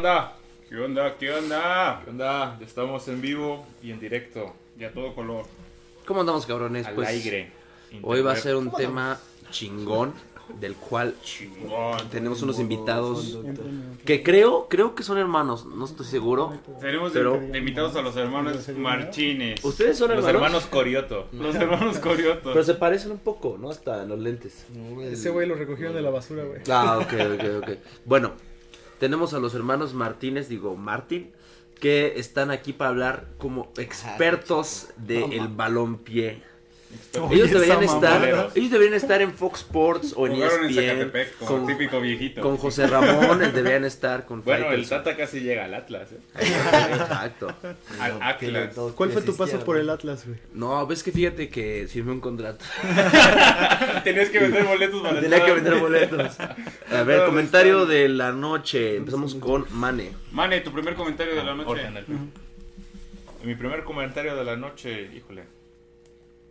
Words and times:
onda, 0.00 0.14
banda? 0.14 0.32
¿Qué 0.68 0.76
onda? 0.78 1.16
¿Qué 1.18 1.30
onda? 1.32 2.00
¿Qué 2.04 2.10
onda? 2.10 2.56
Ya 2.58 2.66
estamos 2.66 3.06
en 3.08 3.20
vivo 3.20 3.66
y 3.82 3.90
en 3.90 4.00
directo. 4.00 4.54
Y 4.78 4.84
a 4.84 4.92
todo 4.92 5.14
color. 5.14 5.44
¿Cómo 6.06 6.20
andamos, 6.20 6.46
cabrones? 6.46 6.86
Al 6.86 6.94
Pues 6.94 7.08
aire. 7.08 7.52
hoy 8.02 8.22
va 8.22 8.32
a 8.32 8.36
ser 8.36 8.56
un 8.56 8.70
tema 8.72 9.18
chingón 9.50 10.14
del 10.58 10.74
cual 10.74 11.14
Chingón. 11.22 12.08
tenemos 12.10 12.42
unos 12.42 12.58
invitados 12.58 13.38
que 14.04 14.22
creo, 14.24 14.66
creo 14.68 14.96
que 14.96 15.04
son 15.04 15.16
hermanos, 15.18 15.64
no 15.66 15.84
estoy 15.84 16.06
seguro. 16.06 16.58
Tenemos 16.80 17.12
Pero- 17.12 17.40
invitados 17.54 17.94
a 17.94 18.02
los 18.02 18.16
hermanos 18.16 18.68
Martínez. 18.76 19.64
¿Ustedes 19.64 19.96
son 19.98 20.08
Los 20.08 20.18
hermanos? 20.24 20.34
hermanos 20.34 20.66
Corioto. 20.66 21.28
Los 21.32 21.54
hermanos 21.54 21.98
Coriotos. 21.98 22.52
Pero 22.52 22.64
se 22.64 22.74
parecen 22.74 23.12
un 23.12 23.18
poco, 23.18 23.58
¿no? 23.60 23.70
Hasta 23.70 24.02
en 24.02 24.08
los 24.08 24.18
lentes. 24.18 24.66
Ese 25.02 25.30
güey 25.30 25.46
lo 25.46 25.54
recogieron 25.54 25.94
de 25.94 26.02
la 26.02 26.10
basura, 26.10 26.42
güey. 26.44 26.62
Ah, 26.70 26.98
ok, 26.98 27.12
ok, 27.34 27.44
ok. 27.62 27.70
Bueno, 28.04 28.32
tenemos 29.00 29.32
a 29.34 29.40
los 29.40 29.54
hermanos 29.54 29.94
Martínez, 29.94 30.48
digo 30.48 30.76
Martín, 30.76 31.32
que 31.80 32.20
están 32.20 32.50
aquí 32.50 32.74
para 32.74 32.90
hablar 32.90 33.28
como 33.38 33.72
expertos 33.78 34.88
del 34.98 35.48
balompié. 35.48 36.42
Ellos 37.30 37.50
deberían 37.50 37.82
estar, 37.82 38.50
ellos 38.54 38.70
deberían 38.70 38.94
estar 38.94 39.20
en 39.20 39.32
Fox 39.34 39.60
Sports 39.60 40.14
o 40.16 40.26
en 40.26 40.34
Jugaron 40.34 40.64
en 40.64 40.70
ESPN 40.70 40.84
Zacatepec 40.86 41.36
como 41.38 41.50
con, 41.50 41.66
típico 41.66 42.00
viejito. 42.00 42.40
con 42.40 42.56
José 42.56 42.86
Ramón, 42.86 43.42
eh, 43.42 43.50
deberían 43.52 43.84
estar 43.84 44.26
con 44.26 44.44
Bueno, 44.44 44.70
el. 44.70 44.88
Tata 44.88 45.16
casi 45.16 45.40
llega 45.40 45.64
al 45.64 45.74
Atlas. 45.74 46.08
¿eh? 46.12 46.18
Exacto. 46.38 47.52
Al 48.00 48.22
Atlas. 48.22 48.76
¿Cuál 48.94 49.10
fue 49.10 49.22
tu 49.22 49.36
paso 49.36 49.58
por 49.64 49.76
el 49.76 49.90
Atlas, 49.90 50.24
güey? 50.26 50.38
No, 50.54 50.86
ves 50.86 51.02
que 51.02 51.10
fíjate 51.10 51.48
que 51.48 51.88
firmé 51.90 52.12
un 52.12 52.20
contrato. 52.20 52.64
Tenías 54.04 54.28
que 54.30 54.38
vender 54.38 54.64
boletos 54.64 55.02
para 55.02 55.20
Tenía 55.20 55.44
que 55.44 55.52
vender 55.52 55.74
boletos. 55.76 56.36
A 56.40 57.02
ver, 57.02 57.24
comentario 57.24 57.86
de 57.86 58.08
la 58.08 58.32
noche. 58.32 58.96
Empezamos 58.96 59.34
con 59.34 59.66
Mane. 59.72 60.12
Mane, 60.32 60.60
tu 60.60 60.72
primer 60.72 60.94
comentario 60.94 61.34
de 61.34 61.44
la 61.44 61.54
noche. 61.54 61.70
Orden, 61.70 61.96
el- 61.96 62.06
Mi 63.44 63.54
primer 63.54 63.84
comentario 63.84 64.36
de 64.36 64.44
la 64.44 64.56
noche, 64.56 65.10
híjole. 65.16 65.59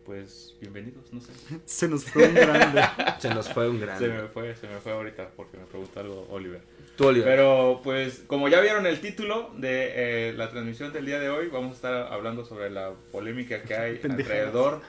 Pues 0.09 0.55
bienvenidos, 0.59 1.13
no 1.13 1.21
sé. 1.21 1.31
Se 1.67 1.87
nos 1.87 2.03
fue 2.03 2.27
un 2.27 2.33
grande. 2.33 2.81
Se 3.19 3.29
nos 3.29 3.47
fue 3.47 3.69
un 3.69 3.77
Se 3.77 3.85
grande. 3.85 4.07
me 4.09 4.27
fue, 4.27 4.55
se 4.55 4.67
me 4.67 4.79
fue 4.79 4.91
ahorita 4.91 5.29
porque 5.35 5.57
me 5.57 5.65
preguntó 5.65 5.99
algo 5.99 6.27
Oliver. 6.31 6.61
Tú, 6.97 7.09
Oliver. 7.09 7.29
Pero 7.29 7.79
pues 7.83 8.23
como 8.25 8.47
ya 8.47 8.59
vieron 8.59 8.87
el 8.87 9.01
título 9.01 9.51
de 9.55 10.29
eh, 10.29 10.33
la 10.33 10.49
transmisión 10.49 10.91
del 10.93 11.05
día 11.05 11.19
de 11.19 11.29
hoy, 11.29 11.49
vamos 11.49 11.73
a 11.73 11.75
estar 11.75 11.93
hablando 12.11 12.43
sobre 12.43 12.71
la 12.71 12.93
polémica 13.11 13.61
que 13.61 13.75
hay 13.75 13.99
alrededor 14.03 14.81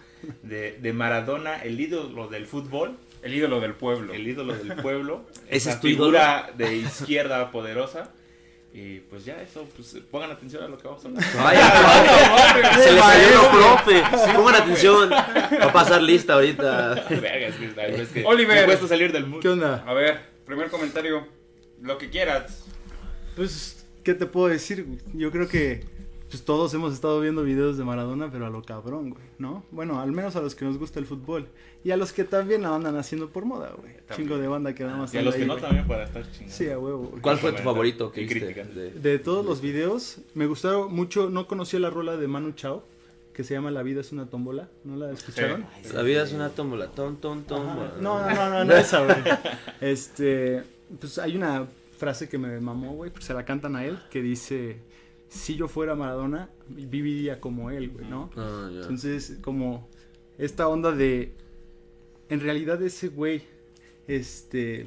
de, 0.43 0.79
de 0.81 0.93
Maradona, 0.95 1.57
el 1.65 1.79
ídolo 1.79 2.29
del 2.29 2.47
fútbol, 2.47 2.97
El 3.21 3.35
ídolo 3.35 3.61
del 3.61 3.75
pueblo. 3.75 4.15
el 4.15 4.27
ídolo 4.27 4.55
del 4.55 4.75
pueblo, 4.77 5.27
¿Ese 5.49 5.57
esa 5.57 5.71
es 5.73 5.81
tu 5.83 5.89
figura 5.89 6.51
de 6.57 6.77
izquierda 6.77 7.51
poderosa. 7.51 8.11
Y 8.73 9.01
pues 9.01 9.25
ya 9.25 9.43
eso, 9.43 9.69
pues 9.75 9.97
pongan 10.11 10.31
atención 10.31 10.63
a 10.63 10.69
lo 10.69 10.79
que 10.79 10.87
vamos 10.87 11.05
a 11.05 11.09
hablar. 11.09 11.25
Vaya, 11.43 12.75
se 12.77 12.93
le 12.93 13.01
salió 13.01 13.43
lo 13.43 13.51
profe. 13.51 14.03
Pongan 14.37 14.55
atención. 14.63 15.11
Va 15.11 15.65
a 15.65 15.73
pasar 15.73 16.03
lista 16.03 16.35
ahorita. 16.35 16.95
Es 17.11 17.57
que, 17.57 18.03
es 18.03 18.09
que 18.11 18.25
Oliver. 18.25 18.61
me 18.61 18.65
cuesta 18.67 18.87
salir 18.87 19.13
del 19.13 19.27
mood. 19.27 19.41
¿Qué 19.41 19.49
onda? 19.49 19.83
A 19.87 19.93
ver, 19.93 20.21
primer 20.47 20.71
comentario. 20.71 21.27
Lo 21.83 21.99
que 21.99 22.11
quieras. 22.11 22.65
Pues, 23.35 23.87
¿qué 24.05 24.15
te 24.15 24.27
puedo 24.27 24.49
decir? 24.49 24.87
Yo 25.15 25.31
creo 25.31 25.49
que 25.49 25.85
pues, 26.31 26.43
todos 26.45 26.73
hemos 26.75 26.95
estado 26.95 27.21
viendo 27.21 27.43
videos 27.43 27.77
de 27.77 27.85
Maradona, 27.85 28.31
pero 28.31 28.47
a 28.47 28.51
lo 28.51 28.63
cabrón, 28.63 29.11
güey, 29.11 29.25
¿no? 29.39 29.65
Bueno, 29.71 30.01
al 30.01 30.13
menos 30.13 30.37
a 30.37 30.41
los 30.41 30.55
que 30.55 30.65
nos 30.65 30.79
gusta 30.79 30.99
el 31.01 31.07
fútbol. 31.07 31.49
Y 31.83 31.91
a 31.93 31.97
los 31.97 32.13
que 32.13 32.25
también 32.25 32.63
la 32.63 32.75
andan 32.75 32.97
haciendo 32.97 33.31
por 33.31 33.45
moda, 33.47 33.73
güey. 33.79 33.95
También. 34.07 34.17
Chingo 34.17 34.39
de 34.39 34.47
banda 34.49 34.75
que 34.75 34.85
nada 34.85 34.97
más 34.99 35.15
Y 35.15 35.19
a 35.19 35.23
los 35.23 35.35
que 35.35 35.47
no 35.47 35.55
güey. 35.55 35.63
también 35.65 35.87
para 35.89 36.05
estar 36.05 36.23
chingando. 36.31 36.53
Sí, 36.55 36.69
a 36.69 36.79
huevo, 36.79 37.09
güey. 37.09 37.23
¿Cuál 37.23 37.39
fue 37.39 37.53
tu 37.53 37.63
favorito 37.63 38.13
que 38.13 38.21
viste? 38.23 38.53
De- 38.65 38.91
De 38.93 39.19
todos 39.19 39.45
los 39.45 39.61
videos, 39.61 40.19
me 40.35 40.47
gustaron 40.47 40.95
mucho, 40.95 41.31
no 41.31 41.47
conocía 41.47 41.81
la 41.81 41.91
rola 41.91 42.17
de 42.17 42.29
Manu 42.29 42.53
Chao, 42.53 42.85
que 43.33 43.45
se 43.45 43.55
llama 43.55 43.71
La 43.71 43.83
vida 43.83 44.03
es 44.03 44.13
una 44.13 44.27
tómbola, 44.27 44.69
¿no 44.85 44.97
la 44.97 45.11
escucharon? 45.13 45.65
La 45.95 46.03
vida 46.03 46.23
es 46.25 46.33
una 46.33 46.51
tómbola. 46.51 46.89
Tom, 46.89 47.17
tom, 47.17 47.45
tom. 47.45 47.65
No, 48.01 48.21
no, 48.21 48.29
no, 48.35 48.51
no, 48.51 48.65
no 48.67 48.75
esa, 48.77 49.03
güey. 49.05 49.17
Este, 49.81 50.63
pues 51.01 51.19
hay 51.19 51.37
una 51.37 51.67
frase 51.99 52.29
que 52.29 52.39
me 52.39 52.61
mamó, 52.61 52.93
güey, 52.95 53.11
pues 53.11 53.25
se 53.25 53.35
la 53.35 53.45
cantan 53.45 53.77
a 53.77 53.85
él, 53.85 53.99
que 54.11 54.21
dice, 54.23 54.77
si 55.31 55.57
yo 55.57 55.69
fuera 55.69 55.95
Maradona, 55.95 56.51
viviría 56.69 57.41
como 57.41 57.71
él, 57.71 57.91
güey, 57.91 58.07
¿no? 58.07 58.31
Ah. 58.37 58.69
Entonces, 58.71 59.39
como 59.41 59.89
esta 60.39 60.69
onda 60.69 60.93
de, 60.93 61.33
en 62.29 62.41
realidad 62.41 62.83
ese 62.83 63.09
güey, 63.09 63.43
este, 64.09 64.87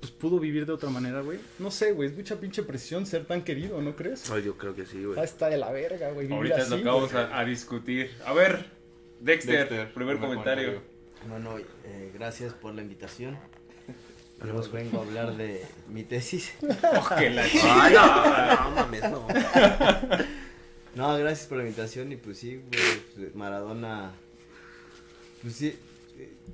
pues 0.00 0.10
pudo 0.10 0.40
vivir 0.40 0.66
de 0.66 0.72
otra 0.72 0.90
manera, 0.90 1.20
güey. 1.20 1.38
No 1.60 1.70
sé, 1.70 1.92
güey, 1.92 2.08
es 2.08 2.16
mucha 2.16 2.40
pinche 2.40 2.64
presión 2.64 3.06
ser 3.06 3.24
tan 3.24 3.44
querido, 3.44 3.80
¿no 3.80 3.94
crees? 3.94 4.28
Ay, 4.30 4.42
yo 4.42 4.58
creo 4.58 4.74
que 4.74 4.84
sí, 4.84 5.04
güey. 5.04 5.18
Ah, 5.18 5.24
está 5.24 5.48
de 5.48 5.58
la 5.58 5.70
verga, 5.70 6.10
güey. 6.10 6.30
Ahorita 6.30 6.58
es 6.58 6.68
lo 6.68 6.74
así, 6.74 6.82
que 6.82 6.90
vamos 6.90 7.14
a, 7.14 7.38
a 7.38 7.44
discutir. 7.44 8.10
A 8.26 8.32
ver, 8.32 8.66
Dexter, 9.20 9.60
Dexter, 9.60 9.94
primer 9.94 10.18
comentario. 10.18 10.82
Bueno, 11.28 11.56
eh, 11.84 12.10
gracias 12.12 12.52
por 12.52 12.74
la 12.74 12.82
invitación. 12.82 13.38
Vengo 14.40 14.98
a 14.98 15.02
hablar 15.02 15.36
de 15.36 15.64
mi 15.88 16.04
tesis. 16.04 16.52
Oh, 16.62 17.16
que 17.16 17.30
la 17.30 17.42
Ay, 17.64 17.94
no, 17.94 18.64
no 18.64 18.70
mames, 18.76 19.02
no. 19.10 19.26
No, 20.94 21.16
gracias 21.18 21.46
por 21.46 21.58
la 21.58 21.64
invitación 21.64 22.12
y 22.12 22.16
pues 22.16 22.38
sí, 22.38 22.60
pues, 22.70 23.34
Maradona, 23.34 24.12
pues 25.42 25.54
sí, 25.54 25.76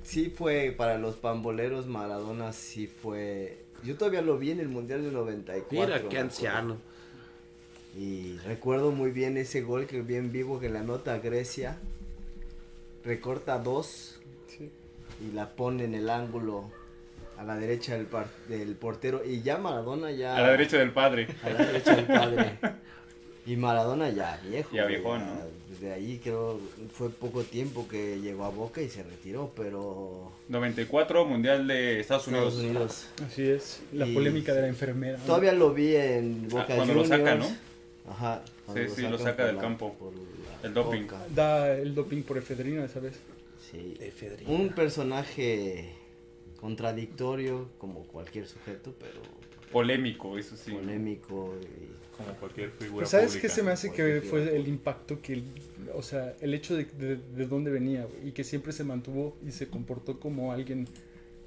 sí 0.03 0.29
fue 0.29 0.73
para 0.75 0.97
los 0.97 1.15
pamboleros, 1.15 1.87
Maradona 1.87 2.53
sí 2.53 2.87
fue, 2.87 3.63
yo 3.83 3.95
todavía 3.97 4.21
lo 4.21 4.37
vi 4.37 4.51
en 4.51 4.59
el 4.59 4.67
Mundial 4.69 5.03
del 5.03 5.13
94. 5.13 5.69
Mira, 5.71 6.09
qué 6.09 6.19
anciano. 6.19 6.77
Y 7.97 8.37
recuerdo 8.39 8.91
muy 8.91 9.11
bien 9.11 9.37
ese 9.37 9.61
gol 9.61 9.87
que 9.87 10.01
vi 10.01 10.15
en 10.15 10.31
vivo 10.31 10.59
que 10.59 10.69
la 10.69 10.83
nota 10.83 11.17
Grecia, 11.19 11.77
recorta 13.03 13.57
dos 13.59 14.19
Sí. 14.47 14.69
y 15.27 15.33
la 15.33 15.55
pone 15.55 15.85
en 15.85 15.95
el 15.95 16.09
ángulo 16.09 16.69
a 17.37 17.43
la 17.43 17.55
derecha 17.57 17.95
del, 17.95 18.05
par- 18.05 18.27
del 18.47 18.75
portero 18.75 19.21
y 19.25 19.41
ya 19.41 19.57
Maradona 19.57 20.11
ya... 20.11 20.35
A 20.37 20.41
la 20.41 20.51
derecha 20.51 20.77
del 20.77 20.91
padre. 20.91 21.27
A 21.43 21.49
la 21.49 21.65
derecha 21.65 21.95
del 21.95 22.05
padre. 22.05 22.51
Y 23.45 23.55
Maradona 23.57 24.09
ya 24.09 24.39
viejo. 24.49 24.69
Ya 24.75 24.89
ya, 24.89 24.97
¿no? 24.99 25.55
Desde 25.69 25.91
ahí 25.93 26.19
creo 26.23 26.59
fue 26.93 27.09
poco 27.09 27.43
tiempo 27.43 27.87
que 27.87 28.19
llegó 28.21 28.45
a 28.45 28.49
Boca 28.49 28.81
y 28.81 28.89
se 28.89 29.03
retiró, 29.03 29.51
pero 29.55 30.31
94, 30.47 31.25
Mundial 31.25 31.67
de 31.67 31.99
Estados 31.99 32.27
Unidos. 32.27 32.53
Estados 32.55 32.69
Unidos. 32.71 33.07
Así 33.27 33.43
es, 33.49 33.81
la 33.91 34.07
Y- 34.07 34.13
polémica 34.13 34.53
de 34.53 34.61
la 34.61 34.67
enfermera. 34.69 35.17
¿no? 35.17 35.23
Todavía 35.25 35.51
lo 35.51 35.73
vi 35.73 35.95
en 35.95 36.47
Boca 36.47 36.65
Ah, 36.69 36.75
cuando 36.77 36.93
lo 36.93 37.01
Juniors. 37.03 37.09
saca, 37.23 37.35
¿no? 37.35 38.11
Ajá. 38.11 38.41
Sí, 38.73 38.79
sí, 38.95 39.01
lo 39.03 39.17
saca 39.19 39.45
del 39.45 39.55
la- 39.57 39.61
campo. 39.61 39.95
El 40.63 40.73
doping. 40.73 41.01
Boca. 41.03 41.17
Da 41.35 41.71
el 41.75 41.93
doping 41.93 42.23
por 42.23 42.37
efedrina 42.37 42.85
esa 42.85 42.99
vez. 42.99 43.13
Sí. 43.69 43.95
Efedrina. 43.99 44.49
Un 44.49 44.69
personaje 44.69 45.93
contradictorio 46.65 47.69
como 47.77 48.03
cualquier 48.07 48.47
sujeto, 48.47 48.93
pero 48.99 49.21
Polémico, 49.71 50.37
eso 50.37 50.55
sí. 50.57 50.71
polémico 50.71 51.53
y 51.61 52.15
Como 52.17 52.29
cualquier 52.39 52.71
figura 52.71 53.01
Pues 53.01 53.09
¿Sabes 53.09 53.27
pública. 53.27 53.47
qué 53.47 53.53
se 53.53 53.61
me 53.63 53.71
hace 53.71 53.91
que 53.91 54.21
fue 54.21 54.55
el 54.55 54.67
impacto 54.67 55.21
que, 55.21 55.33
el- 55.33 55.43
o 55.93 56.01
sea, 56.01 56.33
el 56.41 56.53
hecho 56.53 56.75
de, 56.75 56.85
de, 56.85 57.17
de 57.17 57.45
dónde 57.45 57.69
venía 57.71 58.07
y 58.23 58.31
que 58.31 58.43
siempre 58.43 58.71
se 58.71 58.83
mantuvo 58.83 59.35
y 59.45 59.51
se 59.51 59.67
comportó 59.67 60.19
como 60.19 60.51
alguien, 60.53 60.87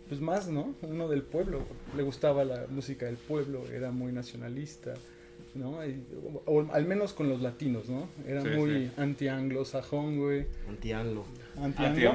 pues 0.09 0.21
más, 0.21 0.49
¿no? 0.49 0.75
Uno 0.83 1.09
del 1.09 1.23
pueblo. 1.23 1.63
Le 1.97 2.03
gustaba 2.03 2.45
la 2.45 2.67
música 2.69 3.07
del 3.07 3.17
pueblo, 3.17 3.65
era 3.73 3.91
muy 3.91 4.13
nacionalista, 4.13 4.95
¿no? 5.55 5.85
Y- 5.85 6.03
o, 6.47 6.53
o 6.61 6.73
al 6.73 6.85
menos 6.87 7.13
con 7.13 7.29
los 7.29 7.41
latinos, 7.41 7.89
¿no? 7.89 8.09
Era 8.27 8.43
Sí, 8.43 8.49
muy 8.49 8.71
sí. 8.71 8.91
anti-anglosajón, 8.97 10.19
güey. 10.19 10.47
anti-anglo. 10.69 11.25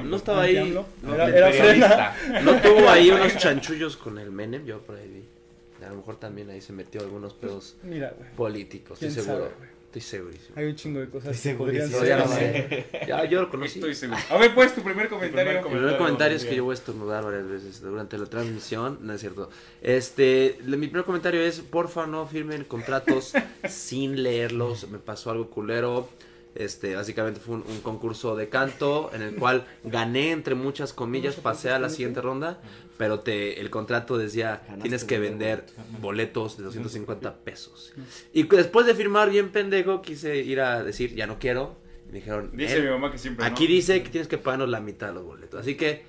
No 0.04 0.16
estaba 0.16 0.42
ahí. 0.42 0.74
No, 1.02 1.14
Era, 1.14 1.28
era 1.28 1.50
frena. 1.52 2.14
¿No 2.42 2.56
tuvo 2.60 2.88
ahí 2.88 3.10
unos 3.10 3.36
chanchullos 3.36 3.96
con 3.96 4.18
el 4.18 4.30
Menem? 4.30 4.64
Yo 4.64 4.80
por 4.80 4.96
ahí 4.96 5.08
vi. 5.08 5.84
A 5.84 5.90
lo 5.90 5.96
mejor 5.96 6.16
también 6.16 6.48
ahí 6.48 6.60
se 6.62 6.72
metió 6.72 7.02
algunos 7.02 7.34
pedos 7.34 7.76
Mira, 7.82 8.14
güey. 8.16 8.30
políticos, 8.36 9.02
estoy 9.02 9.08
¿Quién 9.10 9.24
seguro. 9.24 9.44
sabe, 9.44 9.56
güey? 9.58 9.73
Estoy 9.96 10.18
segurísimo. 10.18 10.56
Hay 10.56 10.64
un 10.64 10.74
chingo 10.74 10.98
de 10.98 11.08
cosas 11.08 11.36
Estoy 11.36 11.52
segurísimo. 11.52 12.04
Ya 12.04 12.18
¿no? 12.18 12.26
sé. 12.28 12.86
Ya, 13.06 13.24
yo 13.26 13.42
lo 13.42 13.48
conocí. 13.50 13.78
Estoy 13.78 13.94
seguro. 13.94 14.18
A 14.28 14.38
ver, 14.38 14.52
pues, 14.52 14.74
tu 14.74 14.82
primer 14.82 15.08
comentario. 15.08 15.44
primer 15.44 15.54
Mi 15.54 15.62
primer 15.62 15.62
comentario 15.62 15.98
comentario 15.98 16.36
es 16.36 16.44
que 16.44 16.56
yo 16.56 16.64
voy 16.64 16.72
a 16.72 16.74
estornudar 16.74 17.22
varias 17.24 17.48
veces 17.48 17.80
durante 17.80 18.18
la 18.18 18.26
transmisión, 18.26 18.98
no 19.02 19.12
es 19.14 19.20
cierto. 19.20 19.50
Este, 19.82 20.58
le- 20.66 20.76
mi 20.76 20.88
primer 20.88 21.04
comentario 21.04 21.40
es, 21.42 21.60
porfa, 21.60 22.06
no 22.08 22.26
firmen 22.26 22.64
contratos 22.64 23.34
sin 23.68 24.22
leerlos. 24.24 24.88
Me 24.90 24.98
pasó 24.98 25.30
algo 25.30 25.48
culero. 25.48 26.08
Este, 26.54 26.94
básicamente 26.94 27.40
fue 27.40 27.56
un, 27.56 27.64
un 27.68 27.80
concurso 27.80 28.36
de 28.36 28.48
canto 28.48 29.10
en 29.12 29.22
el 29.22 29.34
cual 29.34 29.66
gané 29.82 30.30
entre 30.30 30.54
muchas 30.54 30.92
comillas, 30.92 31.34
pasé 31.34 31.70
a 31.70 31.78
la 31.80 31.88
siguiente 31.90 32.20
ronda, 32.20 32.60
pero 32.96 33.20
te, 33.20 33.60
el 33.60 33.70
contrato 33.70 34.16
decía 34.18 34.62
tienes 34.80 35.02
que 35.04 35.18
vender 35.18 35.64
boletos 36.00 36.56
de 36.56 36.62
250 36.64 37.38
pesos. 37.38 37.92
Y 38.32 38.44
después 38.44 38.86
de 38.86 38.94
firmar 38.94 39.30
bien 39.30 39.50
pendejo, 39.50 40.00
quise 40.00 40.36
ir 40.36 40.60
a 40.60 40.82
decir 40.84 41.14
ya 41.14 41.26
no 41.26 41.38
quiero. 41.40 41.76
Y 42.08 42.12
me 42.12 42.18
dijeron, 42.18 42.50
Dice 42.56 42.76
"Eh, 42.78 42.82
mi 42.82 42.88
mamá 42.90 43.10
que 43.10 43.18
siempre. 43.18 43.44
aquí 43.44 43.64
no. 43.64 43.70
dice 43.70 44.02
que 44.04 44.10
tienes 44.10 44.28
que 44.28 44.38
pagarnos 44.38 44.68
la 44.68 44.78
mitad 44.80 45.08
de 45.08 45.14
los 45.14 45.24
boletos. 45.24 45.60
Así 45.60 45.74
que 45.74 46.04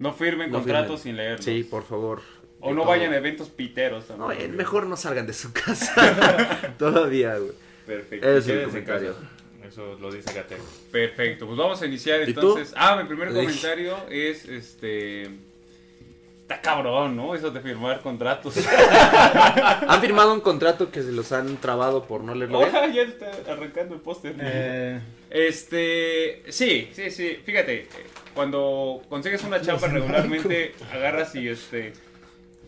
No 0.00 0.12
firmen 0.12 0.50
No 0.50 0.58
contratos 0.58 1.02
firmen. 1.02 1.02
sin 1.02 1.16
leerlos. 1.16 1.44
Sí, 1.44 1.62
por 1.62 1.84
favor. 1.84 2.22
O 2.58 2.70
no 2.72 2.80
todo. 2.80 2.90
vayan 2.90 3.12
a 3.12 3.18
eventos 3.18 3.50
piteros 3.50 4.06
No, 4.18 4.32
eh, 4.32 4.48
mejor 4.48 4.86
no 4.86 4.96
salgan 4.96 5.26
de 5.28 5.32
su 5.34 5.52
casa. 5.52 6.72
Todavía, 6.78 7.36
güey. 7.38 7.52
Perfecto. 7.86 8.28
Es 8.28 8.48
el 8.48 8.54
Quédense 8.56 8.78
en 8.78 8.84
casa. 8.84 8.98
comentario. 8.98 9.34
Eso 9.74 9.98
lo 10.00 10.08
dice 10.12 10.32
Gatel. 10.32 10.58
Perfecto, 10.92 11.46
pues 11.46 11.58
vamos 11.58 11.82
a 11.82 11.86
iniciar 11.86 12.20
entonces. 12.20 12.72
Ah, 12.76 12.94
mi 12.94 13.08
primer 13.08 13.30
Uy. 13.30 13.34
comentario 13.34 13.96
es 14.08 14.44
este. 14.44 15.22
Está 16.42 16.60
cabrón, 16.60 17.16
¿no? 17.16 17.34
Eso 17.34 17.50
de 17.50 17.60
firmar 17.60 18.00
contratos. 18.00 18.54
¿Han 19.88 20.00
firmado 20.00 20.32
un 20.32 20.40
contrato 20.42 20.92
que 20.92 21.02
se 21.02 21.10
los 21.10 21.32
han 21.32 21.56
trabado 21.56 22.04
por 22.04 22.22
no 22.22 22.36
leerlo? 22.36 22.60
Oja, 22.60 22.86
ya 22.94 23.02
está 23.02 23.32
arrancando 23.50 23.96
el 23.96 24.00
póster. 24.00 24.36
Eh, 24.38 25.00
Este, 25.30 26.44
sí, 26.50 26.90
sí, 26.92 27.10
sí. 27.10 27.40
Fíjate, 27.44 27.88
cuando 28.32 29.02
consigues 29.08 29.42
una 29.42 29.60
chamba 29.60 29.88
regularmente 29.88 30.76
agarras 30.92 31.34
y 31.34 31.48
este 31.48 31.94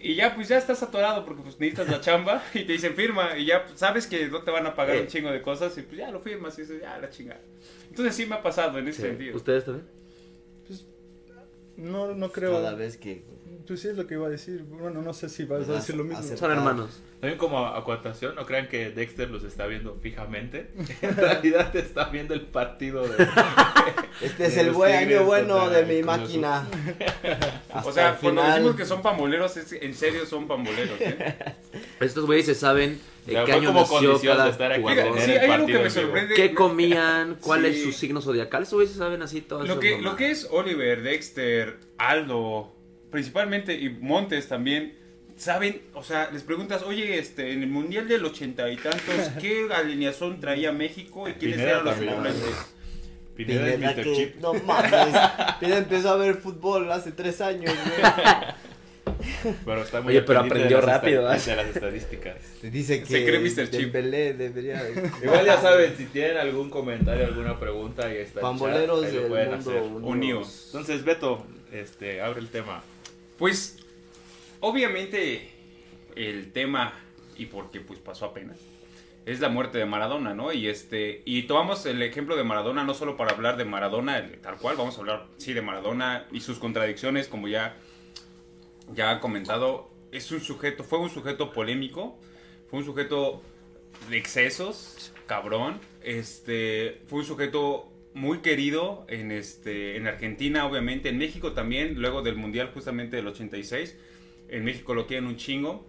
y 0.01 0.15
ya 0.15 0.35
pues 0.35 0.49
ya 0.49 0.59
estás 0.59 0.83
atorado 0.83 1.25
porque 1.25 1.43
pues 1.43 1.59
necesitas 1.59 1.89
la 1.89 2.01
chamba 2.01 2.43
y 2.55 2.65
te 2.65 2.73
dicen 2.73 2.95
firma 2.95 3.37
y 3.39 3.47
ya 3.47 3.65
pues, 3.65 3.79
sabes 3.79 4.07
que 4.07 4.29
no 4.29 4.43
te 4.43 4.51
van 4.51 4.67
a 4.67 4.75
pagar 4.75 4.97
Eh. 4.97 5.01
un 5.03 5.07
chingo 5.07 5.31
de 5.31 5.43
cosas 5.43 5.77
y 5.79 5.83
pues 5.83 5.99
ya 5.99 6.11
lo 6.11 6.21
firmas 6.21 6.59
y 6.59 6.63
dices, 6.63 6.81
ya 6.81 6.99
la 6.99 7.11
chingada. 7.11 7.41
Entonces 7.89 8.15
sí 8.15 8.27
me 8.27 8.35
ha 8.37 8.43
pasado 8.43 8.79
en 8.79 8.89
ese 8.89 9.03
Sí. 9.03 9.09
sentido. 9.09 9.37
¿Ustedes 9.37 9.65
también? 9.65 9.87
no, 11.77 12.15
no 12.15 12.33
creo. 12.33 12.53
Cada 12.53 12.75
vez 12.75 12.97
que. 12.97 13.23
Tú 13.67 13.77
sí 13.77 13.89
es 13.89 13.97
lo 13.97 14.07
que 14.07 14.15
iba 14.15 14.27
a 14.27 14.31
decir. 14.31 14.63
Bueno, 14.63 15.03
no 15.03 15.13
sé 15.13 15.29
si 15.29 15.45
vas 15.45 15.69
a 15.69 15.73
decir 15.75 15.97
lo 15.97 16.05
mismo. 16.05 16.23
Son 16.37 16.51
hermanos. 16.53 17.03
También 17.21 17.39
como 17.39 17.67
acotación, 17.67 18.35
no 18.37 18.45
crean 18.47 18.69
que 18.69 18.91
Dexter 18.91 19.29
los 19.31 19.43
está 19.43 19.67
viendo 19.67 19.97
fijamente. 20.01 20.71
En 21.03 21.17
realidad 21.17 21.75
está 21.75 22.05
viendo 22.11 22.35
el 22.35 22.43
partido 22.43 23.07
de... 23.09 23.27
Este 24.23 24.47
es 24.47 24.55
de 24.55 24.61
el 24.63 24.71
buen 24.71 24.95
año 24.95 25.25
bueno 25.25 25.69
de 25.69 25.85
mi 25.85 26.03
máquina. 26.03 26.67
O 27.85 27.93
sea, 27.93 28.17
cuando 28.21 28.41
final. 28.43 28.55
decimos 28.55 28.77
que 28.77 28.87
son 28.87 29.03
pamboleros, 29.03 29.57
es- 29.57 29.73
en 29.73 29.95
serio 29.95 30.25
son 30.27 30.47
pamboleros. 30.49 30.99
¿eh? 31.01 31.35
Estos 32.01 32.25
güeyes 32.25 32.47
se 32.47 32.55
saben 32.55 32.99
en 33.27 33.33
Ya 33.35 33.45
qué 33.45 33.53
año 33.53 33.73
nació 33.73 34.19
de 34.19 34.27
cada 34.27 34.53
jugador. 34.53 35.21
Sí, 35.21 35.31
hay 35.33 35.51
algo 35.51 35.67
que 35.67 35.79
me 35.79 35.91
sorprende. 35.91 36.35
¿Qué 36.35 36.55
comían? 36.55 37.37
¿Cuál 37.41 37.63
Sí. 37.63 37.67
es 37.69 37.83
su 37.83 37.93
signo 37.93 38.21
zodiacal? 38.23 38.63
Estos 38.63 38.77
güeyes 38.77 38.93
se 38.93 38.99
saben 38.99 39.21
así 39.23 39.41
todas 39.43 39.67
Lo 39.69 39.79
que, 39.81 39.99
lo 40.01 40.17
que 40.17 40.31
es 40.31 40.49
Oliver, 40.51 41.03
Dexter, 41.03 41.79
Aldo, 41.99 42.76
principalmente, 43.17 43.73
y 43.73 43.89
Montes 43.89 44.47
también, 44.47 44.93
saben, 45.39 45.81
o 45.95 46.05
sea, 46.05 46.31
les 46.31 46.43
preguntas, 46.43 46.83
oye, 46.83 47.19
este, 47.19 47.53
en 47.55 47.63
el 47.63 47.69
Mundial 47.71 48.07
del 48.09 48.23
ochenta 48.27 48.71
y 48.71 48.77
tantos, 48.77 49.01
¿qué 49.41 49.67
alineación 49.75 50.39
traía 50.39 50.71
México 50.71 51.27
y 51.27 51.33
quiénes 51.33 51.57
Pineda 51.57 51.71
eran 51.71 51.85
los 51.87 51.95
también. 51.95 52.15
Pineda 53.35 53.69
es 53.69 53.79
Mr. 53.81 53.95
que- 54.03 54.13
Chip. 54.13 54.37
No 54.37 54.53
mames. 54.67 55.17
Pineda 55.61 55.79
empezó 55.79 56.11
a 56.11 56.17
ver 56.17 56.35
fútbol 56.35 56.93
hace 56.93 57.11
tres 57.13 57.41
años, 57.41 57.73
güey. 57.75 59.55
Pero 59.65 59.83
está 59.83 60.01
muy 60.03 60.11
Oye, 60.13 60.23
pero 60.23 60.41
aprendió 60.41 60.81
de 60.81 60.87
las 60.87 60.97
rápido, 60.97 61.33
¿eh? 61.33 61.39
De 61.39 61.57
las 61.57 61.67
estadísticas. 61.75 62.37
Te 62.61 62.71
dice 62.71 63.01
que 63.01 63.07
Se 63.07 63.25
cree 63.25 63.39
Mr. 63.41 63.71
Chip. 63.71 63.93
Dembélé 63.93 64.35
debería. 64.35 64.83
Igual 65.23 65.47
ya 65.47 65.61
saben, 65.61 65.97
si 65.97 66.05
tienen 66.07 66.37
algún 66.37 66.69
comentario, 66.71 67.25
alguna 67.25 67.59
pregunta, 67.59 68.07
ahí 68.07 68.19
está. 68.19 68.41
el 68.41 68.43
Pamboleros 68.43 69.01
chat, 69.03 69.09
ahí 69.09 69.15
lo 69.15 69.21
del 69.23 69.31
pueden 69.31 69.51
mundo 69.51 69.71
hacer. 69.71 69.83
unidos. 69.83 70.63
Entonces, 70.67 71.05
Beto, 71.05 71.47
este, 71.73 72.21
abre 72.21 72.41
el 72.41 72.49
tema. 72.49 72.83
Pues, 73.39 73.79
obviamente, 74.61 75.51
el 76.15 76.53
tema, 76.53 76.95
y 77.37 77.47
porque 77.47 77.81
pues 77.81 77.99
pasó 78.01 78.27
apenas, 78.27 78.59
es 79.27 79.41
la 79.41 79.49
muerte 79.49 79.79
de 79.79 79.87
Maradona, 79.87 80.35
¿no? 80.35 80.53
Y 80.53 80.69
este, 80.69 81.23
y 81.25 81.43
tomamos 81.43 81.85
el 81.85 82.01
ejemplo 82.03 82.37
de 82.37 82.45
Maradona 82.45 82.85
no 82.85 82.95
solo 82.95 83.17
para 83.17 83.33
hablar 83.33 83.57
de 83.57 83.65
Maradona, 83.65 84.25
tal 84.41 84.57
cual, 84.57 84.77
vamos 84.77 84.97
a 84.97 85.01
hablar, 85.01 85.27
sí, 85.37 85.53
de 85.53 85.63
Maradona 85.63 86.27
y 86.31 86.41
sus 86.41 86.59
contradicciones, 86.59 87.29
como 87.29 87.49
ya, 87.49 87.77
ya 88.95 89.11
ha 89.11 89.21
comentado, 89.21 89.91
es 90.13 90.31
un 90.31 90.41
sujeto, 90.41 90.85
fue 90.85 91.01
un 91.01 91.11
sujeto 91.11 91.53
polémico, 91.53 92.17
fue 92.71 92.79
un 92.79 92.85
sujeto 92.85 93.43
de 94.09 94.17
excesos, 94.17 95.13
cabrón, 95.27 95.81
este, 96.03 97.03
fue 97.09 97.19
un 97.19 97.25
sujeto 97.27 97.91
muy 98.17 98.39
querido 98.39 99.05
en 99.09 99.31
este 99.31 99.97
en 99.99 100.07
Argentina 100.07 100.65
obviamente 100.65 101.11
en 101.11 101.19
México 101.19 101.53
también 101.53 102.01
luego 102.01 102.23
del 102.23 102.37
mundial 102.37 102.71
justamente 102.73 103.17
del 103.17 103.27
86 103.27 103.95
en 104.49 104.65
México 104.65 104.95
lo 104.95 105.07
quieren 105.07 105.27
un 105.27 105.37
chingo. 105.37 105.87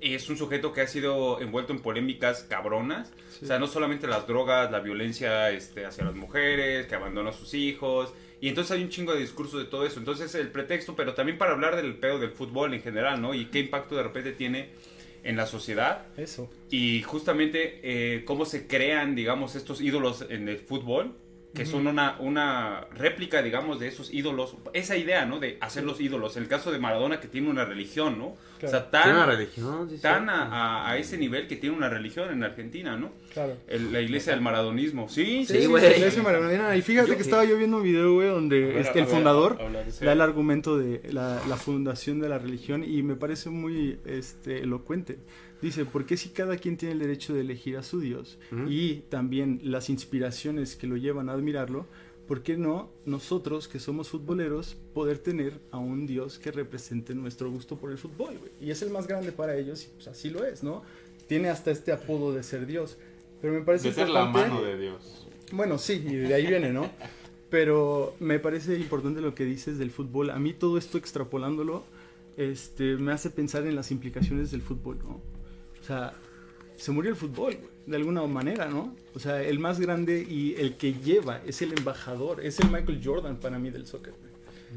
Es 0.00 0.30
un 0.30 0.38
sujeto 0.38 0.72
que 0.72 0.82
ha 0.82 0.86
sido 0.86 1.40
envuelto 1.40 1.74
en 1.74 1.80
polémicas 1.80 2.44
cabronas 2.44 3.12
o 3.42 3.44
sea 3.44 3.58
no 3.58 3.66
solamente 3.66 4.06
las 4.06 4.26
drogas 4.26 4.70
la 4.70 4.80
violencia 4.80 5.50
este, 5.50 5.84
hacia 5.84 6.04
las 6.04 6.14
mujeres 6.14 6.86
que 6.86 6.94
abandonó 6.94 7.28
a 7.28 7.34
sus 7.34 7.52
hijos 7.52 8.14
y 8.40 8.48
entonces 8.48 8.74
hay 8.74 8.82
un 8.82 8.88
chingo 8.88 9.12
de 9.12 9.20
discurso 9.20 9.58
de 9.58 9.66
todo 9.66 9.84
eso. 9.84 9.98
Entonces 9.98 10.34
el 10.34 10.48
pretexto 10.48 10.96
pero 10.96 11.12
también 11.12 11.36
para 11.36 11.52
hablar 11.52 11.76
del 11.76 11.96
pedo 11.96 12.18
del 12.18 12.30
fútbol 12.30 12.72
en 12.72 12.80
general 12.80 13.20
no 13.20 13.34
y 13.34 13.46
qué 13.46 13.58
impacto 13.58 13.94
de 13.94 14.04
repente 14.04 14.32
tiene 14.32 14.70
en 15.22 15.36
la 15.36 15.44
sociedad. 15.44 16.06
Eso. 16.16 16.50
y 16.70 17.02
justamente 17.02 17.80
eh, 17.82 18.24
cómo 18.24 18.46
se 18.46 18.66
crean, 18.66 19.14
digamos, 19.14 19.54
estos 19.56 19.80
ídolos 19.80 20.24
en 20.30 20.48
el 20.48 20.58
fútbol, 20.58 21.14
que 21.56 21.66
son 21.66 21.86
una, 21.86 22.16
una 22.20 22.86
réplica, 22.94 23.42
digamos, 23.42 23.80
de 23.80 23.88
esos 23.88 24.12
ídolos. 24.12 24.56
Esa 24.72 24.96
idea, 24.96 25.24
¿no? 25.26 25.38
De 25.40 25.58
hacer 25.60 25.84
los 25.84 26.00
ídolos. 26.00 26.36
En 26.36 26.42
el 26.44 26.48
caso 26.48 26.70
de 26.70 26.78
Maradona, 26.78 27.20
que 27.20 27.28
tiene 27.28 27.48
una 27.50 27.64
religión, 27.64 28.18
¿no? 28.18 28.26
O 28.26 28.68
sea, 28.68 28.90
Tiene 28.90 29.10
una 29.10 29.26
tan, 29.26 29.28
religión, 29.36 29.90
sí, 29.90 29.98
tan 29.98 30.24
sí. 30.24 30.30
a, 30.30 30.42
a- 30.44 30.90
a 30.90 30.96
ese 30.98 31.18
nivel 31.18 31.46
que 31.46 31.56
tiene 31.56 31.76
una 31.76 31.88
religión 31.90 32.30
en 32.32 32.42
Argentina, 32.42 32.96
¿no? 32.96 33.12
Claro. 33.34 33.54
El- 33.68 33.92
la 33.92 34.00
iglesia 34.00 34.32
del 34.32 34.40
maradonismo. 34.40 35.08
Sí, 35.10 35.44
Sí, 35.46 35.60
Sí, 35.60 35.66
güey. 35.66 35.82
la 35.82 35.96
iglesia 35.96 36.22
maradoniana. 36.22 36.74
Y 36.76 36.80
fíjate 36.82 37.08
Yo- 37.10 37.16
que 37.16 37.22
estaba 37.22 37.44
yo 37.44 37.56
viendo 37.58 37.76
un 37.78 37.82
video, 37.82 38.14
güey, 38.14 38.28
donde 38.28 38.60
ver, 38.60 38.76
este, 38.78 38.98
el 39.00 39.04
ver, 39.04 39.14
fundador 39.14 39.58
da 40.00 40.12
el 40.12 40.20
argumento 40.20 40.78
de 40.78 41.02
la, 41.12 41.40
la 41.48 41.56
fundación 41.56 42.18
de 42.20 42.28
la 42.30 42.38
religión 42.38 42.82
y 42.82 43.02
me 43.02 43.14
parece 43.16 43.50
muy 43.50 43.98
este, 44.06 44.62
elocuente. 44.62 45.18
Dice, 45.62 45.84
¿por 45.84 46.04
qué 46.04 46.16
si 46.16 46.28
cada 46.30 46.56
quien 46.58 46.76
tiene 46.76 46.92
el 46.92 46.98
derecho 46.98 47.32
de 47.34 47.40
elegir 47.40 47.76
a 47.76 47.82
su 47.82 48.00
Dios 48.00 48.38
y 48.68 48.96
también 49.08 49.60
las 49.64 49.88
inspiraciones 49.88 50.76
que 50.76 50.86
lo 50.86 50.96
llevan 50.96 51.28
a 51.28 51.32
admirarlo, 51.32 51.86
¿por 52.28 52.42
qué 52.42 52.56
no 52.56 52.90
nosotros 53.06 53.66
que 53.68 53.78
somos 53.78 54.08
futboleros 54.10 54.76
poder 54.92 55.18
tener 55.18 55.60
a 55.70 55.78
un 55.78 56.06
Dios 56.06 56.38
que 56.38 56.50
represente 56.52 57.14
nuestro 57.14 57.50
gusto 57.50 57.76
por 57.76 57.90
el 57.90 57.98
fútbol? 57.98 58.34
Y 58.60 58.70
es 58.70 58.82
el 58.82 58.90
más 58.90 59.06
grande 59.06 59.32
para 59.32 59.56
ellos 59.56 59.84
y 59.84 59.88
pues 59.94 60.08
así 60.08 60.28
lo 60.30 60.44
es, 60.44 60.62
¿no? 60.62 60.82
Tiene 61.26 61.48
hasta 61.48 61.70
este 61.70 61.90
apodo 61.92 62.32
de 62.34 62.42
ser 62.42 62.66
Dios. 62.66 62.98
Pero 63.40 63.52
me 63.54 63.60
parece 63.62 63.88
De 63.88 63.94
ser 63.94 64.08
la 64.08 64.26
mano 64.26 64.62
de 64.62 64.78
Dios. 64.78 65.26
bueno, 65.52 65.78
sí, 65.78 65.94
y 66.06 66.14
de 66.16 66.34
ahí 66.34 66.46
viene, 66.46 66.72
¿no? 66.72 66.90
Pero 67.50 68.14
me 68.18 68.38
parece 68.38 68.76
importante 68.76 69.20
lo 69.20 69.34
que 69.34 69.44
dices 69.44 69.78
del 69.78 69.90
fútbol. 69.90 70.30
A 70.30 70.38
mí 70.38 70.52
todo 70.52 70.78
esto 70.78 70.98
extrapolándolo, 70.98 71.84
este, 72.36 72.96
me 72.96 73.12
hace 73.12 73.30
pensar 73.30 73.66
en 73.66 73.76
las 73.76 73.90
implicaciones 73.90 74.50
del 74.50 74.62
fútbol, 74.62 74.98
¿no? 75.02 75.20
O 75.86 75.88
sea, 75.88 76.12
se 76.74 76.90
murió 76.90 77.10
el 77.12 77.16
fútbol, 77.16 77.56
de 77.86 77.96
alguna 77.96 78.26
manera, 78.26 78.66
¿no? 78.66 78.96
O 79.14 79.20
sea, 79.20 79.40
el 79.40 79.60
más 79.60 79.78
grande 79.78 80.26
y 80.28 80.56
el 80.58 80.76
que 80.76 80.94
lleva, 80.94 81.40
es 81.46 81.62
el 81.62 81.72
embajador, 81.78 82.44
es 82.44 82.58
el 82.58 82.70
Michael 82.72 83.00
Jordan 83.04 83.36
para 83.36 83.60
mí 83.60 83.70
del 83.70 83.86
soccer, 83.86 84.12
güey. 84.18 84.26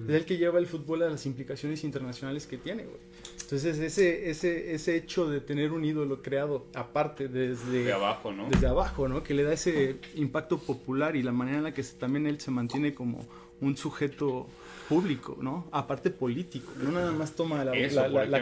Es 0.07 0.15
el 0.15 0.25
que 0.25 0.37
lleva 0.37 0.59
el 0.59 0.67
fútbol 0.67 1.01
a 1.01 1.09
las 1.09 1.25
implicaciones 1.25 1.83
internacionales 1.83 2.45
que 2.45 2.57
tiene, 2.59 2.83
güey. 2.83 2.99
Entonces, 3.41 3.79
ese, 3.79 4.29
ese, 4.29 4.75
ese 4.75 4.95
hecho 4.95 5.27
de 5.27 5.41
tener 5.41 5.71
un 5.71 5.83
ídolo 5.83 6.21
creado 6.21 6.67
aparte 6.75 7.27
desde 7.27 7.85
de 7.85 7.91
abajo, 7.93 8.31
¿no? 8.31 8.47
desde 8.49 8.67
abajo, 8.67 9.07
¿no? 9.09 9.23
Que 9.23 9.33
le 9.33 9.41
da 9.43 9.53
ese 9.53 9.97
impacto 10.13 10.59
popular 10.59 11.15
y 11.15 11.23
la 11.23 11.31
manera 11.31 11.57
en 11.57 11.63
la 11.63 11.73
que 11.73 11.81
se- 11.81 11.95
también 11.97 12.27
él 12.27 12.39
se 12.39 12.51
mantiene 12.51 12.93
como 12.93 13.25
un 13.61 13.75
sujeto 13.75 14.47
público, 14.87 15.37
¿no? 15.41 15.67
Aparte 15.71 16.11
político, 16.11 16.71
no 16.77 16.91
nada 16.91 17.11
más 17.11 17.31
toma 17.31 17.65
la, 17.65 17.73
Eso, 17.75 17.95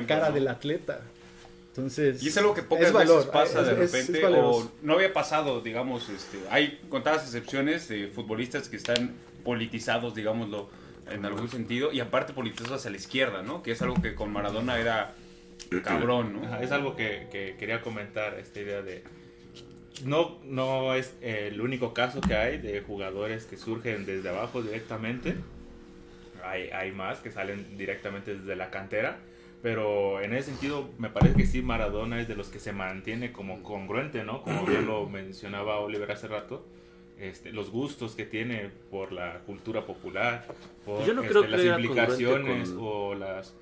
cara 0.05 0.27
¿no? 0.29 0.35
del 0.35 0.47
atleta. 0.49 1.01
Entonces, 1.77 2.23
Y 2.23 2.29
es 2.29 2.37
algo 2.39 2.55
que 2.55 2.63
pocas 2.63 2.87
es 2.87 2.93
valor, 2.93 3.17
veces 3.17 3.31
pasa 3.31 3.61
es- 3.61 3.67
de 3.67 3.73
es- 3.73 3.93
es 3.93 4.07
repente, 4.07 4.23
valeroso. 4.23 4.59
o 4.59 4.71
no 4.81 4.93
había 4.93 5.13
pasado, 5.13 5.61
digamos, 5.61 6.09
este, 6.09 6.39
hay 6.49 6.79
contadas 6.89 7.23
excepciones 7.23 7.87
de 7.87 8.07
futbolistas 8.07 8.67
que 8.67 8.77
están 8.77 9.13
politizados, 9.43 10.15
digámoslo, 10.15 10.69
en 11.11 11.23
algún 11.23 11.49
sentido, 11.49 11.91
y 11.93 11.99
aparte 11.99 12.33
politizados 12.33 12.71
hacia 12.73 12.89
la 12.89 12.97
izquierda, 12.97 13.43
¿no? 13.43 13.61
Que 13.61 13.71
es 13.71 13.81
algo 13.83 14.01
que 14.01 14.15
con 14.15 14.33
Maradona 14.33 14.79
era 14.79 15.13
cabrón, 15.83 16.33
¿no? 16.33 16.47
Ajá, 16.47 16.63
es 16.63 16.71
algo 16.71 16.95
que, 16.95 17.27
que 17.31 17.55
quería 17.59 17.81
comentar, 17.81 18.39
esta 18.39 18.59
idea 18.59 18.81
de... 18.81 19.03
No, 20.03 20.39
no 20.43 20.93
es 20.95 21.13
el 21.21 21.61
único 21.61 21.93
caso 21.93 22.21
que 22.21 22.35
hay 22.35 22.57
de 22.57 22.81
jugadores 22.81 23.45
que 23.45 23.55
surgen 23.57 24.05
desde 24.05 24.29
abajo 24.29 24.61
directamente. 24.63 25.35
Hay, 26.43 26.69
hay 26.69 26.91
más 26.91 27.19
que 27.19 27.31
salen 27.31 27.77
directamente 27.77 28.35
desde 28.35 28.55
la 28.55 28.69
cantera. 28.71 29.17
Pero 29.61 30.21
en 30.21 30.33
ese 30.33 30.51
sentido 30.51 30.89
me 30.99 31.09
parece 31.09 31.35
que 31.35 31.45
sí 31.45 31.61
Maradona 31.61 32.21
es 32.21 32.27
de 32.27 32.35
los 32.35 32.49
que 32.49 32.59
se 32.59 32.71
mantiene 32.73 33.31
como 33.31 33.63
congruente, 33.63 34.23
¿no? 34.23 34.43
Como 34.43 34.65
bien 34.65 34.85
lo 34.85 35.07
mencionaba 35.09 35.79
Oliver 35.79 36.11
hace 36.11 36.27
rato. 36.27 36.65
Este, 37.19 37.51
los 37.51 37.71
gustos 37.71 38.15
que 38.15 38.25
tiene 38.25 38.69
por 38.91 39.11
la 39.11 39.39
cultura 39.39 39.85
popular, 39.87 40.45
por 40.85 41.03
Yo 41.03 41.15
no 41.15 41.21
este, 41.23 41.33
creo 41.33 41.47
las 41.47 41.65
implicaciones 41.65 42.69
con- 42.69 42.79
o 42.83 43.15
las 43.15 43.55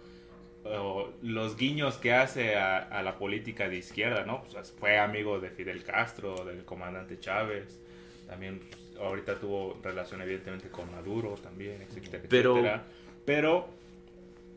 o 0.68 1.10
los 1.22 1.56
guiños 1.56 1.96
que 1.98 2.12
hace 2.12 2.56
a, 2.56 2.80
a 2.80 3.04
la 3.04 3.18
política 3.20 3.70
de 3.70 3.78
izquierda, 3.78 4.26
¿no? 4.26 4.44
Pues 4.44 4.74
fue 4.78 4.98
amigo 4.98 5.40
de 5.40 5.52
Fidel 5.52 5.84
Castro, 5.84 6.44
del 6.44 6.66
comandante 6.66 7.20
Chávez, 7.20 7.80
también 8.28 8.60
pues, 8.70 8.98
ahorita 9.00 9.40
tuvo 9.40 9.80
relación 9.84 10.22
evidentemente 10.24 10.70
con 10.70 10.92
Maduro 10.92 11.36
también, 11.36 11.84
etcétera, 11.84 12.24
Pero- 12.28 12.54
etcétera. 12.54 12.84
Pero 13.26 13.70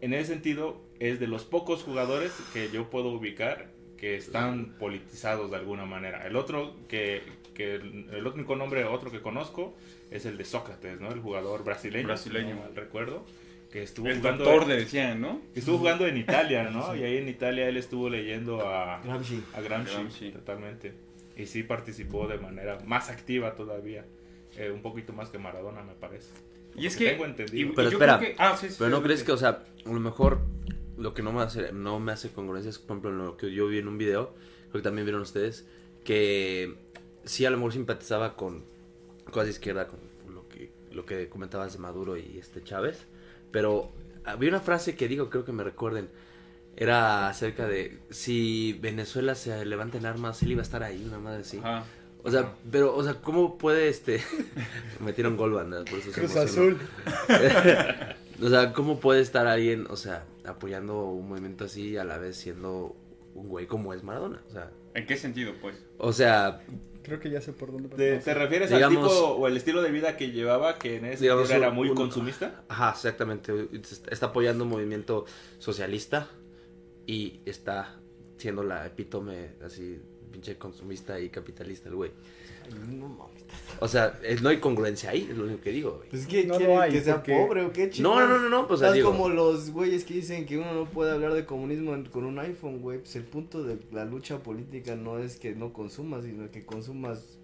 en 0.01 0.15
ese 0.15 0.33
sentido, 0.33 0.81
es 1.01 1.21
de 1.21 1.27
los 1.27 1.45
pocos 1.45 1.83
jugadores 1.83 2.33
que 2.53 2.71
yo 2.71 2.91
puedo 2.91 3.09
ubicar 3.11 3.71
que 3.97 4.17
están 4.17 4.77
politizados 4.79 5.51
de 5.51 5.57
alguna 5.57 5.85
manera. 5.85 6.25
El 6.27 6.37
otro 6.37 6.77
que, 6.89 7.23
que 7.55 7.75
el, 7.75 8.27
único 8.27 8.55
nombre 8.57 8.85
otro 8.85 9.11
que 9.11 9.21
conozco 9.21 9.75
es 10.11 10.25
el 10.25 10.39
de 10.39 10.45
Sócrates, 10.45 11.01
¿no? 11.01 11.11
El 11.11 11.21
jugador 11.21 11.65
brasileño, 11.65 12.07
Brasileño. 12.07 12.49
si 12.51 12.55
no 12.55 12.61
mal 12.61 12.77
recuerdo, 12.77 13.25
que 13.73 13.83
estuvo 13.83 14.07
El 14.07 14.19
jugando 14.19 14.45
doctor 14.45 14.69
le 14.69 14.77
decían, 14.77 15.21
¿no? 15.21 15.41
que 15.53 15.61
estuvo 15.61 15.79
jugando 15.79 16.07
en 16.07 16.17
Italia, 16.17 16.71
¿no? 16.71 16.95
Y 16.95 17.03
ahí 17.03 17.17
en 17.19 17.29
Italia 17.29 17.69
él 17.69 17.77
estuvo 17.77 18.09
leyendo 18.09 18.67
a, 18.67 19.01
Gramsci. 19.03 19.43
a 19.53 19.61
Gramsci, 19.61 19.93
Gramsci. 19.95 20.31
totalmente. 20.31 20.95
Y 21.37 21.47
sí 21.47 21.65
participó 21.65 22.27
de 22.29 22.39
manera 22.39 22.79
más 22.87 23.11
activa 23.11 23.55
todavía. 23.57 24.05
Eh, 24.57 24.71
un 24.71 24.81
poquito 24.81 25.13
más 25.13 25.29
que 25.29 25.39
Maradona, 25.39 25.83
me 25.83 25.95
parece. 25.95 26.31
Y 26.77 26.87
es 26.87 26.95
Porque 26.95 27.05
que... 27.07 27.11
Tengo 27.13 27.25
entendido. 27.27 27.71
y- 27.71 27.75
Pero 27.75 27.89
y 27.91 27.93
espera, 27.93 28.19
que- 28.21 28.35
ah, 28.39 28.57
sí, 28.57 28.69
sí, 28.71 28.77
Pero 28.79 28.91
no 28.91 28.97
sí, 28.99 29.03
crees 29.03 29.21
sí. 29.21 29.27
que, 29.27 29.33
o 29.33 29.37
sea, 29.37 29.65
a 29.85 29.89
lo 29.93 30.01
mejor 30.01 30.41
lo 30.99 31.15
que 31.15 31.23
no 31.23 31.33
me 31.33 31.43
hace, 31.43 31.73
no 31.73 32.01
me 32.01 32.13
hace 32.13 32.31
congruencia 32.31 32.71
es, 32.71 32.79
por 32.79 32.97
ejemplo, 32.97 33.11
lo 33.11 33.37
que 33.37 33.53
yo 33.53 33.69
vi 33.69 33.79
en 33.79 33.89
un 33.89 33.99
video, 33.99 34.35
creo 34.71 34.83
que 34.83 34.83
también 34.83 35.07
vieron 35.07 35.23
ustedes, 35.23 35.67
que 36.05 36.77
sí 37.25 37.45
a 37.47 37.51
lo 37.51 37.57
mejor 37.57 37.73
simpatizaba 37.73 38.37
con 38.37 38.65
cosas 39.27 39.45
de 39.45 39.51
izquierda, 39.51 39.89
con 39.89 40.01
lo 40.35 40.49
que, 40.49 40.71
lo 40.93 41.07
que 41.07 41.29
comentabas 41.29 41.73
de 41.73 41.79
Maduro 41.79 42.17
y 42.17 42.39
este 42.39 42.63
Chávez, 42.63 43.07
pero 43.51 43.93
había 44.25 44.51
una 44.51 44.61
frase 44.61 44.97
que 44.97 45.09
digo, 45.09 45.31
creo 45.31 45.45
que 45.45 45.53
me 45.53 45.65
recuerden, 45.65 46.09
era 46.77 47.29
acerca 47.29 47.67
de 47.67 47.99
si 48.11 48.79
Venezuela 48.81 49.35
se 49.35 49.65
levanta 49.65 49.99
en 49.99 50.07
armas, 50.07 50.43
él 50.43 50.53
iba 50.53 50.61
a 50.61 50.65
estar 50.65 50.83
ahí, 50.83 51.03
una 51.05 51.19
madre 51.19 51.41
así. 51.41 51.59
Ajá. 51.59 51.85
O 52.25 52.31
sea, 52.31 52.53
pero, 52.71 52.95
o 52.95 53.03
sea, 53.03 53.15
¿cómo 53.15 53.59
puede 53.59 53.89
este... 53.89 54.21
Metieron 55.01 55.37
gol, 55.37 55.53
banda, 55.53 55.85
por 55.85 55.99
eso 55.99 56.13
se 56.13 56.21
Cruz 56.21 56.37
emocionó. 56.37 56.77
Azul. 56.77 58.17
O 58.43 58.49
sea, 58.49 58.73
¿cómo 58.73 59.01
puede 59.01 59.21
estar 59.21 59.47
alguien, 59.47 59.87
o 59.91 59.97
sea, 59.97 60.25
apoyando 60.45 61.05
un 61.07 61.29
movimiento 61.29 61.65
así 61.65 61.91
y 61.91 61.97
a 61.97 62.05
la 62.05 62.19
vez 62.19 62.37
siendo 62.37 62.95
un 63.35 63.49
güey 63.49 63.67
como 63.67 63.93
es 63.95 64.03
Maradona? 64.05 64.43
O 64.49 64.53
sea, 64.53 64.71
¿En 64.95 65.07
qué 65.07 65.17
sentido, 65.17 65.53
pues? 65.61 65.77
o 65.99 66.13
sea, 66.13 66.63
Creo 67.03 67.21
que 67.21 67.31
ya 67.31 67.41
sé 67.41 67.53
por 67.55 67.73
dónde. 67.73 67.89
¿Te, 67.89 68.19
te 68.19 68.35
refieres 68.35 68.69
Digamos- 68.71 68.99
al 68.99 69.09
tipo 69.09 69.29
o 69.31 69.47
el 69.49 69.57
estilo 69.57 69.81
de 69.81 69.91
vida 69.91 70.17
que 70.19 70.31
llevaba 70.31 70.79
que 70.79 70.97
en 70.97 71.07
ese 71.07 71.23
Digamos, 71.23 71.49
era 71.51 71.71
muy 71.71 71.89
un- 71.89 71.95
consumista? 71.97 72.63
ajá, 72.69 72.91
exactamente. 72.91 73.69
Está 74.11 74.27
apoyando 74.27 74.65
un 74.65 74.71
movimiento 74.71 75.25
socialista 75.59 76.29
y 77.07 77.41
está 77.47 77.97
siendo 78.37 78.63
la 78.63 78.87
epítome 78.87 79.53
así, 79.65 80.01
pinche 80.31 80.59
consumista 80.59 81.19
y 81.19 81.31
capitalista 81.31 81.89
el 81.89 81.95
güey. 81.95 82.11
No 82.71 83.09
mames. 83.09 83.45
O 83.81 83.89
sea, 83.89 84.19
es- 84.25 84.43
no 84.43 84.49
hay 84.49 84.59
congruencia 84.59 85.11
ahí, 85.11 85.27
es 85.31 85.37
lo 85.37 85.45
único 85.45 85.61
que 85.61 85.71
digo, 85.71 85.97
güey. 85.99 86.09
Pues 86.09 86.27
que 86.27 86.45
No 86.45 86.55
lo 86.55 86.59
quiere 86.59 86.77
hay, 86.77 86.93
que 86.93 87.01
sea 87.01 87.15
porque- 87.17 87.37
pobre 87.37 87.63
o 87.65 87.73
qué 87.73 87.87
No, 87.87 87.91
chingados? 87.93 88.29
no, 88.29 88.39
no, 88.39 88.49
no, 88.49 88.69
pues, 88.69 88.83
o 88.83 88.93
sea, 88.93 89.03
como 89.05 89.29
los 89.29 89.71
güeyes 89.71 90.05
que 90.05 90.15
dicen 90.15 90.47
que 90.47 90.59
uno 90.59 90.73
no 90.75 90.85
puede 90.87 91.13
hablar 91.13 91.33
de 91.35 91.45
comunismo 91.47 91.95
en- 91.95 92.05
con 92.07 92.25
un 92.25 92.39
iPhone, 92.39 92.81
güey. 92.81 92.99
Pues 92.99 93.15
el 93.17 93.25
punto 93.25 93.63
de 93.63 93.79
la 93.93 94.05
lucha 94.05 94.43
política 94.43 94.97
no 94.97 95.19
es 95.19 95.37
que 95.37 95.55
no 95.55 95.73
consumas, 95.73 96.25
sino 96.25 96.51
que 96.51 96.65
consumas, 96.67 97.39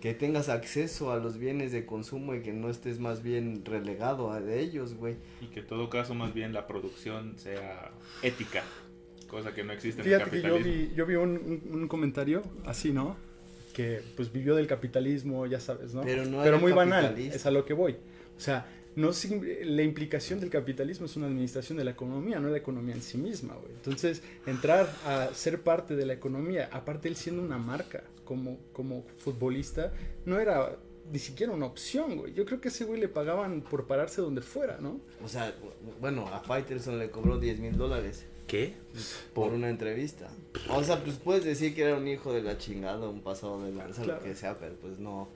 que 0.00 0.14
tengas 0.14 0.48
acceso 0.48 1.12
a 1.12 1.16
los 1.18 1.36
bienes 1.38 1.72
de 1.72 1.84
consumo 1.84 2.34
y 2.34 2.40
que 2.42 2.52
no 2.52 2.70
estés 2.70 2.98
más 3.00 3.22
bien 3.22 3.64
relegado 3.64 4.30
a 4.32 4.40
de 4.40 4.60
ellos, 4.60 4.94
güey. 4.94 5.16
Y 5.42 5.46
que 5.46 5.60
en 5.60 5.66
todo 5.66 5.90
caso 5.90 6.14
más 6.14 6.32
bien 6.32 6.52
la 6.54 6.66
producción 6.66 7.38
sea 7.38 7.90
ética, 8.22 8.62
cosa 9.28 9.52
que 9.54 9.62
no 9.62 9.72
existe 9.72 10.00
en 10.00 10.06
Fíjate 10.06 10.24
el 10.24 10.30
que 10.30 10.36
yo 10.48 10.54
capitalismo. 10.54 10.88
vi, 10.90 10.94
yo 10.96 11.06
vi 11.06 11.14
un, 11.16 11.30
un- 11.30 11.80
un 11.82 11.88
comentario 11.88 12.42
así, 12.64 12.92
¿no? 12.92 13.16
Que 13.80 14.02
pues 14.16 14.30
vivió 14.32 14.54
del 14.54 14.66
capitalismo, 14.66 15.46
ya 15.46 15.60
sabes, 15.60 15.94
¿no? 15.94 16.02
Pero 16.02 16.24
no 16.26 16.44
era 16.44 16.58
muy 16.58 16.72
banal, 16.72 17.16
es 17.18 17.46
a 17.46 17.50
lo 17.50 17.64
que 17.64 17.72
voy. 17.72 17.96
O 18.36 18.40
sea, 18.40 18.66
no 18.96 19.10
la 19.64 19.82
implicación 19.82 20.40
del 20.40 20.50
capitalismo 20.50 21.06
es 21.06 21.16
una 21.16 21.26
administración 21.26 21.78
de 21.78 21.84
la 21.84 21.92
economía, 21.92 22.40
no 22.40 22.48
la 22.48 22.58
economía 22.58 22.94
en 22.94 23.02
sí 23.02 23.18
misma, 23.18 23.54
güey. 23.54 23.72
Entonces, 23.72 24.22
entrar 24.46 24.92
a 25.06 25.28
ser 25.32 25.62
parte 25.62 25.96
de 25.96 26.06
la 26.06 26.12
economía, 26.12 26.68
aparte 26.72 27.08
él 27.08 27.16
siendo 27.16 27.42
una 27.42 27.58
marca 27.58 28.02
como, 28.24 28.58
como 28.72 29.04
futbolista, 29.18 29.92
no 30.26 30.38
era 30.38 30.76
ni 31.10 31.18
siquiera 31.18 31.52
una 31.52 31.66
opción, 31.66 32.16
güey. 32.16 32.34
Yo 32.34 32.44
creo 32.44 32.60
que 32.60 32.68
ese 32.68 32.84
güey 32.84 33.00
le 33.00 33.08
pagaban 33.08 33.62
por 33.62 33.86
pararse 33.86 34.20
donde 34.20 34.42
fuera, 34.42 34.78
¿no? 34.80 35.00
O 35.24 35.28
sea, 35.28 35.54
bueno, 36.00 36.28
a 36.28 36.40
Fighterson 36.40 36.98
le 36.98 37.10
cobró 37.10 37.38
10 37.38 37.60
mil 37.60 37.76
dólares 37.76 38.26
¿Qué? 38.50 38.74
por 39.34 39.52
una 39.52 39.68
entrevista. 39.70 40.28
O 40.68 40.82
sea, 40.82 41.02
pues 41.04 41.16
puedes 41.16 41.44
decir 41.44 41.74
que 41.74 41.82
era 41.84 41.96
un 41.96 42.08
hijo 42.08 42.32
de 42.32 42.42
la 42.42 42.58
chingada, 42.58 43.08
un 43.08 43.20
pasado 43.22 43.62
de 43.64 43.72
lanza, 43.72 44.02
Claro. 44.02 44.20
lo 44.20 44.26
que 44.26 44.34
sea, 44.34 44.54
pero 44.58 44.74
pues 44.74 44.98
no. 44.98 45.28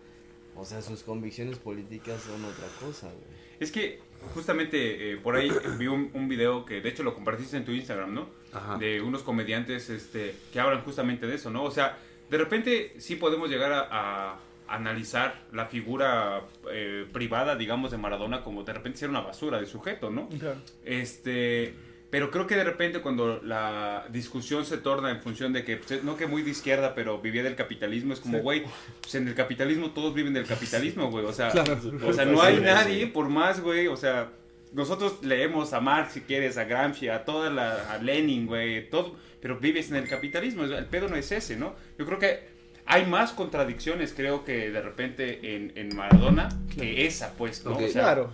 O 0.56 0.64
sea, 0.64 0.82
sus 0.82 1.02
convicciones 1.02 1.58
políticas 1.58 2.20
son 2.22 2.44
otra 2.44 2.66
cosa, 2.80 3.06
güey. 3.06 3.34
Es 3.60 3.70
que 3.70 4.00
justamente 4.34 5.12
eh, 5.12 5.16
por 5.18 5.36
ahí 5.36 5.50
vi 5.78 5.86
un, 5.86 6.10
un 6.14 6.28
video 6.28 6.64
que 6.64 6.80
de 6.80 6.88
hecho 6.88 7.02
lo 7.04 7.14
compartiste 7.14 7.56
en 7.56 7.64
tu 7.64 7.70
Instagram, 7.72 8.12
¿no? 8.14 8.28
Ajá. 8.52 8.78
De 8.78 9.00
unos 9.00 9.22
comediantes 9.22 9.90
este, 9.90 10.34
que 10.52 10.58
hablan 10.60 10.82
justamente 10.82 11.26
de 11.26 11.36
eso, 11.36 11.50
¿no? 11.50 11.62
O 11.64 11.70
sea, 11.70 11.96
de 12.30 12.38
repente 12.38 12.94
sí 12.98 13.16
podemos 13.16 13.48
llegar 13.50 13.72
a, 13.72 13.88
a 13.90 14.40
analizar 14.66 15.42
la 15.52 15.66
figura 15.66 16.42
eh, 16.72 17.06
privada, 17.12 17.54
digamos, 17.54 17.90
de 17.92 17.98
Maradona 17.98 18.42
como 18.42 18.64
de 18.64 18.72
repente 18.72 18.98
ser 18.98 19.10
una 19.10 19.20
basura 19.20 19.60
de 19.60 19.66
sujeto, 19.66 20.10
¿no? 20.10 20.28
Claro. 20.30 20.60
Este, 20.84 21.74
pero 22.10 22.30
creo 22.30 22.46
que 22.46 22.54
de 22.56 22.64
repente 22.64 23.00
cuando 23.00 23.40
la 23.42 24.06
discusión 24.10 24.64
se 24.64 24.78
torna 24.78 25.10
en 25.10 25.20
función 25.20 25.52
de 25.52 25.64
que, 25.64 25.78
pues, 25.78 26.04
no 26.04 26.16
que 26.16 26.26
muy 26.26 26.42
de 26.42 26.50
izquierda, 26.50 26.94
pero 26.94 27.20
vivía 27.20 27.42
del 27.42 27.56
capitalismo, 27.56 28.12
es 28.12 28.20
como, 28.20 28.38
güey, 28.38 28.64
pues 29.00 29.14
en 29.16 29.26
el 29.28 29.34
capitalismo 29.34 29.90
todos 29.90 30.14
viven 30.14 30.32
del 30.32 30.46
capitalismo, 30.46 31.10
güey, 31.10 31.24
o 31.24 31.32
sea, 31.32 31.50
Claro. 31.50 31.78
o 32.06 32.12
sea, 32.12 32.24
no 32.24 32.40
hay 32.42 32.60
nadie, 32.60 33.06
por 33.08 33.28
más, 33.28 33.60
güey, 33.60 33.88
o 33.88 33.96
sea, 33.96 34.30
nosotros 34.72 35.22
leemos 35.22 35.72
a 35.72 35.80
Marx, 35.80 36.12
si 36.14 36.20
quieres, 36.20 36.56
a 36.56 36.64
Gramsci, 36.64 37.08
a 37.08 37.24
toda 37.24 37.50
la, 37.50 37.92
a 37.92 37.98
Lenin, 37.98 38.46
güey, 38.46 38.88
todo, 38.90 39.16
pero 39.40 39.58
vives 39.58 39.90
en 39.90 39.96
el 39.96 40.08
capitalismo, 40.08 40.64
el 40.64 40.86
pedo 40.86 41.08
no 41.08 41.16
es 41.16 41.30
ese, 41.32 41.56
¿no? 41.56 41.74
Yo 41.98 42.06
creo 42.06 42.18
que 42.18 42.54
hay 42.86 43.06
más 43.06 43.32
contradicciones, 43.32 44.12
creo 44.14 44.44
que 44.44 44.70
de 44.70 44.80
repente 44.82 45.54
en, 45.56 45.72
en 45.76 45.96
Maradona 45.96 46.48
que 46.76 47.06
esa, 47.06 47.34
pues, 47.36 47.64
¿no? 47.64 47.72
Ok. 47.72 47.82
O 47.82 47.88
sea, 47.88 48.02
Claro. 48.02 48.30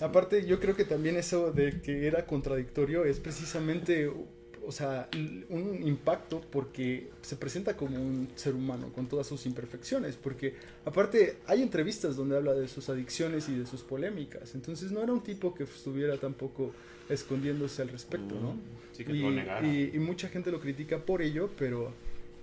Aparte, 0.00 0.46
yo 0.46 0.58
creo 0.60 0.74
que 0.74 0.84
también 0.84 1.16
eso 1.16 1.52
de 1.52 1.80
que 1.82 2.06
era 2.06 2.26
contradictorio 2.26 3.04
es 3.04 3.20
precisamente, 3.20 4.08
o 4.08 4.72
sea, 4.72 5.08
un 5.50 5.86
impacto 5.86 6.40
porque 6.50 7.10
se 7.22 7.36
presenta 7.36 7.76
como 7.76 7.96
un 8.00 8.28
ser 8.34 8.54
humano 8.54 8.92
con 8.94 9.08
todas 9.08 9.26
sus 9.26 9.44
imperfecciones. 9.46 10.16
Porque, 10.16 10.54
aparte, 10.84 11.38
hay 11.46 11.62
entrevistas 11.62 12.16
donde 12.16 12.36
habla 12.36 12.54
de 12.54 12.66
sus 12.68 12.88
adicciones 12.88 13.48
y 13.48 13.58
de 13.58 13.66
sus 13.66 13.82
polémicas. 13.82 14.54
Entonces, 14.54 14.90
no 14.92 15.02
era 15.02 15.12
un 15.12 15.22
tipo 15.22 15.54
que 15.54 15.64
estuviera 15.64 16.16
tampoco 16.18 16.72
escondiéndose 17.08 17.82
al 17.82 17.88
respecto, 17.88 18.36
¿no? 18.40 18.54
Sí 18.92 19.04
que 19.04 19.12
y, 19.12 19.20
lo 19.20 19.28
y- 19.66 19.90
y 19.94 19.98
mucha 19.98 20.28
gente 20.28 20.50
lo 20.50 20.60
critica 20.60 20.98
por 21.04 21.22
ello, 21.22 21.50
pero 21.58 21.92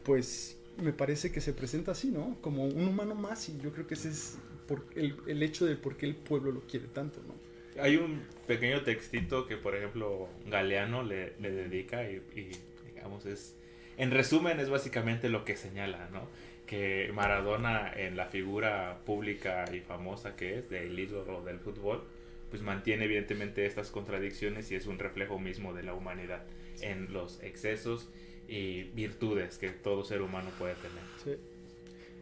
pues 0.04 0.58
me 0.82 0.94
parece 0.94 1.32
que 1.32 1.42
se 1.42 1.54
presenta 1.54 1.92
así, 1.94 2.10
¿no? 2.12 2.38
Como 2.42 2.66
un 2.66 2.88
humano 2.88 3.16
más 3.16 3.50
y 3.50 3.58
yo 3.62 3.72
creo 3.72 3.88
que 3.88 3.96
ese 3.96 4.10
es 4.10 4.38
por 4.68 4.86
el, 4.96 5.16
el 5.28 5.42
hecho 5.44 5.66
de 5.66 5.76
por 5.76 5.96
qué 5.98 6.06
el 6.06 6.16
pueblo 6.16 6.52
lo 6.52 6.62
quiere 6.62 6.88
tanto, 6.88 7.20
¿no? 7.28 7.34
Hay 7.80 7.98
un 7.98 8.24
pequeño 8.48 8.82
textito 8.82 9.48
que, 9.48 9.58
por 9.58 9.76
ejemplo, 9.76 10.30
Galeano 10.48 11.04
le, 11.04 11.34
le 11.40 11.52
dedica 11.52 12.10
y, 12.10 12.22
y, 12.36 12.52
digamos, 12.94 13.26
es... 13.26 13.56
En 13.98 14.12
resumen, 14.12 14.60
es 14.60 14.70
básicamente 14.70 15.30
lo 15.30 15.44
que 15.44 15.56
señala, 15.56 16.10
¿no? 16.12 16.28
Que 16.68 17.12
Maradona, 17.14 17.92
en 17.96 18.16
la 18.16 18.28
figura 18.28 19.00
pública 19.06 19.66
y 19.74 19.80
famosa 19.80 20.36
que 20.36 20.60
es, 20.60 20.70
del 20.70 20.98
ídolo 21.00 21.44
del 21.44 21.60
fútbol, 21.60 22.04
pues 22.50 22.62
mantiene 22.62 23.06
evidentemente 23.06 23.66
estas 23.66 23.90
contradicciones 23.90 24.72
y 24.72 24.76
es 24.76 24.86
un 24.86 25.00
reflejo 25.00 25.40
mismo 25.40 25.74
de 25.74 25.84
la 25.84 25.94
humanidad 25.94 26.44
en 26.82 27.12
los 27.12 27.42
excesos 27.44 28.10
y 28.48 28.84
virtudes 28.84 29.58
que 29.58 29.70
todo 29.70 30.04
ser 30.04 30.22
humano 30.22 30.50
puede 30.58 30.76
tener. 30.76 31.04
Sí. 31.24 31.36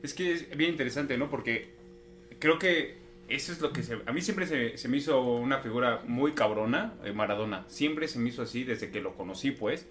Es 0.01 0.13
que 0.13 0.33
es 0.33 0.55
bien 0.55 0.71
interesante, 0.71 1.17
¿no? 1.17 1.29
Porque 1.29 1.69
creo 2.39 2.57
que 2.57 2.95
eso 3.27 3.51
es 3.51 3.61
lo 3.61 3.73
que 3.73 3.83
se... 3.83 3.97
A 4.05 4.11
mí 4.11 4.21
siempre 4.21 4.45
se, 4.47 4.77
se 4.77 4.87
me 4.87 4.97
hizo 4.97 5.21
una 5.21 5.59
figura 5.59 6.01
muy 6.05 6.33
cabrona, 6.33 6.93
eh, 7.03 7.11
Maradona. 7.13 7.65
Siempre 7.67 8.07
se 8.07 8.19
me 8.19 8.29
hizo 8.29 8.41
así 8.41 8.63
desde 8.63 8.91
que 8.91 9.01
lo 9.01 9.15
conocí, 9.15 9.51
pues. 9.51 9.87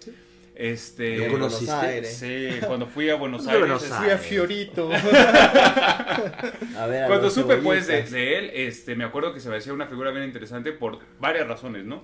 Este... 0.55 1.17
¿Lo 1.17 1.33
conociste? 1.33 1.71
Aires. 1.71 2.17
Sí, 2.17 2.49
cuando 2.65 2.87
fui 2.87 3.09
a 3.09 3.15
Buenos 3.15 3.45
Aires. 3.47 3.59
Buenos 3.59 3.83
este, 3.83 3.95
Fui 3.95 4.07
a 4.07 4.11
Aires. 4.11 4.25
Fiorito. 4.25 4.89
A 6.77 6.87
ver, 6.87 7.03
a 7.03 7.07
Cuando 7.07 7.29
supe 7.29 7.57
pues 7.57 7.87
de, 7.87 8.03
de 8.03 8.37
él, 8.37 8.51
este, 8.53 8.95
me 8.95 9.03
acuerdo 9.03 9.33
que 9.33 9.39
se 9.39 9.49
me 9.49 9.57
hacía 9.57 9.73
una 9.73 9.87
figura 9.87 10.11
bien 10.11 10.23
interesante 10.23 10.71
por 10.71 10.99
varias 11.19 11.47
razones, 11.47 11.83
¿no? 11.83 12.03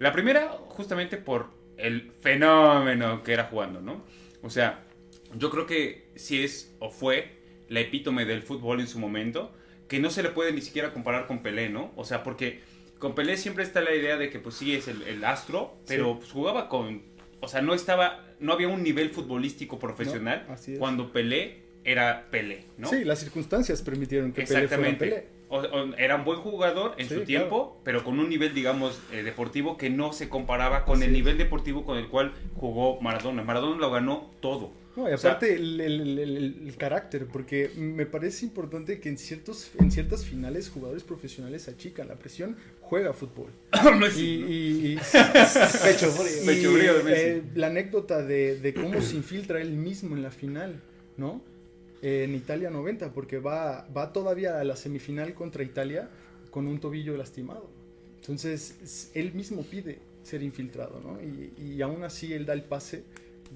La 0.00 0.12
primera, 0.12 0.48
justamente 0.68 1.16
por 1.16 1.50
el 1.76 2.10
fenómeno 2.10 3.22
que 3.22 3.32
era 3.32 3.44
jugando, 3.44 3.80
¿no? 3.80 4.04
O 4.42 4.50
sea, 4.50 4.84
yo 5.36 5.50
creo 5.50 5.66
que 5.66 6.10
sí 6.16 6.42
es 6.42 6.74
o 6.80 6.90
fue 6.90 7.38
la 7.68 7.80
epítome 7.80 8.24
del 8.24 8.42
fútbol 8.42 8.80
en 8.80 8.86
su 8.86 8.98
momento, 8.98 9.52
que 9.92 10.00
no 10.00 10.08
se 10.08 10.22
le 10.22 10.30
puede 10.30 10.52
ni 10.54 10.62
siquiera 10.62 10.94
comparar 10.94 11.26
con 11.26 11.40
Pelé, 11.42 11.68
¿no? 11.68 11.92
O 11.96 12.04
sea, 12.06 12.22
porque 12.22 12.60
con 12.98 13.14
Pelé 13.14 13.36
siempre 13.36 13.62
está 13.62 13.82
la 13.82 13.94
idea 13.94 14.16
de 14.16 14.30
que 14.30 14.38
pues 14.38 14.54
sí 14.54 14.74
es 14.74 14.88
el, 14.88 15.02
el 15.02 15.22
astro, 15.22 15.76
pero 15.86 16.18
pues, 16.18 16.32
jugaba 16.32 16.70
con... 16.70 17.02
O 17.40 17.48
sea, 17.48 17.60
no 17.60 17.74
estaba, 17.74 18.24
no 18.40 18.54
había 18.54 18.68
un 18.68 18.82
nivel 18.82 19.10
futbolístico 19.10 19.78
profesional 19.78 20.46
así 20.48 20.76
cuando 20.78 21.12
Pelé 21.12 21.58
era 21.84 22.28
Pelé, 22.30 22.64
¿no? 22.78 22.88
Sí, 22.88 23.04
las 23.04 23.18
circunstancias 23.18 23.82
permitieron 23.82 24.32
que 24.32 24.44
Pelé 24.44 24.66
fuera. 24.66 24.96
Pelé. 24.98 25.26
o- 25.50 25.58
o- 25.58 25.94
era 25.98 26.16
un 26.16 26.24
buen 26.24 26.38
jugador 26.40 26.94
en 26.96 27.04
Sí, 27.06 27.08
su 27.10 27.14
claro. 27.16 27.26
tiempo, 27.26 27.80
pero 27.84 28.02
con 28.04 28.18
un 28.18 28.30
nivel, 28.30 28.54
digamos, 28.54 28.98
eh, 29.12 29.22
deportivo 29.22 29.76
que 29.76 29.90
no 29.90 30.14
se 30.14 30.30
comparaba 30.30 30.86
con 30.86 30.94
Así 30.96 31.04
el 31.04 31.10
es. 31.10 31.14
nivel 31.16 31.36
deportivo 31.36 31.84
con 31.84 31.98
el 31.98 32.08
cual 32.08 32.32
jugó 32.54 32.98
Maradona. 33.02 33.42
Maradona 33.42 33.78
lo 33.78 33.90
ganó 33.90 34.30
todo. 34.40 34.72
No, 34.96 35.08
y 35.08 35.12
O 35.14 35.18
sea- 35.18 35.30
aparte 35.32 35.54
el, 35.54 35.80
el- 35.80 36.18
el- 36.18 36.76
carácter, 36.76 37.26
porque 37.26 37.70
me 37.76 38.04
parece 38.06 38.44
importante 38.44 39.00
que 39.00 39.08
en, 39.08 39.16
ciertos, 39.16 39.70
en 39.78 39.90
ciertas 39.90 40.24
finales 40.26 40.68
jugadores 40.68 41.02
profesionales 41.02 41.68
achican 41.68 42.08
la 42.08 42.16
presión, 42.16 42.56
juega 42.80 43.12
fútbol. 43.14 43.50
y, 44.18 44.96
la 47.54 47.66
anécdota 47.68 48.22
de, 48.22 48.58
de 48.60 48.74
cómo 48.74 49.00
se 49.00 49.16
infiltra 49.16 49.60
él 49.60 49.70
mismo 49.72 50.16
en 50.16 50.22
la 50.22 50.30
final, 50.30 50.80
¿no? 51.16 51.42
Eh, 52.02 52.24
en 52.24 52.34
Italia 52.34 52.68
90, 52.70 53.12
porque 53.12 53.38
va, 53.38 53.86
va 53.96 54.12
todavía 54.12 54.58
a 54.60 54.64
la 54.64 54.76
semifinal 54.76 55.34
contra 55.34 55.62
Italia 55.62 56.10
con 56.50 56.66
un 56.66 56.80
tobillo 56.80 57.16
lastimado. 57.16 57.70
Entonces, 58.20 59.10
él 59.14 59.32
mismo 59.34 59.62
pide 59.62 60.00
ser 60.22 60.42
infiltrado, 60.42 61.00
¿no? 61.00 61.18
Y, 61.22 61.52
y 61.62 61.82
aún 61.82 62.02
así 62.04 62.32
él 62.32 62.44
da 62.46 62.52
el 62.52 62.62
pase 62.64 63.04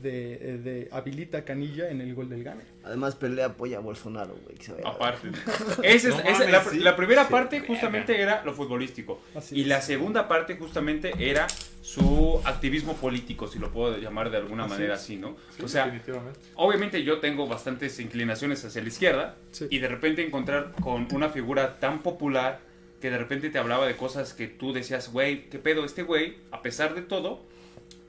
de, 0.03 0.59
de 0.59 0.89
habilita 0.93 1.39
a 1.39 1.45
Canilla 1.45 1.89
en 1.91 2.01
el 2.01 2.15
gol 2.15 2.29
del 2.29 2.45
Gane. 2.45 2.63
Además, 2.85 3.15
pelea 3.17 3.47
apoya 3.47 3.79
a 3.79 3.81
Bolsonaro, 3.81 4.37
güey. 4.45 4.57
Aparte. 4.85 5.29
Esa 5.83 6.09
es- 6.09 6.15
No 6.15 6.21
esa- 6.21 6.33
mames, 6.33 6.51
la, 6.51 6.65
sí. 6.65 6.79
la 6.81 6.97
primera 6.97 7.25
Sí. 7.25 7.31
parte 7.33 7.61
justamente 7.61 8.21
era 8.21 8.45
lo 8.45 8.53
futbolístico. 8.55 9.21
Así 9.35 9.57
Y 9.57 9.63
es. 9.63 9.67
la 9.69 9.81
segunda 9.81 10.29
parte 10.29 10.57
justamente 10.57 11.13
era 11.19 11.47
su 11.83 12.41
activismo 12.45 12.95
político, 12.95 13.47
si 13.49 13.59
lo 13.59 13.71
puedo 13.73 13.97
llamar 13.99 14.31
de 14.31 14.37
alguna 14.39 14.65
Así 14.65 14.73
manera 14.75 14.95
es. 14.95 15.01
así, 15.01 15.17
¿no? 15.17 15.37
Sí, 15.57 15.63
o 15.63 15.69
sea, 15.69 15.85
definitivamente. 15.87 16.39
obviamente 16.57 17.03
yo 17.03 17.19
tengo 17.21 17.47
bastantes 17.47 17.99
inclinaciones 18.01 18.65
hacia 18.65 18.83
la 18.83 18.89
izquierda 18.89 19.37
Sí. 19.53 19.67
y 19.71 19.79
de 19.79 19.89
repente 19.89 20.25
encontrar 20.25 20.73
con 20.81 21.07
una 21.13 21.29
figura 21.31 21.79
tan 21.79 22.03
popular 22.03 22.61
que 23.01 23.11
de 23.11 23.19
repente 23.19 23.51
te 23.51 23.59
hablaba 23.59 23.87
de 23.87 23.95
cosas 23.97 24.33
que 24.33 24.49
tú 24.49 24.73
decías, 24.73 25.13
güey, 25.13 25.49
¿qué 25.51 25.59
pedo? 25.59 25.85
Este 25.85 26.03
güey, 26.03 26.39
a 26.51 26.63
pesar 26.63 26.95
de 26.95 27.03
todo, 27.03 27.45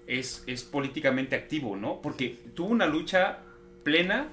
es, 0.08 0.44
es 0.48 0.64
políticamente 0.64 1.36
activo, 1.36 1.76
¿no? 1.76 2.02
Porque 2.02 2.38
tuvo 2.56 2.70
una 2.70 2.86
lucha 2.88 3.40
plena, 3.84 4.28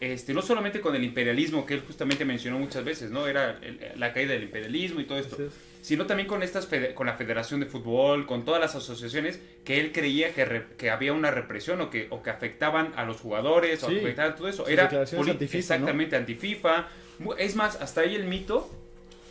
este, 0.00 0.34
no 0.34 0.42
solamente 0.42 0.80
con 0.80 0.94
el 0.94 1.04
imperialismo, 1.04 1.64
que 1.66 1.74
él 1.74 1.82
justamente 1.86 2.24
mencionó 2.24 2.58
muchas 2.58 2.84
veces, 2.84 3.10
¿no? 3.10 3.26
Era 3.26 3.58
el- 3.62 3.80
la 3.96 4.12
caída 4.12 4.32
del 4.32 4.44
imperialismo 4.44 5.00
y 5.00 5.04
todo 5.04 5.18
esto 5.18 5.36
es. 5.36 5.52
sino 5.82 6.04
también 6.06 6.26
con 6.26 6.42
estas 6.42 6.68
con 6.94 7.06
la 7.06 7.14
Federación 7.14 7.60
de 7.60 7.66
Fútbol, 7.66 8.26
con 8.26 8.44
todas 8.44 8.60
las 8.60 8.74
asociaciones 8.74 9.40
que 9.64 9.78
él 9.80 9.92
creía 9.92 10.34
que, 10.34 10.62
que 10.76 10.90
había 10.90 11.12
una 11.12 11.30
represión 11.30 11.80
o 11.80 11.90
que, 11.90 12.08
o 12.10 12.22
que 12.24 12.30
afectaban 12.30 12.92
a 12.96 13.04
los 13.04 13.18
jugadores 13.20 13.82
o 13.84 13.86
afectaban 14.00 14.34
todo 14.34 14.48
eso. 14.48 14.64
Sus 14.64 14.72
Era 14.72 14.88
anti-FIFA, 15.30 15.58
exactamente 15.58 16.16
anti-FIFA. 16.16 16.88
Mu- 17.20 17.34
Es 17.38 17.54
más, 17.54 17.80
hasta 17.80 18.00
ahí 18.00 18.16
el 18.16 18.24
mito, 18.24 18.68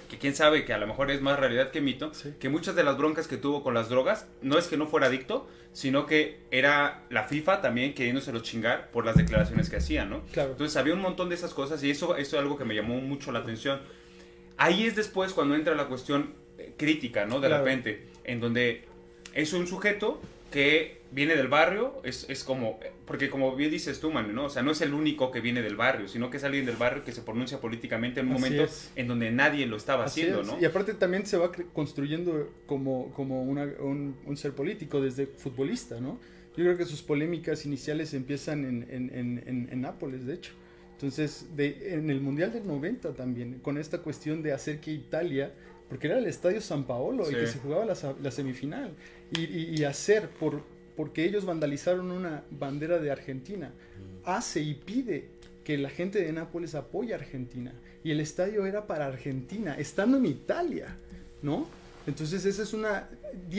que 0.10 0.18
quién 0.18 0.36
sabe 0.36 0.65
que 0.65 0.74
a 0.74 0.78
lo 0.78 0.88
mejor 0.88 1.10
es 1.12 1.22
más 1.22 1.39
realidad 1.39 1.72
que 1.72 1.82
mito, 1.82 2.13
Sí. 2.13 2.34
que 2.39 2.50
muchas 2.50 2.76
de 2.76 2.84
las 2.84 2.98
broncas 2.98 3.28
que 3.28 3.38
tuvo 3.38 3.63
con 3.63 3.74
las 3.74 3.89
drogas 3.89 4.28
no 4.41 4.58
es 4.58 4.68
que 4.68 4.78
no 4.78 4.88
fuera 4.88 5.08
adicto, 5.08 5.48
sino 5.74 6.06
que 6.06 6.39
era 6.52 7.04
la 7.10 7.24
FIFA 7.24 7.62
también 7.62 7.94
queriéndoselo 7.94 8.39
chingar 8.39 8.91
por 8.91 9.06
las 9.06 9.15
declaraciones 9.15 9.70
que 9.70 9.78
hacía, 9.78 10.06
¿no? 10.06 10.22
Claro. 10.32 10.52
Entonces 10.52 10.78
había 10.78 10.94
un 10.94 11.02
montón 11.02 11.30
de 11.30 11.36
esas 11.36 11.54
cosas 11.54 11.84
y 11.84 11.89
eso, 11.91 12.15
eso 12.15 12.36
es 12.38 12.41
algo 12.41 12.58
que 12.58 12.65
me 12.65 12.76
llamó 12.76 12.96
mucho 13.02 13.32
la 13.32 13.39
atención. 13.39 13.82
Ahí 14.58 14.86
es 14.86 14.96
después 14.96 15.34
cuando 15.34 15.56
entra 15.56 15.76
la 15.76 15.88
cuestión 15.88 16.34
eh, 16.58 16.74
crítica, 16.78 17.26
¿no? 17.26 17.39
De 17.41 17.48
Claro. 17.50 17.65
repente, 17.65 18.08
en 18.24 18.39
donde 18.39 18.86
es 19.34 19.52
un 19.52 19.68
sujeto 19.68 20.22
que 20.56 21.02
viene 21.12 21.36
del 21.36 21.50
barrio, 21.50 22.02
es, 22.06 22.26
es 22.30 22.46
como, 22.46 22.80
porque 23.06 23.30
como 23.30 23.54
bien 23.58 23.72
dices 23.72 24.00
tú, 24.00 24.10
Manu, 24.10 24.32
¿no? 24.32 24.46
O 24.46 24.50
sea, 24.50 24.63
no 24.63 24.72
es 24.72 24.80
el 24.80 24.94
único 24.94 25.30
que 25.30 25.41
viene 25.41 25.62
del 25.62 25.76
barrio, 25.76 26.08
sino 26.08 26.30
que 26.30 26.38
es 26.38 26.46
alguien 26.46 26.65
del 26.65 26.78
barrio 26.78 27.04
que 27.04 27.12
se 27.12 27.22
pronuncia 27.22 27.60
políticamente 27.60 28.22
en 28.22 28.28
un 28.28 28.36
Así 28.36 28.41
momento 28.44 28.63
es. 28.63 28.89
en 28.96 29.10
donde 29.10 29.32
nadie 29.32 29.65
lo 29.65 29.76
estaba 29.76 30.06
Así 30.06 30.22
haciendo, 30.22 30.41
es. 30.44 30.48
¿no? 30.48 30.58
Y 30.62 30.63
aparte 30.63 30.94
también 30.94 31.26
se 31.26 31.36
va 31.36 31.52
construyendo 31.74 32.54
como, 32.68 33.12
como 33.13 33.44
una- 33.44 33.65
un, 33.82 34.15
un 34.26 34.38
ser 34.38 34.54
político 34.54 35.02
desde 35.02 35.28
futbolista, 35.28 36.00
¿no? 36.00 36.20
Yo 36.56 36.63
creo 36.63 36.78
que 36.78 36.86
sus 36.86 37.02
polémicas 37.02 37.65
iniciales 37.65 38.13
empiezan 38.13 38.63
en, 38.63 38.88
en, 38.89 39.13
en, 39.13 39.44
en- 39.46 39.70
en 39.70 39.82
Nápoles, 39.82 40.26
de 40.26 40.36
hecho. 40.36 40.54
Entonces, 40.94 41.48
de, 41.58 41.96
en 41.96 42.10
el 42.10 42.22
Mundial 42.22 42.54
del 42.54 42.65
90 42.65 43.13
también, 43.13 43.60
con 43.60 43.78
esta 43.78 43.98
cuestión 43.98 44.41
de 44.41 44.54
hacer 44.54 44.80
que 44.80 44.91
Italia, 44.91 45.54
porque 45.89 46.08
era 46.08 46.17
el 46.17 46.26
Estadio 46.26 46.62
San 46.62 46.86
Paolo 46.86 47.26
Sí. 47.26 47.34
y 47.34 47.36
que 47.39 47.48
se 47.48 47.60
jugaba 47.60 47.86
la, 47.86 48.32
semifinal, 48.32 48.91
y, 49.32 49.41
y- 49.43 49.76
y 49.78 49.84
hacer, 49.84 50.30
por, 50.30 50.62
porque 50.95 51.26
ellos 51.26 51.45
vandalizaron 51.45 52.12
una 52.12 52.43
bandera 52.52 53.00
de 53.00 53.12
Argentina, 53.12 53.71
hace 54.24 54.62
y 54.62 54.74
pide 54.74 55.30
que 55.63 55.78
la 55.78 55.89
gente 55.89 56.21
de 56.21 56.32
Nápoles 56.32 56.76
apoye 56.76 57.13
a 57.13 57.17
Argentina. 57.17 57.74
Y 58.04 58.12
el 58.12 58.19
estadio 58.19 58.65
era 58.67 58.86
para 58.88 59.08
Argentina, 59.08 59.76
estando 59.78 60.17
en 60.17 60.26
Italia, 60.28 60.95
¿no? 61.41 61.67
Entonces 62.08 62.45
esa 62.45 62.62
es 62.62 62.74
una... 62.74 63.10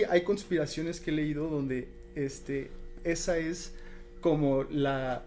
Hay 0.09 0.23
conspiraciones 0.23 1.01
que 1.01 1.11
he 1.11 1.15
leído 1.15 1.49
donde 1.49 1.89
este, 2.15 2.71
esa 3.03 3.39
es 3.39 3.73
como 4.21 4.63
la, 4.71 5.25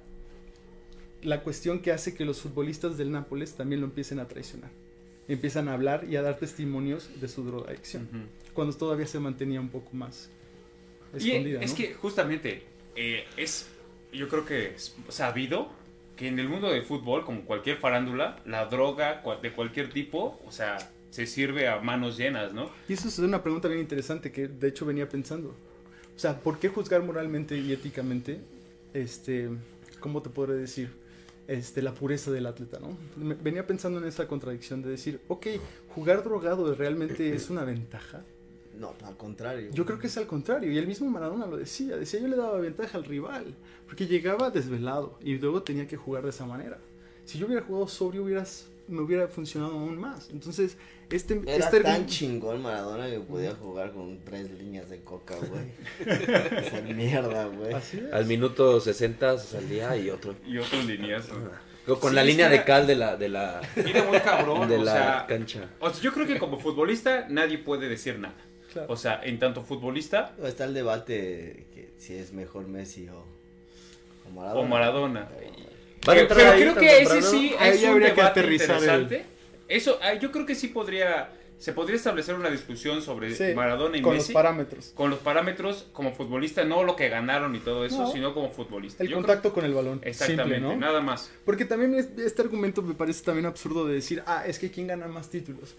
la 1.21 1.43
cuestión 1.43 1.81
que 1.81 1.91
hace 1.91 2.13
que 2.13 2.23
los 2.23 2.39
futbolistas 2.41 2.97
del 2.97 3.12
Nápoles 3.12 3.53
también 3.53 3.81
lo 3.81 3.88
empiecen 3.88 4.19
a 4.19 4.27
traicionar. 4.27 4.71
Empiezan 5.29 5.69
a 5.69 5.73
hablar 5.73 6.05
y 6.09 6.15
a 6.17 6.21
dar 6.21 6.37
testimonios 6.37 7.09
de 7.21 7.27
su 7.29 7.43
drogadicción, 7.45 8.09
Ujú. 8.11 8.53
cuando 8.53 8.75
todavía 8.75 9.05
se 9.07 9.19
mantenía 9.19 9.61
un 9.61 9.69
poco 9.69 9.91
más 9.93 10.29
Y 11.17 11.29
escondida. 11.31 11.61
es 11.61 11.71
¿no? 11.71 11.77
que 11.77 11.93
justamente 11.93 12.63
eh, 12.95 13.23
es, 13.37 13.67
yo 14.11 14.27
creo 14.27 14.43
que 14.45 14.73
es 14.75 14.95
sabido 15.09 15.69
que 16.17 16.27
en 16.27 16.37
el 16.39 16.49
mundo 16.49 16.69
del 16.69 16.83
fútbol, 16.83 17.23
como 17.23 17.43
cualquier 17.45 17.77
farándula, 17.77 18.41
la 18.45 18.65
droga 18.65 19.23
de 19.41 19.53
cualquier 19.53 19.89
tipo, 19.89 20.41
o 20.45 20.51
sea, 20.51 20.77
se 21.11 21.25
sirve 21.25 21.67
a 21.69 21.79
manos 21.79 22.17
llenas, 22.17 22.51
¿no? 22.53 22.69
Y 22.89 22.93
eso 22.93 23.07
es 23.07 23.17
una 23.19 23.41
pregunta 23.41 23.67
bien 23.69 23.79
interesante 23.79 24.31
que 24.31 24.47
de 24.49 24.67
hecho 24.67 24.85
venía 24.85 25.07
pensando. 25.07 25.55
O 26.15 26.19
sea, 26.19 26.39
¿por 26.41 26.59
qué 26.59 26.67
juzgar 26.67 27.01
moralmente 27.03 27.57
y 27.57 27.71
éticamente, 27.71 28.41
este, 28.93 29.49
cómo 30.01 30.21
te 30.21 30.29
podré 30.29 30.55
decir, 30.55 30.89
este, 31.49 31.81
la 31.81 31.95
pureza 31.95 32.29
del 32.29 32.45
atleta, 32.45 32.79
¿no? 32.79 32.95
Venía 33.41 33.65
pensando 33.65 33.99
en 33.99 34.05
esa 34.05 34.27
contradicción 34.27 34.83
de 34.83 34.89
decir, 34.91 35.19
ok, 35.27 35.47
jugar 35.95 36.23
drogado 36.23 36.75
realmente 36.75 37.33
es 37.33 37.49
una 37.49 37.63
ventaja. 37.63 38.23
No, 38.77 38.93
al 39.03 39.17
contrario. 39.17 39.71
Yo 39.73 39.83
creo 39.83 39.97
que 39.97 40.07
es 40.07 40.17
al 40.17 40.27
contrario, 40.27 40.71
y 40.71 40.77
el 40.77 40.85
mismo 40.85 41.09
Maradona 41.09 41.47
lo 41.47 41.57
decía, 41.57 41.97
decía 41.97 42.19
yo 42.19 42.27
le 42.27 42.38
daba 42.38 42.59
ventaja 42.59 42.97
al 42.99 43.03
rival, 43.03 43.55
porque 43.88 44.05
llegaba 44.05 44.51
desvelado 44.51 45.17
y 45.21 45.39
luego 45.39 45.63
tenía 45.63 45.88
que 45.88 45.97
jugar 45.97 46.23
de 46.23 46.29
esa 46.29 46.45
manera. 46.45 46.77
Si 47.25 47.39
yo 47.39 47.47
hubiera 47.47 47.65
jugado 47.65 47.88
sobrio, 47.88 48.23
hubieras, 48.23 48.67
me 48.89 49.02
hubiera 49.02 49.28
funcionado 49.28 49.73
aún 49.73 49.97
más. 49.97 50.30
Entonces, 50.30 50.78
este... 51.10 51.41
Era 51.45 51.65
este 51.65 51.82
tan 51.82 52.06
chingón 52.08 52.62
Maradona 52.62 53.10
que 53.10 53.19
podía 53.19 53.54
jugar 53.56 53.91
con 53.91 54.19
tres 54.25 54.49
líneas 54.52 54.89
de 54.89 55.02
coca, 55.04 55.36
güey. 55.49 55.71
Esa 56.65 56.82
mierda, 56.82 57.45
güey. 57.45 57.75
Al 58.12 58.25
minuto 58.25 58.80
60 58.80 59.38
salía 59.38 59.95
y 59.97 60.10
otro. 60.10 60.36
Y 60.45 60.58
otros 60.58 60.86
líneas. 60.86 61.28
Con 61.88 62.12
Sí, 62.12 62.15
la 62.15 62.23
línea 62.23 62.49
de 62.49 62.63
cal 62.65 62.86
de 62.86 62.95
la, 62.95 63.15
de 63.17 63.30
la, 63.30 63.62
Era 63.75 64.04
muy 64.06 64.19
cabrón, 64.19 64.69
de 64.69 64.78
o 64.78 64.84
la 64.84 64.91
sea, 64.91 65.25
cancha. 65.28 65.69
o 65.80 65.89
sea, 65.89 66.02
yo 66.04 66.13
creo 66.13 66.28
que 66.28 66.38
como 66.38 66.60
futbolista 66.60 67.25
nadie 67.30 67.58
puede 67.58 67.89
decir 67.89 68.19
nada. 68.19 68.36
Claro. 68.71 68.93
O 68.93 68.95
sea, 68.95 69.19
en 69.23 69.39
tanto 69.39 69.63
futbolista 69.63 70.36
Está 70.43 70.65
el 70.65 70.75
debate 70.75 71.65
que 71.73 71.93
si 71.97 72.13
es 72.13 72.32
mejor 72.34 72.67
Messi 72.67 73.10
o, 73.10 73.25
o 74.28 74.30
Maradona. 74.32 74.62
o 74.62 74.67
Maradona. 74.67 75.21
¿Van 75.21 75.34
a 75.34 75.78
Pero, 76.05 76.21
entrar 76.21 76.38
pero 76.39 76.51
ahí 76.51 76.62
creo 76.62 76.75
que 76.75 77.01
ese 77.01 77.21
sí 77.21 77.55
Ahí 77.59 77.71
es 77.77 77.83
un 77.83 77.89
habría 77.89 78.09
que 78.13 78.21
debate 78.21 78.39
aterrizar 78.39 78.69
el- 78.77 78.83
interesante. 78.83 79.25
Eso, 79.67 79.99
ah, 80.01 80.13
yo 80.15 80.31
creo 80.31 80.45
que 80.45 80.55
sí 80.55 80.69
podría, 80.69 81.31
se 81.59 81.73
podría 81.73 81.97
establecer 81.97 82.33
una 82.35 82.49
discusión 82.49 83.01
sobre 83.01 83.35
Sí, 83.35 83.53
Maradona 83.53 83.97
y 83.97 84.01
con 84.01 84.13
Messi. 84.13 84.29
los 84.29 84.33
parámetros. 84.33 84.91
con 84.95 85.09
los 85.12 85.19
parámetros 85.19 85.88
como 85.93 86.13
futbolista, 86.15 86.63
no 86.63 86.83
lo 86.83 86.95
que 86.95 87.09
ganaron 87.09 87.53
y 87.55 87.59
todo 87.59 87.85
eso, 87.85 88.03
No. 88.03 88.12
sino 88.12 88.33
como 88.33 88.49
futbolista. 88.51 89.03
El 89.03 89.09
Yo 89.09 89.17
contacto 89.17 89.53
con 89.53 89.65
el 89.65 89.73
balón. 89.73 89.99
creo- 89.99 90.09
exactamente, 90.12 90.55
Simple, 90.55 90.75
¿no? 90.75 90.79
nada 90.79 91.01
más. 91.01 91.31
Porque 91.45 91.65
también 91.65 91.93
es- 91.95 92.09
este 92.17 92.41
argumento 92.41 92.81
me 92.81 92.95
parece 92.95 93.23
también 93.23 93.45
absurdo 93.45 93.85
de 93.85 93.93
decir, 93.95 94.23
ah, 94.25 94.43
es 94.47 94.57
que 94.57 94.71
quién 94.71 94.88
gana 94.88 95.07
más 95.07 95.29
títulos. 95.29 95.75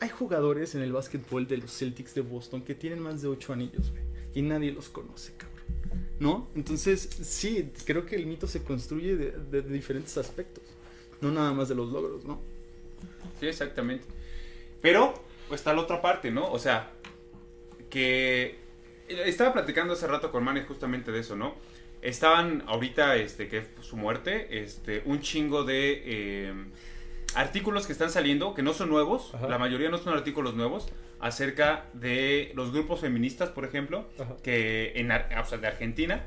Hay 0.00 0.08
jugadores 0.08 0.74
en 0.74 0.82
el 0.82 0.92
básquetbol 0.92 1.46
de 1.48 1.56
los 1.58 1.76
Celtics 1.76 2.14
de 2.14 2.20
Boston 2.22 2.62
que 2.62 2.74
tienen 2.74 3.00
más 3.00 3.22
de 3.22 3.28
ocho 3.28 3.52
anillos, 3.52 3.90
güey, 3.90 4.02
y 4.34 4.42
nadie 4.42 4.70
los 4.72 4.88
conoce, 4.88 5.32
cabrón. 5.36 6.01
¿No? 6.22 6.48
Entonces, 6.54 7.00
sí, 7.22 7.72
creo 7.84 8.06
que 8.06 8.14
el 8.14 8.26
mito 8.26 8.46
se 8.46 8.62
construye 8.62 9.16
de, 9.16 9.30
de- 9.32 9.62
de 9.62 9.72
diferentes 9.72 10.16
aspectos. 10.16 10.62
No 11.20 11.32
nada 11.32 11.52
más 11.52 11.68
de 11.68 11.74
los 11.74 11.90
logros, 11.90 12.24
¿no? 12.24 12.40
Sí, 13.40 13.46
exactamente. 13.48 14.04
Pero 14.80 15.14
pues, 15.48 15.60
está 15.60 15.72
la 15.74 15.80
otra 15.82 16.00
parte, 16.00 16.30
¿no? 16.30 16.48
O 16.50 16.58
sea, 16.60 16.90
que 17.90 18.56
estaba 19.08 19.52
platicando 19.52 19.94
hace 19.94 20.06
rato 20.06 20.30
con 20.30 20.44
Mane 20.44 20.62
justamente 20.62 21.10
de 21.10 21.20
eso, 21.20 21.34
¿no? 21.36 21.54
Estaban 22.02 22.62
ahorita, 22.66 23.16
este, 23.16 23.48
que 23.48 23.64
su 23.80 23.96
muerte, 23.96 24.62
este, 24.62 25.02
un 25.04 25.20
chingo 25.20 25.64
de 25.64 26.02
eh, 26.04 26.54
artículos 27.34 27.86
que 27.86 27.92
están 27.92 28.10
saliendo, 28.10 28.54
que 28.54 28.62
no 28.62 28.74
son 28.74 28.88
nuevos, 28.90 29.34
Ajá. 29.34 29.48
la 29.48 29.58
mayoría 29.58 29.88
no 29.90 29.98
son 29.98 30.14
artículos 30.14 30.54
nuevos, 30.54 30.88
acerca 31.22 31.86
de 31.94 32.52
los 32.54 32.72
grupos 32.72 33.00
feministas, 33.00 33.48
por 33.48 33.64
ejemplo, 33.64 34.06
Ajá. 34.18 34.36
que 34.42 34.92
en 34.96 35.10
Ar- 35.12 35.30
o 35.40 35.44
sea, 35.46 35.56
de 35.58 35.68
Argentina. 35.68 36.26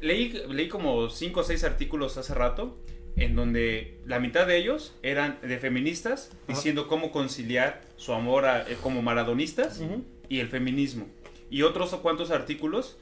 Leí, 0.00 0.32
leí 0.48 0.68
como 0.68 1.08
cinco 1.10 1.40
o 1.40 1.44
seis 1.44 1.62
artículos 1.62 2.16
hace 2.16 2.34
rato 2.34 2.76
en 3.16 3.36
donde 3.36 3.98
la 4.06 4.18
mitad 4.18 4.46
de 4.46 4.56
ellos 4.56 4.96
eran 5.02 5.38
de 5.42 5.58
feministas 5.58 6.32
diciendo 6.48 6.88
cómo 6.88 7.12
conciliar 7.12 7.82
su 7.96 8.12
amor 8.12 8.46
a- 8.46 8.62
eh, 8.68 8.76
como 8.82 9.02
maradonistas 9.02 9.80
y 10.28 10.40
el 10.40 10.48
feminismo. 10.48 11.06
Y 11.50 11.62
otros 11.62 11.94
cuantos 11.96 12.30
artículos 12.32 12.98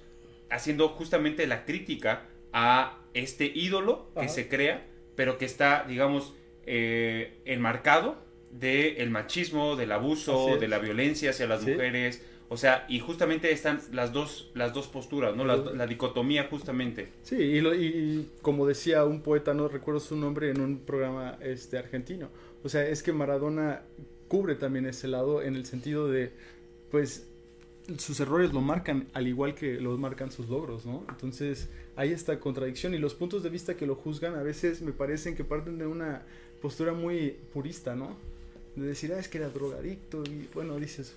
haciendo 0.50 0.88
justamente 0.88 1.46
la 1.46 1.64
crítica 1.64 2.24
a 2.52 2.98
este 3.14 3.46
ídolo 3.46 4.10
que 4.20 4.28
se 4.28 4.48
crea, 4.48 4.84
pero 5.14 5.38
que 5.38 5.44
está, 5.44 5.84
digamos, 5.88 6.34
eh, 6.66 7.38
enmarcado 7.44 8.18
del 8.50 9.10
machismo, 9.10 9.76
del 9.76 9.92
abuso, 9.92 10.56
de 10.58 10.68
la 10.68 10.78
violencia 10.78 11.30
hacia 11.30 11.46
las 11.46 11.62
Sí. 11.62 11.70
mujeres. 11.72 12.22
O 12.48 12.56
sea, 12.56 12.84
y 12.88 12.98
justamente 12.98 13.52
están 13.52 13.80
las 13.92 14.12
dos, 14.12 14.50
las 14.54 14.74
dos 14.74 14.88
posturas, 14.88 15.36
¿no? 15.36 15.44
La, 15.44 15.56
la 15.56 15.86
dicotomía 15.86 16.48
justamente. 16.50 17.08
Sí, 17.22 17.36
y, 17.36 17.60
lo- 17.60 17.74
y- 17.74 17.84
y 17.86 18.30
como 18.42 18.66
decía 18.66 19.04
un 19.04 19.20
poeta, 19.22 19.54
no 19.54 19.68
recuerdo 19.68 20.00
su 20.00 20.16
nombre, 20.16 20.50
en 20.50 20.60
un 20.60 20.78
programa 20.78 21.38
este, 21.40 21.78
argentino. 21.78 22.28
O 22.64 22.68
sea, 22.68 22.84
es 22.88 23.04
que 23.04 23.12
Maradona 23.12 23.82
cubre 24.26 24.56
también 24.56 24.86
ese 24.86 25.06
lado 25.06 25.42
en 25.42 25.54
el 25.54 25.64
sentido 25.64 26.08
de, 26.08 26.32
pues, 26.90 27.26
sus 27.98 28.18
errores 28.20 28.52
lo 28.52 28.60
marcan 28.60 29.06
al 29.14 29.26
igual 29.28 29.54
que 29.54 29.80
los 29.80 29.98
marcan 30.00 30.32
sus 30.32 30.48
logros, 30.48 30.86
¿no? 30.86 31.04
Entonces, 31.08 31.68
hay 31.96 32.10
esta 32.12 32.38
contradicción 32.40 32.94
y 32.94 32.98
los 32.98 33.14
puntos 33.14 33.42
de 33.44 33.50
vista 33.50 33.76
que 33.76 33.86
lo 33.86 33.94
juzgan 33.94 34.34
a 34.34 34.42
veces 34.42 34.82
me 34.82 34.92
parecen 34.92 35.36
que 35.36 35.44
parten 35.44 35.78
de 35.78 35.86
una 35.86 36.22
postura 36.60 36.92
muy 36.92 37.36
purista, 37.52 37.94
¿no? 37.94 38.16
De 38.76 38.86
decir, 38.86 39.12
ah, 39.12 39.18
es 39.18 39.28
que 39.28 39.38
era 39.38 39.48
drogadicto 39.50 40.22
y, 40.24 40.48
bueno, 40.54 40.76
dices, 40.76 41.14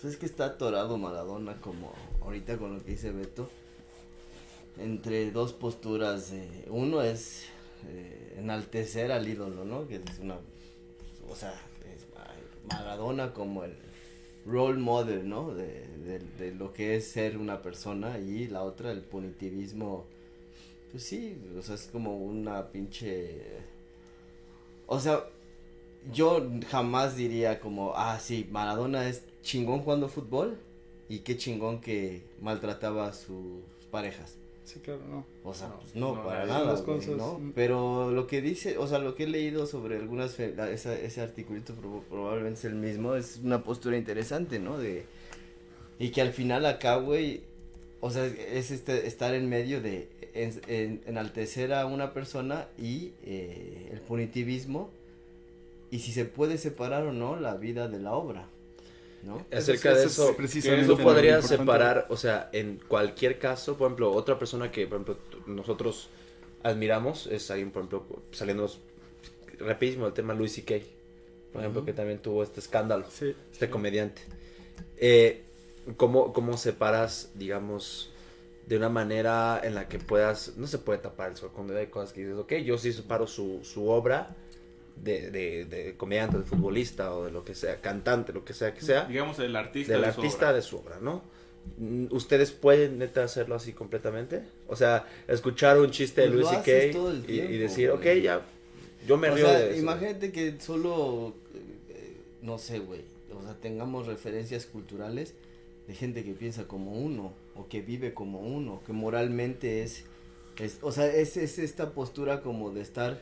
Pues 0.00 0.14
es 0.14 0.18
que 0.18 0.26
está 0.26 0.46
atorado 0.46 0.98
Maradona 0.98 1.60
como 1.60 1.92
ahorita 2.20 2.58
con 2.58 2.74
lo 2.74 2.84
que 2.84 2.90
dice 2.92 3.10
Beto. 3.12 3.48
Entre 4.78 5.30
dos 5.30 5.52
posturas. 5.52 6.32
uno 6.68 7.00
es 7.02 7.44
eh, 7.88 8.34
enaltecer 8.38 9.10
al 9.12 9.26
ídolo, 9.26 9.64
¿no? 9.64 9.86
Que 9.88 9.96
es 9.96 10.18
una... 10.20 10.36
O 11.30 11.34
sea, 11.34 11.52
es 11.94 12.06
Ma- 12.14 12.76
Maradona 12.76 13.32
como 13.32 13.64
el 13.64 13.74
role 14.44 14.78
model, 14.78 15.28
¿no? 15.28 15.54
De- 15.54 15.86
de 16.38 16.54
lo 16.54 16.72
que 16.74 16.96
es 16.96 17.08
ser 17.08 17.38
una 17.38 17.62
persona. 17.62 18.18
Y 18.18 18.48
la 18.48 18.62
otra, 18.64 18.90
el 18.92 19.00
punitivismo. 19.00 20.04
Pues 20.90 21.04
sí, 21.04 21.38
o 21.58 21.62
sea, 21.62 21.74
es 21.76 21.88
como 21.90 22.18
una 22.18 22.66
pinche... 22.70 23.40
O 24.86 25.00
sea, 25.00 25.24
yo 26.12 26.46
jamás 26.70 27.16
diría 27.16 27.60
como, 27.60 27.92
ah, 27.96 28.18
sí, 28.20 28.46
Maradona 28.50 29.08
es 29.08 29.22
chingón 29.42 29.80
jugando 29.80 30.08
fútbol 30.08 30.58
y 31.08 31.20
qué 31.20 31.36
chingón 31.36 31.80
que 31.80 32.22
maltrataba 32.40 33.08
a 33.08 33.12
sus 33.12 33.62
parejas. 33.90 34.36
sí, 34.64 34.80
claro, 34.80 35.00
no. 35.08 35.24
O 35.44 35.54
sea, 35.54 35.68
No, 35.68 35.78
pues 35.80 35.94
no, 35.94 36.14
no, 36.16 36.24
para 36.24 36.44
nada, 36.46 36.64
las 36.72 36.84
güey, 36.84 36.98
cosas, 36.98 37.16
¿no? 37.16 37.38
mm. 37.38 37.52
Pero 37.54 38.10
lo 38.10 38.26
que 38.26 38.42
dice, 38.42 38.78
o 38.78 38.86
sea, 38.88 38.98
lo 38.98 39.14
que 39.14 39.22
he 39.24 39.28
leído 39.28 39.66
sobre 39.66 39.96
algunas, 39.96 40.34
fe- 40.34 40.54
esa- 40.72 40.98
ese 40.98 41.20
articulito 41.20 41.72
prob- 41.74 42.02
probablemente 42.10 42.58
es 42.58 42.64
el 42.64 42.74
mismo, 42.74 43.14
es 43.14 43.38
una 43.44 43.62
postura 43.62 43.96
interesante, 43.96 44.58
¿no? 44.58 44.76
De, 44.78 45.04
y 46.00 46.10
que 46.10 46.20
al 46.20 46.32
final 46.32 46.66
acá, 46.66 46.96
güey, 46.96 47.42
o 48.00 48.10
sea, 48.10 48.26
es 48.26 48.70
este, 48.72 49.06
estar 49.06 49.34
en 49.34 49.48
medio 49.48 49.80
de 49.80 50.08
en- 50.34 50.60
en- 50.66 51.00
enaltecer 51.06 51.72
a 51.72 51.86
una 51.86 52.12
persona 52.12 52.66
y 52.76 53.12
eh, 53.24 53.90
el 53.92 54.00
punitivismo 54.00 54.90
y 55.90 56.00
si 56.00 56.12
se 56.12 56.24
puede 56.24 56.58
separar 56.58 57.06
o 57.06 57.12
no 57.12 57.36
la 57.36 57.56
vida 57.56 57.88
de 57.88 57.98
la 58.00 58.12
obra, 58.12 58.48
¿no? 59.22 59.44
Acerca 59.52 59.94
de 59.94 60.00
es 60.04 60.12
eso, 60.12 60.36
precisamente 60.36 60.86
tú 60.86 60.98
podrías 60.98 61.46
separar, 61.46 62.06
o 62.10 62.16
sea, 62.16 62.48
en 62.52 62.80
cualquier 62.88 63.38
caso, 63.38 63.76
por 63.76 63.86
ejemplo, 63.86 64.12
otra 64.12 64.38
persona 64.38 64.70
que, 64.70 64.86
por 64.86 65.00
ejemplo, 65.00 65.18
nosotros 65.46 66.08
admiramos 66.62 67.26
es 67.26 67.50
alguien, 67.50 67.70
por 67.70 67.84
ejemplo, 67.84 68.22
saliendo 68.32 68.70
rapidísimo 69.58 70.06
el 70.06 70.12
tema 70.12 70.34
Louis 70.34 70.52
C.K., 70.52 70.74
por 71.52 71.62
ejemplo, 71.62 71.84
que 71.84 71.92
también 71.92 72.18
tuvo 72.18 72.42
este 72.42 72.60
escándalo, 72.60 73.06
Sí. 73.10 73.34
este 73.50 73.70
comediante. 73.70 74.22
Eh, 74.98 75.42
¿cómo, 75.96 76.32
¿Cómo 76.32 76.56
separas, 76.56 77.30
digamos, 77.34 78.12
de 78.66 78.76
una 78.76 78.88
manera 78.88 79.60
en 79.62 79.74
la 79.74 79.88
que 79.88 79.98
puedas, 79.98 80.56
no 80.56 80.66
se 80.66 80.78
puede 80.78 80.98
tapar 80.98 81.30
el 81.30 81.36
sol 81.36 81.50
cuando 81.54 81.76
hay 81.76 81.86
cosas 81.86 82.12
que 82.12 82.22
dices, 82.22 82.36
ok, 82.36 82.52
yo 82.64 82.76
sí 82.78 82.92
separo 82.92 83.26
su, 83.26 83.60
su 83.62 83.88
obra 83.88 84.36
de, 84.96 85.30
de, 85.30 85.64
de 85.66 85.96
comediante, 85.96 86.38
de 86.38 86.44
futbolista 86.44 87.14
o 87.14 87.24
de 87.24 87.30
lo 87.30 87.44
que 87.44 87.54
sea, 87.54 87.80
cantante, 87.80 88.32
lo 88.32 88.44
que 88.44 88.54
sea 88.54 88.74
que 88.74 88.80
sea, 88.80 89.04
Digamos 89.04 89.38
el 89.38 89.54
artista 89.56 89.92
del 89.92 90.02
de 90.02 90.12
su 90.12 90.20
artista 90.20 90.46
obra. 90.46 90.52
de 90.52 90.62
su 90.62 90.76
obra, 90.78 90.98
¿no? 91.00 91.22
¿Ustedes 92.10 92.52
pueden 92.52 92.98
neta 92.98 93.24
hacerlo 93.24 93.54
así 93.56 93.72
completamente? 93.72 94.42
O 94.68 94.76
sea, 94.76 95.06
escuchar 95.26 95.78
un 95.78 95.90
chiste 95.90 96.22
de 96.22 96.28
Pues 96.28 96.32
Luis 96.32 96.48
y, 97.28 97.40
y 97.40 97.58
tiempo, 97.58 97.58
decir, 97.58 97.90
ok, 97.90 98.02
güey. 98.02 98.22
ya, 98.22 98.40
yo 99.06 99.16
me 99.16 99.30
o 99.30 99.34
río 99.34 99.46
sea, 99.46 99.58
de 99.58 99.70
eso. 99.72 99.80
imagínate 99.80 100.32
que 100.32 100.60
solo, 100.60 101.34
eh, 101.90 102.16
no 102.42 102.58
sé, 102.58 102.78
güey, 102.78 103.02
o 103.36 103.42
sea, 103.42 103.54
tengamos 103.60 104.06
referencias 104.06 104.66
culturales 104.66 105.34
de 105.88 105.94
gente 105.94 106.24
que 106.24 106.32
piensa 106.34 106.66
como 106.68 106.92
uno, 106.92 107.32
o 107.54 107.68
que 107.68 107.80
vive 107.80 108.14
como 108.14 108.40
uno, 108.40 108.82
que 108.86 108.92
moralmente 108.92 109.82
es, 109.82 110.04
es 110.58 110.78
o 110.82 110.92
sea, 110.92 111.06
es, 111.06 111.36
es 111.36 111.58
esta 111.58 111.90
postura 111.92 112.42
como 112.42 112.70
de 112.70 112.80
estar 112.80 113.20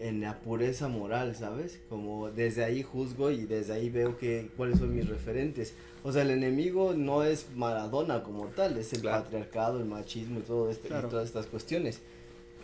en 0.00 0.20
la 0.20 0.40
pureza 0.40 0.88
moral, 0.88 1.34
¿sabes? 1.36 1.80
Como 1.88 2.30
desde 2.30 2.64
ahí 2.64 2.82
juzgo 2.82 3.30
y 3.30 3.44
desde 3.44 3.72
ahí 3.74 3.90
veo 3.90 4.18
que 4.18 4.50
cuáles 4.56 4.78
son 4.80 4.94
mis 4.94 5.08
referentes. 5.08 5.74
O 6.02 6.12
sea, 6.12 6.22
el 6.22 6.30
enemigo 6.30 6.92
no 6.94 7.22
es 7.24 7.46
Maradona 7.54 8.22
como 8.22 8.46
tal, 8.48 8.76
es 8.76 8.92
el 8.92 9.00
Claro. 9.02 9.22
patriarcado, 9.24 9.78
el 9.78 9.86
machismo 9.86 10.40
y 10.40 10.42
todo 10.42 10.70
este, 10.70 10.88
Claro. 10.88 11.08
y 11.08 11.10
todas 11.10 11.26
estas 11.26 11.46
cuestiones. 11.46 12.00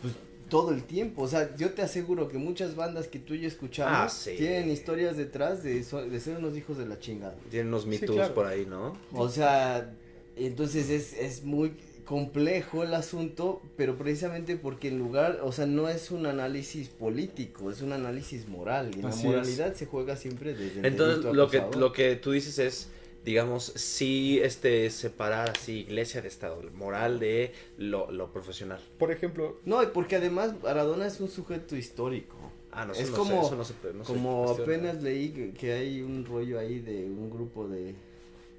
Pues 0.03 0.15
todo 0.49 0.73
el 0.73 0.83
tiempo, 0.83 1.23
o 1.23 1.29
sea, 1.29 1.55
yo 1.57 1.71
te 1.71 1.83
aseguro 1.83 2.27
que 2.29 2.37
muchas 2.37 2.75
bandas 2.75 3.07
que 3.07 3.21
tú 3.21 3.35
y 3.35 3.43
yo 3.43 3.49
escuchamos 3.49 3.97
Ah, 3.97 4.09
sí. 4.09 4.35
tienen 4.37 4.69
historias 4.69 5.17
detrás 5.17 5.63
de, 5.63 5.85
so- 5.85 6.03
de 6.05 6.19
ser 6.21 6.39
unos 6.39 6.57
hijos 6.57 6.77
de 6.77 6.87
la 6.87 6.99
chingada. 6.99 7.37
Tienen 7.51 7.69
unos 7.69 7.85
Sí, 7.85 7.89
mitos 7.91 8.17
claro. 8.17 8.35
por 8.35 8.47
ahí, 8.47 8.67
¿no? 8.67 8.97
O 9.13 9.29
sea, 9.29 9.95
entonces 10.37 10.91
es, 10.91 11.13
es 11.13 11.45
muy 11.45 11.73
complejo 12.11 12.83
el 12.83 12.93
asunto, 12.93 13.63
pero 13.77 13.97
precisamente 13.97 14.57
porque 14.57 14.89
en 14.89 14.99
lugar, 14.99 15.39
o 15.45 15.53
sea, 15.53 15.67
no 15.67 15.89
es 15.89 16.11
un 16.11 16.27
análisis 16.27 16.89
político, 16.89 17.71
es 17.71 17.83
un 17.83 17.93
análisis 17.93 18.49
moral. 18.49 18.91
Y 18.99 19.01
la 19.01 19.15
moralidad 19.15 19.75
se 19.75 19.87
juega 19.87 20.17
siempre 20.17 20.55
desde 20.55 20.81
el 20.81 20.87
Entonces, 20.87 21.19
delito 21.23 21.35
lo 21.35 21.49
que, 21.49 21.79
lo 21.79 21.93
que 21.93 22.17
tú 22.17 22.33
dices 22.33 22.59
es, 22.59 22.89
digamos, 23.25 23.63
sí 23.77 24.41
este, 24.43 24.91
separar 24.91 25.51
así 25.51 25.83
iglesia 25.83 26.21
de 26.21 26.27
Estado, 26.27 26.61
el 26.63 26.73
moral 26.73 27.21
de 27.21 27.53
lo, 27.79 28.11
lo 28.11 28.33
profesional. 28.33 28.81
Por 28.99 29.13
ejemplo, 29.13 29.61
No, 29.65 29.81
y 29.81 29.87
porque 29.87 30.17
además 30.17 30.53
Maradona 30.65 31.07
es 31.07 31.21
un 31.21 31.29
sujeto 31.29 31.77
histórico. 31.77 32.35
Ah, 32.73 32.87
no, 32.87 32.93
Es 32.93 33.09
no 33.13 33.19
como- 33.19 33.41
sé, 33.43 33.47
eso 33.47 33.55
no 33.57 33.65
se, 33.65 33.75
no 33.95 34.03
Como 34.03 34.51
apenas 34.51 35.01
leí 35.01 35.29
que, 35.29 35.53
que 35.53 35.75
hay 35.75 36.03
un 36.03 36.25
rollo 36.25 36.59
ahí 36.59 36.81
de 36.81 37.05
un 37.05 37.31
grupo 37.31 37.69
de 37.69 37.95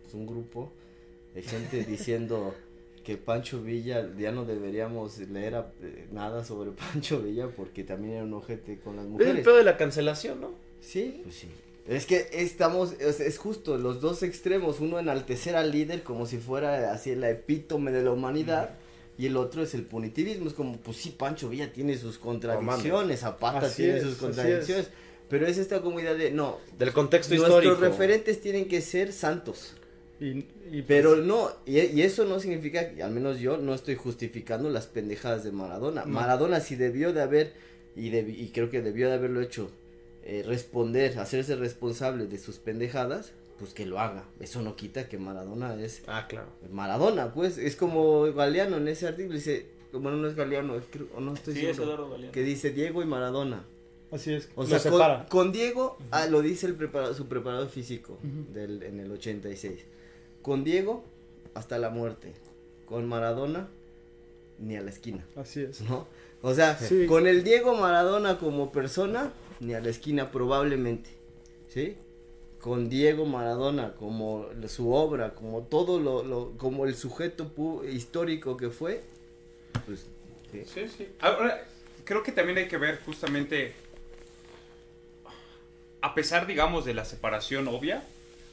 pues, 0.04 0.14
un 0.14 0.26
grupo 0.26 0.72
de 1.36 1.42
gente 1.42 1.84
diciendo 1.84 2.56
que 3.04 3.18
Pancho 3.18 3.62
Villa 3.62 4.08
ya 4.18 4.32
no 4.32 4.46
deberíamos 4.46 5.18
leer 5.20 5.56
a- 5.56 5.72
eh, 5.82 6.08
nada 6.12 6.44
sobre 6.44 6.72
Pancho 6.94 7.20
Villa 7.22 7.48
porque 7.56 7.84
también 7.84 8.14
era 8.16 8.24
un 8.24 8.34
ojete 8.34 8.80
con 8.80 8.96
las 8.96 9.06
Es 9.06 9.12
el 9.12 9.12
mujeres. 9.14 9.44
pedo 9.46 9.58
de 9.58 9.64
la 9.64 9.78
cancelación, 9.78 10.42
¿no? 10.42 10.52
Sí, 10.80 11.22
pues 11.24 11.36
sí. 11.36 11.48
Es 11.88 12.06
que 12.06 12.28
estamos, 12.32 12.94
es, 13.00 13.20
es 13.20 13.38
justo, 13.40 13.78
los 13.78 14.02
dos 14.02 14.22
extremos, 14.24 14.80
uno 14.80 15.00
enaltecer 15.00 15.56
al 15.56 15.72
líder 15.72 16.04
como 16.04 16.26
si 16.28 16.38
fuera 16.38 16.94
así 16.94 17.10
el 17.10 17.24
epítome 17.24 17.92
de 17.92 18.04
la 18.04 18.12
humanidad, 18.12 18.76
y 19.18 19.26
el 19.26 19.36
otro 19.36 19.62
es 19.64 19.74
el 19.74 19.84
punitivismo, 19.84 20.48
es 20.48 20.54
como, 20.54 20.78
pues 20.78 20.98
sí, 20.98 21.10
Pancho 21.10 21.50
Villa 21.50 21.74
tiene 21.74 21.98
sus 21.98 22.18
contradicciones, 22.18 23.20
Zapata 23.22 23.66
Así 23.68 23.84
tiene 23.84 23.98
es, 23.98 24.04
sus 24.04 24.16
contradicciones, 24.16 24.90
pero 25.28 25.48
es 25.48 25.58
esta 25.58 25.82
comunidad 25.82 26.16
de, 26.16 26.32
no, 26.32 26.60
Del 26.78 26.94
contexto 26.94 27.34
nuestros 27.36 27.64
histórico. 27.64 27.82
referentes 27.84 28.42
tienen 28.42 28.68
que 28.68 28.82
ser 28.82 29.12
santos, 29.12 29.76
y, 30.22 30.46
y 30.72 30.82
pero 30.88 31.12
pues, 31.16 31.26
no, 31.26 31.50
y, 31.66 31.80
y 31.80 32.02
eso 32.04 32.24
no 32.26 32.40
significa, 32.40 32.92
que, 32.94 33.04
al 33.04 33.12
menos 33.12 33.40
yo 33.40 33.58
no 33.58 33.74
estoy 33.74 33.96
justificando 33.96 34.70
las 34.70 34.88
pendejadas 34.88 35.44
de 35.44 35.52
Maradona. 35.52 36.06
No. 36.06 36.12
Maradona 36.14 36.60
sí 36.62 36.76
debió 36.76 37.12
de 37.12 37.22
haber, 37.22 37.54
y, 37.96 38.10
debi- 38.12 38.38
y 38.38 38.50
creo 38.54 38.70
que 38.70 38.82
debió 38.82 39.08
de 39.10 39.16
haberlo 39.16 39.42
hecho, 39.42 39.70
eh, 40.24 40.44
responder, 40.46 41.18
hacerse 41.20 41.56
responsable 41.56 42.28
de 42.28 42.38
sus 42.38 42.60
pendejadas, 42.60 43.34
pues 43.60 43.74
que 43.74 43.86
lo 43.86 44.00
haga. 44.00 44.24
Eso 44.40 44.62
no 44.62 44.76
quita 44.76 45.10
que 45.10 45.18
Maradona 45.18 45.74
es 45.82 46.04
Ah, 46.08 46.26
claro. 46.30 46.48
Maradona, 46.72 47.34
pues, 47.34 47.58
es 47.58 47.76
como 47.76 48.32
Galeano 48.34 48.78
en 48.78 48.88
ese 48.88 49.08
artículo, 49.08 49.36
dice, 49.36 49.66
bueno, 49.92 50.18
no 50.18 50.28
es 50.28 50.36
Galeano, 50.36 50.76
es 50.78 50.84
creo- 50.92 51.08
o 51.16 51.20
no 51.20 51.34
estoy 51.34 51.56
Sí, 51.56 51.62
seguro, 51.74 52.16
que 52.32 52.44
dice 52.44 52.70
Diego 52.72 53.02
y 53.02 53.06
Maradona. 53.06 53.66
así 54.12 54.34
es, 54.34 54.50
O 54.56 54.66
sea, 54.66 54.80
con, 54.80 55.26
con 55.30 55.52
Diego, 55.52 55.98
ah, 56.12 56.28
lo 56.28 56.42
dice 56.42 56.68
el 56.68 56.76
preparado, 56.76 57.14
su 57.16 57.28
preparador 57.28 57.70
físico 57.70 58.20
Ujú. 58.24 58.54
del, 58.54 58.84
en 58.84 59.00
el 59.00 59.12
86. 59.12 59.86
Con 60.42 60.64
Diego, 60.64 61.04
hasta 61.54 61.78
la 61.78 61.90
muerte. 61.90 62.34
Con 62.86 63.08
Maradona, 63.08 63.68
ni 64.60 64.76
a 64.76 64.82
la 64.82 64.90
esquina, 64.90 65.26
Así 65.36 65.62
es. 65.62 65.82
¿no? 65.82 66.08
O 66.42 66.54
sea, 66.54 66.78
Sí. 66.78 67.06
con 67.08 67.28
el 67.28 67.44
Diego 67.44 67.76
Maradona 67.76 68.38
como 68.40 68.72
persona, 68.72 69.32
ni 69.60 69.74
a 69.74 69.80
la 69.80 69.90
esquina 69.90 70.32
probablemente, 70.32 71.10
¿sí? 71.70 71.96
Con 72.60 72.90
Diego 72.90 73.26
Maradona 73.26 73.94
como 73.94 74.48
su 74.68 74.92
obra, 74.94 75.34
como 75.36 75.62
todo 75.64 76.00
lo, 76.00 76.24
lo 76.24 76.52
como 76.58 76.86
el 76.86 76.96
sujeto 76.96 77.52
histórico 77.90 78.58
que 78.58 78.70
fue, 78.70 79.02
pues, 79.86 80.06
sí. 80.52 80.64
Sí, 80.66 80.88
sí. 80.98 81.08
Ahora, 81.22 81.64
creo 82.04 82.24
que 82.24 82.32
también 82.32 82.58
hay 82.58 82.68
que 82.68 82.78
ver 82.78 83.00
justamente, 83.06 83.74
a 86.02 86.14
pesar, 86.16 86.48
digamos, 86.48 86.86
de 86.86 86.94
la 86.94 87.06
separación 87.06 87.68
obvia, 87.68 88.04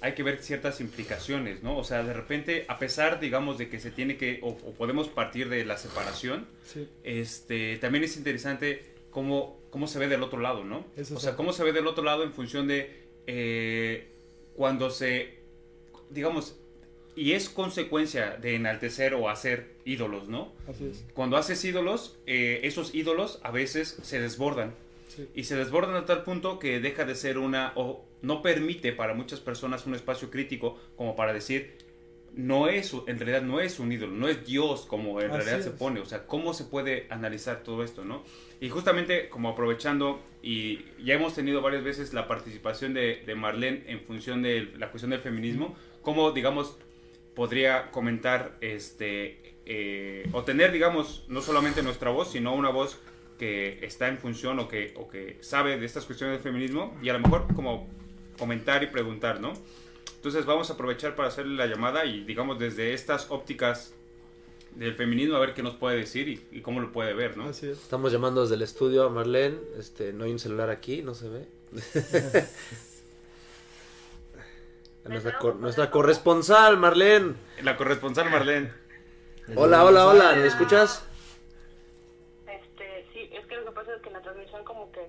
hay 0.01 0.13
que 0.15 0.23
ver 0.23 0.43
ciertas 0.43 0.81
implicaciones, 0.81 1.63
¿no? 1.63 1.77
O 1.77 1.85
sea, 1.85 2.03
de 2.03 2.13
repente, 2.13 2.65
a 2.69 2.79
pesar, 2.79 3.19
digamos, 3.21 3.59
de 3.59 3.69
que 3.69 3.81
se 3.81 3.91
tiene 3.91 4.17
que, 4.17 4.39
o, 4.43 4.49
o 4.49 4.73
podemos 4.75 5.09
partir 5.09 5.49
de 5.49 5.65
la 5.65 5.77
separación, 5.77 6.47
Sí. 6.65 6.87
este, 7.03 7.77
también 7.79 8.05
es 8.05 8.17
interesante 8.17 8.85
cómo, 9.11 9.59
cómo 9.71 9.87
se 9.89 9.99
ve 9.99 10.07
del 10.09 10.23
otro 10.23 10.39
lado, 10.41 10.65
¿no? 10.65 10.85
Eso 10.97 11.17
o 11.17 11.21
sea, 11.21 11.35
cómo 11.35 11.53
se 11.53 11.65
ve 11.65 11.73
del 11.73 11.87
otro 11.87 12.05
lado 12.05 12.23
en 12.23 12.33
función 12.33 12.69
de 12.69 13.05
eh, 13.27 14.07
cuando 14.55 14.91
se, 14.91 15.39
digamos, 16.11 16.57
y 17.17 17.33
es 17.33 17.49
consecuencia 17.49 18.37
de 18.41 18.55
enaltecer 18.55 19.15
o 19.15 19.29
hacer 19.29 19.75
ídolos, 19.85 20.29
¿no? 20.29 20.53
Así 20.69 20.87
es. 20.93 21.05
Cuando 21.15 21.37
haces 21.37 21.65
ídolos, 21.65 22.17
eh, 22.27 22.61
esos 22.63 22.95
ídolos 22.95 23.41
a 23.43 23.51
veces 23.51 23.99
se 24.03 24.21
desbordan. 24.21 24.75
Sí. 25.09 25.27
Y 25.35 25.45
se 25.45 25.57
desbordan 25.57 25.97
a 25.97 26.07
tal 26.07 26.23
punto 26.23 26.59
que 26.61 26.79
deja 26.79 27.05
de 27.05 27.17
ser 27.17 27.39
una, 27.39 27.73
o 27.75 28.05
no 28.22 28.42
permite 28.42 28.92
para 28.92 29.14
muchas 29.14 29.40
personas 29.40 29.87
un 29.87 29.94
espacio 29.94 30.31
crítico 30.31 30.78
como 30.96 31.16
para 31.16 31.33
decir, 31.33 31.76
no 32.35 32.68
es, 32.68 32.94
en 33.07 33.18
realidad 33.18 33.42
no 33.42 33.61
es 33.61 33.81
un 33.81 33.90
ídolo, 33.90 34.12
no 34.12 34.28
es 34.28 34.46
Dios 34.46 34.87
como 34.87 35.20
en 35.20 35.31
Así 35.31 35.44
realidad 35.44 35.64
se 35.64 35.70
pone. 35.70 36.00
O 36.00 36.07
sea, 36.07 36.26
¿cómo 36.26 36.54
se 36.54 36.64
puede 36.64 37.07
analizar 37.11 37.62
todo 37.62 37.83
esto, 37.83 38.04
no? 38.04 38.22
Y 38.61 38.68
justamente 38.68 39.28
como 39.28 39.48
aprovechando, 39.48 40.20
y 40.42 40.85
ya 41.02 41.14
hemos 41.14 41.35
tenido 41.35 41.62
varias 41.62 41.83
veces 41.83 42.12
la 42.12 42.28
participación 42.28 42.94
de, 42.94 43.22
de 43.26 43.35
Marlene 43.35 43.85
en 43.87 44.00
función 44.00 44.42
de 44.42 44.72
la 44.76 44.90
cuestión 44.90 45.11
del 45.11 45.20
feminismo, 45.20 45.76
cómo, 46.02 46.31
digamos, 46.31 46.78
podría 47.38 47.92
comentar 47.92 48.57
este 48.61 49.59
eh, 49.64 50.28
o 50.33 50.42
tener 50.42 50.72
digamos 50.72 51.24
no 51.28 51.40
solamente 51.40 51.85
nuestra 51.85 52.11
voz 52.11 52.33
sino 52.33 52.52
una 52.52 52.70
voz 52.70 52.98
que 53.38 53.78
está 53.83 54.09
en 54.09 54.18
función 54.18 54.59
o 54.59 54.66
que, 54.66 54.92
o 54.96 55.07
que 55.07 55.38
sabe 55.40 55.78
de 55.78 55.87
estas 55.87 56.04
cuestiones 56.04 56.37
del 56.37 56.42
feminismo 56.42 56.98
y 57.00 57.11
a 57.11 57.12
lo 57.12 57.20
mejor 57.20 57.46
como 57.54 57.87
comentar 58.38 58.83
y 58.83 58.87
preguntar 58.87 59.40
no 59.40 59.53
entonces 60.16 60.46
vamos 60.46 60.70
a 60.70 60.74
aprovechar 60.74 61.14
para 61.14 61.29
hacerle 61.29 61.57
la 61.57 61.66
llamada 61.66 62.05
y 62.05 62.24
digamos 62.24 62.59
desde 62.59 62.92
estas 62.94 63.31
ópticas 63.31 63.94
del 64.74 64.94
feminismo 64.94 65.37
a 65.37 65.40
ver 65.40 65.55
qué 65.55 65.62
nos 65.62 65.74
puede 65.74 65.96
decir 65.96 66.29
y, 66.29 66.46
y 66.53 66.61
cómo 66.61 66.81
lo 66.81 66.92
puede 66.92 67.12
ver 67.14 67.37
no 67.37 67.44
Así 67.48 67.66
es. 67.68 67.79
Estamos 67.79 68.12
llamando 68.12 68.42
desde 68.42 68.55
el 68.57 68.62
estudio 68.62 69.05
a 69.05 69.09
Marlene. 69.11 69.59
Este, 69.79 70.12
no 70.12 70.24
hay 70.24 70.33
un 70.33 70.38
celular 70.38 70.70
aquí, 70.70 71.03
no 71.03 71.14
se 71.14 71.29
ve. 71.29 71.46
Nuestra, 75.09 75.38
cor- 75.38 75.57
nuestra 75.57 75.90
corresponsal, 75.90 76.77
Marlene. 76.77 77.35
la 77.62 77.77
corresponsal 77.77 78.31
Marlene 78.31 78.72
Hola, 79.57 79.85
hola, 79.85 80.07
hola. 80.07 80.35
¿Me 80.35 80.46
escuchas? 80.46 81.03
Este, 82.46 83.07
sí, 83.14 83.31
es 83.33 83.46
que 83.46 83.57
lo 83.57 83.64
que 83.64 83.70
pasa 83.72 83.94
es 83.94 84.03
que 84.03 84.11
la 84.11 84.20
transmisión 84.20 84.62
como 84.64 84.92
que 84.92 85.01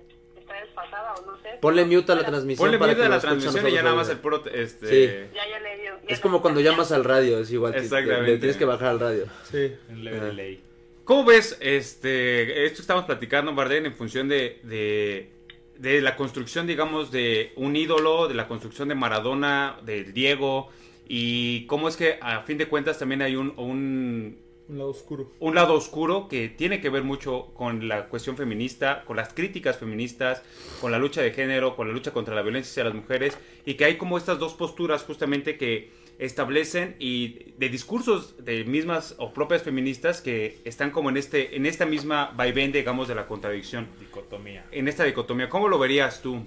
o 0.82 1.26
no 1.26 1.36
sé. 1.42 1.50
Ponle 1.60 1.84
mute 1.84 2.12
a 2.12 2.14
la 2.14 2.26
transmisión. 2.26 2.64
ponle 2.66 2.78
para 2.78 2.92
mute 2.92 3.00
que 3.00 3.06
a 3.06 3.10
la 3.10 3.20
transmisión 3.20 3.68
y 3.68 3.72
ya 3.72 3.82
nada 3.82 3.96
más 3.96 4.08
el 4.08 4.18
pro 4.18 4.44
este 4.46 4.86
Sí. 4.88 5.28
Ya, 5.34 5.48
ya 5.48 5.60
le 5.60 5.76
dio. 5.80 5.92
ya 6.02 6.14
Es 6.14 6.20
como 6.20 6.40
cuando 6.42 6.60
ya- 6.60 6.70
llamas 6.70 6.92
al 6.92 7.04
radio, 7.04 7.38
es 7.40 7.50
igual. 7.52 7.72
que- 7.72 7.80
Exactamente. 7.80 8.22
le- 8.26 8.32
le 8.32 8.38
tienes 8.38 8.56
que 8.56 8.64
bajar 8.64 8.88
al 8.88 9.00
radio. 9.00 9.24
Sí. 9.50 9.72
Un 9.90 10.04
leve 10.04 10.20
delay. 10.20 10.60
¿Cómo 11.04 11.24
ves 11.24 11.56
este, 11.60 12.64
esto 12.66 12.76
que 12.76 12.82
estamos 12.82 13.04
platicando, 13.04 13.52
Bardén, 13.54 13.86
en 13.86 13.94
función 13.94 14.28
de, 14.28 14.60
de, 14.62 15.30
de 15.76 16.00
la 16.00 16.14
construcción, 16.14 16.66
digamos, 16.66 17.10
de 17.10 17.52
un 17.56 17.74
ídolo, 17.74 18.28
de 18.28 18.34
la 18.34 18.46
construcción 18.46 18.88
de 18.88 18.94
Maradona, 18.94 19.78
del 19.84 20.12
Diego, 20.12 20.68
y 21.08 21.66
cómo 21.66 21.88
es 21.88 21.96
que 21.96 22.18
a 22.20 22.42
fin 22.42 22.58
de 22.58 22.68
cuentas 22.68 22.98
también 22.98 23.22
hay 23.22 23.34
un, 23.34 23.54
un, 23.56 24.38
Un 24.70 24.78
lado 24.78 24.90
oscuro. 24.90 25.32
un 25.40 25.54
lado 25.56 25.74
oscuro 25.74 26.28
que 26.28 26.48
tiene 26.48 26.80
que 26.80 26.90
ver 26.90 27.02
mucho 27.02 27.50
con 27.54 27.88
la 27.88 28.06
cuestión 28.06 28.36
feminista, 28.36 29.02
con 29.04 29.16
las 29.16 29.34
críticas 29.34 29.78
feministas, 29.78 30.42
con 30.80 30.92
la 30.92 30.98
lucha 30.98 31.22
de 31.22 31.32
género, 31.32 31.74
con 31.74 31.88
la 31.88 31.92
lucha 31.92 32.12
contra 32.12 32.36
la 32.36 32.42
violencia 32.42 32.70
hacia 32.70 32.84
las 32.84 32.94
mujeres, 32.94 33.36
y 33.66 33.74
que 33.74 33.84
hay 33.84 33.96
como 33.96 34.16
estas 34.16 34.38
dos 34.38 34.54
posturas 34.54 35.02
justamente 35.02 35.58
que 35.58 35.90
establecen 36.20 36.94
y 37.00 37.52
de 37.58 37.68
discursos 37.68 38.44
de 38.44 38.64
mismas 38.64 39.16
o 39.18 39.32
propias 39.32 39.62
feministas 39.62 40.20
que 40.20 40.60
están 40.64 40.90
como 40.90 41.08
en 41.08 41.16
este 41.16 41.56
en 41.56 41.64
esta 41.66 41.86
misma 41.86 42.32
vaivén 42.36 42.72
digamos 42.72 43.08
de 43.08 43.14
la 43.14 43.26
contradicción 43.26 43.88
Dicotomía. 43.98 44.66
en 44.70 44.86
esta 44.86 45.04
dicotomía 45.04 45.48
cómo 45.48 45.66
lo 45.68 45.78
verías 45.78 46.20
tú 46.20 46.44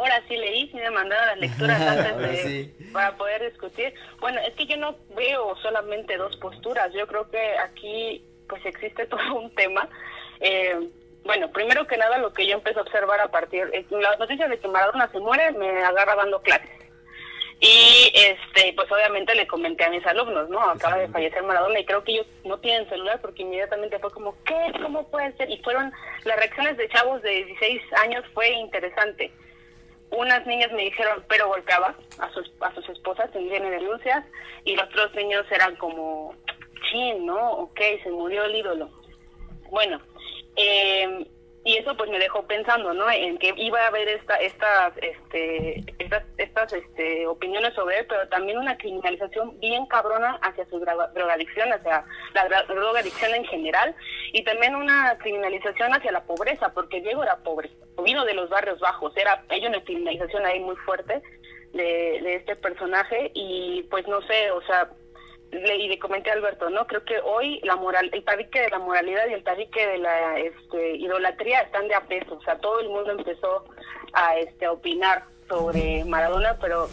ahora, 0.00 0.22
sí 0.28 0.36
leí, 0.36 0.68
sí 0.68 0.76
me 0.76 0.90
mandaron 0.90 1.26
las 1.26 1.38
lecturas 1.38 1.80
antes 1.80 2.18
de, 2.18 2.36
sí. 2.36 2.90
para 2.92 3.16
poder 3.16 3.50
discutir. 3.50 3.94
Bueno, 4.20 4.40
es 4.40 4.54
que 4.54 4.66
yo 4.66 4.76
no 4.76 4.96
veo 5.16 5.56
solamente 5.56 6.16
dos 6.16 6.36
posturas, 6.36 6.92
yo 6.92 7.06
creo 7.06 7.30
que 7.30 7.58
aquí 7.58 8.24
pues 8.48 8.64
existe 8.64 9.06
todo 9.06 9.34
un 9.34 9.54
tema. 9.54 9.88
Eh, 10.40 10.88
bueno, 11.24 11.50
primero 11.52 11.86
que 11.86 11.98
nada 11.98 12.18
lo 12.18 12.32
que 12.32 12.46
yo 12.46 12.54
empecé 12.54 12.78
a 12.78 12.82
observar 12.82 13.20
a 13.20 13.28
partir, 13.28 13.68
eh, 13.72 13.84
las 13.90 14.18
noticias 14.18 14.48
de 14.48 14.58
que 14.58 14.68
Maradona 14.68 15.10
se 15.12 15.20
muere 15.20 15.52
me 15.52 15.68
agarra 15.84 16.16
dando 16.16 16.40
clases. 16.40 16.80
Y 17.62 18.10
este, 18.14 18.72
pues 18.72 18.90
obviamente 18.90 19.34
le 19.34 19.46
comenté 19.46 19.84
a 19.84 19.90
mis 19.90 20.04
alumnos, 20.06 20.48
¿no? 20.48 20.60
Acaba 20.62 20.96
de 20.96 21.08
fallecer 21.08 21.42
Maradona 21.42 21.78
y 21.78 21.84
creo 21.84 22.02
que 22.02 22.12
ellos 22.12 22.26
no 22.42 22.58
tienen 22.58 22.88
celular 22.88 23.20
porque 23.20 23.42
inmediatamente 23.42 23.98
fue 23.98 24.10
como, 24.12 24.34
¿qué? 24.44 24.72
¿Cómo 24.80 25.06
puede 25.10 25.36
ser? 25.36 25.50
Y 25.50 25.58
fueron, 25.58 25.92
las 26.24 26.38
reacciones 26.38 26.78
de 26.78 26.88
chavos 26.88 27.20
de 27.20 27.44
16 27.44 27.82
años 28.02 28.24
fue 28.32 28.48
interesante. 28.52 29.30
Unas 30.10 30.44
niñas 30.46 30.72
me 30.72 30.84
dijeron, 30.84 31.24
pero 31.28 31.48
golpeaba 31.48 31.94
a 32.18 32.30
sus, 32.32 32.50
a 32.60 32.74
sus 32.74 32.88
esposas, 32.88 33.30
tendrían 33.30 33.70
denuncias, 33.70 34.24
y 34.64 34.74
los 34.74 34.86
otros 34.86 35.14
niños 35.14 35.46
eran 35.50 35.76
como, 35.76 36.34
chin, 36.90 37.26
¿no? 37.26 37.52
Ok, 37.52 37.80
se 38.02 38.10
murió 38.10 38.44
el 38.44 38.56
ídolo. 38.56 38.90
Bueno, 39.70 40.00
eh, 40.56 41.26
y 41.62 41.76
eso 41.76 41.94
pues 41.96 42.08
me 42.10 42.18
dejó 42.18 42.46
pensando, 42.46 42.94
¿no? 42.94 43.10
En 43.10 43.36
que 43.38 43.52
iba 43.56 43.80
a 43.82 43.88
haber 43.88 44.08
esta, 44.08 44.36
estas, 44.36 44.94
este, 44.96 45.84
estas, 45.98 46.24
estas 46.38 46.72
este, 46.72 47.26
opiniones 47.26 47.74
sobre 47.74 47.98
él, 47.98 48.06
pero 48.08 48.26
también 48.28 48.56
una 48.58 48.78
criminalización 48.78 49.60
bien 49.60 49.84
cabrona 49.86 50.38
hacia 50.42 50.64
su 50.70 50.80
droga- 50.80 51.08
drogadicción, 51.12 51.70
hacia 51.72 52.04
la 52.32 52.62
drogadicción 52.64 53.34
en 53.34 53.44
general, 53.44 53.94
y 54.32 54.42
también 54.44 54.74
una 54.74 55.18
criminalización 55.18 55.92
hacia 55.92 56.12
la 56.12 56.24
pobreza, 56.24 56.72
porque 56.72 57.02
Diego 57.02 57.22
era 57.22 57.36
pobre, 57.38 57.70
vino 58.02 58.24
de 58.24 58.34
los 58.34 58.48
barrios 58.48 58.80
bajos, 58.80 59.14
era 59.16 59.44
hay 59.50 59.66
una 59.66 59.84
criminalización 59.84 60.46
ahí 60.46 60.60
muy 60.60 60.76
fuerte 60.76 61.20
de, 61.74 62.20
de 62.22 62.36
este 62.36 62.56
personaje, 62.56 63.30
y 63.34 63.82
pues 63.90 64.08
no 64.08 64.22
sé, 64.22 64.50
o 64.52 64.62
sea, 64.62 64.88
le, 65.50 65.76
y 65.76 65.88
le 65.88 65.98
comenté 65.98 66.30
a 66.30 66.34
Alberto, 66.34 66.70
¿no? 66.70 66.86
Creo 66.86 67.04
que 67.04 67.18
hoy 67.20 67.60
la 67.62 67.76
moral, 67.76 68.10
el 68.12 68.24
tabique 68.24 68.60
de 68.60 68.70
la 68.70 68.78
moralidad 68.78 69.26
y 69.28 69.34
el 69.34 69.44
tabique 69.44 69.86
de 69.86 69.98
la 69.98 70.38
este, 70.38 70.96
idolatría 70.96 71.62
están 71.62 71.88
de 71.88 71.94
a 71.94 72.02
peso. 72.02 72.34
O 72.34 72.42
sea, 72.42 72.58
todo 72.58 72.80
el 72.80 72.88
mundo 72.88 73.12
empezó 73.12 73.64
a 74.12 74.36
este, 74.38 74.66
a 74.66 74.72
opinar 74.72 75.24
sobre 75.48 76.04
Maradona, 76.04 76.56
pero 76.60 76.88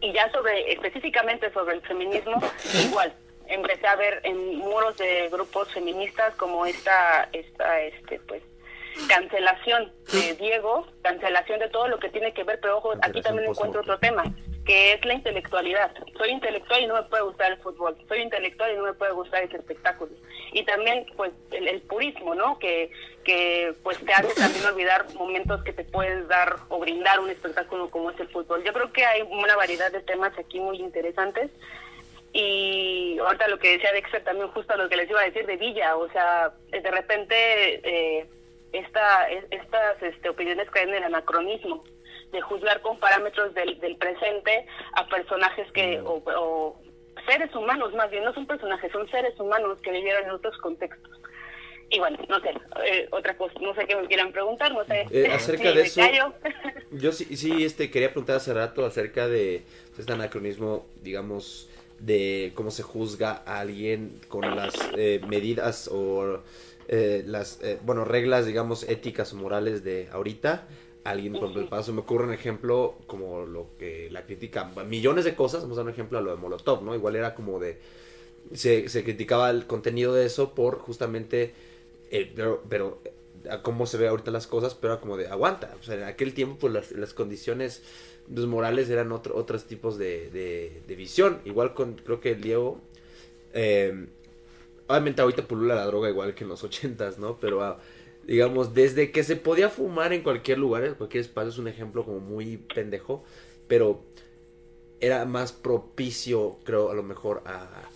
y 0.00 0.12
ya 0.12 0.30
sobre 0.32 0.72
específicamente 0.72 1.50
sobre 1.52 1.76
el 1.76 1.82
feminismo, 1.82 2.40
igual. 2.86 3.12
Empecé 3.46 3.86
a 3.86 3.96
ver 3.96 4.20
en 4.24 4.56
muros 4.58 4.96
de 4.96 5.28
grupos 5.30 5.70
feministas 5.72 6.34
como 6.36 6.64
esta, 6.64 7.28
esta, 7.32 7.80
este, 7.82 8.18
pues, 8.20 8.42
cancelación 9.08 9.92
de 10.12 10.34
Diego, 10.34 10.86
cancelación 11.02 11.58
de 11.58 11.68
todo 11.68 11.88
lo 11.88 11.98
que 11.98 12.08
tiene 12.08 12.32
que 12.32 12.44
ver, 12.44 12.58
pero 12.60 12.78
ojo, 12.78 12.94
aquí 13.02 13.20
también 13.20 13.50
encuentro 13.50 13.80
otro 13.80 13.98
tema, 13.98 14.24
que 14.64 14.94
es 14.94 15.04
la 15.04 15.14
intelectualidad. 15.14 15.92
Soy 16.16 16.30
intelectual 16.30 16.82
y 16.82 16.86
no 16.86 16.94
me 16.94 17.02
puede 17.02 17.22
gustar 17.24 17.52
el 17.52 17.58
fútbol, 17.58 17.96
soy 18.08 18.20
intelectual 18.20 18.72
y 18.72 18.76
no 18.76 18.84
me 18.84 18.94
puede 18.94 19.12
gustar 19.12 19.42
ese 19.42 19.56
espectáculo. 19.56 20.10
Y 20.52 20.64
también, 20.64 21.04
pues, 21.16 21.32
el, 21.50 21.68
el 21.68 21.82
purismo, 21.82 22.34
¿no? 22.34 22.58
Que, 22.58 22.90
que, 23.24 23.74
pues, 23.82 23.98
te 24.04 24.12
hace 24.12 24.32
también 24.40 24.64
olvidar 24.64 25.04
momentos 25.14 25.62
que 25.64 25.72
te 25.72 25.84
puedes 25.84 26.26
dar 26.28 26.56
o 26.68 26.78
brindar 26.78 27.20
un 27.20 27.28
espectáculo 27.30 27.90
como 27.90 28.10
es 28.10 28.20
el 28.20 28.28
fútbol. 28.28 28.62
Yo 28.64 28.72
creo 28.72 28.92
que 28.92 29.04
hay 29.04 29.22
una 29.22 29.56
variedad 29.56 29.92
de 29.92 30.00
temas 30.00 30.32
aquí 30.38 30.60
muy 30.60 30.78
interesantes 30.78 31.50
y 32.32 33.16
ahorita 33.18 33.48
lo 33.48 33.58
que 33.58 33.72
decía 33.72 33.92
Dexter 33.92 34.24
también 34.24 34.48
justo 34.48 34.76
lo 34.76 34.88
que 34.88 34.96
les 34.96 35.08
iba 35.08 35.20
a 35.20 35.24
decir 35.24 35.46
de 35.46 35.56
Villa, 35.56 35.96
o 35.96 36.08
sea, 36.10 36.52
de 36.70 36.90
repente 36.90 37.34
eh, 37.88 38.26
esta, 38.72 39.28
es- 39.30 39.44
estas 39.50 40.02
este, 40.02 40.28
opiniones 40.30 40.68
caen 40.70 40.88
en 40.88 40.96
el 40.96 41.02
anacronismo, 41.04 41.84
de 42.34 42.42
juzgar 42.42 42.82
con 42.82 42.98
parámetros 42.98 43.54
del, 43.54 43.80
del 43.80 43.96
presente 43.96 44.66
a 44.92 45.06
personajes 45.08 45.70
que, 45.72 46.00
o, 46.00 46.22
o 46.26 46.76
seres 47.26 47.54
humanos 47.54 47.94
más 47.94 48.10
bien, 48.10 48.24
no 48.24 48.34
son 48.34 48.46
personajes, 48.46 48.92
son 48.92 49.08
seres 49.10 49.38
humanos 49.40 49.78
que 49.82 49.90
vivieron 49.92 50.24
en 50.24 50.30
otros 50.32 50.56
contextos. 50.58 51.10
Y 51.90 51.98
bueno, 52.00 52.18
no 52.28 52.40
sé, 52.40 52.50
eh, 52.86 53.08
otra 53.12 53.36
cosa, 53.36 53.54
no 53.60 53.74
sé 53.74 53.86
qué 53.86 53.94
me 53.94 54.06
quieran 54.06 54.32
preguntar, 54.32 54.72
no 54.72 54.84
sé. 54.84 55.06
Eh, 55.10 55.28
acerca 55.32 55.72
de 55.72 55.82
eso- 55.82 56.00
callo. 56.00 56.34
Yo 56.90 57.12
sí, 57.12 57.36
sí 57.36 57.64
este, 57.64 57.90
quería 57.90 58.08
preguntar 58.08 58.36
hace 58.36 58.52
rato 58.52 58.84
acerca 58.84 59.28
de 59.28 59.62
este 59.96 60.12
anacronismo, 60.12 60.86
digamos, 61.02 61.70
de 62.00 62.52
cómo 62.54 62.70
se 62.70 62.82
juzga 62.82 63.42
a 63.46 63.60
alguien 63.60 64.20
con 64.28 64.56
las 64.56 64.74
eh, 64.96 65.20
medidas 65.28 65.88
o 65.92 66.40
eh, 66.88 67.22
las, 67.26 67.62
eh, 67.62 67.78
bueno, 67.82 68.04
reglas, 68.04 68.46
digamos, 68.46 68.82
éticas 68.88 69.32
o 69.32 69.36
morales 69.36 69.84
de 69.84 70.08
ahorita. 70.12 70.66
Alguien, 71.04 71.34
por 71.34 71.42
ejemplo, 71.42 71.62
el 71.62 71.68
paso 71.68 71.92
me 71.92 72.00
ocurre 72.00 72.24
un 72.24 72.32
ejemplo 72.32 72.96
como 73.06 73.44
lo 73.44 73.68
que 73.78 74.08
la 74.10 74.24
crítica, 74.24 74.64
millones 74.88 75.24
de 75.26 75.34
cosas, 75.34 75.62
vamos 75.62 75.76
a 75.76 75.80
dar 75.80 75.86
un 75.86 75.92
ejemplo 75.92 76.18
a 76.18 76.22
lo 76.22 76.30
de 76.30 76.36
Molotov, 76.38 76.82
¿no? 76.82 76.94
Igual 76.94 77.16
era 77.16 77.34
como 77.34 77.58
de, 77.58 77.78
se, 78.54 78.88
se 78.88 79.04
criticaba 79.04 79.50
el 79.50 79.66
contenido 79.66 80.14
de 80.14 80.24
eso 80.26 80.54
por 80.54 80.78
justamente, 80.78 81.52
eh, 82.10 82.32
pero, 82.34 82.62
pero 82.68 83.02
a 83.50 83.60
cómo 83.62 83.86
se 83.86 83.98
ve 83.98 84.08
ahorita 84.08 84.30
las 84.30 84.46
cosas, 84.46 84.74
pero 84.74 84.94
era 84.94 85.00
como 85.00 85.18
de 85.18 85.28
aguanta. 85.28 85.74
O 85.78 85.82
sea, 85.82 85.94
en 85.96 86.04
aquel 86.04 86.32
tiempo 86.32 86.56
pues 86.58 86.72
las, 86.72 86.92
las 86.92 87.12
condiciones 87.12 87.82
pues, 88.32 88.46
morales 88.46 88.88
eran 88.88 89.12
otro, 89.12 89.36
otros 89.36 89.64
tipos 89.64 89.98
de, 89.98 90.30
de, 90.30 90.82
de 90.86 90.96
visión. 90.96 91.40
Igual 91.44 91.74
con, 91.74 91.94
creo 91.96 92.20
que 92.20 92.34
Diego, 92.34 92.80
eh, 93.52 94.06
obviamente 94.86 95.22
ahorita 95.22 95.46
pulula 95.46 95.74
la 95.74 95.86
droga 95.86 96.08
igual 96.08 96.34
que 96.34 96.44
en 96.44 96.50
los 96.50 96.64
ochentas, 96.64 97.18
¿no? 97.18 97.38
Pero 97.38 97.62
ah, 97.62 97.78
digamos, 98.26 98.74
desde 98.74 99.10
que 99.12 99.24
se 99.24 99.36
podía 99.36 99.68
fumar 99.70 100.12
en 100.12 100.22
cualquier 100.22 100.58
lugar, 100.58 100.84
en 100.84 100.94
cualquier 100.94 101.22
espacio, 101.22 101.50
es 101.50 101.58
un 101.58 101.68
ejemplo 101.68 102.04
como 102.04 102.20
muy 102.20 102.56
pendejo, 102.56 103.24
pero 103.68 104.04
era 105.00 105.24
más 105.24 105.52
propicio, 105.52 106.58
creo, 106.64 106.90
a 106.90 106.94
lo 106.94 107.02
mejor 107.02 107.42
a, 107.46 107.88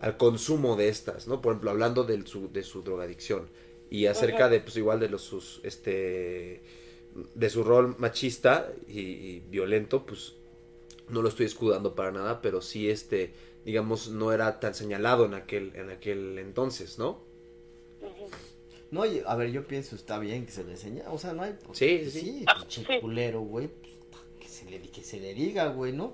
al 0.00 0.16
consumo 0.16 0.76
de 0.76 0.88
estas, 0.88 1.26
¿no? 1.26 1.40
Por 1.40 1.52
ejemplo, 1.52 1.70
hablando 1.70 2.04
de 2.04 2.26
su, 2.26 2.50
de 2.52 2.62
su 2.62 2.82
drogadicción 2.82 3.48
y 3.90 4.06
acerca 4.06 4.44
Ajá. 4.44 4.48
de, 4.50 4.60
pues 4.60 4.76
igual 4.76 5.00
de 5.00 5.08
los 5.08 5.22
sus, 5.22 5.60
este, 5.62 6.62
de 7.34 7.50
su 7.50 7.64
rol 7.64 7.96
machista 7.98 8.72
y, 8.86 9.00
y 9.00 9.40
violento, 9.48 10.04
pues 10.04 10.34
no 11.08 11.22
lo 11.22 11.28
estoy 11.28 11.46
escudando 11.46 11.94
para 11.94 12.12
nada, 12.12 12.42
pero 12.42 12.60
sí, 12.60 12.90
este, 12.90 13.32
digamos, 13.64 14.08
no 14.08 14.32
era 14.32 14.60
tan 14.60 14.74
señalado 14.74 15.24
en 15.24 15.34
aquel, 15.34 15.72
en 15.74 15.90
aquel 15.90 16.38
entonces, 16.38 16.98
¿no? 16.98 17.27
No, 18.90 19.04
y, 19.04 19.22
a 19.26 19.34
ver, 19.36 19.50
yo 19.52 19.66
pienso, 19.66 19.96
está 19.96 20.18
bien 20.18 20.46
que 20.46 20.52
se 20.52 20.64
le 20.64 20.72
enseñe, 20.72 21.02
o 21.10 21.18
sea, 21.18 21.32
no 21.34 21.42
hay... 21.42 21.54
pues, 21.64 21.78
Sí, 21.78 21.98
pues, 22.02 22.12
sí, 22.12 22.20
sí. 22.20 22.44
Ah, 22.46 22.56
pinche 22.60 22.84
sí. 22.86 23.00
culero, 23.00 23.40
güey, 23.42 23.68
pues, 23.68 24.22
que 24.40 24.48
se 24.48 24.64
le, 24.70 24.80
que 24.80 25.02
se 25.02 25.20
le 25.20 25.34
diga, 25.34 25.66
güey, 25.68 25.92
¿no? 25.92 26.04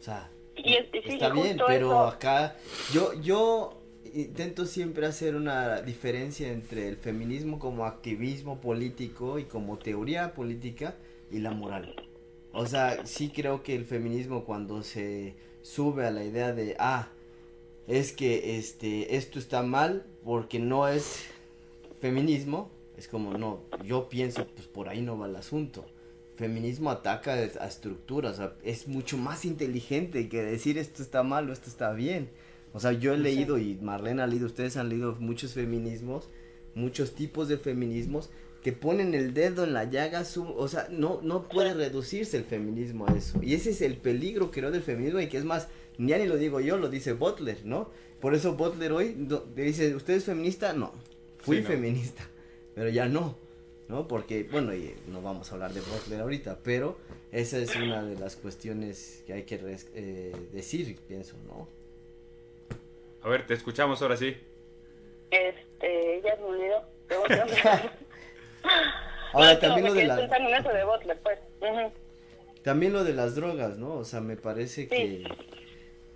O 0.00 0.02
sea, 0.02 0.28
Y 0.56 0.74
es- 0.74 0.86
y 0.92 1.00
sí, 1.02 1.08
está 1.14 1.30
bien, 1.30 1.58
pero 1.66 1.86
eso- 1.86 2.06
acá 2.08 2.56
yo 2.92 3.12
yo 3.20 3.78
intento 4.14 4.66
siempre 4.66 5.06
hacer 5.06 5.36
una 5.36 5.80
diferencia 5.80 6.50
entre 6.52 6.88
el 6.88 6.96
feminismo 6.96 7.58
como 7.58 7.86
activismo 7.86 8.60
político 8.60 9.38
y 9.38 9.44
como 9.44 9.78
teoría 9.78 10.34
política 10.34 10.96
y 11.30 11.38
la 11.38 11.52
moral. 11.52 11.94
O 12.52 12.66
sea, 12.66 13.06
sí 13.06 13.30
creo 13.30 13.62
que 13.62 13.74
el 13.76 13.86
feminismo 13.86 14.44
cuando 14.44 14.82
se 14.82 15.34
sube 15.62 16.04
a 16.06 16.10
la 16.10 16.24
idea 16.24 16.52
de 16.52 16.74
ah 16.78 17.08
es 17.86 18.12
que 18.12 18.58
este 18.58 19.16
esto 19.16 19.38
está 19.38 19.62
mal 19.62 20.04
porque 20.24 20.58
no 20.58 20.88
es 20.88 21.24
feminismo, 22.02 22.70
es 22.98 23.08
como 23.08 23.38
no, 23.38 23.60
yo 23.86 24.08
pienso 24.10 24.46
pues 24.54 24.66
por 24.66 24.88
ahí 24.90 25.00
no 25.00 25.16
va 25.18 25.26
el 25.26 25.36
asunto 25.36 25.86
feminismo 26.36 26.90
ataca 26.90 27.34
a 27.34 27.66
estructuras, 27.68 28.32
o 28.32 28.36
sea, 28.36 28.54
es 28.64 28.88
mucho 28.88 29.16
más 29.16 29.44
inteligente 29.44 30.28
que 30.28 30.42
decir 30.42 30.76
esto 30.78 31.02
está 31.02 31.22
mal 31.22 31.48
o 31.48 31.52
esto 31.52 31.68
está 31.68 31.92
bien. 31.92 32.30
O 32.72 32.80
sea, 32.80 32.92
yo 32.92 33.12
he 33.12 33.18
leído 33.18 33.58
y 33.58 33.76
Marlene 33.80 34.22
ha 34.22 34.26
leído, 34.26 34.46
ustedes 34.46 34.76
han 34.78 34.88
leído 34.88 35.14
muchos 35.20 35.52
feminismos, 35.52 36.30
muchos 36.74 37.14
tipos 37.14 37.46
de 37.48 37.58
feminismos 37.58 38.30
que 38.62 38.72
ponen 38.72 39.14
el 39.14 39.34
dedo 39.34 39.62
en 39.62 39.74
la 39.74 39.84
llaga, 39.84 40.24
su- 40.24 40.48
o 40.56 40.66
sea, 40.68 40.88
no, 40.90 41.20
no 41.22 41.44
puede 41.48 41.74
reducirse 41.74 42.38
el 42.38 42.44
feminismo 42.44 43.06
a 43.06 43.12
eso. 43.12 43.38
Y 43.42 43.54
ese 43.54 43.70
es 43.70 43.82
el 43.82 43.98
peligro, 43.98 44.50
creo, 44.50 44.70
del 44.72 44.82
feminismo 44.82 45.20
y 45.20 45.28
que 45.28 45.36
es 45.38 45.44
más, 45.44 45.68
ya 45.98 46.16
ni 46.18 46.26
lo 46.26 46.38
digo 46.38 46.60
yo, 46.60 46.76
lo 46.78 46.88
dice 46.88 47.12
Butler, 47.12 47.58
¿no? 47.66 47.90
Por 48.20 48.34
eso 48.34 48.54
Butler 48.54 48.90
hoy 48.92 49.14
do- 49.18 49.46
dice, 49.54 49.94
¿usted 49.94 50.14
es 50.14 50.24
feminista? 50.24 50.72
No, 50.72 50.92
fui 51.42 51.58
Sí, 51.58 51.62
no. 51.62 51.68
feminista, 51.68 52.28
pero 52.74 52.88
ya 52.88 53.06
no. 53.06 53.36
¿no? 53.88 54.08
Porque, 54.08 54.44
bueno, 54.50 54.74
y 54.74 54.94
no 55.08 55.20
vamos 55.20 55.50
a 55.50 55.54
hablar 55.54 55.72
de 55.72 55.80
Butler 55.82 56.20
ahorita, 56.20 56.58
pero 56.64 56.96
esa 57.30 57.58
es 57.58 57.76
una 57.76 58.02
de 58.02 58.18
las 58.18 58.36
cuestiones 58.36 59.22
que 59.26 59.34
hay 59.34 59.42
que 59.42 59.60
eh, 59.94 60.34
decir, 60.52 60.98
pienso, 61.06 61.36
¿no? 61.46 61.68
A 63.22 63.28
ver, 63.28 63.46
te 63.46 63.54
escuchamos 63.54 64.00
ahora 64.00 64.16
sí. 64.16 64.34
Este, 65.30 66.22
ya 66.24 66.36
me 66.36 66.44
olvidó. 66.44 66.82
Ahora, 69.32 69.58
también 69.60 69.86
lo 69.86 69.94
de 69.94 70.04
la, 70.04 70.16
pensando 70.16 70.48
en 70.48 70.54
eso 70.54 70.68
de 70.70 70.84
Butler, 70.84 71.18
pues. 71.22 71.38
También 72.62 72.92
lo 72.92 73.04
de 73.04 73.12
las 73.12 73.34
drogas, 73.34 73.76
¿no? 73.76 73.94
O 73.94 74.04
sea, 74.04 74.20
me 74.20 74.36
parece 74.36 74.88
que 74.88 75.24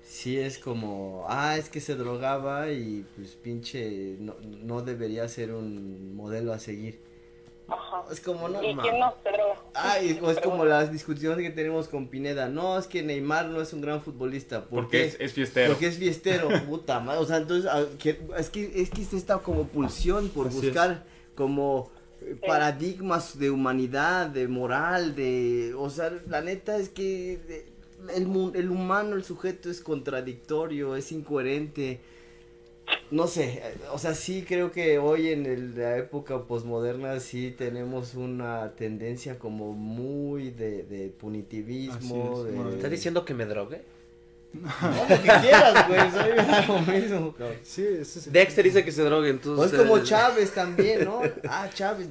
sí 0.06 0.38
es 0.38 0.58
como, 0.58 1.24
ah, 1.28 1.56
es 1.58 1.68
que 1.68 1.80
se 1.80 1.94
drogaba 1.96 2.70
y 2.70 3.04
pues 3.16 3.34
pinche, 3.34 4.16
no, 4.20 4.34
no 4.40 4.82
debería 4.82 5.28
ser 5.28 5.52
un 5.52 6.14
modelo 6.14 6.52
a 6.52 6.58
seguir. 6.58 7.00
Ajá. 7.68 8.04
Es 8.12 8.20
como, 8.20 8.48
no, 8.48 8.62
¿Y 8.62 8.76
quién 8.76 9.00
no 9.00 9.12
se 9.24 9.30
droga? 9.30 9.60
Ay, 9.74 10.20
es 10.30 10.38
como 10.40 10.64
las 10.64 10.92
discusiones 10.92 11.38
que 11.44 11.50
tenemos 11.50 11.88
con 11.88 12.06
Pineda. 12.06 12.48
No, 12.48 12.78
es 12.78 12.86
que 12.86 13.02
Neymar 13.02 13.46
no 13.46 13.60
es 13.60 13.72
un 13.72 13.80
gran 13.80 14.00
futbolista. 14.00 14.60
¿Por 14.66 14.82
Porque 14.84 14.98
qué? 14.98 15.04
es, 15.06 15.16
es 15.18 15.32
fiestero. 15.32 15.72
Porque 15.72 15.88
es 15.88 15.96
fiestero, 15.98 16.48
puta 16.68 17.00
madre. 17.00 17.18
O 17.20 17.26
sea, 17.26 17.38
entonces, 17.38 17.68
ah, 17.68 17.84
que- 17.98 18.20
es 18.38 18.50
que 18.50 18.80
es 18.82 18.90
que 18.90 19.02
es 19.02 19.12
esta 19.12 19.38
como 19.38 19.64
pulsión 19.66 20.28
por 20.28 20.46
Así 20.46 20.60
buscar 20.60 21.04
como 21.34 21.90
eh, 22.22 22.36
paradigmas 22.46 23.36
de 23.36 23.50
humanidad, 23.50 24.28
de 24.28 24.46
moral, 24.46 25.16
de. 25.16 25.74
O 25.76 25.90
sea, 25.90 26.12
la 26.28 26.42
neta 26.42 26.76
es 26.76 26.88
que 26.88 27.38
de- 27.48 27.75
el, 28.14 28.26
mu- 28.26 28.52
el 28.54 28.70
humano, 28.70 29.16
el 29.16 29.24
sujeto 29.24 29.70
es 29.70 29.80
contradictorio, 29.80 30.96
es 30.96 31.12
incoherente. 31.12 32.00
No 33.10 33.26
sé, 33.26 33.60
eh, 33.62 33.74
o 33.92 33.98
sea, 33.98 34.14
sí 34.14 34.44
creo 34.46 34.70
que 34.70 34.98
hoy 34.98 35.28
en 35.30 35.46
el- 35.46 35.76
la 35.76 35.96
época 35.98 36.44
posmoderna 36.44 37.18
sí 37.20 37.54
tenemos 37.56 38.14
una 38.14 38.72
tendencia 38.76 39.38
como 39.38 39.72
muy 39.72 40.50
de, 40.50 40.84
de 40.84 41.08
punitivismo. 41.08 42.38
Es, 42.40 42.44
de- 42.46 42.52
bueno, 42.52 42.70
¿Estás 42.70 42.90
diciendo 42.90 43.24
que 43.24 43.34
me 43.34 43.44
drogue? 43.46 43.82
no, 44.52 44.68
lo 44.70 45.06
que 45.22 45.28
quieras, 45.40 45.88
güey, 45.88 46.00
soy 46.10 46.66
lo 46.68 46.80
mismo. 46.92 47.34
Sí, 47.62 47.84
Dexter 48.30 48.64
dice 48.64 48.84
que 48.84 48.92
se 48.92 49.02
drogue, 49.02 49.28
O 49.30 49.32
entonces... 49.32 49.72
es 49.72 49.78
como 49.86 50.02
Chávez 50.02 50.52
también, 50.54 51.04
¿no? 51.04 51.20
Ah, 51.48 51.68
Chávez, 51.74 52.08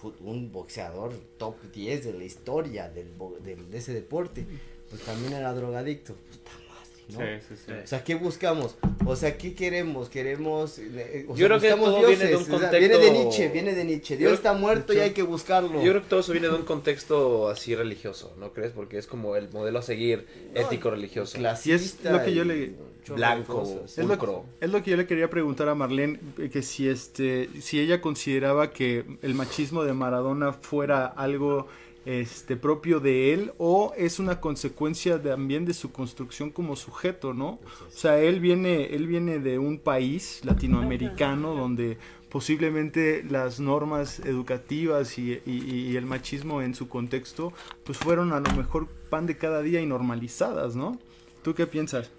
pues, 0.00 0.14
un, 0.20 0.52
boxeador 0.52 1.12
top 1.38 1.56
10 1.72 2.04
de 2.04 2.12
la 2.12 2.24
historia 2.24 2.88
del, 2.88 3.08
bo- 3.16 3.38
del- 3.42 3.68
de 3.70 3.78
ese 3.78 3.92
deporte, 3.94 4.46
pues 4.90 5.02
también 5.02 5.32
era 5.34 5.52
drogadicto. 5.54 6.14
Puta 6.14 6.50
madre, 6.68 7.38
¿no? 7.38 7.40
Sí, 7.40 7.46
sí, 7.56 7.62
sí. 7.66 7.72
O 7.84 7.86
sea, 7.86 8.02
¿qué 8.04 8.14
buscamos? 8.14 8.76
O 9.04 9.14
sea, 9.16 9.36
¿qué 9.38 9.54
queremos? 9.54 10.08
Queremos. 10.08 10.78
eh, 10.78 11.26
o 11.28 11.36
Yo 11.36 11.46
sea, 11.48 11.58
creo 11.58 11.60
que 11.60 11.84
todo 11.84 12.06
viene 12.08 12.24
de 12.24 12.36
un 12.36 12.42
o 12.42 12.44
sea, 12.46 12.52
contexto- 12.54 12.78
viene 12.78 12.98
de 12.98 13.10
Nietzsche, 13.12 13.48
viene 13.48 13.74
de 13.74 13.84
Nietzsche. 13.84 14.16
Dios 14.16 14.30
Yo- 14.30 14.34
está 14.34 14.52
muerto 14.54 14.92
y 14.92 14.98
hay 14.98 15.10
que 15.10 15.22
buscarlo. 15.22 15.82
Yo 15.82 15.90
creo 15.92 16.02
que 16.02 16.08
todo 16.08 16.20
eso 16.20 16.32
viene 16.32 16.48
de 16.48 16.54
un 16.54 16.64
contexto 16.64 17.48
así 17.48 17.74
religioso, 17.76 18.34
¿no 18.38 18.52
crees? 18.52 18.72
Porque 18.72 18.98
es 18.98 19.06
como 19.06 19.36
el 19.36 19.48
modelo 19.50 19.78
a 19.78 19.82
seguir 19.82 20.26
ético 20.54 20.90
religioso. 20.90 21.38
Clasista. 21.38 22.10
lo 22.12 22.24
que 22.24 22.34
yo 22.34 22.42
y 22.42 22.46
le- 22.46 22.96
Blanco. 23.08 23.62
Es 23.86 23.98
lo, 23.98 24.08
pulcro. 24.08 24.44
es 24.60 24.68
lo 24.68 24.82
que 24.82 24.90
yo 24.90 24.96
le 24.96 25.06
quería 25.06 25.30
preguntar 25.30 25.68
a 25.68 25.76
Marlene, 25.76 26.18
eh, 26.38 26.50
que 26.50 26.60
si 26.62 26.88
este, 26.88 27.48
si 27.60 27.78
ella 27.78 28.00
consideraba 28.00 28.72
que 28.72 29.04
el 29.22 29.34
machismo 29.34 29.84
de 29.84 29.92
Maradona 29.92 30.52
fuera 30.52 31.06
algo 31.06 31.68
este 32.06 32.56
propio 32.56 33.00
de 33.00 33.34
él 33.34 33.52
o 33.58 33.92
es 33.96 34.18
una 34.20 34.40
consecuencia 34.40 35.20
también 35.20 35.64
de 35.66 35.74
su 35.74 35.90
construcción 35.92 36.50
como 36.50 36.76
sujeto, 36.76 37.34
¿no? 37.34 37.58
O 37.86 37.90
sea, 37.90 38.18
él 38.20 38.40
viene, 38.40 38.94
él 38.94 39.06
viene 39.08 39.38
de 39.40 39.58
un 39.58 39.78
país 39.78 40.40
latinoamericano 40.44 41.54
donde 41.54 41.98
posiblemente 42.30 43.24
las 43.28 43.58
normas 43.60 44.20
educativas 44.20 45.18
y, 45.18 45.40
y- 45.46 45.90
y 45.90 45.96
el 45.96 46.06
machismo 46.06 46.62
en 46.62 46.74
su 46.74 46.88
contexto 46.88 47.52
pues 47.84 47.98
fueron 47.98 48.32
a 48.32 48.40
lo 48.40 48.52
mejor 48.52 48.86
pan 49.10 49.26
de 49.26 49.36
cada 49.36 49.62
día 49.62 49.80
y 49.80 49.86
normalizadas, 49.86 50.76
¿no? 50.76 50.98
¿Tú 51.42 51.54
qué 51.54 51.66
piensas? 51.66 52.10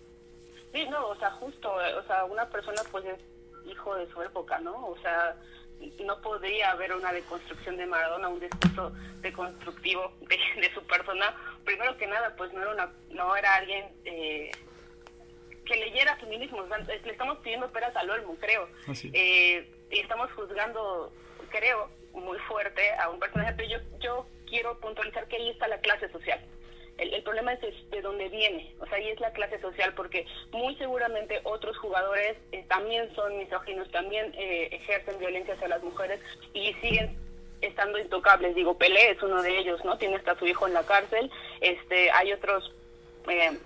Sí, 0.73 0.85
no, 0.91 1.07
o 1.07 1.15
sea, 1.17 1.31
justo, 1.31 1.69
eh, 1.81 1.95
o 1.95 2.05
sea, 2.07 2.25
una 2.25 2.45
persona 2.49 2.81
pues 2.91 3.05
es 3.05 3.19
hijo 3.71 3.95
de 3.95 4.07
su 4.11 4.21
época, 4.21 4.59
¿no? 4.59 4.73
O 4.87 4.97
sea, 5.01 5.35
no 6.03 6.21
podría 6.21 6.71
haber 6.71 6.93
una 6.93 7.11
deconstrucción 7.11 7.77
de 7.77 7.85
Maradona, 7.85 8.29
un 8.29 8.39
discurso 8.39 8.91
deconstructivo 9.21 10.13
de, 10.21 10.37
de 10.61 10.73
su 10.73 10.81
persona. 10.87 11.35
Primero 11.63 11.97
que 11.97 12.07
nada, 12.07 12.35
pues 12.35 12.51
no 12.53 12.61
era 12.61 12.71
una, 12.71 12.93
no 13.09 13.35
era 13.35 13.55
alguien 13.55 13.85
eh, 14.05 14.51
que 15.65 15.75
leyera 15.75 16.15
feminismo, 16.17 16.59
o 16.59 16.67
sea, 16.67 16.77
le 16.79 17.11
estamos 17.11 17.37
pidiendo 17.39 17.71
peras 17.71 17.95
al 17.95 18.09
olmo, 18.09 18.35
creo. 18.39 18.69
Eh, 19.13 19.69
y 19.91 19.99
estamos 19.99 20.31
juzgando, 20.31 21.13
creo, 21.49 21.89
muy 22.13 22.39
fuerte 22.39 22.93
a 22.93 23.09
un 23.09 23.19
personaje, 23.19 23.53
pero 23.55 23.69
yo, 23.69 23.77
yo 23.99 24.27
quiero 24.47 24.79
puntualizar 24.79 25.27
que 25.27 25.35
ahí 25.35 25.49
está 25.49 25.67
la 25.67 25.79
clase 25.79 26.09
social. 26.09 26.39
El, 26.97 27.21
problema 27.23 27.53
es 27.53 27.61
de, 27.61 27.73
de 27.91 28.01
dónde 28.01 28.29
viene, 28.29 28.73
o 28.79 28.85
sea, 28.87 28.97
ahí 28.97 29.09
es 29.09 29.19
la 29.19 29.31
clase 29.31 29.59
social, 29.59 29.93
porque 29.95 30.25
muy 30.51 30.75
seguramente 30.75 31.41
otros 31.43 31.77
jugadores 31.77 32.37
eh, 32.51 32.65
también 32.67 33.13
son 33.15 33.37
misóginos, 33.37 33.89
también 33.91 34.33
eh, 34.35 34.69
ejercen 34.71 35.19
violencia 35.19 35.53
hacia 35.53 35.67
las 35.67 35.83
mujeres 35.83 36.19
y 36.53 36.73
siguen 36.75 37.15
estando 37.61 37.99
intocables. 37.99 38.55
Digo, 38.55 38.77
Pelé 38.77 39.11
es 39.11 39.21
uno 39.21 39.41
de 39.43 39.57
ellos, 39.59 39.83
¿no? 39.85 39.97
Tiene 39.97 40.15
hasta 40.15 40.37
su 40.39 40.47
hijo 40.47 40.67
en 40.67 40.73
la 40.73 40.85
cárcel. 40.85 41.29
Este, 41.61 42.11
hay 42.11 42.33
otros 42.33 42.73
eh, 43.29 43.57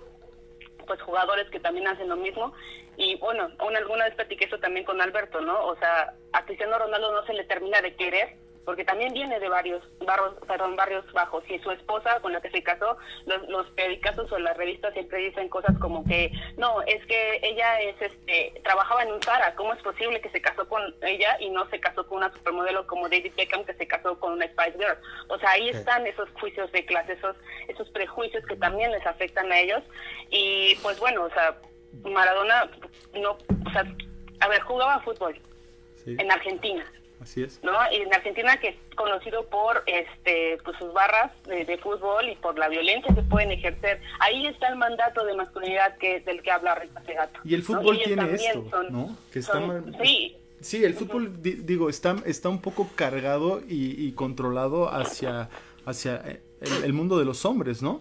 pues 0.86 1.00
jugadores 1.02 1.48
que 1.50 1.60
también 1.60 1.86
hacen 1.86 2.08
lo 2.08 2.16
mismo 2.16 2.52
y 2.96 3.16
bueno, 3.16 3.50
aún 3.58 3.76
alguna 3.76 4.04
vez 4.04 4.14
platiqué 4.14 4.44
eso 4.44 4.58
también 4.58 4.84
con 4.84 5.00
Alberto, 5.00 5.40
¿no? 5.40 5.66
O 5.66 5.76
sea, 5.76 6.14
a 6.32 6.44
Cristiano 6.44 6.78
Ronaldo 6.78 7.12
no 7.12 7.24
se 7.26 7.32
le 7.32 7.44
termina 7.44 7.80
de 7.80 7.94
querer 7.94 8.36
porque 8.64 8.84
también 8.84 9.12
viene 9.12 9.40
de 9.40 9.48
varios 9.48 9.82
barrios, 10.04 10.34
perdón, 10.46 10.76
barrios 10.76 11.10
bajos. 11.12 11.44
Y 11.48 11.58
su 11.60 11.70
esposa 11.70 12.20
con 12.20 12.32
la 12.32 12.40
que 12.40 12.50
se 12.50 12.62
casó, 12.62 12.96
los, 13.26 13.48
los 13.48 13.68
periodicazos 13.70 14.30
o 14.32 14.38
las 14.38 14.56
revistas 14.56 14.92
siempre 14.92 15.18
dicen 15.18 15.48
cosas 15.48 15.76
como 15.78 16.04
que, 16.04 16.30
no, 16.56 16.82
es 16.82 17.04
que 17.06 17.40
ella 17.42 17.80
es, 17.80 18.00
este, 18.00 18.60
trabajaba 18.62 19.02
en 19.02 19.12
un 19.12 19.22
Zara, 19.22 19.54
¿cómo 19.54 19.72
es 19.74 19.82
posible 19.82 20.20
que 20.20 20.30
se 20.30 20.40
casó 20.40 20.68
con 20.68 20.82
ella 21.02 21.36
y 21.40 21.50
no 21.50 21.68
se 21.70 21.80
casó 21.80 22.06
con 22.06 22.18
una 22.18 22.32
supermodelo 22.32 22.86
como 22.86 23.08
David 23.08 23.32
Beckham 23.36 23.64
que 23.64 23.74
se 23.74 23.86
casó 23.86 24.18
con 24.18 24.32
una 24.32 24.46
Spice 24.46 24.78
Girl? 24.78 24.98
O 25.28 25.38
sea, 25.38 25.50
ahí 25.50 25.68
están 25.68 26.06
esos 26.06 26.28
juicios 26.40 26.70
de 26.72 26.84
clase, 26.86 27.12
esos, 27.12 27.36
esos 27.68 27.88
prejuicios 27.90 28.44
que 28.46 28.56
también 28.56 28.92
les 28.92 29.06
afectan 29.06 29.50
a 29.50 29.58
ellos. 29.58 29.82
Y 30.30 30.76
pues 30.82 30.98
bueno, 31.00 31.24
o 31.24 31.30
sea, 31.30 31.56
Maradona 32.04 32.70
no, 33.14 33.32
o 33.32 33.70
sea, 33.72 33.84
a 34.40 34.48
ver, 34.48 34.60
jugaba 34.62 35.00
fútbol 35.00 35.38
Sí, 36.04 36.16
en 36.18 36.30
Argentina. 36.30 36.84
Así 37.22 37.42
es. 37.42 37.60
¿no? 37.62 37.72
Y 37.92 37.96
en 38.02 38.12
Argentina 38.14 38.58
que 38.58 38.68
es 38.68 38.76
conocido 38.96 39.46
por 39.46 39.82
este 39.86 40.58
pues 40.64 40.76
sus 40.78 40.92
barras 40.92 41.32
de, 41.46 41.64
de 41.64 41.78
fútbol 41.78 42.28
y 42.28 42.34
por 42.36 42.58
la 42.58 42.68
violencia 42.68 43.14
que 43.14 43.22
pueden 43.22 43.50
ejercer. 43.52 44.00
Ahí 44.20 44.46
está 44.46 44.68
el 44.68 44.76
mandato 44.76 45.24
de 45.24 45.34
masculinidad 45.34 45.96
que 45.98 46.20
del 46.20 46.42
que 46.42 46.50
habla 46.50 46.74
Rita 46.74 47.02
Segato. 47.04 47.40
Y 47.44 47.54
el 47.54 47.60
¿no? 47.60 47.66
fútbol 47.66 47.98
tiene 48.04 48.32
esto, 48.34 48.66
son- 48.70 48.92
¿no? 48.92 49.16
Que 49.32 49.38
está 49.38 49.52
son- 49.54 49.66
mal- 49.68 49.96
sí, 50.02 50.36
Sí, 50.60 50.84
el 50.84 50.94
fútbol, 50.94 51.42
di- 51.42 51.54
digo, 51.54 51.88
está, 51.88 52.14
está 52.24 52.48
un 52.48 52.60
poco 52.60 52.88
cargado 52.94 53.60
y, 53.68 54.06
y 54.06 54.12
controlado 54.12 54.88
hacia, 54.94 55.48
hacia 55.86 56.16
eh, 56.24 56.40
el, 56.60 56.84
el 56.84 56.92
mundo 56.92 57.18
de 57.18 57.24
los 57.24 57.44
hombres, 57.44 57.82
¿no? 57.82 58.00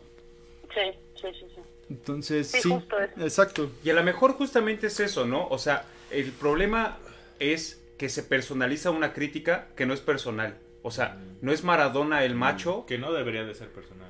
sí, 0.73 0.91
sí, 1.15 1.27
sí, 1.39 1.45
sí. 1.55 1.61
Entonces, 1.89 2.51
Sí, 2.51 2.61
sí, 2.61 2.69
justo 2.69 2.99
eso. 2.99 3.19
exacto. 3.21 3.71
Y 3.83 3.89
a 3.89 3.93
lo 3.93 4.03
mejor 4.03 4.33
justamente 4.33 4.87
es 4.87 4.99
eso, 4.99 5.25
¿no? 5.25 5.47
O 5.47 5.57
sea, 5.57 5.85
el 6.11 6.31
problema 6.31 6.97
es 7.39 7.80
que 8.01 8.09
se 8.09 8.23
personaliza 8.23 8.89
una 8.89 9.13
crítica 9.13 9.67
que 9.75 9.85
no 9.85 9.93
es 9.93 9.99
personal. 9.99 10.57
O 10.81 10.89
sea, 10.89 11.21
no 11.41 11.51
es 11.51 11.63
Maradona 11.63 12.23
el 12.23 12.33
macho. 12.33 12.83
Que 12.87 12.97
no 12.97 13.13
debería 13.13 13.43
de 13.43 13.53
ser 13.53 13.71
personal. 13.71 14.09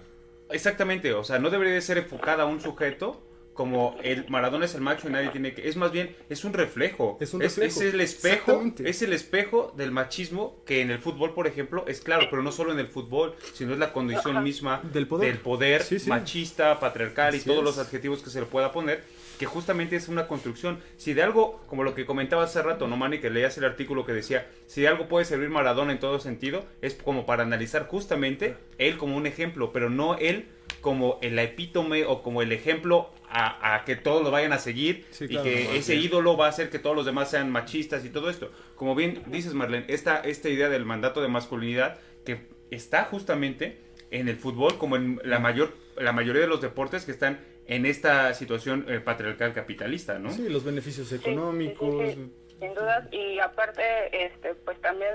Exactamente, 0.49 1.11
o 1.11 1.25
sea, 1.25 1.39
no 1.39 1.49
debería 1.49 1.73
de 1.73 1.81
ser 1.81 1.97
enfocada 1.97 2.43
a 2.43 2.45
un 2.45 2.61
sujeto 2.61 3.21
como 3.61 3.95
el 4.01 4.27
Maradona 4.27 4.65
es 4.65 4.73
el 4.73 4.81
macho 4.81 5.07
y 5.07 5.11
nadie 5.11 5.29
tiene 5.29 5.53
que... 5.53 5.69
Es 5.69 5.75
más 5.75 5.91
bien, 5.91 6.15
es 6.29 6.43
un 6.45 6.51
reflejo. 6.51 7.19
Es 7.21 7.31
un 7.35 7.41
reflejo, 7.41 7.67
Es, 7.79 7.93
el 7.93 8.01
espejo, 8.01 8.63
es 8.83 9.03
el 9.03 9.13
espejo 9.13 9.71
del 9.77 9.91
machismo 9.91 10.55
que 10.65 10.81
en 10.81 10.89
el 10.89 10.97
fútbol, 10.97 11.35
por 11.35 11.45
ejemplo, 11.45 11.85
es 11.87 12.01
claro, 12.01 12.25
pero 12.31 12.41
no 12.41 12.51
solo 12.51 12.71
en 12.71 12.79
el 12.79 12.87
fútbol, 12.87 13.35
sino 13.53 13.73
es 13.73 13.77
la 13.77 13.93
condición 13.93 14.43
misma 14.43 14.81
Del 14.91 15.05
poder. 15.05 15.27
del 15.33 15.37
poder 15.43 15.83
Sí, 15.83 15.99
sí. 15.99 16.09
machista, 16.09 16.79
patriarcal 16.79 17.35
y 17.35 17.39
todos 17.41 17.59
es. 17.59 17.63
los 17.63 17.77
adjetivos 17.77 18.23
que 18.23 18.31
se 18.31 18.39
le 18.39 18.47
pueda 18.47 18.71
poner, 18.71 19.03
que 19.37 19.45
justamente 19.45 19.95
es 19.95 20.07
una 20.07 20.25
construcción. 20.27 20.79
Si 20.97 21.13
de 21.13 21.21
algo, 21.21 21.61
como 21.67 21.83
lo 21.83 21.93
que 21.93 22.07
comentaba 22.07 22.43
hace 22.45 22.63
rato, 22.63 22.87
no 22.87 22.97
Manny, 22.97 23.19
que 23.19 23.29
leías 23.29 23.55
el 23.59 23.65
artículo 23.65 24.07
que 24.07 24.13
decía, 24.13 24.47
si 24.65 24.81
de 24.81 24.87
algo 24.87 25.07
puede 25.07 25.25
servir 25.25 25.49
Maradona 25.49 25.91
en 25.91 25.99
todo 25.99 26.19
sentido, 26.19 26.65
es 26.81 26.95
como 26.95 27.27
para 27.27 27.43
analizar 27.43 27.85
justamente 27.85 28.55
él 28.79 28.97
como 28.97 29.15
un 29.17 29.27
ejemplo, 29.27 29.71
pero 29.71 29.91
no 29.91 30.17
él 30.17 30.47
como 30.79 31.19
el 31.21 31.37
epítome 31.39 32.05
o 32.05 32.23
como 32.23 32.41
el 32.41 32.51
ejemplo 32.51 33.09
a, 33.29 33.75
a 33.75 33.85
que 33.85 33.95
todos 33.95 34.23
lo 34.23 34.31
vayan 34.31 34.51
a 34.53 34.57
seguir 34.57 35.05
Sí, 35.11 35.25
y 35.25 35.27
claro, 35.29 35.43
que 35.43 35.63
no, 35.65 35.71
ese 35.71 35.93
sí. 35.93 36.05
ídolo 36.05 36.37
va 36.37 36.47
a 36.47 36.49
hacer 36.49 36.69
que 36.69 36.79
todos 36.79 36.95
los 36.95 37.05
demás 37.05 37.29
sean 37.29 37.49
machistas 37.51 38.03
y 38.05 38.09
todo 38.09 38.29
esto. 38.29 38.51
Como 38.75 38.95
bien 38.95 39.23
dices, 39.27 39.53
Marlene, 39.53 39.85
esta, 39.89 40.17
esta 40.21 40.49
idea 40.49 40.69
del 40.69 40.85
mandato 40.85 41.21
de 41.21 41.27
masculinidad 41.27 41.99
que 42.25 42.47
está 42.71 43.03
justamente 43.05 43.79
en 44.11 44.27
el 44.27 44.35
fútbol 44.37 44.77
como 44.77 44.95
en 44.95 45.19
la 45.23 45.39
mayor 45.39 45.73
la 45.97 46.11
mayoría 46.13 46.41
de 46.41 46.47
los 46.47 46.61
deportes 46.61 47.05
que 47.05 47.11
están 47.11 47.39
en 47.67 47.85
esta 47.85 48.33
situación 48.33 48.85
eh, 48.89 48.99
patriarcal 48.99 49.53
capitalista, 49.53 50.19
¿no? 50.19 50.31
Sí, 50.31 50.49
los 50.49 50.63
beneficios 50.63 51.07
Sí, 51.07 51.15
económicos. 51.15 52.09
sí, 52.09 52.15
sí, 52.15 52.31
sí, 52.49 52.55
sin 52.59 52.73
dudas 52.73 53.07
y 53.13 53.39
aparte 53.39 53.81
este 54.25 54.55
pues 54.55 54.79
también 54.81 55.11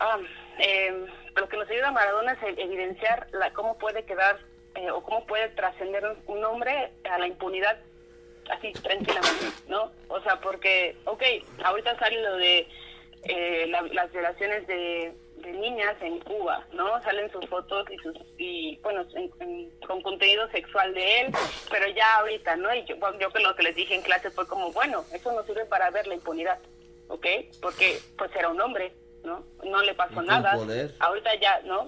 ah, 0.00 0.18
eh, 0.58 1.06
lo 1.36 1.48
que 1.48 1.56
nos 1.56 1.68
ayuda 1.70 1.88
a 1.88 1.92
Maradona 1.92 2.32
es 2.32 2.58
evidenciar 2.58 3.26
la, 3.32 3.52
cómo 3.52 3.76
puede 3.78 4.04
quedar 4.04 4.38
eh, 4.76 4.90
o 4.90 5.02
cómo 5.02 5.24
puede 5.26 5.48
trascender 5.50 6.04
un, 6.26 6.44
hombre 6.44 6.90
a 7.10 7.18
la 7.18 7.26
impunidad 7.26 7.78
así 8.50 8.72
tranquilamente, 8.72 9.46
¿no? 9.68 9.90
O 10.08 10.20
sea, 10.22 10.40
porque, 10.40 10.96
ok, 11.04 11.22
ahorita 11.64 11.98
sale 11.98 12.20
lo 12.22 12.36
de 12.36 12.68
eh, 13.24 13.66
la- 13.68 13.82
las 13.82 14.12
violaciones 14.12 14.66
de, 14.66 15.14
niñas 15.44 15.94
en 16.00 16.20
Cuba, 16.20 16.64
¿no? 16.72 17.02
Salen 17.02 17.30
sus 17.30 17.46
fotos 17.50 17.86
y 17.90 17.96
sus 17.98 18.16
y 18.38 18.76
bueno, 18.82 19.04
en- 19.14 19.30
en- 19.40 19.70
con 19.86 20.00
contenido 20.00 20.48
sexual 20.48 20.94
de 20.94 21.20
él, 21.20 21.32
pero 21.70 21.86
ya 21.88 22.16
ahorita, 22.16 22.56
¿no? 22.56 22.74
Y 22.74 22.82
yo, 22.86 22.96
yo 23.20 23.30
que 23.30 23.40
lo 23.42 23.54
que 23.54 23.62
les 23.64 23.76
dije 23.76 23.94
en 23.94 24.00
clase 24.02 24.30
fue 24.30 24.48
como, 24.48 24.72
bueno, 24.72 25.04
eso 25.12 25.32
no 25.32 25.42
sirve 25.44 25.66
para 25.66 25.90
ver 25.90 26.06
la 26.06 26.14
impunidad, 26.14 26.58
¿ok? 27.08 27.26
Porque 27.60 27.98
pues 28.16 28.34
era 28.34 28.48
un 28.48 28.60
hombre, 28.60 28.92
¿no? 29.24 29.44
No 29.64 29.82
le 29.82 29.94
pasó 29.94 30.22
nada. 30.22 30.52
poder. 30.54 30.94
Ahorita 31.00 31.34
ya, 31.40 31.60
¿no? 31.64 31.86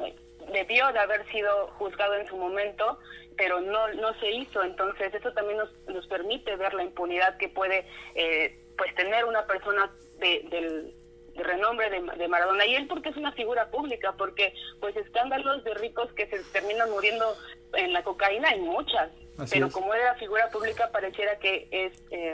Debió 0.53 0.93
de 0.93 0.99
haber 0.99 1.27
sido 1.31 1.69
juzgado 1.79 2.15
en 2.15 2.27
su 2.29 2.37
momento, 2.37 2.99
pero 3.37 3.61
no 3.61 3.89
no 3.95 4.19
se 4.21 4.31
hizo. 4.31 4.63
Entonces 4.63 5.13
eso 5.15 5.33
también 5.33 5.59
nos, 5.59 5.71
nos 5.89 6.07
permite 6.07 6.57
ver 6.57 6.75
la 6.75 6.85
impunidad 6.85 7.37
que 7.37 7.49
puede 7.49 7.87
eh, 8.15 8.59
pues 8.79 8.95
tener 8.95 9.25
una 9.25 9.47
persona 9.47 9.91
de, 10.19 10.47
del 10.51 10.95
de 11.37 11.43
renombre 11.43 11.91
de, 11.91 12.01
de 12.17 12.29
Maradona 12.29 12.65
y 12.65 12.75
él 12.77 12.87
porque 12.87 13.11
es 13.11 13.17
una 13.17 13.33
figura 13.33 13.71
pública 13.71 14.15
porque 14.17 14.55
pues 14.81 14.97
escándalos 14.97 15.63
de 15.65 15.75
ricos 15.75 16.11
que 16.15 16.27
se 16.29 16.39
terminan 16.45 16.91
muriendo 16.91 17.37
en 17.75 17.93
la 17.93 18.03
cocaína 18.03 18.49
hay 18.49 18.61
muchas 18.61 19.11
Así 19.37 19.53
pero 19.55 19.67
es. 19.67 19.73
como 19.75 19.93
era 19.93 20.15
figura 20.15 20.49
pública 20.49 20.91
pareciera 20.91 21.39
que 21.39 21.69
es 21.71 21.93
eh, 22.11 22.33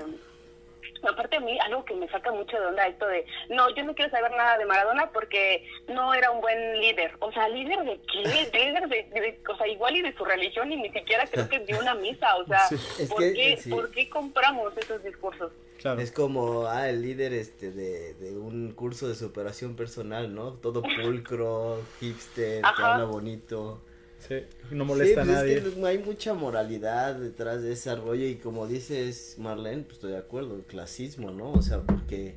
Aparte 1.08 1.36
a 1.36 1.40
mí, 1.40 1.58
algo 1.60 1.84
que 1.84 1.94
me 1.94 2.08
saca 2.08 2.30
mucho 2.32 2.58
de 2.58 2.66
onda 2.66 2.86
esto 2.86 3.06
de, 3.06 3.26
no, 3.50 3.68
yo 3.74 3.84
no 3.84 3.94
quiero 3.94 4.10
saber 4.10 4.30
nada 4.32 4.56
de 4.58 4.64
Maradona 4.66 5.10
porque 5.12 5.66
no 5.88 6.14
era 6.14 6.30
un 6.30 6.40
buen 6.40 6.80
líder. 6.80 7.12
O 7.20 7.32
sea, 7.32 7.48
¿líder 7.48 7.84
de 7.84 8.00
qué? 8.12 8.18
Líder 8.62 8.88
de, 8.88 9.02
de- 9.20 9.40
o 9.48 9.56
sea, 9.56 9.66
igual 9.68 9.96
y 9.96 10.02
de 10.02 10.14
su 10.16 10.24
religión 10.24 10.72
y 10.72 10.76
ni 10.76 10.90
siquiera 10.90 11.26
creo 11.26 11.48
que 11.48 11.60
dio 11.60 11.78
una 11.78 11.94
misa. 11.94 12.36
O 12.36 12.46
sea, 12.46 12.60
Sí. 12.68 13.06
¿por, 13.08 13.18
que, 13.18 13.32
qué, 13.34 13.56
sí. 13.56 13.70
¿por 13.70 13.90
qué 13.90 14.08
compramos 14.08 14.76
esos 14.76 15.02
discursos? 15.02 15.52
Claro. 15.78 16.00
Es 16.00 16.12
como, 16.12 16.66
ah, 16.66 16.88
el 16.88 17.02
líder 17.02 17.32
este 17.32 17.72
de, 17.72 18.14
de 18.14 18.36
un 18.38 18.72
curso 18.72 19.08
de 19.08 19.16
superación 19.16 19.74
personal, 19.74 20.32
¿no? 20.32 20.52
Todo 20.52 20.82
pulcro, 21.02 21.82
hipster, 22.00 22.62
que 22.62 22.82
habla 22.82 23.04
bonito. 23.04 23.80
Sí, 24.28 24.36
no 24.70 24.84
molesta 24.84 25.14
sí, 25.14 25.20
a 25.20 25.24
pues 25.24 25.28
nadie. 25.36 25.54
Es 25.58 25.64
que 25.64 25.76
no 25.76 25.86
hay 25.86 25.98
mucha 25.98 26.34
moralidad 26.34 27.16
detrás 27.16 27.62
de 27.62 27.72
ese 27.72 27.94
rollo 27.96 28.24
y 28.26 28.36
como 28.36 28.66
dices 28.68 29.36
Marlene, 29.38 29.82
pues 29.82 29.94
estoy 29.94 30.12
de 30.12 30.18
acuerdo, 30.18 30.54
el 30.56 30.64
clasismo, 30.64 31.30
¿no? 31.32 31.52
O 31.52 31.62
sea, 31.62 31.82
porque, 31.82 32.36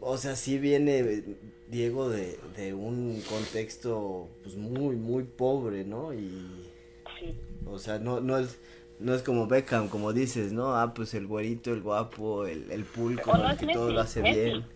o 0.00 0.16
sea, 0.16 0.36
sí 0.36 0.58
viene 0.58 1.24
Diego 1.68 2.08
de, 2.08 2.38
de 2.56 2.74
un 2.74 3.22
contexto 3.28 4.28
pues 4.42 4.56
muy, 4.56 4.96
muy 4.96 5.24
pobre, 5.24 5.84
¿no? 5.84 6.12
Y, 6.14 6.70
Sí. 7.18 7.34
o 7.66 7.78
sea, 7.78 7.98
no, 7.98 8.20
no 8.20 8.38
es... 8.38 8.58
No 9.00 9.14
es 9.14 9.22
como 9.22 9.46
Beckham, 9.46 9.88
como 9.88 10.12
dices, 10.12 10.52
¿no? 10.52 10.74
Ah, 10.76 10.92
pues 10.92 11.14
el 11.14 11.28
güerito, 11.28 11.72
el 11.72 11.82
guapo, 11.82 12.46
el, 12.46 12.68
el 12.72 12.84
pulcro, 12.84 13.32
O 13.32 13.38
no 13.38 13.48
el 13.50 13.56
que 13.56 13.68
todo 13.68 13.92
lo 13.92 14.00
hace 14.00 14.22
Messi. 14.22 14.40
bien. 14.40 14.66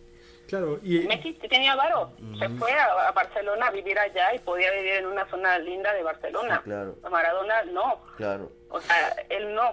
Claro, 0.52 0.78
y 0.82 0.98
Messi 1.06 1.32
tenía 1.48 1.74
varo, 1.74 2.12
se 2.38 2.46
fue 2.50 2.70
a, 2.72 3.08
a 3.08 3.12
Barcelona 3.12 3.68
a 3.68 3.70
vivir 3.70 3.98
allá 3.98 4.34
y 4.34 4.38
podía 4.38 4.70
vivir 4.72 4.92
en 4.96 5.06
una 5.06 5.26
zona 5.30 5.58
linda 5.58 5.94
de 5.94 6.02
Barcelona. 6.02 6.56
Sí, 6.58 6.64
claro. 6.64 6.98
Maradona 7.10 7.64
no, 7.72 8.04
Claro. 8.18 8.52
o 8.68 8.78
sea, 8.78 9.16
él 9.30 9.54
no. 9.54 9.72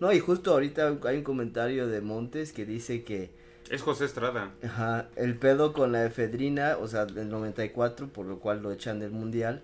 No, 0.00 0.10
y 0.10 0.20
justo 0.20 0.52
ahorita 0.52 0.96
hay 1.04 1.18
un 1.18 1.22
comentario 1.22 1.86
de 1.86 2.00
Montes 2.00 2.54
que 2.54 2.64
dice 2.64 3.04
que 3.04 3.28
Es 3.68 3.82
José 3.82 4.06
Estrada. 4.06 4.52
Ajá, 4.64 5.08
el 5.16 5.36
pedo 5.38 5.74
con 5.74 5.92
la 5.92 6.06
efedrina, 6.06 6.78
o 6.80 6.88
sea, 6.88 7.04
del 7.04 7.28
94, 7.28 8.08
por 8.08 8.24
lo 8.24 8.38
cual 8.38 8.62
lo 8.62 8.72
echan 8.72 9.00
del 9.00 9.10
mundial, 9.10 9.60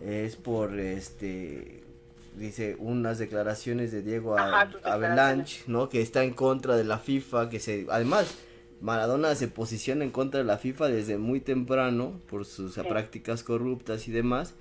es 0.00 0.34
por, 0.34 0.78
este, 0.80 1.84
dice, 2.34 2.74
unas 2.80 3.18
declaraciones 3.18 3.92
de 3.92 4.02
Diego 4.02 4.36
A- 4.36 4.62
Ajá, 4.62 4.70
Avalanche, 4.82 5.62
¿no? 5.68 5.88
Que 5.88 6.02
está 6.02 6.24
en 6.24 6.34
contra 6.34 6.76
de 6.76 6.82
la 6.82 6.98
FIFA, 6.98 7.48
que 7.50 7.60
se, 7.60 7.86
además, 7.88 8.36
Maradona 8.80 9.34
se 9.34 9.48
posiciona 9.48 10.04
en 10.04 10.10
contra 10.10 10.38
de 10.38 10.46
la 10.46 10.58
FIFA 10.58 10.88
desde 10.88 11.18
muy 11.18 11.40
temprano 11.40 12.20
por 12.28 12.44
sus 12.44 12.74
prácticas 12.74 13.42
corruptas 13.42 14.06
y 14.08 14.12
demás. 14.12 14.54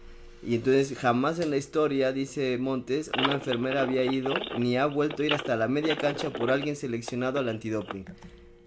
Y 0.44 0.56
entonces 0.56 0.98
jamás 0.98 1.40
en 1.40 1.50
la 1.50 1.58
historia, 1.58 2.12
dice 2.12 2.58
Montes, 2.58 3.12
una 3.18 3.34
enfermera 3.34 3.82
había 3.82 4.04
ido 4.06 4.34
ni 4.60 4.78
ha 4.78 4.86
vuelto 4.86 5.24
a 5.24 5.26
ir 5.26 5.34
hasta 5.34 5.56
la 5.56 5.68
media 5.68 5.98
cancha 5.98 6.32
por 6.32 6.52
alguien 6.52 6.76
seleccionado 6.76 7.40
al 7.40 7.50
antidoping. 7.50 8.06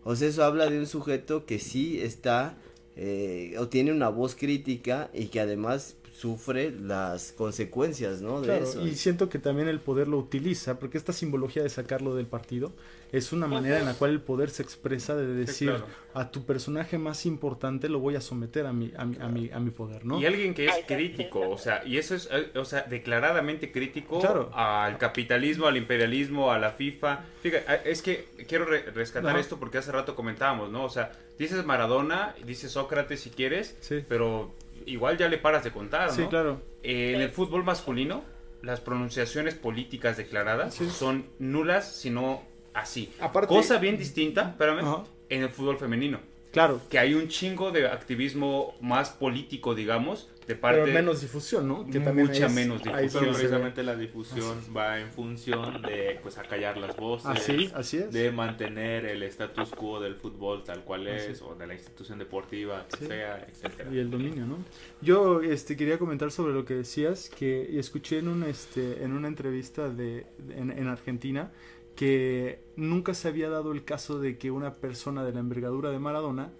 O 0.05 0.16
sea, 0.16 0.28
eso 0.28 0.44
habla 0.44 0.68
de 0.68 0.78
un 0.78 0.86
sujeto 0.86 1.46
que 1.46 1.59
sí 1.59 2.01
está 2.01 2.57
eh, 2.96 3.55
o 3.59 3.68
tiene 3.68 3.92
una 3.92 4.09
voz 4.09 4.34
crítica 4.34 5.11
y 5.14 5.26
que 5.26 5.40
además 5.40 5.96
sufre 6.12 6.70
las 6.72 7.32
consecuencias, 7.32 8.20
¿no? 8.20 8.40
De 8.40 8.46
Claro, 8.48 8.64
eso. 8.64 8.86
y 8.86 8.94
siento 8.94 9.28
que 9.28 9.38
también 9.38 9.68
el 9.68 9.80
poder 9.80 10.08
lo 10.08 10.18
utiliza, 10.18 10.78
porque 10.78 10.98
esta 10.98 11.12
simbología 11.12 11.62
de 11.62 11.68
sacarlo 11.68 12.14
del 12.14 12.26
partido 12.26 12.72
es 13.12 13.32
una 13.32 13.46
manera 13.46 13.78
en 13.80 13.86
la 13.86 13.94
cual 13.94 14.11
el 14.12 14.20
poder 14.20 14.50
se 14.50 14.62
expresa 14.62 15.16
de 15.16 15.26
decir 15.26 15.68
claro. 15.70 15.86
a 16.14 16.30
tu 16.30 16.44
personaje 16.44 16.96
más 16.98 17.26
importante 17.26 17.88
lo 17.88 17.98
voy 17.98 18.14
a 18.16 18.20
someter 18.20 18.66
a 18.66 18.72
mi, 18.72 18.92
a 18.96 19.04
mi, 19.04 19.16
a 19.18 19.28
mi, 19.28 19.50
a 19.50 19.58
mi 19.61 19.70
poder, 19.70 20.04
¿no? 20.04 20.20
Y 20.20 20.26
alguien 20.26 20.54
que 20.54 20.66
es 20.66 20.74
crítico, 20.86 21.48
o 21.48 21.58
sea, 21.58 21.82
y 21.84 21.96
eso 21.98 22.14
es, 22.14 22.28
eh, 22.30 22.50
o 22.56 22.64
sea, 22.64 22.82
declaradamente 22.82 23.72
crítico 23.72 24.20
Claro. 24.20 24.50
al 24.54 24.98
capitalismo, 24.98 25.66
al 25.66 25.76
imperialismo, 25.76 26.52
a 26.52 26.58
la 26.58 26.70
FIFA. 26.72 27.24
Fíjate, 27.42 27.90
es 27.90 28.02
que 28.02 28.28
quiero 28.48 28.64
re- 28.64 28.82
rescatar 28.92 29.30
Ajá. 29.30 29.40
esto 29.40 29.58
porque 29.58 29.78
hace 29.78 29.90
rato 29.92 30.14
comentábamos, 30.14 30.70
¿no? 30.70 30.84
O 30.84 30.90
sea, 30.90 31.12
dices 31.38 31.64
Maradona, 31.64 32.34
dices 32.46 32.72
Sócrates 32.72 33.20
si 33.20 33.30
quieres, 33.30 33.76
Sí. 33.80 34.04
pero 34.08 34.52
igual 34.87 35.16
ya 35.18 35.28
le 35.28 35.39
paras 35.39 35.64
de 35.64 35.70
contar, 35.70 36.09
¿no? 36.09 36.14
Sí, 36.14 36.24
claro. 36.28 36.61
Eh, 36.83 37.12
en 37.14 37.20
el 37.20 37.31
fútbol 37.31 37.64
masculino, 37.64 38.22
las 38.62 38.81
pronunciaciones 38.81 39.55
políticas 39.55 40.16
declaradas 40.16 40.74
Sí. 40.74 40.89
son 40.91 41.26
nulas, 41.39 41.95
sino 41.97 42.43
así. 42.74 43.12
Aparte- 43.20 43.49
Cosa 43.49 43.78
bien 43.78 43.97
distinta, 43.97 44.51
espérame, 44.51 45.05
en 45.28 45.43
el 45.43 45.49
fútbol 45.49 45.78
femenino 45.78 46.20
Claro, 46.53 46.81
que 46.91 46.99
hay 46.99 47.14
un 47.14 47.28
chingo 47.28 47.70
de 47.70 47.87
activismo 47.87 48.74
más 48.81 49.11
político, 49.11 49.74
digamos, 49.74 50.28
de 50.51 50.57
parte 50.57 50.80
pero 50.82 50.92
menos 50.92 51.20
difusión, 51.20 51.66
¿no? 51.68 51.86
Que 51.86 52.01
también 52.01 52.28
Mucha 52.28 52.46
es- 52.46 52.53
menos 52.53 52.82
difusión, 52.82 53.09
Pero 53.24 53.32
precisamente 53.32 53.82
la 53.82 53.96
difusión 53.96 54.59
va 54.76 55.01
en 55.01 55.11
función 55.11 55.82
de 55.82 56.18
pues 56.22 56.38
acallar 56.38 56.76
las 56.76 56.96
voces, 56.96 57.26
Así, 57.30 57.70
así 57.74 57.98
es. 57.98 58.12
de 58.12 58.30
mantener 58.30 59.05
el 59.07 59.22
status 59.24 59.70
quo 59.70 60.01
del 60.01 60.14
fútbol 60.16 60.62
tal 60.64 60.84
cual 60.84 61.07
es, 61.09 61.22
es. 61.28 61.42
o 61.42 61.55
de 61.55 61.66
la 61.66 61.74
institución 61.74 62.18
deportiva 62.18 62.86
que 62.90 62.96
Sí. 62.98 63.07
sea, 63.07 63.46
etcétera. 63.48 63.90
y 63.92 63.98
el 63.98 64.11
dominio, 64.11 64.46
¿no? 64.46 64.59
Yo 65.01 65.40
este 65.42 65.76
quería 65.76 65.98
comentar 65.98 66.30
sobre 66.30 66.53
lo 66.53 66.64
que 66.64 66.74
decías 66.74 67.30
que 67.30 67.78
escuché 67.78 68.18
en 68.18 68.28
un 68.28 68.42
este 68.42 69.03
en 69.03 69.12
una 69.12 69.28
entrevista 69.28 69.88
de 69.88 70.26
en, 70.51 70.70
en 70.70 70.86
Argentina 70.88 71.51
que 71.96 72.61
nunca 72.76 73.14
se 73.14 73.28
había 73.28 73.48
dado 73.51 73.72
el 73.72 73.84
caso 73.84 74.18
de 74.20 74.38
que 74.38 74.51
una 74.51 74.74
persona 74.74 75.24
de 75.24 75.32
la 75.32 75.40
envergadura 75.40 75.90
de 75.90 75.98
Maradona 75.98 76.51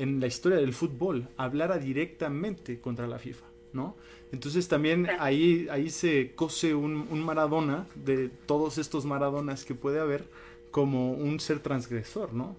en 0.00 0.20
la 0.20 0.26
historia 0.26 0.58
del 0.58 0.72
fútbol 0.72 1.28
hablara 1.36 1.78
directamente 1.78 2.80
contra 2.80 3.06
la 3.06 3.18
FIFA, 3.18 3.46
¿no? 3.72 3.96
Entonces 4.32 4.68
también 4.68 5.08
ahí, 5.18 5.66
ahí 5.70 5.90
se 5.90 6.32
cose 6.34 6.74
un, 6.74 7.06
un 7.10 7.20
Maradona 7.20 7.86
de 7.94 8.30
todos 8.46 8.78
estos 8.78 9.04
Maradonas 9.04 9.64
que 9.64 9.74
puede 9.74 10.00
haber 10.00 10.24
como 10.70 11.12
un 11.12 11.40
ser 11.40 11.60
transgresor, 11.60 12.32
¿no? 12.32 12.56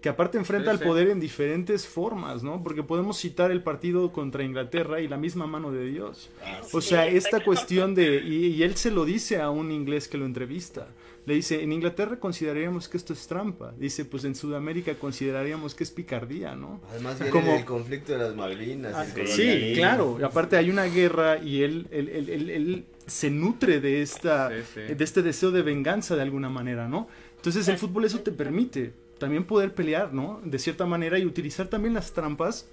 Que 0.00 0.08
aparte 0.08 0.36
enfrenta 0.36 0.70
Sí, 0.70 0.70
al 0.70 0.78
sí. 0.78 0.84
poder 0.84 1.08
en 1.08 1.20
diferentes 1.20 1.86
formas, 1.86 2.42
¿no? 2.42 2.62
Porque 2.62 2.82
podemos 2.82 3.18
citar 3.18 3.50
el 3.50 3.62
partido 3.62 4.12
contra 4.12 4.42
Inglaterra 4.44 5.00
y 5.00 5.08
la 5.08 5.16
misma 5.16 5.46
mano 5.46 5.72
de 5.72 5.86
Dios. 5.86 6.30
O 6.72 6.80
sea, 6.80 7.06
esta 7.06 7.42
cuestión 7.42 7.94
de... 7.94 8.22
Y, 8.22 8.46
y 8.48 8.62
él 8.64 8.76
se 8.76 8.90
lo 8.90 9.04
dice 9.04 9.40
a 9.40 9.50
un 9.50 9.70
inglés 9.70 10.08
que 10.08 10.18
lo 10.18 10.26
entrevista. 10.26 10.88
Le 11.26 11.34
dice, 11.34 11.62
en 11.62 11.72
Inglaterra 11.72 12.18
consideraríamos 12.20 12.86
que 12.88 12.98
esto 12.98 13.14
es 13.14 13.26
trampa. 13.26 13.72
Dice, 13.78 14.04
pues 14.04 14.24
en 14.24 14.34
Sudamérica 14.34 14.94
consideraríamos 14.94 15.74
que 15.74 15.84
es 15.84 15.90
picardía, 15.90 16.54
¿no? 16.54 16.80
Además 16.90 17.18
viene 17.18 17.30
Como- 17.30 17.52
del 17.54 17.64
conflicto 17.64 18.12
de 18.12 18.18
las 18.18 18.36
Malvinas. 18.36 18.92
Ah, 18.94 19.06
el 19.16 19.26
sí, 19.28 19.72
claro. 19.74 20.18
Y 20.20 20.22
aparte 20.22 20.56
hay 20.58 20.68
una 20.68 20.84
guerra 20.84 21.38
y 21.42 21.62
él, 21.62 21.86
él, 21.90 22.08
él- 22.10 22.28
él- 22.28 22.50
él 22.50 22.84
se 23.06 23.30
nutre 23.30 23.80
de, 23.80 24.02
esta, 24.02 24.50
Sí, 24.50 24.56
sí. 24.74 24.94
de 24.94 25.04
este 25.04 25.22
deseo 25.22 25.50
de 25.50 25.62
venganza 25.62 26.14
de 26.14 26.22
alguna 26.22 26.50
manera, 26.50 26.88
¿no? 26.88 27.08
Entonces 27.36 27.66
el 27.68 27.78
fútbol 27.78 28.04
eso 28.04 28.20
te 28.20 28.30
permite 28.32 28.92
también 29.18 29.44
poder 29.44 29.74
pelear, 29.74 30.12
¿no? 30.12 30.40
De 30.44 30.58
cierta 30.58 30.84
manera 30.84 31.18
y 31.18 31.24
utilizar 31.24 31.68
también 31.68 31.94
las 31.94 32.12
trampas 32.12 32.66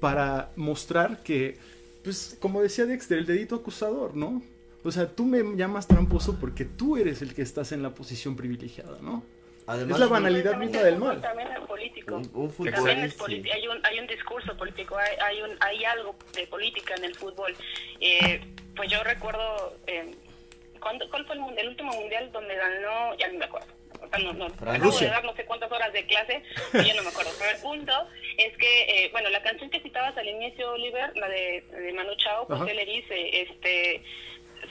para 0.00 0.50
mostrar 0.56 1.22
que, 1.22 1.56
pues, 2.04 2.36
como 2.40 2.62
decía 2.62 2.86
Dexter, 2.86 3.18
el 3.18 3.26
dedito 3.26 3.56
acusador, 3.56 4.16
¿no? 4.16 4.42
O 4.84 4.90
sea, 4.92 5.08
tú 5.14 5.24
me 5.24 5.42
llamas 5.56 5.86
tramposo 5.88 6.38
porque 6.40 6.64
tú 6.64 6.96
eres 6.96 7.20
el 7.22 7.34
que 7.34 7.42
estás 7.42 7.72
en 7.72 7.82
la 7.82 7.90
posición 7.90 8.36
privilegiada, 8.36 8.98
¿no? 9.02 9.24
Además, 9.66 9.96
Es 9.96 10.00
la 10.00 10.06
banalidad 10.06 10.56
misma 10.56 10.82
del 10.82 10.96
mal. 10.96 11.20
También 11.20 11.48
es 11.52 11.58
político. 11.60 12.16
Un, 12.16 12.30
un 12.32 12.70
También 12.72 13.00
es 13.00 13.18
politi- 13.18 13.52
hay, 13.52 13.68
un, 13.68 13.84
hay 13.84 13.98
un 13.98 14.06
discurso 14.06 14.56
político, 14.56 14.96
hay, 14.96 15.14
hay, 15.20 15.42
un, 15.42 15.50
hay 15.60 15.84
algo 15.84 16.16
de 16.34 16.46
política 16.46 16.94
en 16.94 17.04
el 17.04 17.14
fútbol. 17.14 17.54
Eh, 18.00 18.40
pues 18.74 18.88
yo 18.90 19.02
recuerdo, 19.04 19.76
eh, 19.86 20.14
¿cuándo- 20.80 21.10
¿cuál 21.10 21.26
fue 21.26 21.36
el, 21.36 21.58
el 21.58 21.68
último 21.68 21.92
mundial 21.92 22.30
donde 22.32 22.54
ganó? 22.56 23.14
Ya 23.18 23.28
no 23.30 23.38
me 23.40 23.44
acuerdo. 23.44 23.66
O 24.00 24.08
sea, 24.08 24.18
no, 24.20 24.32
no, 24.32 24.48
Francia. 24.50 24.74
acabo 24.78 24.98
de 25.00 25.06
dar 25.06 25.24
no 25.24 25.34
sé 25.34 25.44
cuántas 25.44 25.70
horas 25.72 25.92
de 25.92 26.06
clase 26.06 26.42
ya 26.72 26.94
no 26.94 27.02
me 27.02 27.08
acuerdo. 27.08 27.30
Pero 27.38 27.50
el 27.50 27.60
punto 27.60 27.92
es 28.38 28.56
que, 28.56 28.82
eh, 29.04 29.08
bueno, 29.12 29.28
la 29.28 29.42
canción 29.42 29.68
que 29.68 29.80
citabas 29.80 30.16
al 30.16 30.28
inicio, 30.28 30.70
Oliver, 30.72 31.14
la 31.16 31.28
de, 31.28 31.62
de 31.72 31.92
Manu 31.92 32.14
Chao, 32.16 32.46
pues 32.46 32.58
Ajá. 32.60 32.70
él 32.70 32.76
le 32.76 32.86
dice, 32.86 33.42
este, 33.42 34.02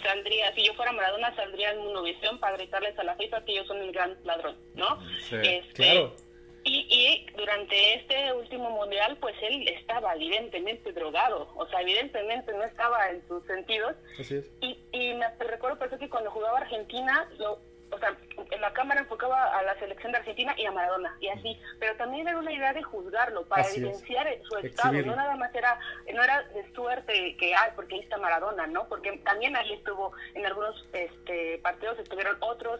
saldría, 0.03 0.53
si 0.55 0.63
yo 0.65 0.73
fuera 0.73 0.91
Maradona, 0.91 1.35
saldría 1.35 1.71
en 1.71 1.79
Monovisión 1.79 2.39
para 2.39 2.57
gritarles 2.57 2.97
a 2.99 3.03
la 3.03 3.15
FIFA 3.15 3.45
que 3.45 3.55
yo 3.55 3.63
soy 3.65 3.79
el 3.79 3.91
gran 3.91 4.17
ladrón, 4.23 4.57
¿no? 4.75 4.99
Sí, 5.19 5.35
Este, 5.41 5.73
claro. 5.73 6.15
y, 6.63 6.85
y 6.89 7.25
durante 7.37 7.95
este 7.95 8.33
último 8.33 8.69
mundial, 8.71 9.17
pues 9.19 9.35
él 9.41 9.67
estaba 9.67 10.13
evidentemente 10.15 10.91
drogado, 10.93 11.47
o 11.55 11.67
sea, 11.67 11.81
evidentemente 11.81 12.51
no 12.53 12.63
estaba 12.63 13.09
en 13.09 13.25
sus 13.27 13.45
sentidos. 13.45 13.95
Así 14.19 14.35
es. 14.35 14.51
Y, 14.61 14.77
y 14.91 15.13
me 15.15 15.27
recuerdo 15.39 15.79
perfecto 15.79 16.05
que 16.05 16.09
cuando 16.09 16.31
jugaba 16.31 16.59
Argentina, 16.59 17.29
lo, 17.37 17.59
o 17.91 17.99
sea, 17.99 18.15
en 18.51 18.61
la 18.61 18.73
cámara 18.73 19.01
enfocaba 19.01 19.57
a 19.57 19.63
la 19.63 19.77
selección 19.79 20.11
de 20.11 20.19
Argentina 20.19 20.53
y 20.57 20.65
a 20.65 20.71
Maradona, 20.71 21.15
y 21.19 21.29
así. 21.29 21.59
Pero 21.79 21.95
también 21.95 22.27
era 22.27 22.37
una 22.37 22.51
idea 22.51 22.73
de 22.73 22.83
juzgarlo, 22.83 23.45
para 23.45 23.61
Así 23.61 23.77
es. 23.79 23.83
evidenciar 23.83 24.27
su 24.49 24.57
estado. 24.57 24.89
Exhibirlo. 24.89 25.15
No 25.15 25.21
nada 25.21 25.35
más 25.35 25.53
era, 25.55 25.79
no 26.13 26.23
era 26.23 26.43
de 26.43 26.71
suerte 26.73 27.35
que, 27.37 27.55
ay, 27.55 27.71
porque 27.75 27.95
ahí 27.95 28.01
está 28.01 28.17
Maradona, 28.17 28.67
¿no? 28.67 28.87
Porque 28.87 29.17
también 29.19 29.55
ahí 29.55 29.73
estuvo, 29.73 30.13
en 30.33 30.45
algunos 30.45 30.87
este, 30.93 31.59
partidos 31.59 31.99
estuvieron 31.99 32.37
otros. 32.41 32.79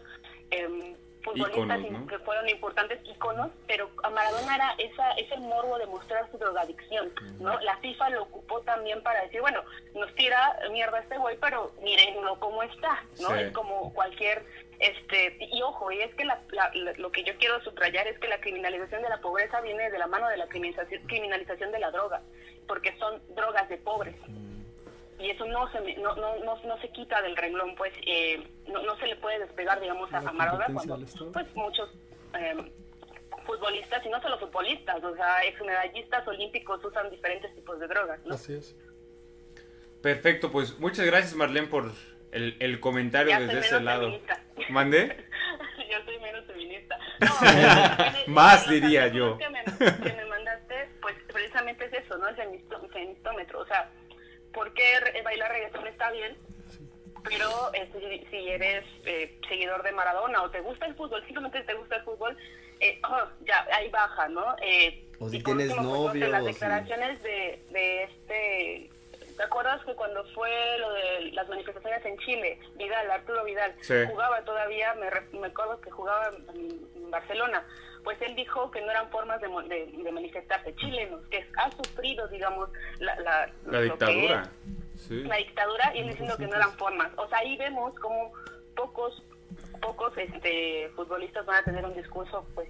em, 0.50 0.96
futbolistas 1.22 1.80
Íconos, 1.80 2.00
¿no? 2.02 2.06
que 2.06 2.18
fueron 2.20 2.48
importantes 2.48 3.00
íconos, 3.06 3.50
pero 3.66 3.90
a 4.02 4.10
Maradona 4.10 4.54
era 4.54 4.74
esa, 4.78 5.10
ese 5.12 5.36
morbo 5.38 5.78
de 5.78 5.86
mostrar 5.86 6.30
su 6.30 6.38
drogadicción, 6.38 7.12
¿no? 7.40 7.58
La 7.60 7.76
FIFA 7.78 8.10
lo 8.10 8.22
ocupó 8.22 8.60
también 8.62 9.02
para 9.02 9.22
decir, 9.22 9.40
bueno, 9.40 9.62
nos 9.94 10.14
tira 10.14 10.58
mierda 10.70 11.00
este 11.00 11.18
güey, 11.18 11.36
pero 11.40 11.72
mírenlo 11.82 12.38
cómo 12.40 12.62
está, 12.62 13.02
¿no? 13.20 13.28
Sí. 13.28 13.40
Es 13.40 13.52
como 13.52 13.92
cualquier, 13.94 14.44
este, 14.78 15.36
y 15.40 15.60
ojo, 15.62 15.90
y 15.92 16.00
es 16.00 16.14
que 16.14 16.24
la- 16.24 16.40
la- 16.50 16.70
lo 16.96 17.10
que 17.12 17.24
yo 17.24 17.36
quiero 17.38 17.60
subrayar 17.62 18.06
es 18.06 18.18
que 18.18 18.28
la 18.28 18.40
criminalización 18.40 19.02
de 19.02 19.08
la 19.08 19.20
pobreza 19.20 19.60
viene 19.60 19.90
de 19.90 19.98
la 19.98 20.06
mano 20.06 20.28
de 20.28 20.36
la 20.36 20.46
criminalización, 20.46 21.02
criminalización 21.06 21.72
de 21.72 21.78
la 21.80 21.90
droga, 21.90 22.22
porque 22.66 22.96
son 22.98 23.20
drogas 23.34 23.68
de 23.68 23.78
pobres 23.78 24.14
y 25.18 25.30
eso 25.30 25.44
no 25.46 25.70
se 25.72 25.80
me- 25.80 25.96
no, 25.96 26.14
no, 26.16 26.36
no, 26.44 26.56
no 26.62 26.78
se 26.80 26.88
quita 26.90 27.20
del 27.22 27.36
renglón 27.36 27.74
pues 27.76 27.92
eh, 28.06 28.42
no, 28.68 28.82
no 28.82 28.96
se 28.98 29.06
le 29.06 29.16
puede 29.16 29.38
despegar 29.40 29.80
digamos 29.80 30.12
a, 30.12 30.20
La 30.22 30.30
a 30.30 30.32
Maradona 30.32 30.66
cuando 30.72 30.98
pues 31.32 31.46
muchos 31.56 31.90
eh, 32.34 32.72
futbolistas 33.46 34.04
y 34.04 34.08
no 34.10 34.20
solo 34.22 34.38
futbolistas 34.38 35.02
o 35.02 35.14
sea 35.16 35.44
exmedallistas 35.44 36.26
olímpicos 36.28 36.84
usan 36.84 37.10
diferentes 37.10 37.54
tipos 37.54 37.78
de 37.80 37.86
drogas 37.88 38.20
¿no? 38.24 38.34
Así 38.34 38.54
es. 38.54 38.76
Perfecto, 40.02 40.52
pues 40.52 40.78
muchas 40.78 41.06
gracias 41.06 41.34
Marlene 41.34 41.66
por 41.66 41.90
el, 42.32 42.56
el 42.60 42.78
comentario 42.80 43.30
Ya 43.30 43.38
soy 43.38 43.46
desde 43.46 43.60
ese 43.60 43.70
menos 43.80 43.84
lado. 43.84 44.00
feminista. 44.02 44.40
¿Mandé? 44.70 45.24
yo 45.90 46.04
soy 46.04 46.18
menos 46.20 46.44
feminista 46.46 46.98
No, 48.26 48.32
Más 48.32 48.68
diría 48.68 49.08
yo. 49.08 49.36
que 49.38 49.48
me, 49.48 49.64
que 49.64 50.12
me 50.12 50.24
mandaste 50.26 50.88
pues 51.02 51.16
precisamente 51.32 51.86
es 51.86 51.92
eso 52.04 52.16
no 52.18 52.28
el 52.28 52.36
femistó- 52.36 52.88
femistómetro 52.92 53.60
o 53.60 53.66
sea 53.66 53.90
¿por 54.58 54.74
qué 54.74 54.98
re- 54.98 55.22
bailar 55.22 55.52
reggaetón 55.52 55.86
está 55.86 56.10
bien? 56.10 56.36
pero 57.28 57.48
eh, 57.74 57.88
si, 57.92 58.26
si 58.30 58.48
eres 58.48 58.84
eh, 59.04 59.38
seguidor 59.48 59.82
de 59.82 59.92
Maradona 59.92 60.42
o 60.42 60.50
te 60.50 60.60
gusta 60.60 60.86
el 60.86 60.94
fútbol, 60.94 61.22
simplemente 61.26 61.62
te 61.62 61.74
gusta 61.74 61.96
el 61.96 62.02
fútbol, 62.02 62.36
eh, 62.80 63.00
oh, 63.08 63.28
ya 63.44 63.66
ahí 63.72 63.88
baja, 63.90 64.28
¿no? 64.28 64.56
Eh, 64.62 65.04
O 65.20 65.28
si 65.28 65.42
tienes 65.42 65.68
pues, 65.74 65.82
novio, 65.82 66.28
las 66.28 66.44
declaraciones 66.44 67.22
de, 67.22 67.62
de 67.70 68.02
este... 68.04 68.90
¿Te 69.36 69.42
acuerdas 69.42 69.84
que 69.84 69.94
cuando 69.94 70.24
fue 70.32 70.50
lo 70.78 70.92
de 70.94 71.32
las 71.32 71.46
manifestaciones 71.48 72.04
en 72.06 72.18
Chile, 72.18 72.58
Vidal, 72.76 73.10
Arturo 73.10 73.44
Vidal, 73.44 73.74
Sí. 73.82 73.94
jugaba 74.08 74.42
todavía, 74.44 74.94
me, 74.94 75.10
re- 75.10 75.28
me 75.32 75.48
acuerdo 75.48 75.80
que 75.80 75.90
jugaba 75.90 76.30
en, 76.54 76.80
en 76.96 77.10
Barcelona, 77.10 77.62
pues 78.04 78.20
él 78.22 78.34
dijo 78.36 78.70
que 78.70 78.80
no 78.80 78.90
eran 78.90 79.08
formas 79.10 79.40
de, 79.40 79.48
mo- 79.48 79.62
de, 79.62 79.86
de 79.86 80.12
manifestarse 80.12 80.74
chilenos, 80.76 81.20
que 81.30 81.46
ha 81.56 81.70
sufrido, 81.72 82.26
digamos, 82.28 82.68
la, 83.00 83.14
la, 83.66 83.80
dictadura. 83.82 84.42
es 84.42 85.02
Sí. 85.06 85.22
la 85.22 85.36
dictadura 85.36 85.94
y 85.94 86.00
él 86.00 86.08
diciendo 86.08 86.36
que 86.36 86.46
no 86.46 86.56
eran 86.56 86.72
formas. 86.72 87.10
O 87.16 87.28
sea, 87.28 87.38
ahí 87.38 87.56
vemos 87.56 87.94
como 88.00 88.32
pocos 88.74 89.22
pocos 89.80 90.12
este 90.18 90.90
futbolistas 90.96 91.46
van 91.46 91.62
a 91.62 91.64
tener 91.64 91.84
un 91.84 91.94
discurso 91.94 92.44
pues 92.54 92.68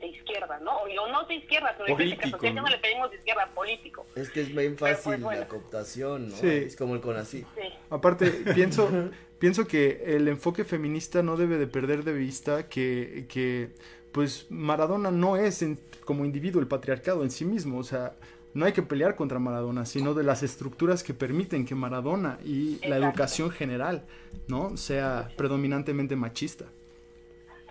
de 0.00 0.06
izquierda, 0.08 0.58
¿no? 0.60 0.74
O 0.78 0.84
o 0.86 1.08
no 1.12 1.24
de 1.26 1.34
izquierda, 1.34 1.72
sino 1.76 1.86
de 1.86 1.94
crítica 1.96 2.22
Político, 2.22 2.42
ya 2.44 2.52
¿no? 2.54 2.62
no 2.62 2.68
le 2.68 2.78
pedimos 2.78 3.10
de 3.10 3.16
izquierda, 3.18 3.46
político. 3.54 4.06
Es 4.16 4.30
que 4.30 4.40
es 4.40 4.48
bien 4.54 4.74
Pero, 4.76 4.94
fácil 4.96 5.02
pues, 5.12 5.22
bueno. 5.22 5.40
la 5.40 5.48
cooptación, 5.48 6.28
¿no? 6.30 6.36
Sí. 6.36 6.48
Es 6.48 6.76
como 6.76 6.94
el 6.94 7.00
CONACYT. 7.02 7.46
Sí. 7.54 7.68
Aparte, 7.90 8.26
pienso, 8.54 8.90
pienso 9.38 9.66
que 9.66 10.02
el 10.16 10.26
enfoque 10.28 10.64
feminista 10.64 11.22
no 11.22 11.36
debe 11.36 11.58
de 11.58 11.66
perder 11.66 12.04
de 12.04 12.12
vista 12.14 12.68
que, 12.70 13.26
que 13.28 13.74
pues 14.14 14.46
Maradona 14.48 15.10
no 15.10 15.36
es 15.36 15.60
en- 15.60 15.76
como 16.04 16.24
individuo 16.24 16.60
el 16.60 16.68
patriarcado 16.68 17.24
en 17.24 17.32
sí 17.32 17.44
mismo, 17.44 17.78
o 17.78 17.82
sea, 17.82 18.14
no 18.54 18.64
hay 18.64 18.72
que 18.72 18.82
pelear 18.82 19.16
contra 19.16 19.40
Maradona, 19.40 19.84
sino 19.84 20.14
de 20.14 20.22
las 20.22 20.44
estructuras 20.44 21.02
que 21.02 21.12
permiten 21.14 21.66
que 21.66 21.74
Maradona 21.74 22.38
y 22.44 22.78
la 22.86 22.96
educación 22.96 23.50
general, 23.50 24.04
¿no? 24.46 24.76
Sea 24.76 25.28
predominantemente 25.36 26.14
machista. 26.14 26.66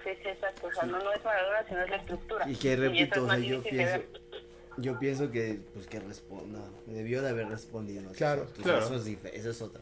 Sí, 0.03 0.09
sí, 0.21 0.27
exacto. 0.27 0.67
O 0.67 0.73
sea, 0.73 0.83
no, 0.83 0.99
no 0.99 1.13
es 1.13 1.23
Maradona, 1.23 1.65
sino 1.65 1.81
es 1.81 1.89
la 1.89 1.95
estructura. 1.95 2.49
Y 2.51 2.55
que 2.57 2.75
repito, 2.75 3.15
es 3.15 3.21
o 3.21 3.27
sea, 3.29 3.37
yo 3.39 3.63
pienso, 3.63 4.01
yo 4.75 4.99
pienso 4.99 5.31
que, 5.31 5.61
pues 5.73 5.87
que 5.87 6.01
responda, 6.01 6.59
debió 6.87 7.21
de 7.21 7.29
haber 7.29 7.47
respondido. 7.47 8.11
Claro, 8.11 8.41
actos. 8.41 8.63
claro. 8.63 8.79
Eso 8.83 8.95
es, 8.97 9.07
eso 9.33 9.49
es 9.49 9.61
otra. 9.61 9.81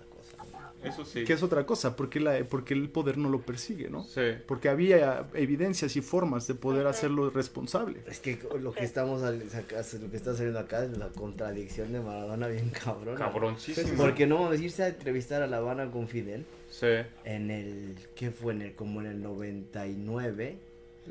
Eso 0.83 1.05
sí. 1.05 1.23
Que 1.23 1.33
es 1.33 1.43
otra 1.43 1.65
cosa, 1.65 1.95
porque, 1.95 2.19
la, 2.19 2.43
porque 2.45 2.73
el 2.73 2.89
poder 2.89 3.17
no 3.17 3.29
lo 3.29 3.41
persigue, 3.41 3.89
¿no? 3.89 4.03
Sí. 4.03 4.21
Porque 4.47 4.69
había 4.69 5.27
evidencias 5.33 5.95
y 5.95 6.01
formas 6.01 6.47
de 6.47 6.55
poder 6.55 6.87
hacerlo 6.87 7.29
responsable. 7.29 8.01
Es 8.07 8.19
que 8.19 8.39
lo 8.59 8.71
que 8.73 8.83
estamos 8.83 9.21
lo 9.21 10.09
que 10.09 10.17
está 10.17 10.33
saliendo 10.33 10.59
acá 10.59 10.83
es 10.83 10.97
la 10.97 11.09
contradicción 11.09 11.91
de 11.93 11.99
Maradona 11.99 12.47
bien 12.47 12.69
cabrón. 12.69 13.15
Cabroncísimo. 13.15 13.95
Porque 13.97 14.25
no 14.27 14.35
vamos 14.35 14.59
a 14.59 14.63
irse 14.63 14.83
a 14.83 14.87
entrevistar 14.89 15.41
a 15.41 15.47
La 15.47 15.57
Habana 15.57 15.91
con 15.91 16.07
Fidel 16.07 16.45
Sí. 16.69 16.87
en 17.25 17.51
el 17.51 17.95
¿qué 18.15 18.31
fue? 18.31 18.53
En 18.53 18.61
el 18.61 18.75
como 18.75 19.01
en 19.01 19.07
el 19.07 19.21
99. 19.21 20.57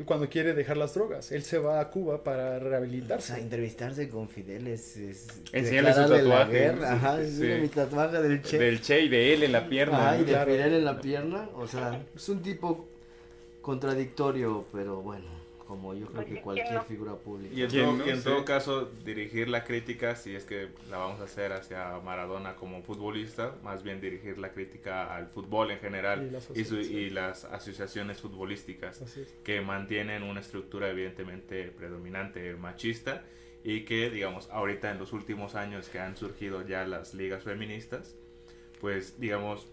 Cuando 0.04 0.28
quiere 0.28 0.54
dejar 0.54 0.76
las 0.76 0.94
drogas, 0.94 1.32
él 1.32 1.42
se 1.42 1.58
va 1.58 1.80
a 1.80 1.90
Cuba 1.90 2.22
para 2.22 2.56
O 2.56 2.58
sea, 2.58 2.58
rehabilitarse. 2.60 3.40
entrevistarse 3.40 4.08
con 4.08 4.28
Fidel 4.28 4.68
es, 4.68 4.96
es 4.96 5.26
Enseñarle 5.52 5.92
su 5.92 6.00
la 6.00 6.08
tatuaje, 6.08 6.70
sí, 6.72 6.84
Ajá, 6.84 7.16
sí. 7.24 7.46
es 7.46 7.60
mi 7.62 7.68
tatuaje 7.68 8.22
del 8.22 8.40
Che. 8.42 8.58
Del 8.58 8.80
Che 8.80 9.00
y 9.00 9.08
de 9.08 9.34
él 9.34 9.42
en 9.42 9.52
la 9.52 9.68
pierna. 9.68 10.10
Ajá, 10.10 10.16
y 10.16 10.24
de 10.24 10.32
Claro. 10.32 10.50
Fidel 10.52 10.74
en 10.74 10.84
la 10.84 11.00
pierna. 11.00 11.48
O 11.56 11.66
sea, 11.66 12.00
es 12.14 12.28
un 12.28 12.40
tipo 12.40 12.88
contradictorio, 13.62 14.64
pero 14.72 15.02
bueno, 15.02 15.26
como 15.70 15.94
yo 15.94 16.06
creo 16.08 16.24
que 16.24 16.32
¿quién 16.32 16.42
cualquier 16.42 16.72
no? 16.74 16.82
figura 16.82 17.14
pública. 17.14 17.54
Y 17.54 17.62
en, 17.62 17.70
¿Quién 17.70 17.84
todo, 17.86 17.96
no? 17.98 18.06
y 18.06 18.10
en 18.10 18.16
Sí. 18.16 18.24
todo 18.24 18.44
caso, 18.44 18.90
dirigir 19.04 19.48
la 19.48 19.62
crítica, 19.62 20.16
si 20.16 20.34
es 20.34 20.44
que 20.44 20.68
la 20.90 20.96
vamos 20.98 21.20
a 21.20 21.24
hacer 21.24 21.52
hacia 21.52 21.96
Maradona 22.00 22.56
como 22.56 22.82
futbolista, 22.82 23.54
más 23.62 23.84
bien 23.84 24.00
dirigir 24.00 24.36
la 24.38 24.50
crítica 24.50 25.14
al 25.14 25.28
fútbol 25.28 25.70
en 25.70 25.78
general 25.78 26.26
Y 26.26 26.30
las 26.32 26.50
y, 26.50 26.64
su- 26.64 26.74
asociaciones. 26.74 26.90
y 26.90 27.10
las 27.10 27.44
asociaciones 27.44 28.20
futbolísticas 28.20 29.00
es. 29.00 29.28
que 29.44 29.60
mantienen 29.60 30.24
una 30.24 30.40
estructura 30.40 30.90
evidentemente 30.90 31.68
predominante 31.70 32.52
machista 32.56 33.22
y 33.62 33.84
que, 33.84 34.10
digamos, 34.10 34.50
ahorita 34.50 34.90
en 34.90 34.98
los 34.98 35.12
últimos 35.12 35.54
años 35.54 35.88
que 35.88 36.00
han 36.00 36.16
surgido 36.16 36.66
ya 36.66 36.84
las 36.84 37.14
ligas 37.14 37.44
feministas, 37.44 38.16
pues, 38.80 39.20
digamos, 39.20 39.68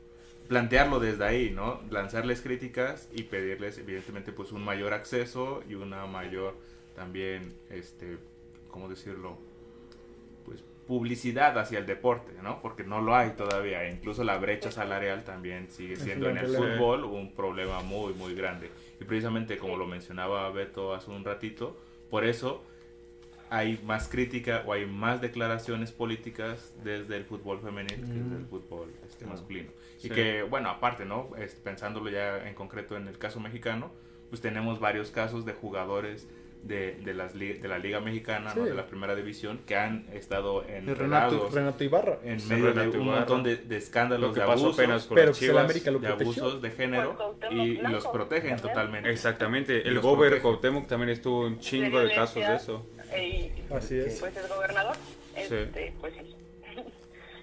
plantearlo 0.47 0.99
desde 0.99 1.25
ahí, 1.25 1.51
¿no? 1.51 1.81
Lanzarles 1.89 2.41
críticas 2.41 3.09
y 3.13 3.23
pedirles, 3.23 3.77
evidentemente, 3.77 4.31
pues 4.31 4.51
un 4.51 4.63
mayor 4.63 4.93
acceso 4.93 5.63
y 5.69 5.75
una 5.75 6.05
mayor 6.05 6.55
también, 6.95 7.53
este, 7.69 8.17
¿cómo 8.69 8.89
decirlo? 8.89 9.37
Pues 10.45 10.63
publicidad 10.87 11.57
hacia 11.59 11.79
el 11.79 11.85
deporte, 11.85 12.31
¿no? 12.41 12.61
Porque 12.61 12.83
no 12.83 13.01
lo 13.01 13.15
hay 13.15 13.31
todavía. 13.31 13.89
Incluso 13.89 14.23
la 14.23 14.37
brecha 14.37 14.71
salarial 14.71 15.23
también 15.23 15.69
sigue 15.69 15.95
siendo 15.97 16.29
en 16.29 16.37
el 16.37 16.47
fútbol 16.47 17.03
un 17.03 17.33
problema 17.33 17.81
muy, 17.81 18.13
muy 18.13 18.33
grande. 18.33 18.71
Y 18.99 19.03
precisamente 19.03 19.57
como 19.57 19.77
lo 19.77 19.85
mencionaba 19.85 20.49
Beto 20.51 20.93
hace 20.93 21.11
un 21.11 21.23
ratito, 21.23 21.77
por 22.09 22.25
eso 22.25 22.63
hay 23.49 23.79
más 23.85 24.07
crítica 24.09 24.63
o 24.65 24.73
hay 24.73 24.85
más 24.85 25.21
declaraciones 25.21 25.91
políticas 25.91 26.73
desde 26.83 27.15
el 27.17 27.25
fútbol 27.25 27.59
femenil 27.61 27.95
que 27.95 28.13
desde 28.13 28.35
el 28.37 28.45
fútbol 28.45 28.91
este, 29.07 29.25
masculino. 29.25 29.71
Y 29.99 30.01
Sí. 30.03 30.09
que, 30.09 30.43
bueno, 30.43 30.69
aparte, 30.69 31.05
¿no? 31.05 31.29
Es- 31.37 31.55
pensándolo 31.55 32.09
ya 32.09 32.47
en 32.47 32.53
concreto 32.55 32.97
en 32.97 33.07
el 33.07 33.17
caso 33.17 33.39
mexicano, 33.39 33.91
pues 34.29 34.41
tenemos 34.41 34.79
varios 34.79 35.11
casos 35.11 35.45
de 35.45 35.53
jugadores 35.53 36.27
de, 36.63 36.95
de, 37.05 37.13
las 37.13 37.35
li- 37.35 37.53
de 37.53 37.67
la 37.67 37.77
Liga 37.77 38.01
Mexicana, 38.01 38.51
¿no? 38.55 38.63
Sí. 38.63 38.69
de 38.69 38.75
la 38.75 38.87
Primera 38.87 39.15
División, 39.15 39.59
que 39.65 39.77
han 39.77 40.07
estado 40.11 40.65
en 40.67 40.93
Renato, 40.93 41.49
Renato 41.53 41.83
Ibarra. 41.83 42.17
en 42.23 42.39
Sí, 42.39 42.49
medio 42.49 42.65
de 42.65 42.73
Renato 42.73 42.97
un 42.97 43.03
Ibarra. 43.05 43.19
montón 43.19 43.43
de, 43.43 43.55
de 43.57 43.77
escándalos 43.77 44.35
de 44.35 44.41
abusos, 44.41 44.73
apenas 44.77 45.05
con 45.05 45.15
Pero 45.15 45.27
las 45.29 45.41
el 45.41 45.47
Chivas. 45.47 45.63
América 45.63 45.91
lo 45.91 45.99
de 45.99 46.07
abusos 46.07 46.61
de 46.61 46.71
género 46.71 47.37
y 47.51 47.75
los 47.77 48.07
protegen 48.07 48.57
totalmente. 48.57 49.09
Exactamente. 49.09 49.87
El 49.87 49.99
Gober. 50.01 50.41
Cuauhtémoc 50.41 50.87
también 50.87 51.11
estuvo 51.11 51.45
un 51.45 51.59
chingo 51.59 51.99
de 51.99 52.13
casos 52.13 52.35
de 52.45 52.55
eso. 52.55 52.85
Eh, 53.11 53.51
y, 53.69 53.73
Así 53.73 53.99
es. 53.99 54.19
pues 54.19 54.35
es 54.35 54.49
gobernador. 54.49 54.95
Este, 55.35 55.93
pues 55.99 56.13
sí. 56.13 56.35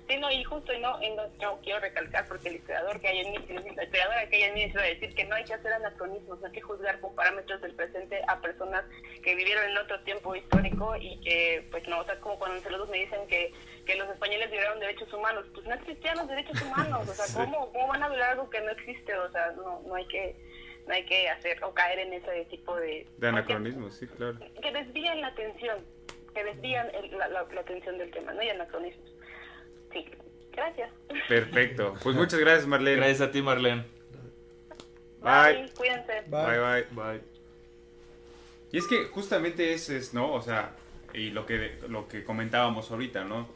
Sí, 0.07 0.19
no, 0.19 0.31
y 0.31 0.45
justo, 0.45 0.71
y 0.71 0.81
no, 0.81 1.03
y 1.03 1.09
no, 1.15 1.23
yo 1.41 1.59
quiero 1.63 1.81
recalcar, 1.81 2.29
porque 2.29 2.51
el 2.51 2.57
historiador 2.57 3.01
que 3.01 3.09
hay 3.09 3.21
en 3.21 3.31
mí, 3.31 3.39
la 3.75 3.85
historiadora 3.85 4.29
que 4.29 4.37
hay 4.37 4.43
en 4.43 4.55
mí 4.55 4.71
se 4.71 4.77
va 4.77 4.85
a 4.85 4.89
decir 4.89 5.15
que 5.15 5.25
no 5.25 5.35
hay 5.35 5.45
que 5.45 5.55
hacer 5.55 5.73
anacronismos, 5.73 6.41
no 6.41 6.47
hay 6.47 6.53
que 6.53 6.61
juzgar 6.61 7.01
con 7.01 7.15
parámetros 7.15 7.63
del 7.63 7.73
presente 7.75 8.21
a 8.29 8.39
personas 8.39 8.85
que 9.23 9.35
vivieron 9.35 9.65
en 9.65 9.79
otro 9.79 9.99
tiempo 10.01 10.37
histórico 10.37 10.95
y 10.97 11.19
que, 11.21 11.67
pues 11.71 11.89
no, 11.89 12.01
o 12.01 12.05
sea, 12.05 12.21
como 12.21 12.39
cuando 12.39 12.59
en 12.59 12.63
saludos 12.65 12.91
me 12.91 12.99
dicen 12.99 13.27
que, 13.29 13.51
que 13.87 13.95
los 13.95 14.11
españoles 14.11 14.51
violaron 14.51 14.79
derechos 14.79 15.11
humanos, 15.11 15.47
pues 15.55 15.67
no 15.67 15.75
existían 15.75 16.19
los 16.19 16.29
derechos 16.29 16.61
humanos, 16.61 17.09
o 17.09 17.15
sea, 17.15 17.25
¿cómo, 17.35 17.73
cómo 17.73 17.89
van 17.89 18.03
a 18.03 18.09
violar 18.11 18.33
algo 18.33 18.51
que 18.51 18.61
no 18.61 18.73
existe? 18.73 19.17
O 19.17 19.33
sea, 19.33 19.53
no, 19.53 19.81
no 19.87 19.95
hay 19.95 20.07
que 20.09 20.37
no 20.87 20.95
hay 20.95 21.05
que 21.07 21.29
hacer 21.29 21.63
o 21.65 21.73
caer 21.75 21.99
en 22.01 22.13
ese 22.13 22.45
tipo 22.51 22.77
de... 22.77 23.07
De 23.19 23.29
anacronismo, 23.29 23.91
sí, 23.91 24.07
claro. 24.07 24.39
que 24.63 24.73
desvían 24.73 25.21
la 25.21 25.29
atención, 25.29 25.79
que 26.35 26.45
desvían 26.45 26.89
el- 26.95 27.17
la, 27.17 27.29
la- 27.29 27.47
la 27.53 27.61
atención 27.61 27.97
del 27.99 28.11
tema, 28.11 28.33
no 28.33 28.41
hay 28.41 28.51
anacronismos. 28.51 29.11
Sí, 29.93 30.05
gracias. 30.53 30.91
Perfecto. 31.29 31.95
Pues 32.03 32.17
muchas 32.17 32.39
gracias, 32.41 32.67
Marlene. 32.67 32.97
Gracias 32.97 33.21
a 33.23 33.31
ti, 33.31 33.41
Marlene. 33.43 33.85
Bye. 35.23 35.71
cuídense. 35.77 36.23
Bye, 36.29 36.59
bye. 36.59 36.83
Bye. 36.91 37.21
Y 38.73 38.79
es 38.79 38.87
que 38.87 39.05
justamente 39.07 39.73
ese 39.73 39.97
es, 39.97 40.13
¿no? 40.13 40.33
O 40.33 40.43
sea, 40.43 40.75
y 41.15 41.31
lo 41.31 41.47
que, 41.47 41.79
lo 41.89 42.09
que 42.09 42.25
comentábamos 42.25 42.91
ahorita, 42.91 43.25
¿no? 43.25 43.49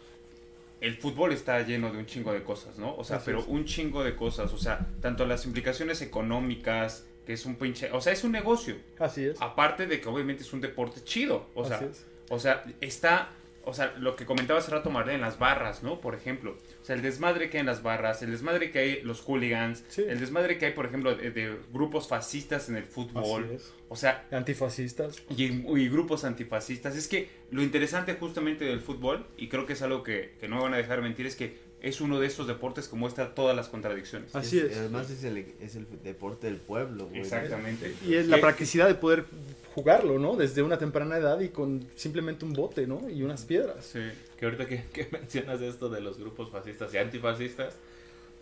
El 0.81 0.97
fútbol 0.97 1.33
está 1.33 1.61
lleno 1.63 1.91
de 1.93 1.99
un 1.99 2.07
chingo 2.07 2.33
de 2.33 2.45
cosas, 2.45 2.79
¿no? 2.79 2.95
O 2.97 3.03
sea, 3.03 3.17
Así 3.17 3.27
pero 3.27 3.41
es. 3.41 3.47
un 3.49 3.65
chingo 3.65 4.05
de 4.05 4.15
cosas. 4.15 4.53
O 4.53 4.59
sea, 4.59 4.87
tanto 5.03 5.27
las 5.27 5.45
implicaciones 5.45 6.01
económicas, 6.03 7.05
que 7.29 7.35
es 7.35 7.45
un 7.45 7.57
pinche... 7.57 7.93
O 7.93 8.01
sea, 8.01 8.15
es 8.15 8.25
un 8.25 8.33
negocio. 8.33 8.77
Así 8.99 9.27
es. 9.27 9.37
Aparte 9.43 9.87
de 9.87 10.01
que 10.01 10.09
obviamente 10.09 10.43
es 10.45 10.53
un 10.55 10.63
deporte 10.63 11.05
chido. 11.05 11.51
O 11.55 11.63
sea, 11.67 11.77
Así 11.77 11.85
es. 11.85 12.07
o 12.31 12.39
sea, 12.39 12.65
está... 12.81 13.33
O 13.65 13.75
sea, 13.75 13.93
lo 13.99 14.17
que 14.17 14.25
comentaba 14.25 14.61
hace 14.61 14.71
rato 14.71 14.89
Marlene, 14.89 15.19
las 15.19 15.39
barras, 15.39 15.83
¿no? 15.83 16.01
Por 16.01 16.15
ejemplo. 16.15 16.57
O 16.81 16.85
sea, 16.87 16.97
el 16.97 17.03
desmadre 17.03 17.51
que 17.51 17.59
hay 17.59 17.61
en 17.61 17.67
las 17.67 17.83
barras, 17.83 18.23
el 18.23 18.31
desmadre 18.31 18.71
que 18.71 18.79
hay 18.79 19.03
los 19.03 19.21
hooligans, 19.21 19.85
Sí. 19.89 20.05
el 20.09 20.19
desmadre 20.21 20.57
que 20.57 20.65
hay, 20.65 20.73
por 20.73 20.87
ejemplo, 20.87 21.15
de, 21.15 21.31
de 21.33 21.55
grupos 21.71 22.09
fascistas 22.09 22.71
en 22.71 22.77
el 22.77 22.85
fútbol. 22.85 23.45
Así 23.45 23.55
es. 23.57 23.75
O 23.91 23.97
sea, 23.97 24.25
Antifascistas. 24.31 25.23
y, 25.29 25.45
y 25.45 25.89
grupos 25.91 26.25
antifascistas. 26.25 26.97
Es 26.97 27.09
que 27.09 27.29
lo 27.51 27.63
interesante 27.63 28.15
justamente 28.15 28.65
del 28.65 28.81
fútbol, 28.81 29.27
y 29.37 29.49
creo 29.49 29.67
que 29.67 29.75
es 29.75 29.83
algo 29.83 30.03
que, 30.03 30.35
que 30.41 30.49
no 30.49 30.57
me 30.57 30.63
van 30.63 30.73
a 30.73 30.79
dejar 30.79 31.03
mentir, 31.03 31.27
es 31.27 31.37
que 31.37 31.68
es 31.81 32.01
uno 32.01 32.19
de 32.19 32.27
estos 32.27 32.47
deportes 32.47 32.89
que 32.89 32.97
muestra 32.97 33.35
todas 33.35 33.55
las 33.55 33.69
contradicciones. 33.69 34.35
Así 34.35 34.59
es. 34.59 34.77
Además 34.77 35.11
es 35.11 35.23
el, 35.25 35.55
es 35.61 35.77
el 35.77 35.87
deporte 36.03 36.49
del 36.49 36.57
pueblo, 36.57 37.07
güey. 37.07 37.21
Exactamente. 37.21 37.95
Y 38.07 38.15
es 38.15 38.27
la 38.27 38.41
practicidad 38.41 38.89
de 38.89 38.95
poder 38.95 39.27
jugarlo, 39.75 40.19
¿no? 40.19 40.35
Desde 40.35 40.63
una 40.63 40.79
temprana 40.79 41.17
edad 41.17 41.39
y 41.41 41.51
con 41.51 41.87
simplemente 41.95 42.45
un 42.45 42.53
bote, 42.53 42.87
¿no? 42.87 43.09
Y 43.09 43.23
unas 43.23 43.45
piedras. 43.45 43.85
Sí. 43.85 44.01
Que 44.39 44.47
ahorita 44.47 44.67
que, 44.67 44.85
que 44.93 45.09
mencionas 45.13 45.61
esto 45.61 45.89
de 45.89 46.01
los 46.01 46.19
grupos 46.19 46.51
fascistas 46.51 46.93
y 46.95 46.99
antifascistas, 46.99 47.77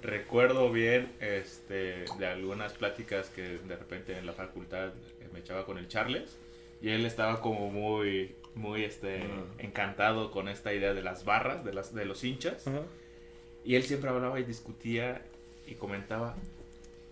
recuerdo 0.02 0.72
bien 0.72 1.12
este, 1.20 2.04
de 2.18 2.26
algunas 2.26 2.72
pláticas 2.72 3.28
que 3.28 3.58
de 3.58 3.76
repente 3.76 4.16
en 4.16 4.24
la 4.24 4.32
facultad 4.32 4.88
eh, 4.88 5.28
me 5.32 5.40
echaba 5.40 5.66
con 5.66 5.76
el 5.76 5.88
Charles 5.88 6.38
y 6.80 6.90
él 6.90 7.04
estaba 7.04 7.40
como 7.42 7.70
muy, 7.70 8.34
muy 8.54 8.84
este, 8.84 9.24
encantado 9.58 10.30
con 10.30 10.48
esta 10.48 10.72
idea 10.72 10.94
de 10.94 11.02
las 11.02 11.26
barras, 11.26 11.64
de, 11.64 11.74
las, 11.74 11.94
de 11.94 12.06
los 12.06 12.24
hinchas. 12.24 12.66
Ajá. 12.66 12.80
Y 13.66 13.74
él 13.74 13.82
siempre 13.82 14.08
hablaba 14.08 14.38
y 14.40 14.44
discutía 14.44 15.20
y 15.66 15.74
comentaba 15.74 16.36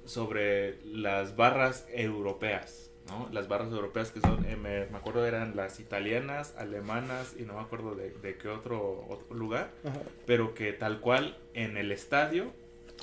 sobre 0.05 0.77
las 0.85 1.35
barras 1.37 1.87
europeas, 1.93 2.91
¿no? 3.09 3.29
Las 3.33 3.49
barras 3.49 3.73
europeas 3.73 4.11
que 4.13 4.21
son, 4.21 4.45
eh, 4.45 4.57
me, 4.57 4.87
me 4.87 4.99
acuerdo 4.99 5.27
eran 5.27 5.57
las 5.57 5.81
italianas, 5.81 6.55
alemanas 6.59 7.35
y 7.39 7.43
no 7.43 7.55
me 7.55 7.61
acuerdo 7.61 7.95
de, 7.95 8.11
de 8.11 8.37
qué 8.37 8.49
otro, 8.49 9.05
otro 9.09 9.35
lugar, 9.35 9.71
Ajá. 9.85 9.99
pero 10.27 10.55
que 10.55 10.73
tal 10.73 11.01
cual 11.01 11.37
en 11.55 11.77
el 11.77 11.91
estadio 11.91 12.53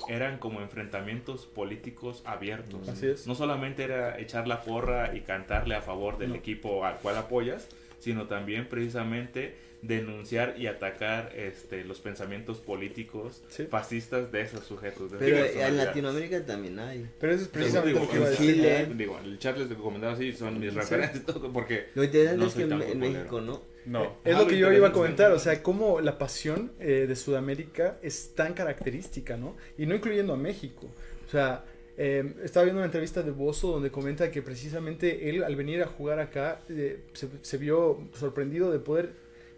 eran 0.08 0.38
como 0.38 0.60
enfrentamientos 0.62 1.44
políticos 1.46 2.22
abiertos. 2.24 2.88
Así 2.88 3.06
es. 3.08 3.26
No 3.26 3.34
solamente 3.34 3.84
era 3.84 4.18
echar 4.18 4.48
la 4.48 4.62
porra 4.62 5.14
y 5.14 5.20
cantarle 5.20 5.74
a 5.74 5.82
favor 5.82 6.18
del 6.18 6.30
No. 6.30 6.34
equipo 6.36 6.84
al 6.86 6.96
cual 6.98 7.18
apoyas, 7.18 7.68
sino 7.98 8.26
también 8.26 8.68
precisamente 8.68 9.54
denunciar 9.82 10.54
y 10.58 10.68
atacar 10.68 11.32
este, 11.36 11.84
los 11.84 11.98
pensamientos 12.00 12.58
políticos 12.58 13.42
Sí. 13.48 13.64
fascistas 13.68 14.30
de 14.32 14.42
esos 14.42 14.64
sujetos. 14.64 15.10
de 15.12 15.18
Pero 15.18 15.44
en. 15.44 15.76
Latinoamérica 15.76 16.44
también 16.46 16.78
hay. 16.78 17.08
Pero 17.18 17.32
eso 17.34 17.42
es 17.42 17.48
precisamente 17.48 17.98
digo, 18.00 18.04
lo 18.06 18.10
que 18.10 18.16
iba 18.16 18.26
a 18.26 18.28
en 18.28 18.32
decir. 18.36 18.54
Chile. 18.54 18.78
Chile, 18.84 18.94
digo, 18.96 19.18
el 19.24 19.38
Charles 19.38 19.68
de 19.68 19.74
que 19.76 19.82
comentaba 19.82 20.12
así 20.12 20.32
son 20.32 20.58
mis 20.60 20.70
Sí. 20.72 20.78
referencias 20.78 21.24
todo 21.26 21.52
porque 21.52 21.86
Lo 21.94 22.04
interesante 22.04 22.38
No 22.40 22.46
es 22.46 22.54
que 22.54 22.62
en. 22.62 22.98
México 22.98 23.40
no. 23.40 23.62
No. 23.84 24.16
Es 24.24 24.34
Ah, 24.34 24.38
lo 24.38 24.44
lo 24.44 24.46
que 24.50 24.58
yo 24.58 24.72
iba 24.72 24.88
a 24.88 24.92
comentar, 24.92 25.32
o 25.32 25.38
sea, 25.40 25.60
cómo 25.62 26.00
la 26.00 26.16
pasión 26.16 26.70
eh, 26.78 27.06
de 27.08 27.16
Sudamérica 27.16 27.98
es 28.02 28.32
tan 28.36 28.54
característica, 28.54 29.36
¿no? 29.36 29.56
Y 29.76 29.86
no 29.86 29.96
incluyendo 29.96 30.32
a 30.32 30.36
México. 30.36 30.88
O 31.26 31.30
sea, 31.30 31.64
eh, 31.98 32.32
estaba 32.44 32.62
viendo 32.64 32.78
una 32.78 32.86
entrevista 32.86 33.22
de 33.22 33.32
Bozo 33.32 33.72
donde 33.72 33.90
comenta 33.90 34.30
que 34.30 34.40
precisamente 34.40 35.28
él 35.28 35.42
al 35.42 35.56
venir 35.56 35.82
a 35.82 35.86
jugar 35.86 36.20
acá 36.20 36.60
eh, 36.68 37.00
se, 37.12 37.28
se 37.42 37.58
vio 37.58 38.08
sorprendido 38.14 38.70
de 38.70 38.78
poder 38.78 39.10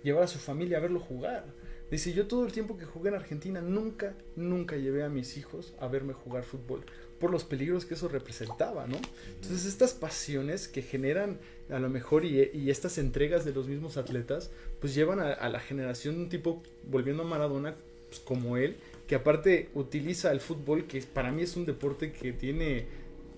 llevar 0.04 0.22
a 0.22 0.28
su 0.28 0.38
familia 0.38 0.78
a 0.78 0.80
verlo 0.80 1.00
jugar. 1.00 1.46
Dice, 1.90 2.12
yo 2.12 2.26
todo 2.26 2.46
el 2.46 2.52
tiempo 2.52 2.76
que 2.76 2.84
jugué 2.84 3.08
en 3.08 3.16
Argentina 3.16 3.60
nunca, 3.60 4.14
nunca 4.36 4.76
llevé 4.76 5.02
a 5.02 5.08
mis 5.08 5.36
hijos 5.36 5.74
a 5.80 5.88
verme 5.88 6.12
jugar 6.12 6.44
fútbol 6.44 6.84
por 7.18 7.30
los 7.30 7.44
peligros 7.44 7.84
que 7.84 7.94
eso 7.94 8.08
representaba, 8.08 8.86
¿no? 8.86 8.96
Entonces 9.34 9.64
estas 9.66 9.94
pasiones 9.94 10.68
que 10.68 10.82
generan 10.82 11.38
a 11.70 11.78
lo 11.78 11.88
mejor 11.88 12.24
y, 12.24 12.50
y 12.52 12.70
estas 12.70 12.98
entregas 12.98 13.44
de 13.44 13.52
los 13.52 13.68
mismos 13.68 13.96
atletas, 13.96 14.50
pues 14.80 14.94
llevan 14.94 15.20
a, 15.20 15.32
a 15.32 15.48
la 15.48 15.60
generación 15.60 16.16
de 16.16 16.22
un 16.22 16.28
tipo, 16.28 16.62
volviendo 16.84 17.22
a 17.22 17.26
Maradona, 17.26 17.76
pues, 18.08 18.20
como 18.20 18.56
él, 18.56 18.76
que 19.06 19.14
aparte 19.14 19.70
utiliza 19.74 20.32
el 20.32 20.40
fútbol, 20.40 20.86
que 20.86 21.00
para 21.02 21.32
mí 21.32 21.42
es 21.42 21.56
un 21.56 21.66
deporte 21.66 22.12
que 22.12 22.32
tiene 22.32 22.86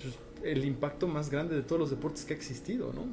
pues, 0.00 0.14
el 0.42 0.64
impacto 0.64 1.08
más 1.08 1.30
grande 1.30 1.54
de 1.56 1.62
todos 1.62 1.80
los 1.80 1.90
deportes 1.90 2.24
que 2.24 2.34
ha 2.34 2.36
existido, 2.36 2.92
¿no? 2.92 3.04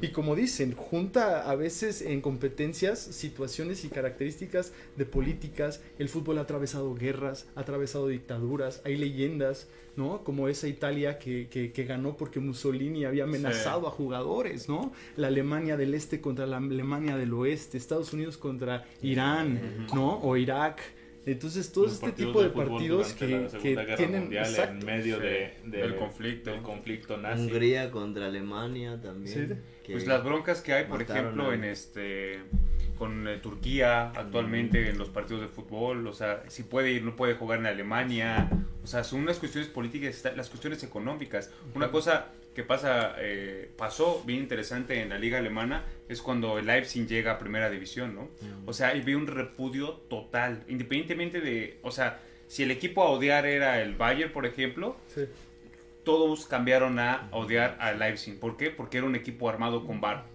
Y 0.00 0.08
como 0.12 0.34
dicen, 0.34 0.74
junta 0.74 1.48
a 1.50 1.54
veces 1.54 2.02
en 2.02 2.20
competencias 2.20 2.98
situaciones 2.98 3.84
y 3.84 3.88
características 3.88 4.72
de 4.96 5.04
políticas. 5.04 5.82
El 5.98 6.08
fútbol 6.08 6.38
ha 6.38 6.42
atravesado 6.42 6.94
guerras, 6.94 7.46
ha 7.54 7.60
atravesado 7.60 8.08
dictaduras, 8.08 8.80
hay 8.84 8.96
leyendas, 8.96 9.68
¿no? 9.96 10.24
Como 10.24 10.48
esa 10.48 10.68
Italia 10.68 11.18
que, 11.18 11.48
que, 11.50 11.72
que 11.72 11.84
ganó 11.84 12.16
porque 12.16 12.40
Mussolini 12.40 13.04
había 13.04 13.24
amenazado 13.24 13.80
Sí. 13.82 13.86
a 13.86 13.90
jugadores, 13.90 14.68
¿no? 14.68 14.92
La 15.16 15.26
Alemania 15.28 15.76
del 15.76 15.94
Este 15.94 16.20
contra 16.20 16.46
la 16.46 16.56
Alemania 16.56 17.16
del 17.16 17.32
Oeste, 17.34 17.76
Estados 17.76 18.12
Unidos 18.12 18.36
contra 18.38 18.84
Irán, 19.02 19.86
¿no? 19.94 20.18
O 20.20 20.36
Irak. 20.36 20.80
Entonces, 21.26 21.70
todo 21.70 21.84
Los 21.84 21.94
este 21.94 22.12
tipo 22.12 22.42
de 22.42 22.48
fútbol 22.50 22.68
partidos 22.68 23.12
que, 23.12 23.74
la 23.74 23.84
que 23.86 23.94
tienen... 23.96 24.22
Mundial 24.22 24.46
exacto. 24.46 24.72
en 24.72 24.86
medio 24.86 25.16
Sí, 25.16 25.22
de, 25.22 25.28
de- 25.64 25.78
del 25.78 25.96
conflicto. 25.96 26.50
del 26.50 26.62
conflicto 26.62 27.16
nazi. 27.18 27.42
Hungría 27.42 27.90
contra 27.90 28.26
Alemania 28.26 28.98
también. 29.00 29.60
Sí. 29.84 29.92
Pues 29.92 30.06
las 30.06 30.24
broncas 30.24 30.60
que 30.62 30.72
hay, 30.72 30.84
por 30.86 31.02
ejemplo, 31.02 31.50
a- 31.50 31.54
en 31.54 31.64
este 31.64 32.38
con 33.00 33.26
eh, 33.26 33.38
Turquía 33.38 34.10
actualmente 34.10 34.90
en 34.90 34.98
los 34.98 35.08
partidos 35.08 35.40
de 35.40 35.48
fútbol, 35.48 36.06
o 36.06 36.12
sea, 36.12 36.42
si 36.48 36.64
puede 36.64 36.90
ir, 36.92 37.02
no 37.02 37.16
puede 37.16 37.32
jugar 37.34 37.58
en 37.60 37.64
Alemania, 37.66 38.50
o 38.84 38.86
sea, 38.86 39.04
son 39.04 39.20
unas 39.20 39.38
cuestiones 39.38 39.70
políticas, 39.70 40.22
las 40.36 40.50
cuestiones 40.50 40.82
económicas. 40.82 41.50
Una 41.74 41.90
cosa 41.90 42.26
que 42.54 42.62
pasa, 42.62 43.14
eh, 43.18 43.70
pasó 43.78 44.22
bien 44.26 44.40
interesante 44.40 45.00
en 45.00 45.08
la 45.08 45.18
liga 45.18 45.38
alemana 45.38 45.82
es 46.10 46.20
cuando 46.20 46.58
el 46.58 46.66
Leipzig 46.66 47.06
llega 47.06 47.32
a 47.32 47.38
primera 47.38 47.70
división, 47.70 48.14
¿no? 48.14 48.28
O 48.66 48.74
sea, 48.74 48.94
y 48.94 49.00
ve 49.00 49.16
un 49.16 49.26
repudio 49.26 49.92
total, 50.10 50.62
independientemente 50.68 51.40
de, 51.40 51.78
o 51.82 51.90
sea, 51.90 52.20
si 52.48 52.64
el 52.64 52.70
equipo 52.70 53.02
a 53.02 53.08
odiar 53.08 53.46
era 53.46 53.80
el 53.80 53.94
Bayern, 53.94 54.30
por 54.30 54.44
ejemplo, 54.44 54.96
Sí. 55.14 55.22
todos 56.04 56.44
cambiaron 56.44 56.98
a 56.98 57.28
odiar 57.30 57.78
a 57.80 57.92
Leipzig. 57.92 58.38
¿Por 58.38 58.58
qué? 58.58 58.70
Porque 58.70 58.98
era 58.98 59.06
un 59.06 59.14
equipo 59.16 59.48
armado 59.48 59.86
con 59.86 60.02
bar. 60.02 60.26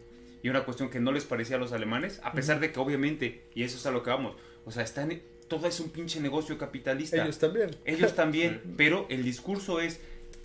Y 0.45 0.49
una 0.49 0.63
cuestión 0.63 0.91
que 0.91 0.99
no 0.99 1.11
les 1.11 1.23
parecía 1.23 1.55
a 1.55 1.59
los 1.59 1.71
alemanes, 1.71 2.21
a 2.23 2.31
pesar 2.31 2.59
de 2.59 2.71
que 2.71 2.79
obviamente, 2.79 3.41
y 3.55 3.63
eso 3.63 3.77
es 3.77 3.85
a 3.87 3.89
lo 3.89 4.03
que 4.03 4.11
vamos, 4.11 4.35
o 4.63 4.69
sea, 4.69 4.83
están, 4.83 5.19
todo 5.47 5.65
es 5.65 5.79
un 5.79 5.89
pinche 5.89 6.19
negocio 6.19 6.55
capitalista. 6.59 7.23
Ellos 7.23 7.39
también. 7.39 7.71
Ellos 7.83 8.13
también, 8.15 8.61
pero 8.77 9.07
el 9.09 9.23
discurso 9.23 9.79
es, 9.79 9.99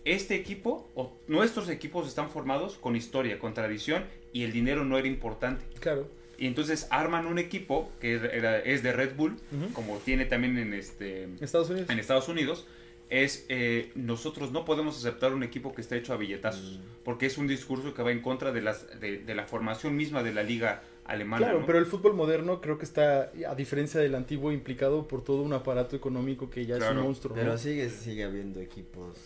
este 0.06 0.36
equipo, 0.36 0.88
o 0.94 1.12
nuestros 1.28 1.68
equipos 1.68 2.08
están 2.08 2.30
formados 2.30 2.78
con 2.78 2.96
historia, 2.96 3.38
con 3.38 3.52
tradición, 3.52 4.06
y 4.32 4.44
el 4.44 4.52
dinero 4.52 4.86
no 4.86 4.96
era 4.96 5.06
importante. 5.06 5.66
Claro. 5.80 6.08
Y 6.38 6.46
entonces 6.46 6.86
arman 6.88 7.26
un 7.26 7.38
equipo 7.38 7.92
que 8.00 8.62
es 8.64 8.82
de 8.82 8.92
Red 8.94 9.16
Bull, 9.16 9.36
como 9.74 9.98
tiene 9.98 10.24
también 10.24 10.56
en 10.56 10.72
este 10.72 11.28
Estados 11.42 11.68
Unidos. 11.68 11.90
en 11.90 11.98
Estados 11.98 12.28
Unidos 12.30 12.64
es 13.10 13.44
eh, 13.48 13.90
nosotros 13.94 14.52
no 14.52 14.64
podemos 14.64 14.96
aceptar 14.96 15.34
un 15.34 15.42
equipo 15.42 15.74
que 15.74 15.80
esté 15.82 15.96
hecho 15.96 16.14
a 16.14 16.16
billetazos 16.16 16.78
porque 17.04 17.26
es 17.26 17.38
un 17.38 17.46
discurso 17.46 17.92
que 17.92 18.02
va 18.02 18.12
en 18.12 18.22
contra 18.22 18.52
de 18.52 18.62
las 18.62 19.00
de, 19.00 19.18
de 19.18 19.34
la 19.34 19.44
formación 19.44 19.96
misma 19.96 20.22
de 20.22 20.32
la 20.32 20.42
liga 20.42 20.82
alemana 21.04 21.44
Claro, 21.44 21.60
¿no? 21.60 21.66
pero 21.66 21.78
el 21.78 21.86
fútbol 21.86 22.14
moderno 22.14 22.60
creo 22.60 22.78
que 22.78 22.84
está, 22.84 23.32
a 23.48 23.54
diferencia 23.54 24.00
del 24.00 24.14
antiguo, 24.14 24.52
implicado 24.52 25.08
por 25.08 25.24
todo 25.24 25.42
un 25.42 25.52
aparato 25.52 25.96
económico 25.96 26.50
que 26.50 26.66
ya 26.66 26.76
es 26.76 26.90
un 26.90 26.98
monstruo. 26.98 27.34
Pero 27.34 27.52
¿no? 27.52 27.58
sigue, 27.58 27.90
sigue 27.90 28.24
habiendo 28.24 28.60
equipos 28.60 29.18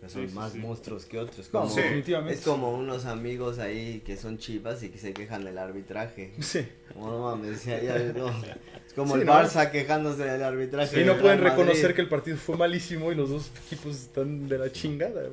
que 0.00 0.08
son 0.08 0.22
Sí, 0.22 0.28
sí, 0.28 0.34
más 0.34 0.52
sí. 0.52 0.58
monstruos 0.58 1.04
que 1.06 1.18
otros. 1.18 1.46
No, 1.52 1.60
Como, 1.60 1.70
Sí. 1.74 1.80
definitivamente. 1.80 2.34
Es 2.34 2.40
como 2.44 2.72
unos 2.72 3.04
amigos 3.06 3.58
ahí 3.58 4.00
que 4.06 4.16
son 4.16 4.38
chivas 4.38 4.82
y 4.82 4.90
que 4.90 4.98
se 4.98 5.12
quejan 5.12 5.44
del 5.44 5.58
arbitraje. 5.58 6.32
Sí. 6.40 6.66
Como 6.94 7.10
no 7.10 7.18
mames, 7.22 7.64
ya, 7.64 7.80
ya, 7.82 7.98
no. 8.16 8.28
Es 8.86 8.94
como 8.94 9.14
Sí, 9.14 9.20
el 9.20 9.26
¿no? 9.26 9.32
Barça 9.34 9.70
quejándose 9.70 10.24
del 10.24 10.42
arbitraje. 10.42 11.00
y 11.02 11.04
no 11.04 11.18
pueden 11.18 11.40
reconocer 11.40 11.94
que 11.94 12.00
el 12.00 12.08
partido 12.08 12.36
fue 12.36 12.56
malísimo 12.56 13.12
y 13.12 13.14
los 13.14 13.28
dos 13.30 13.50
equipos 13.66 13.94
están 13.96 14.48
de 14.48 14.58
la 14.58 14.72
chingada. 14.72 15.24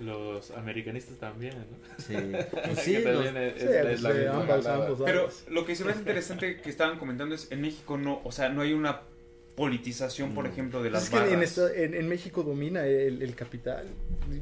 Los 0.00 0.50
americanistas 0.50 1.16
también, 1.18 1.54
¿no? 1.54 2.04
Sí, 2.04 2.14
pues 2.64 2.78
sí, 2.80 2.98
pero 3.04 3.22
lo 5.48 5.64
que 5.64 5.76
se 5.76 5.84
me 5.84 5.90
hace 5.92 6.00
interesante 6.00 6.60
que 6.60 6.68
estaban 6.70 6.98
comentando 6.98 7.34
es 7.34 7.50
en 7.52 7.60
México 7.60 7.96
no 7.96 8.20
o 8.24 8.32
sea 8.32 8.48
no 8.48 8.62
hay 8.62 8.72
una 8.72 9.02
politización 9.56 10.34
por 10.34 10.44
Mm. 10.44 10.52
ejemplo 10.52 10.82
de 10.82 10.90
Pues 10.90 10.92
las 10.92 11.04
es 11.04 11.10
que 11.10 11.16
en, 11.16 11.40
barras 11.40 11.58
esta- 11.58 11.74
en- 11.74 11.94
en 11.94 12.08
México 12.08 12.42
domina 12.42 12.86
el, 12.86 13.22
el 13.22 13.34
capital, 13.34 13.86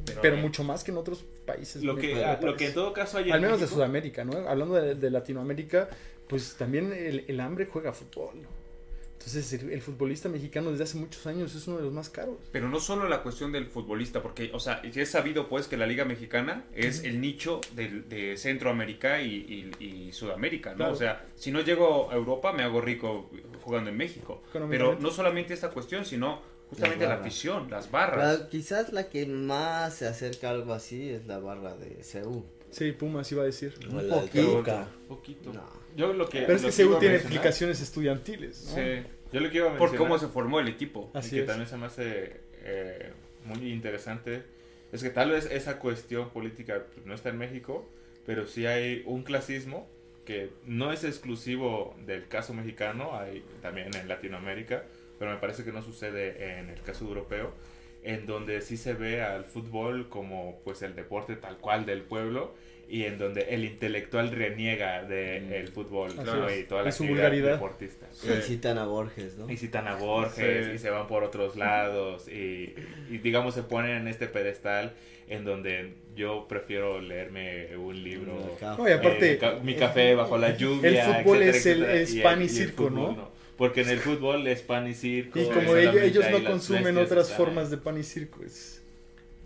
Pero, 0.07 0.21
pero, 0.21 0.37
mucho 0.37 0.65
más 0.65 0.83
que 0.85 0.91
en 0.91 0.99
otros 0.99 1.25
países. 1.47 1.83
Lo 1.85 1.97
que, 1.97 2.25
ah, 2.25 2.39
lo 2.43 2.57
que 2.57 2.67
en 2.67 2.75
todo 2.75 2.93
caso 2.93 3.19
hay 3.19 3.29
en 3.29 3.33
Al 3.33 3.41
menos 3.41 3.59
de 3.59 3.65
México- 3.65 3.77
Sudamérica, 3.77 4.25
¿no? 4.25 4.33
Hablando 4.49 4.75
de, 4.75 4.95
de 4.97 5.11
Latinoamérica, 5.11 5.89
pues 6.29 6.57
también 6.57 6.93
el, 6.93 7.25
el 7.29 7.41
hambre 7.41 7.67
juega 7.67 7.93
fútbol. 7.93 8.43
¿no? 8.43 8.64
Entonces 9.27 9.53
el, 9.63 9.71
el 9.71 9.81
futbolista 9.81 10.29
mexicano 10.29 10.71
desde 10.71 10.85
hace 10.85 10.99
muchos 10.99 11.27
años 11.27 11.55
es 11.55 11.67
uno 11.67 11.79
de 11.79 11.85
los 11.85 11.93
más 11.93 12.11
caros. 12.11 12.37
Pero 12.53 12.69
no 12.69 12.79
solo 12.79 13.09
la 13.09 13.23
cuestión 13.23 13.53
del 13.53 13.67
futbolista, 13.67 14.23
porque, 14.23 14.51
o 14.53 14.61
sea, 14.61 14.83
ya 14.83 15.01
es 15.03 15.11
sabido 15.11 15.49
pues 15.49 15.67
que 15.67 15.77
la 15.79 15.87
Liga 15.87 16.05
Mexicana 16.05 16.65
es 16.75 17.05
el 17.05 17.21
nicho 17.21 17.61
del- 17.75 18.07
de, 18.09 18.37
Centroamérica 18.37 19.23
y, 19.23 19.71
y- 19.81 19.85
y 19.85 20.13
Sudamérica, 20.13 20.71
¿no? 20.73 20.77
Claro. 20.77 20.93
O 20.93 20.97
sea, 20.97 21.25
si 21.37 21.51
no 21.51 21.61
llego 21.63 22.11
a 22.11 22.15
Europa 22.15 22.53
me 22.53 22.63
hago 22.65 22.81
rico 22.83 23.31
jugando 23.63 23.89
en 23.91 23.97
México. 23.97 24.43
Pero 24.69 24.99
no 25.01 25.11
solamente 25.11 25.55
esta 25.55 25.71
cuestión, 25.71 26.05
sino 26.05 26.43
justamente 26.69 27.07
la 27.07 27.15
afición, 27.15 27.71
las 27.71 27.91
barras. 27.91 28.41
la- 28.41 28.49
quizás 28.51 28.93
la 28.93 29.09
que 29.09 29.25
más 29.27 29.95
se 29.95 30.07
acerca 30.07 30.49
a 30.49 30.51
algo 30.53 30.75
así 30.75 31.09
es 31.09 31.27
la 31.27 31.39
barra 31.39 31.75
de 31.77 32.03
CEU. 32.03 32.45
Sí, 32.71 32.93
Pumas 32.93 33.31
iba 33.33 33.43
a 33.43 33.47
decir. 33.47 33.73
Un 33.89 33.99
del 33.99 34.09
poquito. 34.09 34.87
Poquito. 35.09 35.53
No. 35.53 35.63
Yo 35.97 36.13
lo 36.13 36.29
que, 36.29 36.41
Pero 36.41 36.55
es 36.57 36.63
lo 36.63 36.69
que 36.71 36.75
a 36.97 36.99
tiene 36.99 37.15
mencionar- 37.19 37.23
implicaciones 37.23 37.81
estudiantiles. 37.81 38.65
¿no? 38.71 38.75
Sí. 38.75 39.07
Yo 39.35 39.41
lo 39.41 39.51
que 39.51 39.57
iba 39.57 39.67
a 39.67 39.71
Por 39.77 39.91
mencionar, 39.91 39.99
cómo 39.99 40.19
se 40.21 40.29
formó 40.29 40.61
el 40.61 40.69
equipo. 40.69 41.11
y 41.13 41.19
Así 41.19 41.31
que 41.31 41.41
es. 41.41 41.47
también 41.47 41.69
se 41.69 41.77
me 41.77 41.87
hace 41.87 42.41
eh, 42.63 43.11
muy 43.45 43.73
interesante, 43.73 44.45
es 44.93 45.03
que 45.03 45.11
tal 45.11 45.31
vez 45.31 45.49
esa 45.51 45.81
cuestión 45.81 46.31
política 46.31 46.85
pues, 46.95 47.05
no 47.05 47.15
está 47.15 47.31
en 47.31 47.39
México, 47.39 47.85
pero 48.27 48.47
sí 48.47 48.67
hay 48.67 49.03
un 49.07 49.25
clasismo 49.25 49.89
que 50.25 50.51
no 50.67 50.93
es 50.93 51.03
exclusivo 51.03 51.97
del 52.07 52.29
caso 52.29 52.55
mexicano, 52.55 53.19
hay 53.19 53.45
también 53.61 53.91
en 53.97 54.07
Latinoamérica, 54.07 54.85
pero 55.19 55.33
me 55.33 55.39
parece 55.39 55.65
que 55.65 55.73
no 55.73 55.83
sucede 55.83 56.59
en 56.61 56.71
el 56.71 56.81
caso 56.83 57.05
europeo, 57.05 57.53
en 58.05 58.27
donde 58.27 58.61
sí 58.61 58.77
se 58.77 58.95
ve 58.95 59.21
al 59.21 59.47
fútbol 59.47 60.09
como 60.09 60.61
pues 60.63 60.83
el 60.83 60.95
deporte 60.95 61.35
tal 61.35 61.59
cual 61.59 61.87
del 61.87 62.03
pueblo 62.03 62.55
y 62.89 63.05
en 63.05 63.19
donde 63.19 63.43
el 63.55 63.65
intelectual 63.65 64.31
reniega 64.31 65.03
del 65.05 65.69
fútbol 65.69 66.11
Así 66.13 66.23
¿no? 66.25 66.49
es. 66.49 66.61
y 66.61 66.65
toda 66.65 66.83
la 66.83 66.89
Y 66.89 66.93
su 66.93 67.03
actividad 67.05 67.23
vulgaridad. 67.25 67.53
deportista. 67.55 68.07
Sí. 68.13 68.29
Y 68.39 68.43
citan 68.43 68.79
a 68.79 68.85
Borges, 68.87 69.37
¿no? 69.37 69.51
Y 69.51 69.57
citan 69.57 69.89
a 69.89 69.95
Borges 69.97 70.67
Sí. 70.67 70.73
y 70.75 70.79
se 70.79 70.91
van 70.91 71.07
por 71.07 71.25
otros 71.25 71.57
lados 71.57 72.29
y, 72.29 72.75
y, 73.11 73.19
digamos 73.19 73.55
se 73.55 73.63
ponen 73.63 73.97
en 73.97 74.09
este 74.09 74.27
pedestal 74.27 74.93
en 75.29 75.45
donde 75.45 75.95
yo 76.15 76.47
prefiero 76.49 77.01
leerme 77.01 77.77
un 77.77 78.03
libro. 78.05 78.57
No, 78.77 78.89
y 78.89 78.93
aparte, 78.93 79.33
eh, 79.33 79.39
ca- 79.39 79.59
mi 79.63 79.75
café 79.75 80.15
bajo 80.15 80.37
la 80.37 80.57
lluvia. 80.57 81.23
fútbol 81.23 81.43
etcétera, 81.43 81.51
es 81.57 81.67
el- 81.67 81.73
etcétera, 81.83 81.95
es 82.03 82.13
y 82.15 82.17
el- 82.19 82.23
pan 82.23 82.41
y 82.41 82.45
el 82.45 82.51
circo, 82.51 82.89
fútbol 82.89 83.17
¿no? 83.17 83.31
Porque 83.57 83.81
en 83.83 83.89
el 83.89 83.99
fútbol 84.01 84.47
es 84.49 84.61
pan 84.63 84.87
y 84.89 84.95
circo. 84.95 85.39
Y 85.39 85.43
y 85.43 85.47
como 85.49 85.77
ellos, 85.77 85.97
ellos 85.97 86.25
no 86.31 86.45
consumen 86.45 86.99
otras 86.99 87.33
formas 87.33 87.71
de 87.71 87.79
pan 87.79 87.97
y 87.99 88.03
circo. 88.03 88.43
es- 88.45 88.84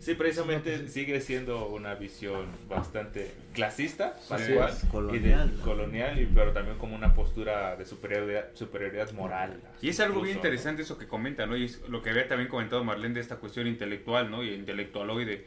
Sí, 0.09 0.15
precisamente 0.15 0.89
sigue 0.89 1.21
siendo 1.21 1.67
una 1.69 1.95
visión 1.95 2.47
bastante 2.67 3.31
clasista, 3.53 4.17
tal 4.27 4.41
Sí. 4.41 4.87
Colonial, 4.91 5.15
y 5.15 5.29
de- 5.29 5.37
¿no? 5.59 5.63
colonial, 5.63 6.19
y, 6.19 6.25
pero 6.25 6.53
también 6.53 6.79
como 6.79 6.97
una 6.97 7.13
postura 7.15 7.77
de 7.77 7.85
superioridad, 7.85 8.47
superioridad 8.55 9.13
moral. 9.13 9.61
Y 9.83 9.91
es 9.91 10.01
algo 10.01 10.23
bien 10.23 10.29
incluso, 10.31 10.35
¿no? 10.35 10.39
interesante 10.49 10.81
eso 10.83 10.97
que 10.97 11.07
comenta, 11.07 11.45
¿no? 11.45 11.59
Y 11.59 11.65
es 11.65 11.87
lo 11.91 12.01
que 12.01 12.09
había 12.09 12.27
también 12.27 12.49
comentado 12.49 12.83
Marlene 12.85 13.17
de 13.17 13.21
esta 13.21 13.37
cuestión 13.37 13.67
intelectual, 13.67 14.31
¿no? 14.31 14.43
Y 14.43 14.55
intelectualoide. 14.55 15.45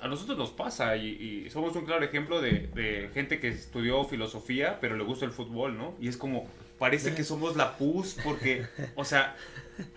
A 0.00 0.06
nosotros 0.06 0.38
nos 0.38 0.50
pasa 0.52 0.96
y, 0.96 1.08
y 1.46 1.50
somos 1.50 1.74
un 1.74 1.84
claro 1.84 2.04
ejemplo 2.04 2.40
de, 2.40 2.68
de 2.72 3.10
gente 3.14 3.40
que 3.40 3.48
estudió 3.48 4.04
filosofía, 4.04 4.78
pero 4.80 4.96
le 4.96 5.02
gusta 5.02 5.24
el 5.24 5.32
fútbol, 5.32 5.76
¿no? 5.76 5.96
Y 6.00 6.06
es 6.06 6.16
como, 6.16 6.48
parece 6.78 7.14
que 7.14 7.24
somos 7.24 7.56
la 7.56 7.76
pus 7.76 8.16
porque, 8.24 8.66
o 8.94 9.04
sea, 9.04 9.36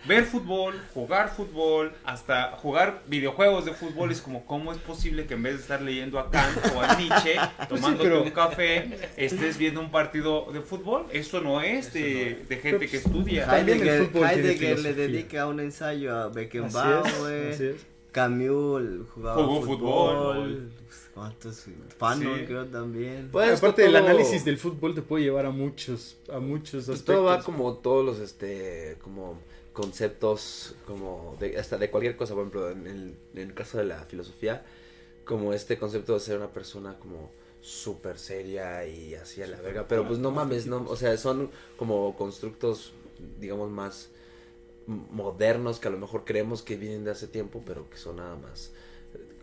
ver 0.06 0.24
fútbol, 0.24 0.74
jugar 0.94 1.28
fútbol, 1.30 1.92
hasta 2.04 2.52
jugar 2.56 3.02
videojuegos 3.06 3.64
de 3.64 3.72
fútbol 3.74 4.10
es 4.10 4.20
como, 4.20 4.44
¿cómo 4.46 4.72
es 4.72 4.78
posible 4.78 5.26
que 5.26 5.34
en 5.34 5.42
vez 5.42 5.54
de 5.54 5.60
estar 5.62 5.80
leyendo 5.82 6.18
a 6.18 6.30
Kant 6.30 6.56
o 6.74 6.80
a 6.80 6.96
Nietzsche, 6.96 7.34
tomándote 7.68 8.08
pero- 8.08 8.22
un 8.22 8.30
café, 8.30 8.98
estés 9.16 9.56
viendo 9.58 9.80
un 9.80 9.90
partido 9.90 10.50
de 10.52 10.60
fútbol? 10.62 11.06
Eso 11.12 11.40
no 11.40 11.60
es 11.60 11.92
de, 11.92 12.44
de 12.48 12.56
gente 12.56 12.88
que 12.88 12.96
estudia. 12.96 13.44
Heidegger, 13.56 14.10
Heidegger 14.14 14.78
le 14.80 14.94
dedica 14.94 15.46
un 15.46 15.60
ensayo 15.60 16.14
a 16.16 16.24
Así 16.26 16.34
Beckenbauer. 16.34 17.06
es, 17.48 17.54
así 17.54 17.64
es. 17.66 17.86
Camus 18.10 19.06
jugaba 19.14 19.42
Jugó 19.44 19.62
fútbol. 19.62 20.16
fútbol. 20.16 20.72
Fanon 21.98 22.38
Sí. 22.40 22.44
creo 22.46 22.66
también. 22.66 23.28
Pues, 23.32 23.58
Aparte, 23.58 23.84
el 23.84 23.92
todo- 23.92 24.02
análisis 24.04 24.44
del 24.44 24.58
fútbol 24.58 24.94
te 24.94 25.02
puede 25.02 25.24
llevar 25.24 25.46
a 25.46 25.50
muchos, 25.50 26.16
a 26.32 26.38
muchos 26.40 26.86
Pues 26.86 26.98
aspectos. 27.00 27.04
todo 27.16 27.24
va 27.24 27.42
como 27.42 27.74
todos 27.78 28.04
los, 28.04 28.18
este, 28.18 28.96
como 29.02 29.38
conceptos, 29.72 30.74
como 30.86 31.36
de, 31.40 31.56
hasta 31.58 31.78
de 31.78 31.90
cualquier 31.90 32.16
cosa, 32.16 32.34
por 32.34 32.42
ejemplo, 32.42 32.70
en 32.70 32.86
el, 32.86 33.14
en 33.34 33.48
el 33.48 33.54
caso 33.54 33.78
de 33.78 33.84
la 33.84 34.04
filosofía, 34.04 34.64
como 35.24 35.52
este 35.52 35.78
concepto 35.78 36.14
de 36.14 36.20
ser 36.20 36.36
una 36.38 36.52
persona 36.52 36.98
como 36.98 37.30
súper 37.60 38.18
seria 38.18 38.86
y 38.86 39.14
así 39.14 39.42
a 39.42 39.46
la 39.46 39.60
verga, 39.60 39.86
pero 39.88 40.06
pues 40.06 40.18
no 40.18 40.30
mames, 40.30 40.66
no, 40.66 40.84
o 40.88 40.96
sea, 40.96 41.16
son 41.18 41.50
como 41.76 42.16
constructos, 42.16 42.92
digamos, 43.40 43.70
más 43.70 44.10
modernos 44.86 45.78
que 45.80 45.88
a 45.88 45.90
lo 45.90 45.98
mejor 45.98 46.24
creemos 46.24 46.62
que 46.62 46.76
vienen 46.76 47.04
de 47.04 47.10
hace 47.10 47.26
tiempo, 47.28 47.62
pero 47.66 47.90
que 47.90 47.98
son 47.98 48.16
nada 48.16 48.36
más, 48.36 48.72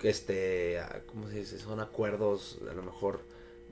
este, 0.09 0.79
ah, 0.79 1.01
¿cómo 1.05 1.27
se 1.27 1.39
dice? 1.39 1.59
Son 1.59 1.79
acuerdos 1.79 2.59
a 2.69 2.73
lo 2.73 2.83
mejor 2.83 3.21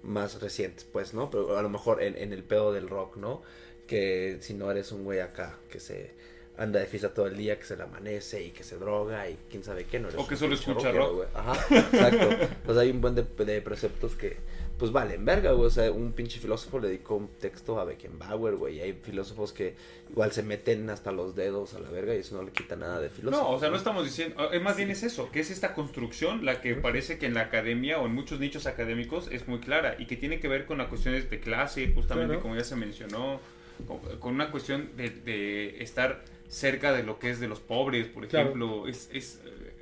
más 0.01 0.41
recientes, 0.41 0.85
pues, 0.85 1.13
¿no? 1.13 1.29
Pero 1.29 1.57
a 1.57 1.61
lo 1.61 1.69
mejor 1.69 2.01
en, 2.01 2.17
en 2.17 2.33
el 2.33 2.43
pedo 2.43 2.73
del 2.73 2.89
rock, 2.89 3.17
¿no? 3.17 3.41
Que 3.87 4.37
si 4.41 4.53
no 4.53 4.69
eres 4.71 4.91
un 4.91 5.03
güey 5.03 5.19
acá 5.19 5.57
que 5.69 5.79
se 5.79 6.11
anda 6.57 6.79
de 6.79 6.85
fiesta 6.85 7.13
todo 7.13 7.27
el 7.27 7.35
día, 7.35 7.57
que 7.57 7.65
se 7.65 7.75
le 7.75 7.83
amanece 7.83 8.43
y 8.43 8.51
que 8.51 8.63
se 8.63 8.77
droga 8.77 9.29
y 9.29 9.37
quién 9.49 9.63
sabe 9.63 9.85
qué, 9.85 9.99
no 9.99 10.09
eres 10.09 10.19
O 10.19 10.27
que 10.27 10.35
solo 10.35 10.53
escucha 10.53 10.91
rock. 10.91 11.25
Ajá, 11.33 11.53
exacto. 11.75 12.29
Pues 12.65 12.77
hay 12.77 12.91
un 12.91 13.01
buen 13.01 13.15
de, 13.15 13.23
de 13.23 13.61
preceptos 13.61 14.15
que, 14.15 14.37
pues 14.77 14.91
valen 14.91 15.23
verga, 15.23 15.51
güey. 15.51 15.67
O 15.67 15.69
sea, 15.69 15.91
un 15.91 16.13
pinche 16.13 16.39
filósofo 16.39 16.79
le 16.79 16.87
dedicó 16.87 17.15
un 17.15 17.27
texto 17.39 17.79
a 17.79 17.85
Beckenbauer, 17.85 18.55
güey. 18.55 18.77
Y 18.77 18.81
hay 18.81 18.93
filósofos 18.93 19.53
que 19.53 19.75
igual 20.09 20.31
se 20.31 20.43
meten 20.43 20.89
hasta 20.89 21.11
los 21.11 21.35
dedos 21.35 21.73
a 21.73 21.79
la 21.79 21.89
verga 21.89 22.15
y 22.15 22.19
eso 22.19 22.35
no 22.35 22.43
le 22.43 22.51
quita 22.51 22.75
nada 22.75 22.99
de 22.99 23.09
filósofo. 23.09 23.43
No, 23.43 23.49
o 23.51 23.59
sea, 23.59 23.69
no 23.69 23.75
estamos 23.77 24.03
diciendo, 24.03 24.51
es 24.51 24.61
más 24.61 24.75
bien 24.75 24.89
es 24.91 25.03
eso, 25.03 25.31
que 25.31 25.39
es 25.39 25.51
esta 25.51 25.73
construcción 25.73 26.43
la 26.45 26.59
que 26.61 26.75
parece 26.75 27.17
que 27.17 27.25
en 27.27 27.33
la 27.35 27.41
academia 27.41 27.99
o 27.99 28.05
en 28.07 28.13
muchos 28.13 28.39
nichos 28.39 28.65
académicos 28.65 29.27
es 29.31 29.47
muy 29.47 29.59
clara 29.59 29.95
y 29.99 30.05
que 30.07 30.17
tiene 30.17 30.39
que 30.39 30.47
ver 30.47 30.65
con 30.65 30.77
las 30.79 30.87
cuestiones 30.87 31.29
de 31.29 31.39
clase, 31.39 31.91
justamente 31.93 32.33
Claro. 32.33 32.41
como 32.41 32.55
ya 32.55 32.63
se 32.63 32.75
mencionó, 32.75 33.39
con, 34.19 34.33
una 34.33 34.51
cuestión 34.51 34.89
de, 34.97 35.09
de 35.09 35.81
estar 35.83 36.23
cerca 36.47 36.93
de 36.93 37.03
lo 37.03 37.19
que 37.19 37.29
es 37.31 37.39
de 37.39 37.47
los 37.47 37.59
pobres, 37.59 38.07
por 38.07 38.27
Claro. 38.27 38.45
ejemplo, 38.49 38.87
es, 38.87 39.09
es, 39.11 39.41
eh, 39.45 39.72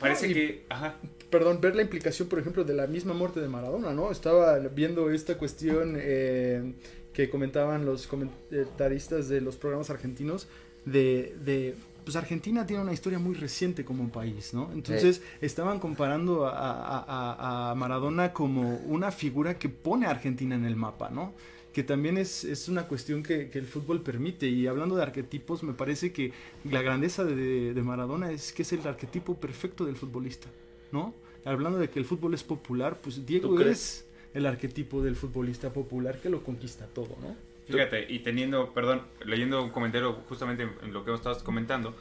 parece 0.00 0.28
y- 0.28 0.34
que, 0.34 0.64
ajá, 0.68 0.96
Perdón, 1.30 1.60
ver 1.60 1.76
la 1.76 1.82
implicación, 1.82 2.26
por 2.26 2.40
ejemplo, 2.40 2.64
de 2.64 2.74
la 2.74 2.88
misma 2.88 3.14
muerte 3.14 3.38
de 3.38 3.46
Maradona, 3.46 3.92
¿no? 3.92 4.10
Estaba 4.10 4.58
viendo 4.58 5.10
esta 5.12 5.38
cuestión 5.38 5.94
eh, 5.96 6.72
que 7.12 7.30
comentaban 7.30 7.86
los 7.86 8.08
comentaristas 8.08 9.28
de 9.28 9.40
los 9.40 9.54
programas 9.56 9.90
argentinos 9.90 10.48
de, 10.84 11.36
de, 11.44 11.76
pues 12.04 12.16
Argentina 12.16 12.66
tiene 12.66 12.82
una 12.82 12.92
historia 12.92 13.20
muy 13.20 13.34
reciente 13.36 13.84
como 13.84 14.08
país, 14.10 14.52
¿no? 14.54 14.70
Entonces 14.72 15.22
estaban 15.40 15.78
comparando 15.78 16.46
a- 16.48 17.70
a 17.70 17.74
Maradona 17.76 18.32
como 18.32 18.76
una 18.86 19.12
figura 19.12 19.56
que 19.56 19.68
pone 19.68 20.06
a 20.06 20.10
Argentina 20.10 20.56
en 20.56 20.64
el 20.64 20.74
mapa, 20.74 21.10
¿no? 21.10 21.32
Que 21.72 21.82
también 21.82 22.18
es, 22.18 22.44
es 22.44 22.68
una 22.68 22.88
cuestión 22.88 23.22
que, 23.22 23.48
que 23.48 23.58
el 23.58 23.66
fútbol 23.66 24.02
permite. 24.02 24.48
Y 24.48 24.66
hablando 24.66 24.96
de 24.96 25.02
arquetipos, 25.02 25.62
me 25.62 25.72
parece 25.72 26.12
que 26.12 26.32
la 26.64 26.82
grandeza 26.82 27.24
de, 27.24 27.74
de 27.74 27.82
Maradona 27.82 28.30
es 28.30 28.52
que 28.52 28.62
es 28.62 28.72
el 28.72 28.86
arquetipo 28.86 29.36
perfecto 29.36 29.84
del 29.84 29.96
futbolista, 29.96 30.48
¿no? 30.92 31.14
Hablando 31.44 31.78
de 31.78 31.88
que 31.88 31.98
el 31.98 32.04
fútbol 32.04 32.34
es 32.34 32.42
popular, 32.42 32.98
pues 33.02 33.24
Diego 33.24 33.58
es 33.60 34.06
el 34.34 34.46
arquetipo 34.46 35.02
del 35.02 35.16
futbolista 35.16 35.72
popular 35.72 36.20
que 36.20 36.28
lo 36.28 36.42
conquista 36.42 36.86
todo, 36.86 37.16
¿no? 37.20 37.36
Fíjate, 37.66 38.12
y 38.12 38.18
teniendo, 38.18 38.72
perdón, 38.72 39.02
leyendo 39.24 39.62
un 39.62 39.70
comentario 39.70 40.12
justamente 40.28 40.68
en 40.82 40.92
lo 40.92 41.04
que 41.04 41.14
estabas 41.14 41.42
comentando, 41.42 41.94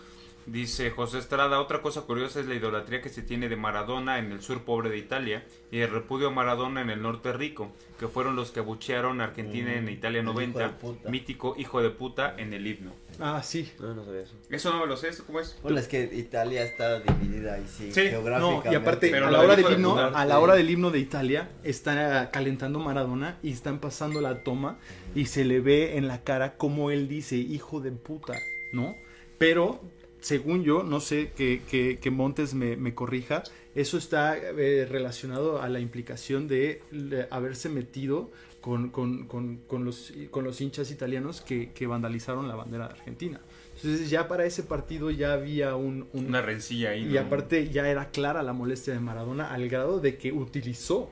dice 0.51 0.91
José 0.91 1.19
Estrada, 1.19 1.59
otra 1.59 1.81
cosa 1.81 2.01
curiosa 2.01 2.39
es 2.39 2.45
la 2.47 2.55
idolatría 2.55 3.01
que 3.01 3.09
se 3.09 3.21
tiene 3.21 3.49
de 3.49 3.55
Maradona 3.55 4.19
en 4.19 4.31
el 4.31 4.41
sur 4.41 4.63
pobre 4.63 4.89
de 4.89 4.97
Italia 4.97 5.43
y 5.71 5.79
el 5.79 5.89
repudio 5.89 6.27
a 6.27 6.31
Maradona 6.31 6.81
en 6.81 6.89
el 6.89 7.01
norte 7.01 7.31
rico, 7.33 7.71
que 7.99 8.07
fueron 8.07 8.35
los 8.35 8.51
que 8.51 8.59
abuchearon 8.59 9.21
a 9.21 9.25
Argentina 9.25 9.73
en 9.73 9.89
Italia 9.89 10.19
el 10.19 10.25
hijo 10.25 10.33
90, 10.33 10.59
de 10.59 10.69
puta. 10.69 11.09
mítico 11.09 11.55
hijo 11.57 11.81
de 11.81 11.89
puta 11.89 12.35
en 12.37 12.53
el 12.53 12.65
himno. 12.65 12.91
Ah, 13.19 13.41
sí. 13.43 13.71
No, 13.79 13.93
no 13.93 14.05
sabía 14.05 14.21
eso. 14.21 14.35
Eso 14.49 14.71
no 14.71 14.79
me 14.79 14.87
lo 14.87 14.95
sé, 14.95 15.09
¿eso 15.09 15.25
cómo 15.25 15.39
es? 15.39 15.57
Bueno, 15.61 15.77
es 15.79 15.87
que 15.87 16.09
Italia 16.13 16.63
está 16.63 16.99
dividida 16.99 17.55
ahí, 17.55 17.65
sí, 17.67 17.91
Sí, 17.91 18.01
No, 18.03 18.09
geográficamente. 18.09 18.71
y 18.71 18.75
aparte, 18.75 19.09
Pero 19.09 19.27
a 19.27 19.31
la 19.31 19.39
hora 19.41 19.55
del 19.55 19.65
de 19.65 19.73
himno, 19.73 19.89
puta, 19.91 20.07
a 20.07 20.25
la 20.25 20.39
hora 20.39 20.55
del 20.55 20.69
himno 20.69 20.89
de 20.91 20.99
Italia, 20.99 21.49
está 21.63 22.31
calentando 22.31 22.79
Maradona 22.79 23.37
y 23.43 23.51
están 23.51 23.79
pasando 23.79 24.21
la 24.21 24.43
toma 24.43 24.77
y 25.15 25.25
se 25.25 25.43
le 25.43 25.59
ve 25.59 25.97
en 25.97 26.07
la 26.07 26.23
cara 26.23 26.55
como 26.55 26.91
él 26.91 27.07
dice, 27.07 27.35
hijo 27.35 27.81
de 27.81 27.91
puta, 27.91 28.33
¿no? 28.71 28.95
Pero, 29.37 29.81
según 30.21 30.63
yo, 30.63 30.83
no 30.83 30.99
sé 30.99 31.31
que, 31.35 31.61
que- 31.69 31.99
que 31.99 32.11
Montes 32.11 32.53
me, 32.53 32.75
me 32.75 32.93
corrija, 32.93 33.43
eso 33.75 33.97
está 33.97 34.37
eh, 34.37 34.85
relacionado 34.89 35.61
a 35.61 35.69
la 35.69 35.79
implicación 35.79 36.47
de 36.47 36.81
haberse 37.29 37.69
metido 37.69 38.29
con, 38.61 38.89
con- 38.89 39.25
con- 39.27 39.57
con 39.67 39.85
los, 39.85 40.11
con 40.31 40.43
los 40.43 40.59
hinchas 40.59 40.91
italianos 40.91 41.39
que, 41.41 41.71
que 41.71 41.87
vandalizaron 41.87 42.47
la 42.47 42.55
bandera 42.55 42.87
de 42.87 42.93
Argentina. 42.95 43.39
Entonces 43.75 44.09
ya 44.09 44.27
para 44.27 44.45
ese 44.45 44.63
partido 44.63 45.09
ya 45.11 45.31
había 45.31 45.75
un, 45.77 46.07
un- 46.11 46.25
Una 46.25 46.41
rencilla 46.41 46.89
ahí. 46.89 47.03
y 47.05 47.13
¿no? 47.13 47.21
aparte 47.21 47.69
ya 47.69 47.87
era 47.89 48.09
clara 48.11 48.43
la 48.43 48.51
molestia 48.51 48.93
de 48.93 48.99
Maradona 48.99 49.53
al 49.53 49.69
grado 49.69 50.01
de 50.01 50.17
que 50.17 50.33
utilizó 50.33 51.09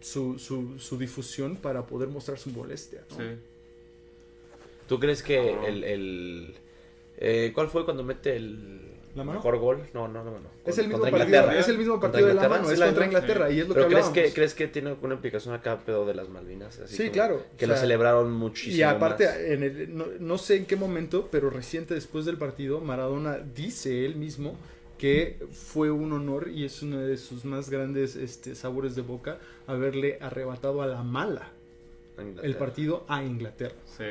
su, 0.00 0.38
su, 0.38 0.78
su 0.78 0.96
difusión 0.96 1.56
para 1.56 1.86
poder 1.88 2.08
mostrar 2.08 2.38
su 2.38 2.50
molestia. 2.50 3.02
¿no? 3.10 3.16
Sí. 3.16 3.24
¿Tú 4.86 5.00
crees 5.00 5.22
que 5.24 5.50
el... 5.66 5.82
el 5.84 6.54
eh, 7.18 7.52
¿Cuál 7.54 7.68
fue 7.68 7.84
cuando 7.84 8.02
mete 8.04 8.36
el 8.36 8.80
¿La 9.14 9.24
mano? 9.24 9.38
mejor 9.38 9.58
gol? 9.58 9.82
No, 9.94 10.06
no, 10.06 10.22
no. 10.22 10.30
no. 10.32 10.48
Es 10.64 10.78
el, 10.78 10.86
mismo 10.88 11.00
Contra 11.02 11.18
partido, 11.18 11.38
Inglaterra. 11.38 11.60
es 11.60 11.68
el 11.68 11.78
mismo 11.78 11.98
partido 12.00 12.26
de 12.28 12.34
la 12.34 12.48
mano, 12.48 12.70
es 12.70 12.78
la 12.78 12.86
contra. 12.86 13.04
Inglaterra 13.06 13.50
y 13.50 13.60
es 13.60 13.68
lo 13.68 13.74
¿Pero 13.74 13.88
que 13.88 13.94
crees 13.94 14.08
que, 14.10 14.32
crees 14.32 14.54
que 14.54 14.68
tiene 14.68 14.96
una 15.00 15.14
implicación 15.14 15.54
acá, 15.54 15.78
pedo 15.78 16.06
de 16.06 16.14
las 16.14 16.28
Malvinas? 16.28 16.78
Así 16.78 16.94
Sí, 16.96 17.02
como 17.04 17.12
claro, 17.14 17.42
Que 17.56 17.64
o 17.64 17.68
lo 17.68 17.74
sea, 17.74 17.80
celebraron 17.82 18.32
muchísimo 18.32 18.76
Y 18.76 18.82
aparte, 18.82 19.24
más. 19.26 19.36
en 19.38 19.62
el, 19.64 19.96
no, 19.96 20.06
no 20.20 20.38
sé 20.38 20.56
en 20.56 20.66
qué 20.66 20.76
momento, 20.76 21.28
pero 21.32 21.50
reciente 21.50 21.94
después 21.94 22.26
del 22.26 22.36
partido, 22.36 22.80
Maradona 22.80 23.38
dice 23.38 24.04
él 24.04 24.14
mismo 24.16 24.56
que 24.98 25.38
fue 25.52 25.90
un 25.90 26.12
honor 26.12 26.48
y 26.48 26.64
es 26.64 26.82
uno 26.82 26.98
de 26.98 27.16
sus 27.16 27.44
más 27.44 27.70
grandes 27.70 28.14
este, 28.14 28.54
sabores 28.54 28.94
de 28.94 29.02
boca 29.02 29.38
haberle 29.66 30.18
arrebatado 30.20 30.82
a 30.82 30.86
la 30.86 31.02
mala 31.02 31.50
Inglaterra. 32.18 32.46
el 32.46 32.56
partido 32.56 33.04
a 33.08 33.22
Inglaterra. 33.24 33.76
Sí. 33.96 34.04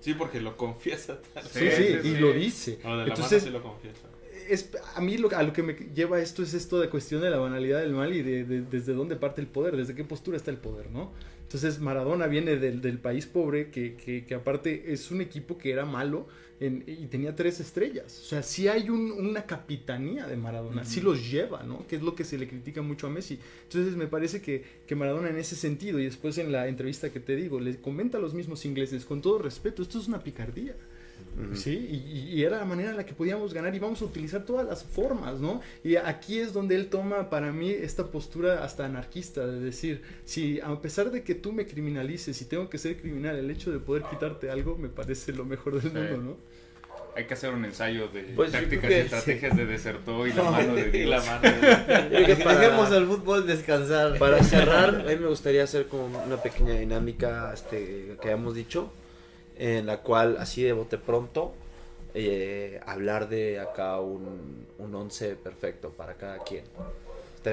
Sí, 0.00 0.14
porque 0.14 0.40
lo 0.40 0.56
confiesa 0.56 1.20
tal. 1.34 1.44
Sí, 1.44 1.58
Sí, 1.60 1.70
sí, 1.70 1.84
sí, 2.02 2.08
y 2.08 2.12
sí. 2.14 2.18
lo 2.18 2.32
dice. 2.32 2.78
Lo 2.82 2.90
de 2.90 2.96
la 2.96 3.04
Entonces, 3.10 3.42
mano 3.44 3.44
sí 3.44 3.50
lo 3.50 3.62
confiesa. 3.62 4.08
es, 4.48 4.70
a 4.94 5.00
mí 5.00 5.18
lo, 5.18 5.30
a 5.36 5.42
lo 5.42 5.52
que 5.52 5.62
me 5.62 5.74
lleva 5.74 6.20
esto 6.20 6.42
es 6.42 6.54
esto 6.54 6.80
de 6.80 6.88
cuestión 6.88 7.20
de 7.20 7.30
la 7.30 7.36
banalidad 7.38 7.80
del 7.80 7.92
mal 7.92 8.12
y 8.14 8.22
de, 8.22 8.44
de- 8.44 8.62
desde 8.62 8.94
dónde 8.94 9.16
parte 9.16 9.40
el 9.40 9.46
poder, 9.46 9.76
desde 9.76 9.94
qué 9.94 10.04
postura 10.04 10.36
está 10.36 10.50
el 10.50 10.56
poder, 10.56 10.90
¿no? 10.90 11.12
Entonces 11.42 11.80
Maradona 11.80 12.26
viene 12.28 12.56
del, 12.56 12.80
del 12.80 12.98
país 12.98 13.26
pobre 13.26 13.70
que, 13.70 13.94
que- 13.96 14.24
que 14.24 14.34
aparte 14.34 14.92
es 14.92 15.10
un 15.10 15.20
equipo 15.20 15.58
que 15.58 15.72
era 15.72 15.84
malo 15.84 16.26
en- 16.60 16.84
y 16.86 17.06
tenía 17.06 17.34
tres 17.34 17.58
estrellas. 17.58 18.20
O 18.20 18.24
sea, 18.24 18.42
sí 18.42 18.68
hay 18.68 18.90
un- 18.90 19.12
una 19.12 19.46
capitanía 19.46 20.26
de 20.26 20.36
Maradona, 20.36 20.84
sí 20.84 21.00
los 21.00 21.30
lleva, 21.30 21.62
¿no? 21.62 21.86
Que 21.86 21.96
es 21.96 22.02
lo 22.02 22.14
que 22.14 22.22
se 22.24 22.36
le 22.38 22.46
critica 22.46 22.82
mucho 22.82 23.06
a 23.06 23.10
Messi. 23.10 23.38
Entonces 23.64 23.96
me 23.96 24.06
parece 24.06 24.40
que, 24.42 24.62
que 24.86 24.94
Maradona 24.94 25.30
en 25.30 25.38
ese 25.38 25.56
sentido, 25.56 25.98
y 25.98 26.04
después 26.04 26.36
en 26.38 26.52
la 26.52 26.68
entrevista 26.68 27.10
que 27.10 27.18
te 27.20 27.34
digo, 27.34 27.58
le 27.60 27.76
comenta 27.80 28.18
a 28.18 28.20
los 28.20 28.34
mismos 28.34 28.64
ingleses, 28.66 29.04
con 29.04 29.20
todo 29.22 29.38
respeto, 29.38 29.82
esto 29.82 29.98
es 29.98 30.06
una 30.08 30.22
picardía. 30.22 30.74
Sí, 31.54 31.70
y, 31.70 32.34
y 32.34 32.42
era 32.44 32.58
la 32.58 32.64
manera 32.64 32.90
en 32.90 32.96
la 32.96 33.04
que 33.06 33.12
podíamos 33.12 33.52
ganar 33.54 33.74
y 33.74 33.78
vamos 33.78 34.00
a 34.02 34.06
utilizar 34.06 34.44
todas 34.44 34.66
las 34.66 34.82
formas, 34.82 35.38
¿no? 35.38 35.60
Y 35.84 35.96
aquí 35.96 36.38
es 36.38 36.52
donde 36.52 36.74
él 36.74 36.88
toma 36.88 37.28
para 37.30 37.52
mí 37.52 37.70
esta 37.70 38.06
postura 38.10 38.64
hasta 38.64 38.86
anarquista 38.86 39.46
de 39.46 39.60
decir, 39.60 40.02
si 40.24 40.60
a 40.60 40.80
pesar 40.80 41.10
de 41.10 41.22
que 41.22 41.34
tú 41.34 41.52
me 41.52 41.66
criminalices 41.66 42.40
y 42.40 42.46
tengo 42.46 42.68
que 42.68 42.78
ser 42.78 42.96
criminal, 43.00 43.36
el 43.36 43.50
hecho 43.50 43.70
de 43.70 43.78
poder 43.78 44.02
quitarte 44.10 44.50
algo 44.50 44.76
me 44.76 44.88
parece 44.88 45.32
lo 45.32 45.44
mejor 45.44 45.80
del 45.80 45.92
Sí. 45.92 45.96
mundo, 45.98 46.16
¿no? 46.18 46.49
Hay 47.16 47.26
que 47.26 47.34
hacer 47.34 47.52
un 47.52 47.64
ensayo 47.64 48.08
de 48.08 48.22
Pues 48.36 48.52
tácticas 48.52 48.90
y 48.90 48.94
estrategias 48.94 49.56
de 49.56 49.66
desertor 49.66 50.28
y 50.28 50.32
la 50.32 50.42
mano 50.50 50.74
de 50.74 50.88
Y 50.88 50.90
Dios. 50.90 51.10
la 51.10 51.20
mano. 51.20 51.40
de- 51.42 52.36
para- 52.44 52.58
Dejemos 52.60 52.90
al 52.92 53.06
fútbol 53.06 53.46
descansar. 53.46 54.18
Para 54.18 54.42
cerrar, 54.44 54.88
a 54.94 55.02
mí 55.04 55.16
me 55.16 55.26
gustaría 55.28 55.64
hacer 55.64 55.86
como 55.88 56.06
una 56.22 56.36
pequeña 56.36 56.74
dinámica 56.74 57.50
este, 57.52 58.16
que 58.20 58.28
habíamos 58.30 58.54
dicho, 58.54 58.92
en 59.58 59.86
la 59.86 59.98
cual 59.98 60.36
así 60.38 60.62
de 60.62 60.72
bote 60.72 60.98
pronto, 60.98 61.52
eh, 62.14 62.80
hablar 62.86 63.28
de 63.28 63.60
acá 63.60 64.00
un, 64.00 64.66
un 64.78 64.94
once 64.94 65.36
perfecto 65.36 65.90
para 65.90 66.14
cada 66.14 66.38
quien. 66.38 66.64
No, 67.42 67.50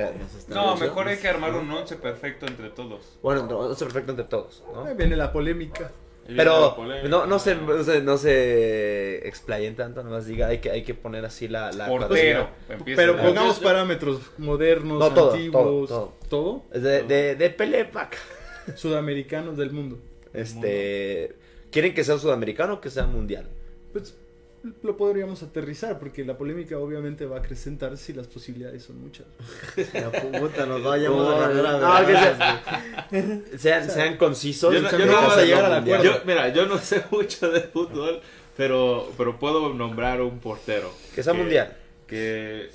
¿estaría 0.74 0.76
mejor 0.88 1.08
hay 1.08 1.18
que 1.18 1.28
armar 1.30 1.54
un 1.56 1.70
once 1.72 1.96
perfecto 1.96 2.46
entre 2.46 2.70
todos. 2.72 3.18
Bueno, 3.24 3.46
no, 3.48 3.60
once 3.60 3.86
perfecto 3.86 4.12
entre 4.12 4.26
todos, 4.26 4.62
¿no? 4.74 4.84
Ahí 4.86 4.96
viene 4.96 5.16
la 5.16 5.32
polémica. 5.32 5.92
Pero 6.28 6.76
no, 7.10 7.26
no 7.26 7.40
se, 7.40 7.56
no 7.56 7.84
se, 7.84 8.02
no 8.02 8.18
se 8.18 9.28
explayen 9.28 9.76
tanto, 9.76 10.04
nomás 10.04 10.26
diga, 10.26 10.48
hay 10.48 10.58
que, 10.60 10.70
hay 10.72 10.84
que 10.84 10.94
poner 10.94 11.24
así 11.26 11.48
la... 11.48 11.72
la 11.72 11.88
Portero. 11.88 12.50
Pero 12.86 13.16
la- 13.16 13.24
pongamos 13.24 13.60
parámetros 13.60 14.20
modernos, 14.38 15.00
No, 15.00 15.14
todo, 15.14 15.32
antiguos, 15.34 15.88
todo, 15.90 16.14
todo, 16.30 16.66
De, 16.74 17.04
de, 17.04 17.36
de 17.36 17.50
Pelé 17.50 17.86
pa' 17.86 18.04
acá. 18.04 18.18
sudamericanos 18.76 19.58
del 19.58 19.72
mundo. 19.72 19.98
Este, 20.34 21.36
¿Quieren 21.72 21.94
que 21.94 22.04
sea 22.04 22.18
sudamericano 22.18 22.76
o 22.76 22.82
que 22.82 22.90
sea 22.90 23.06
mundial? 23.06 23.48
Pues 23.94 24.16
lo 24.84 24.98
podríamos 24.98 25.44
aterrizar, 25.44 26.00
porque 26.00 26.26
la 26.26 26.38
polémica 26.38 26.78
obviamente 26.78 27.26
va 27.26 27.38
a 27.38 27.40
acrecentar 27.40 27.98
si 27.98 28.14
las 28.14 28.28
posibilidades 28.28 28.84
son 28.84 29.00
muchas. 29.00 29.26
La 29.94 30.12
puta, 30.12 30.66
nos 30.66 30.84
vayamos 30.84 31.26
No, 31.26 31.30
a 31.32 31.46
agarrar 31.46 31.84
a 31.84 32.02
no, 32.02 32.08
que 33.12 33.18
güey. 33.22 33.42
Sean, 33.58 33.90
sean 33.90 34.18
concisos. 34.18 34.74
Yo 34.74 34.82
no- 34.82 34.92
yo 34.92 35.06
no 35.06 35.22
voy 35.22 35.40
a 35.40 35.46
llegar 35.46 35.66
al 35.66 35.76
mundial. 35.82 36.00
acuerdo. 36.00 36.20
Yo, 36.20 36.26
mira, 36.26 36.50
yo 36.54 36.66
no 36.66 36.78
sé 36.78 37.04
mucho 37.12 37.50
de 37.50 37.62
fútbol, 37.62 38.22
pero, 38.56 39.12
pero 39.18 39.40
puedo 39.40 39.74
nombrar 39.74 40.22
un 40.22 40.40
portero. 40.40 40.92
Que 41.16 41.24
sea 41.24 41.34
mundial. 41.34 41.76
Que, 42.08 42.70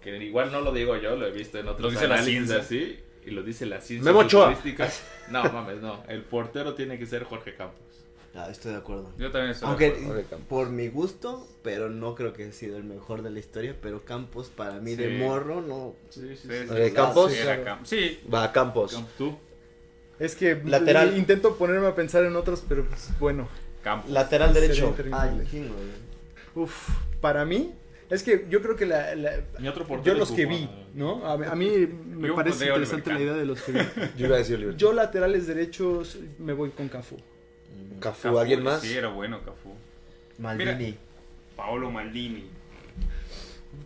que 0.00 0.16
igual 0.24 0.50
no 0.52 0.60
lo 0.60 0.72
digo 0.72 0.96
yo, 0.96 1.16
lo 1.16 1.26
he 1.26 1.32
visto 1.32 1.58
en 1.58 1.68
otros 1.68 1.94
la 1.94 2.00
análisis 2.00 2.50
así. 2.50 3.00
Y 3.24 3.30
lo 3.30 3.42
dice 3.42 3.66
la 3.66 3.80
ciencia. 3.80 4.12
Memo. 4.12 4.22
No, 5.30 5.42
mames, 5.52 5.80
no. 5.82 6.04
El 6.08 6.22
portero 6.22 6.74
tiene 6.74 6.96
que 6.96 7.06
ser 7.06 7.24
Jorge 7.24 7.54
Campos. 7.56 7.80
Ah, 8.36 8.48
estoy 8.50 8.72
de 8.72 8.78
acuerdo. 8.78 9.12
Yo 9.18 9.30
también 9.30 9.52
estoy 9.52 9.66
de 9.66 9.70
Aunque 9.70 9.86
acuerdo. 9.86 10.20
Ok, 10.20 10.28
Campos. 10.30 10.46
por 10.48 10.68
mi 10.70 10.88
gusto, 10.88 11.48
pero 11.62 11.88
no 11.88 12.14
creo 12.14 12.32
que 12.34 12.42
haya 12.44 12.52
sido 12.52 12.76
el 12.76 12.84
mejor 12.84 13.22
de 13.22 13.30
la 13.30 13.38
historia, 13.38 13.74
pero 13.80 14.04
Campos 14.04 14.48
para 14.54 14.74
mí 14.80 14.94
de 14.94 15.18
morro 15.18 15.62
no. 15.62 15.94
Sí, 16.10 16.36
sí, 16.36 16.48
Sí, 16.48 16.92
Campos. 16.92 17.32
sí, 17.32 17.38
Sí, 17.84 18.20
Va, 18.32 18.52
Campos. 18.52 19.02
¿Tú? 19.16 19.36
Es 20.18 20.34
que 20.34 20.60
Lateral. 20.64 21.16
intento 21.16 21.56
ponerme 21.56 21.86
a 21.86 21.94
pensar 21.94 22.24
en 22.24 22.36
otros, 22.36 22.62
pero 22.68 22.84
pues, 22.84 23.08
bueno. 23.18 23.48
Campos. 23.82 24.10
Lateral 24.10 24.52
derecho. 24.52 24.94
Ay. 25.12 25.46
Uf, 26.54 26.88
para 27.20 27.44
mí, 27.44 27.72
es 28.10 28.22
que 28.22 28.46
yo 28.50 28.62
creo 28.62 28.76
que 28.76 28.86
la, 28.86 29.14
la- 29.14 29.40
Mi 29.58 29.68
otro 29.68 29.86
portero. 29.86 30.14
yo 30.14 30.18
los 30.18 30.32
que 30.32 30.46
vi. 30.46 30.68
¿no? 30.94 31.24
A, 31.26 31.34
a 31.34 31.54
mí 31.54 31.68
me 32.06 32.28
Yo 32.28 32.34
parece 32.34 32.66
interesante 32.66 33.12
la 33.12 33.20
idea 33.20 33.32
de 33.34 33.44
los 33.46 33.60
que 33.62 33.72
vi. 33.72 33.78
Yo 34.16 34.26
iba 34.26 34.36
a 34.36 34.38
decir 34.38 34.56
Oliver. 34.56 34.76
Yo 34.76 34.92
laterales 34.92 35.46
derechos 35.46 36.18
me 36.38 36.52
voy 36.54 36.70
con 36.70 36.88
Cafú. 36.88 37.16
Cafú, 38.00 38.22
Cafú, 38.28 38.38
¿alguien 38.38 38.62
más? 38.62 38.80
Sí, 38.82 38.94
era 38.96 39.08
bueno 39.08 39.40
Cafú. 39.44 39.72
Maldini. 40.38 40.96
Paolo 41.56 41.90
Maldini. 41.90 42.44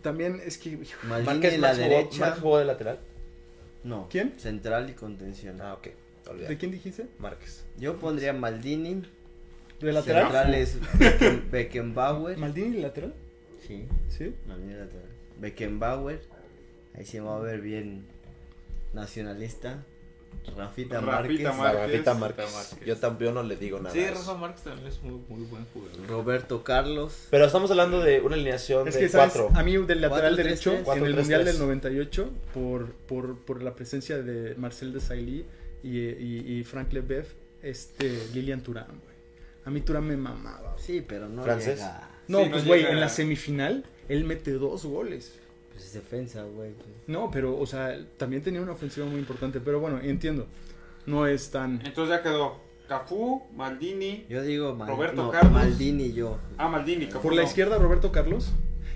También 0.01 0.41
es 0.45 0.57
que 0.57 0.69
hijo, 0.69 1.07
Maldini 1.07 1.33
Márquez, 1.33 1.53
en 1.53 1.61
la 1.61 1.73
derecha. 1.73 2.19
Marx 2.27 2.39
jugó 2.41 2.57
de 2.59 2.65
lateral. 2.65 2.99
No. 3.83 4.07
¿Quién? 4.09 4.33
Central 4.37 4.89
y 4.89 4.93
contención. 4.93 5.59
Ah, 5.61 5.73
ok. 5.73 5.87
Olvidé. 6.29 6.47
¿de 6.49 6.57
quién 6.57 6.71
dijiste? 6.71 7.07
Márquez. 7.19 7.65
Yo 7.77 7.97
pondría 7.97 8.31
Maldini. 8.33 9.03
¿De 9.79 9.91
lateral? 9.91 10.23
Centrales 10.23 10.79
Becken- 10.99 11.49
Beckenbauer. 11.51 12.37
¿Maldini 12.37 12.81
lateral? 12.81 13.13
Sí, 13.67 13.87
Sí. 14.09 14.35
Maldini 14.47 14.73
lateral. 14.73 15.07
Beckenbauer. 15.39 16.21
Ahí 16.95 17.05
se 17.05 17.19
va 17.21 17.37
a 17.37 17.39
ver 17.39 17.61
bien 17.61 18.05
nacionalista. 18.93 19.83
Rafita, 20.57 20.99
Rafita 20.99 21.01
Márquez. 21.01 21.57
Márquez. 21.57 21.81
Rafita 21.91 22.13
Márquez. 22.13 22.53
Márquez. 22.53 22.87
Yo 22.87 22.97
también 22.97 23.33
no 23.33 23.43
le 23.43 23.55
digo 23.55 23.79
nada. 23.79 23.93
Sí. 23.93 24.05
Rafa 24.05 24.33
Márquez 24.35 24.63
también 24.63 24.87
es 24.87 25.01
muy, 25.01 25.19
muy 25.29 25.45
buen 25.45 25.65
jugador. 25.73 26.07
Roberto 26.07 26.63
Carlos. 26.63 27.27
Pero 27.29 27.45
estamos 27.45 27.69
hablando 27.71 28.01
de 28.01 28.21
una 28.21 28.35
alineación 28.35 28.87
Es 28.87 28.95
de 28.99 29.09
cuatro. 29.09 29.49
A 29.53 29.63
mí 29.63 29.77
del 29.77 30.01
lateral 30.01 30.35
derecho, 30.35 30.71
tres. 30.71 30.79
en 30.79 30.85
Cuatro, 30.85 31.05
el 31.05 31.13
tres, 31.13 31.23
Mundial 31.25 31.41
tres. 31.43 31.53
del 31.57 31.65
98, 31.65 32.29
por, 32.53 32.91
por, 32.93 33.37
por 33.39 33.61
la 33.63 33.73
presencia 33.75 34.17
de 34.21 34.55
Marcel 34.55 34.93
Desailly 34.93 35.45
y, 35.83 35.97
y, 35.99 36.57
y 36.59 36.63
Frank 36.63 36.91
Leboeuf, 36.91 37.27
este, 37.61 38.27
Lilian 38.33 38.61
Turán, 38.61 38.87
güey. 38.87 39.15
A 39.65 39.69
mí 39.69 39.81
Turán 39.81 40.05
me 40.05 40.17
mamaba. 40.17 40.75
Sí, 40.79 41.03
pero 41.07 41.29
no 41.29 41.43
Francés. 41.43 41.77
llega. 41.79 42.09
No, 42.27 42.39
Sí, 42.39 42.45
no 42.45 42.51
pues, 42.51 42.65
güey, 42.65 42.81
llega- 42.81 42.93
en 42.93 42.99
la 42.99 43.09
semifinal, 43.09 43.85
él 44.09 44.23
mete 44.25 44.51
dos 44.53 44.85
goles. 44.85 45.37
Pues 45.81 45.95
es 45.95 46.03
defensa, 46.03 46.43
güey. 46.43 46.73
pues. 46.73 46.87
No, 47.07 47.31
pero, 47.31 47.57
o 47.57 47.65
sea, 47.65 47.97
también 48.17 48.43
tenía 48.43 48.61
una 48.61 48.73
ofensiva 48.73 49.07
muy 49.07 49.19
importante. 49.19 49.59
Pero 49.59 49.79
bueno, 49.79 49.99
entiendo. 49.99 50.45
No 51.07 51.25
es 51.25 51.49
tan... 51.49 51.81
Entonces 51.83 52.15
ya 52.15 52.21
quedó 52.21 52.59
Cafú, 52.87 53.41
Maldini. 53.55 54.27
Yo 54.29 54.43
digo 54.43 54.75
Mal- 54.75 54.87
Roberto 54.87 55.23
no, 55.23 55.31
Carlos. 55.31 55.51
Maldini 55.53 56.13
yo. 56.13 56.37
Ah, 56.59 56.67
Maldini, 56.67 57.07
Cafú. 57.07 57.23
Por 57.23 57.33
la 57.33 57.41
izquierda, 57.43 57.79
Roberto 57.79 58.11
Carlos. 58.11 58.51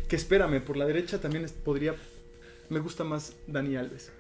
Que 0.08 0.16
espérame, 0.16 0.62
por 0.62 0.78
la 0.78 0.86
derecha 0.86 1.20
también 1.20 1.48
podría... 1.64 1.96
Me 2.70 2.80
gusta 2.80 3.04
más 3.04 3.36
Dani 3.48 3.76
Alves. 3.78 4.12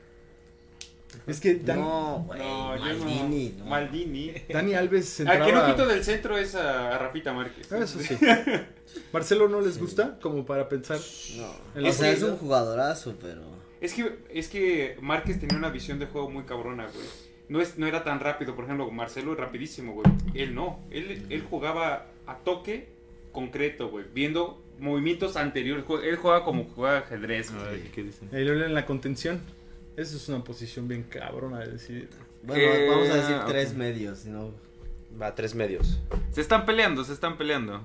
Es 1.28 1.40
que 1.40 1.56
Dan- 1.56 1.80
No, 1.80 2.24
güey. 2.28 2.40
No, 2.40 2.76
yo 2.78 2.82
Maldini. 2.84 3.50
no. 3.58 3.64
no. 3.64 3.70
Maldini. 3.70 4.34
Dani 4.50 4.74
Alves 4.76 5.20
Al 5.22 5.26
que 5.26 5.38
no 5.38 5.46
entraba- 5.46 5.72
quito 5.72 5.88
del 5.88 6.04
centro 6.04 6.38
es 6.38 6.56
a, 6.56 6.96
a 6.96 6.98
Rafita 6.98 7.34
Márquez. 7.34 7.72
Eso 7.72 8.00
sí. 8.00 8.16
Marcelo 9.14 9.48
no 9.48 9.62
les 9.62 9.78
gusta 9.80 10.18
como 10.22 10.46
para 10.46 10.70
pensar. 10.70 11.00
No. 11.76 11.92
Sea, 11.92 12.12
es 12.12 12.24
un 12.24 12.38
jugadorazo, 12.38 13.16
pero. 13.22 13.42
Es 13.82 13.94
que, 13.94 14.18
es 14.30 14.48
que 14.48 14.98
Márquez 15.02 15.40
tenía 15.40 15.58
una 15.58 15.70
visión 15.70 16.00
de 16.00 16.06
juego 16.08 16.30
muy 16.30 16.44
cabrona, 16.44 16.86
güey. 16.88 17.06
No, 17.50 17.62
es, 17.62 17.78
no 17.78 17.86
era 17.86 18.04
tan 18.04 18.20
rápido, 18.20 18.56
por 18.56 18.66
ejemplo, 18.66 18.90
Marcelo 18.90 19.34
es 19.34 19.40
rapidísimo, 19.40 19.94
güey. 19.94 20.08
Él 20.34 20.56
no. 20.56 20.80
Él, 20.90 21.26
él 21.30 21.44
jugaba 21.50 22.08
a 22.26 22.38
toque 22.40 22.90
concreto, 23.32 23.90
güey. 23.90 24.06
Viendo 24.14 24.64
movimientos 24.80 25.36
anteriores. 25.36 25.86
Él 26.04 26.16
jugaba 26.16 26.44
como 26.44 26.64
jugaba 26.66 27.00
ajedrez, 27.00 27.52
güey. 27.54 27.82
ver, 27.82 27.92
¿qué 27.92 28.04
dicen? 28.04 28.30
En 28.32 28.74
la 28.74 28.86
contención. 28.86 29.42
Esa 29.98 30.16
es 30.18 30.28
una 30.30 30.44
posición 30.44 30.88
bien 30.88 31.04
cabrona 31.04 31.60
de 31.60 31.68
decidir. 31.74 32.10
Bueno, 32.44 32.62
Eh, 32.64 32.88
vamos 32.90 33.10
a 33.10 33.16
decir 33.16 33.36
ok. 33.38 33.46
tres 33.48 33.74
medios, 33.74 34.26
¿no? 34.26 34.52
Va, 35.22 35.34
tres 35.34 35.56
medios. 35.56 36.00
Se 36.32 36.42
están 36.42 36.66
peleando, 36.66 37.04
se 37.04 37.14
están 37.14 37.38
peleando. 37.38 37.82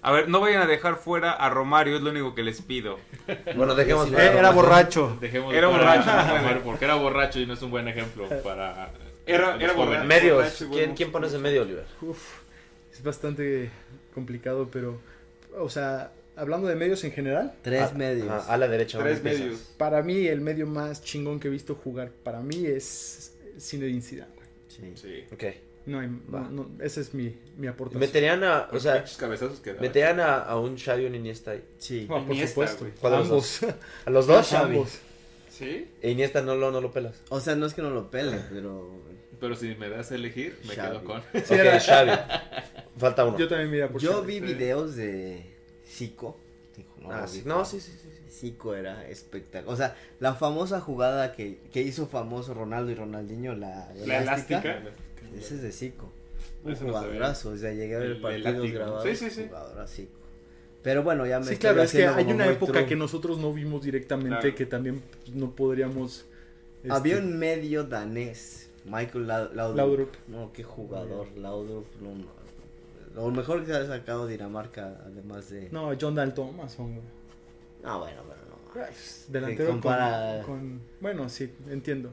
A 0.00 0.10
ver, 0.10 0.28
no 0.28 0.40
vayan 0.40 0.62
a 0.62 0.66
dejar 0.66 0.96
fuera 0.96 1.30
a 1.32 1.48
Romario, 1.50 1.94
es 1.96 2.02
lo 2.02 2.10
único 2.10 2.34
que 2.34 2.42
les 2.42 2.60
pido. 2.62 2.98
Bueno, 3.56 3.74
dejemos. 3.74 4.10
era 4.12 4.50
borracho. 4.50 5.16
Dejemos 5.20 5.54
Era 5.54 5.68
de 5.68 5.72
borracho, 5.74 6.10
no, 6.54 6.60
porque 6.64 6.84
era 6.86 6.94
borracho 6.96 7.38
y 7.40 7.46
no 7.46 7.54
es 7.54 7.62
un 7.62 7.70
buen 7.70 7.86
ejemplo 7.86 8.28
para. 8.42 8.90
Era- 9.26 9.56
borracho. 9.74 10.04
Medios. 10.04 10.36
Borracho. 10.36 10.68
¿Quién, 10.70 10.94
¿Quién 10.94 11.12
pones 11.12 11.32
en 11.34 11.42
medio, 11.42 11.62
Oliver? 11.62 11.84
Uf, 12.00 12.38
es 12.92 13.02
bastante 13.02 13.70
complicado, 14.14 14.68
pero. 14.72 14.98
O 15.58 15.68
sea, 15.68 16.10
hablando 16.36 16.68
de 16.68 16.74
medios 16.76 17.02
en 17.04 17.12
general, 17.12 17.54
Tres 17.62 17.82
Ah, 17.90 17.94
medios. 17.96 18.28
ah, 18.30 18.44
a 18.48 18.56
la 18.56 18.68
derecha. 18.68 18.98
Tres 18.98 19.22
medios. 19.22 19.58
para 19.76 20.02
mí 20.02 20.26
el 20.26 20.40
medio 20.40 20.66
más 20.66 21.02
chingón 21.02 21.38
que 21.40 21.48
he 21.48 21.50
visto 21.50 21.74
jugar, 21.74 22.10
para 22.10 22.40
mí 22.40 22.66
es 22.66 23.32
Zinedine 23.58 24.02
Zidane. 24.02 24.32
güey. 24.34 24.48
Sí. 24.68 24.92
Sí. 24.94 25.24
Ok. 25.32 25.44
No 25.84 25.98
hay, 25.98 26.08
no, 26.28 26.48
no, 26.48 26.70
esa 26.80 27.00
es 27.00 27.12
mi, 27.12 27.36
mi 27.56 27.66
aportación. 27.66 27.98
Meterían 28.00 28.44
a. 28.44 28.68
O 28.70 28.78
sea, 28.78 29.02
que 29.04 29.72
meterían 29.80 30.20
a, 30.20 30.36
a 30.38 30.58
un 30.60 30.78
Xavi 30.78 31.02
y 31.02 31.06
un 31.06 31.14
Iniesta 31.16 31.50
ahí. 31.50 31.64
Sí. 31.78 32.06
Ah, 32.08 32.22
por 32.24 32.36
Iniesta, 32.36 32.48
supuesto. 32.68 32.86
¿Cuál 33.00 33.14
Ambos. 33.16 33.60
¿A 34.04 34.10
los 34.10 34.26
dos? 34.28 34.46
Xavi. 34.48 34.76
Ambos. 34.76 34.98
¿Sí? 35.50 35.88
E 36.00 36.10
Iniesta 36.12 36.40
no 36.40 36.54
lo, 36.54 36.70
no 36.70 36.80
lo 36.80 36.92
pelas. 36.92 37.20
O 37.30 37.40
sea, 37.40 37.56
no 37.56 37.66
es 37.66 37.74
que 37.74 37.82
no 37.82 37.90
lo 37.90 38.10
pele, 38.12 38.38
pero. 38.50 39.02
Pero 39.40 39.56
si 39.56 39.74
me 39.74 39.88
das 39.88 40.12
a 40.12 40.14
elegir, 40.14 40.56
me 40.68 40.76
Xavi. 40.76 40.88
quedo 40.98 41.04
con. 41.04 41.20
Sí, 41.32 41.38
ok, 41.38 41.50
era- 41.50 41.80
Xavi. 41.80 42.10
Falta 42.96 43.24
uno. 43.24 43.36
Yo 43.38 43.48
también 43.48 43.70
me 43.72 43.98
Yo 44.00 44.12
Xavi. 44.20 44.38
vi 44.40 44.46
videos 44.54 44.94
de 44.94 45.51
Zico. 45.92 46.36
Dijo, 46.76 46.90
no, 47.02 47.12
Ah, 47.12 47.26
sí. 47.28 47.42
No, 47.44 47.64
sí, 47.64 47.80
sí, 47.80 47.92
sí. 48.00 48.08
Zico 48.30 48.74
era 48.74 49.06
espectacular. 49.08 49.72
O 49.72 49.76
sea, 49.76 49.94
la 50.20 50.34
famosa 50.34 50.80
jugada 50.80 51.32
que, 51.32 51.58
que 51.72 51.82
hizo 51.82 52.06
famoso 52.06 52.54
Ronaldo 52.54 52.90
y 52.90 52.94
Ronaldinho, 52.94 53.54
la, 53.54 53.92
La 54.06 54.22
elástica, 54.22 54.60
elástica. 54.60 54.82
ese 55.38 55.54
es 55.56 55.62
de 55.62 55.72
Zico. 55.72 56.10
Un 56.64 56.72
no 56.72 56.76
jugadorazo. 56.78 57.50
O 57.50 57.56
sea, 57.56 57.72
llegué 57.72 57.96
a 57.96 57.98
ver 57.98 58.06
El- 58.08 58.16
el 58.16 58.22
partidos 58.22 58.54
látigo. 58.56 58.74
grabados. 58.78 59.02
Sí, 59.04 59.16
sí, 59.16 59.30
sí. 59.30 59.44
Jugadorazo 59.48 59.92
Zico. 59.94 60.12
Pero 60.82 61.02
bueno, 61.04 61.26
ya 61.26 61.38
me 61.38 61.46
Sí, 61.46 61.56
claro, 61.58 61.82
es 61.82 61.92
que 61.92 62.06
hay 62.06 62.24
una 62.32 62.46
época 62.46 62.86
que 62.86 62.96
nosotros 62.96 63.38
no 63.38 63.52
vimos 63.52 63.84
directamente 63.84 64.40
Claro. 64.40 64.54
que 64.56 64.66
también 64.66 65.02
no 65.32 65.54
podríamos. 65.54 66.24
este, 66.82 66.90
Había 66.92 67.18
un 67.18 67.38
medio 67.38 67.84
danés, 67.84 68.70
Michael 68.84 69.26
Lau- 69.28 69.52
Laudrup. 69.52 69.76
Laudrup. 69.76 70.14
No, 70.26 70.52
qué 70.52 70.64
jugador, 70.64 71.28
Laudrup. 71.36 71.86
No, 72.00 72.14
no. 72.16 72.41
Lo 73.14 73.30
mejor 73.30 73.60
que 73.60 73.66
se 73.66 73.74
ha 73.76 73.86
sacado 73.86 74.26
Dinamarca, 74.26 75.00
además 75.04 75.50
de. 75.50 75.68
No, 75.70 75.90
John 76.00 76.14
Dal 76.14 76.32
Thomason, 76.34 76.94
güey. 76.94 77.06
bueno, 77.82 78.22
pero 78.28 78.40
no. 78.48 78.72
Pues, 78.72 79.26
Delantero 79.28 79.68
con, 79.70 79.80
compara- 79.80 80.42
con- 80.46 80.80
Bueno, 81.00 81.28
sí, 81.28 81.52
entiendo. 81.68 82.10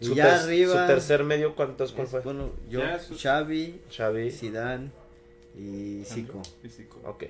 Y 0.00 0.06
Su, 0.06 0.14
ya 0.14 0.24
ter- 0.24 0.34
arriba. 0.44 0.80
su 0.82 0.86
tercer 0.86 1.24
medio, 1.24 1.54
¿cuántos 1.54 1.92
cuál 1.92 2.06
fue? 2.06 2.20
Bueno, 2.20 2.50
yo, 2.68 2.80
su- 3.00 3.16
Xavi, 3.18 3.80
Xavi. 3.94 4.30
Zidane 4.30 4.90
y 5.56 6.02
Zico. 6.04 6.42
Físico. 6.62 7.00
Ok. 7.04 7.24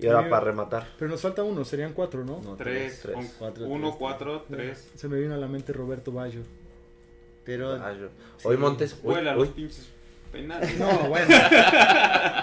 Y 0.00 0.06
ahora 0.08 0.28
para 0.28 0.44
rematar. 0.46 0.88
Pero 0.98 1.10
nos 1.12 1.20
falta 1.20 1.44
uno, 1.44 1.64
serían 1.64 1.92
cuatro, 1.92 2.24
¿no? 2.24 2.40
No, 2.42 2.56
Tres, 2.56 3.00
tres. 3.00 3.14
con- 3.14 3.26
Cuatro, 3.38 3.66
uno, 3.66 3.86
tres, 3.88 3.96
cuatro, 3.98 4.44
tres. 4.50 4.90
Se 4.96 5.08
me 5.08 5.18
vino 5.20 5.34
a 5.34 5.36
la 5.36 5.46
mente 5.46 5.72
Roberto 5.72 6.10
Baggio. 6.10 6.42
Pero 7.44 7.72
Ah, 7.74 7.94
Hoy 8.42 8.56
Montes. 8.56 8.94
Uy, 9.02 9.12
Vuela 9.12 9.32
uy. 9.34 9.38
los 9.40 9.48
pinches 9.50 9.86
No, 10.78 11.08
bueno. 11.08 11.26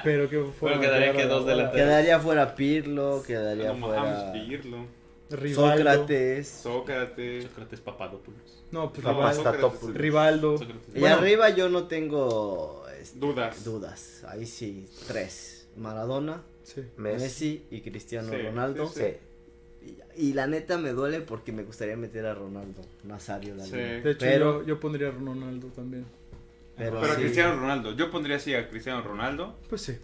Pero 0.03 0.29
que 0.29 0.43
fue. 0.43 0.69
Bueno, 0.69 0.81
quedaría 0.81 1.13
que 1.13 1.25
dos 1.25 1.45
delanteros. 1.45 1.75
quedaría 1.87 2.19
fuera 2.19 2.55
Pirlo, 2.55 3.23
quedaría 3.25 3.73
No 3.73 3.87
fuera 3.87 4.31
Pirlo. 4.33 4.85
Rivaldo. 5.29 5.77
Sócrates. 5.77 6.47
Sócrates. 6.49 7.43
Sócrates 7.45 7.79
Papadopoulos. 7.81 8.63
No, 8.71 8.91
pues 8.91 9.05
Rivaldo. 9.05 9.93
Rivaldo. 9.93 10.57
Sócrates. 10.57 10.95
Y 10.95 10.99
Bueno. 10.99 11.15
arriba 11.15 11.49
yo 11.49 11.69
no 11.69 11.87
tengo 11.87 12.83
este, 12.99 13.19
Dudas. 13.19 13.63
dudas. 13.63 14.25
Ahí 14.27 14.45
sí, 14.45 14.87
tres. 15.07 15.67
Maradona, 15.77 16.43
Sí. 16.63 16.81
Messi. 16.97 17.23
Messi 17.23 17.65
y 17.71 17.81
Cristiano 17.81 18.29
Sí, 18.29 18.37
Ronaldo. 18.41 18.87
sí, 18.87 18.99
Sí. 19.81 19.97
Y, 20.17 20.29
y 20.29 20.33
la 20.33 20.47
neta 20.47 20.77
me 20.77 20.91
duele 20.91 21.21
porque 21.21 21.51
me 21.51 21.63
gustaría 21.63 21.95
meter 21.97 22.25
a 22.25 22.33
Ronaldo 22.35 22.81
Nazario 23.03 23.55
la. 23.55 23.65
De 23.65 23.99
hecho, 24.11 24.17
pero, 24.19 24.59
yo, 24.61 24.67
yo 24.67 24.79
pondría 24.79 25.07
a 25.07 25.11
Ronaldo 25.11 25.67
también. 25.69 26.05
Pero, 26.81 26.99
Pero 26.99 27.13
sí. 27.13 27.21
Cristiano 27.21 27.55
Ronaldo. 27.59 27.95
Yo 27.95 28.09
pondría 28.09 28.37
así 28.37 28.55
a 28.55 28.67
Cristiano 28.67 29.03
Ronaldo. 29.03 29.55
Pues 29.69 29.83
sí. 29.83 29.97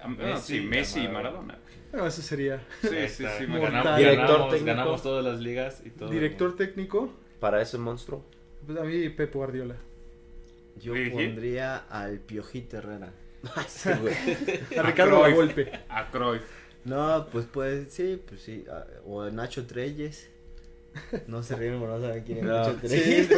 Ah, 0.00 0.36
sí, 0.40 0.60
Messi 0.60 1.00
y 1.00 1.08
Maradona. 1.08 1.58
Bueno, 1.90 2.06
eso 2.06 2.22
sería. 2.22 2.62
Sí, 2.82 2.88
sí, 3.08 3.24
sí. 3.38 3.46
Ganamos. 3.46 3.96
Director 3.96 4.26
ganamos, 4.28 4.50
técnico. 4.50 4.66
ganamos 4.66 5.02
todas 5.02 5.24
las 5.24 5.40
ligas 5.40 5.82
y 5.84 5.90
todo. 5.90 6.08
Director 6.10 6.54
técnico, 6.54 7.12
Para 7.40 7.60
ese 7.60 7.78
monstruo. 7.78 8.24
pues 8.64 8.78
a 8.78 8.84
mí 8.84 9.08
Pep 9.08 9.34
Guardiola. 9.34 9.74
Yo 10.80 10.92
pondría 11.12 11.78
al 11.90 12.20
Piojito 12.20 12.76
Herrera. 12.78 13.12
Sí, 13.68 13.90
güey. 14.00 14.14
A 14.78 14.82
Ricardo 14.82 15.20
Cruyff. 15.22 15.34
Golpe. 15.36 15.72
A 15.88 16.10
Cruyff. 16.10 16.42
No, 16.84 17.26
pues 17.32 17.46
pues 17.52 17.92
sí, 17.92 18.22
pues 18.24 18.40
sí. 18.40 18.64
O 19.04 19.22
a 19.22 19.30
Nacho 19.30 19.66
Treyes. 19.66 20.30
No 21.26 21.42
se 21.42 21.56
ríen, 21.56 21.80
no 21.80 22.00
saben 22.00 22.22
quién 22.24 22.38
es 22.38 22.44
No. 22.44 22.58
Nacho 22.58 22.76
Sí, 22.86 23.28
no, 23.30 23.36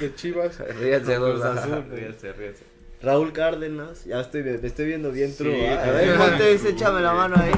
de 0.00 0.14
Chivas. 0.14 0.58
Ríanse, 0.80 1.16
Cruz 1.16 1.38
dos. 1.42 1.58
Azul. 1.58 1.84
Ríanse, 1.90 2.32
ríanse. 2.32 2.64
Raúl 3.02 3.32
Cárdenas. 3.32 4.04
Ya 4.04 4.20
estoy, 4.20 4.42
me 4.42 4.54
estoy 4.54 4.86
viendo 4.86 5.10
bien 5.10 5.30
Sí, 5.30 5.38
true. 5.38 5.68
¿ah? 5.68 5.84
A 5.84 5.90
ver, 5.90 6.18
Montes, 6.18 6.64
échame 6.64 7.00
la 7.00 7.12
mano 7.12 7.36
ahí. 7.38 7.52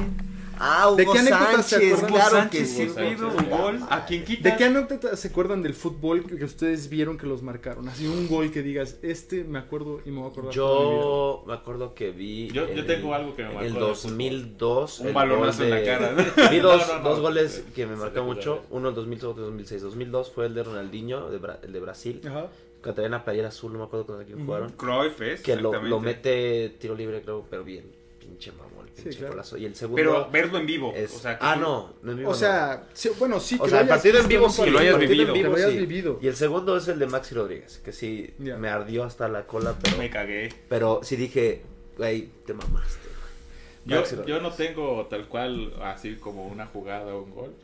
Ah, 0.58 0.86
Hugo 0.88 0.96
¿De 0.96 1.06
qué 1.06 1.18
anécdotas 1.18 1.66
se 1.66 1.76
acuerdan? 1.76 2.06
claro 2.06 2.30
Hugo 2.36 2.40
Sánchez, 2.42 2.76
que. 2.76 2.88
Sánchez. 2.88 3.20
un 3.20 3.50
gol. 3.50 3.80
¿A 3.90 4.04
quién 4.06 4.24
quita? 4.24 4.50
¿De 4.50 4.56
qué 4.56 4.64
anécdota 4.64 5.16
se 5.16 5.28
acuerdan 5.28 5.62
del 5.62 5.74
fútbol 5.74 6.24
que 6.26 6.36
que 6.36 6.44
ustedes 6.44 6.88
vieron 6.88 7.18
que 7.18 7.26
los 7.26 7.42
marcaron? 7.42 7.88
Así 7.88 8.06
un 8.06 8.28
gol 8.28 8.50
que 8.52 8.62
digas, 8.62 8.98
este 9.02 9.44
me 9.44 9.58
acuerdo 9.58 10.00
y 10.04 10.10
me 10.10 10.18
voy 10.20 10.28
a 10.28 10.30
acordar. 10.32 10.52
Yo 10.52 11.44
me 11.46 11.54
acuerdo 11.54 11.94
que 11.94 12.10
vi. 12.10 12.48
Yo- 12.50 12.66
en 12.68 12.76
yo 12.76 12.86
tengo 12.86 13.08
el- 13.08 13.14
algo 13.22 13.34
que 13.36 13.42
me 13.42 13.48
En 13.48 13.54
marcó 13.54 13.66
el 13.68 13.74
del 13.74 13.82
2002. 13.82 15.00
Un 15.00 15.06
el 15.08 15.12
balonazo 15.14 15.58
gol 15.58 15.64
en 15.64 15.70
la 15.70 15.76
de- 15.80 15.84
cara. 15.86 16.48
Vi 16.50 16.58
dos, 16.60 16.86
No, 16.86 16.94
no, 16.94 17.02
no. 17.02 17.08
dos 17.08 17.20
goles 17.20 17.64
que 17.74 17.86
me 17.86 17.96
sí, 17.96 18.20
mucho. 18.20 18.62
Uno 18.70 18.88
en 18.90 18.94
2002, 18.94 19.30
otro 19.32 19.42
en 19.44 19.50
2006. 19.50 19.82
2002 19.82 20.30
fue 20.32 20.46
el 20.46 20.54
de 20.54 20.62
Ronaldinho, 20.62 21.28
de 21.30 21.40
Bra- 21.40 21.58
el 21.62 21.72
de 21.72 21.80
Brasil. 21.80 22.20
Ajá. 22.26 22.46
Que 22.82 22.92
traía 22.92 23.08
una 23.08 23.24
playera 23.24 23.48
azul, 23.48 23.72
no 23.72 23.78
me 23.78 23.84
acuerdo 23.84 24.06
contra 24.06 24.26
quién 24.26 24.44
jugaron. 24.44 24.70
Cruyff 24.72 25.20
es. 25.22 25.40
Que 25.40 25.54
lo, 25.56 25.72
lo 25.82 26.00
mete 26.00 26.68
tiro 26.80 26.96
libre, 26.96 27.22
creo, 27.22 27.46
pero 27.48 27.62
bien. 27.62 27.84
Pinche 28.22 28.52
mamón, 28.52 28.86
Sí, 28.94 29.02
pinche 29.02 29.18
claro. 29.18 29.32
golazo. 29.34 29.56
Y 29.56 29.64
el 29.66 29.74
segundo. 29.74 29.96
Pero 29.96 30.30
verlo 30.30 30.58
en 30.58 30.66
vivo. 30.66 30.92
es- 30.94 31.14
O 31.14 31.18
sea, 31.18 31.38
que 31.38 31.44
ah, 31.44 31.56
no. 31.56 31.94
no 32.02 32.12
en 32.12 32.18
vivo, 32.18 32.30
O 32.30 32.32
no. 32.32 32.38
sea, 32.38 32.88
sí, 32.92 33.10
bueno, 33.18 33.40
sí, 33.40 33.56
O 33.60 33.66
sea, 33.66 33.66
lo 33.66 33.66
el 33.68 33.74
hayas 33.74 33.88
partido 33.88 34.20
en 34.20 34.28
vivo 34.28 34.48
sí, 34.50 34.62
que 34.62 34.70
lo 34.70 34.78
hayas 34.78 34.98
vivido. 34.98 35.22
en 35.28 35.32
vivo 35.32 35.34
Que 35.34 35.48
lo 35.50 35.56
hayas 35.56 35.70
sí. 35.70 35.78
vivido. 35.78 36.18
Y 36.22 36.26
el 36.28 36.36
segundo 36.36 36.76
es 36.76 36.86
el 36.88 36.98
de 36.98 37.06
Maxi 37.06 37.34
Rodríguez, 37.34 37.78
que 37.84 37.92
sí 37.92 38.32
me 38.38 38.68
ardió 38.68 39.04
hasta 39.04 39.28
la 39.28 39.46
cola, 39.46 39.74
pero, 39.82 39.96
Me 39.98 40.08
cagué. 40.10 40.50
pero 40.68 41.00
sí 41.02 41.16
dije, 41.16 41.62
güey, 41.98 42.28
te 42.46 42.54
mamaste. 42.54 42.98
güey. 43.84 44.00
Yo, 44.04 44.24
yo 44.26 44.40
no 44.40 44.52
tengo 44.52 45.06
tal 45.10 45.26
cual 45.28 45.74
así 45.82 46.14
como 46.16 46.46
una 46.46 46.66
jugada 46.66 47.14
o 47.14 47.22
un 47.22 47.30
gol. 47.34 47.54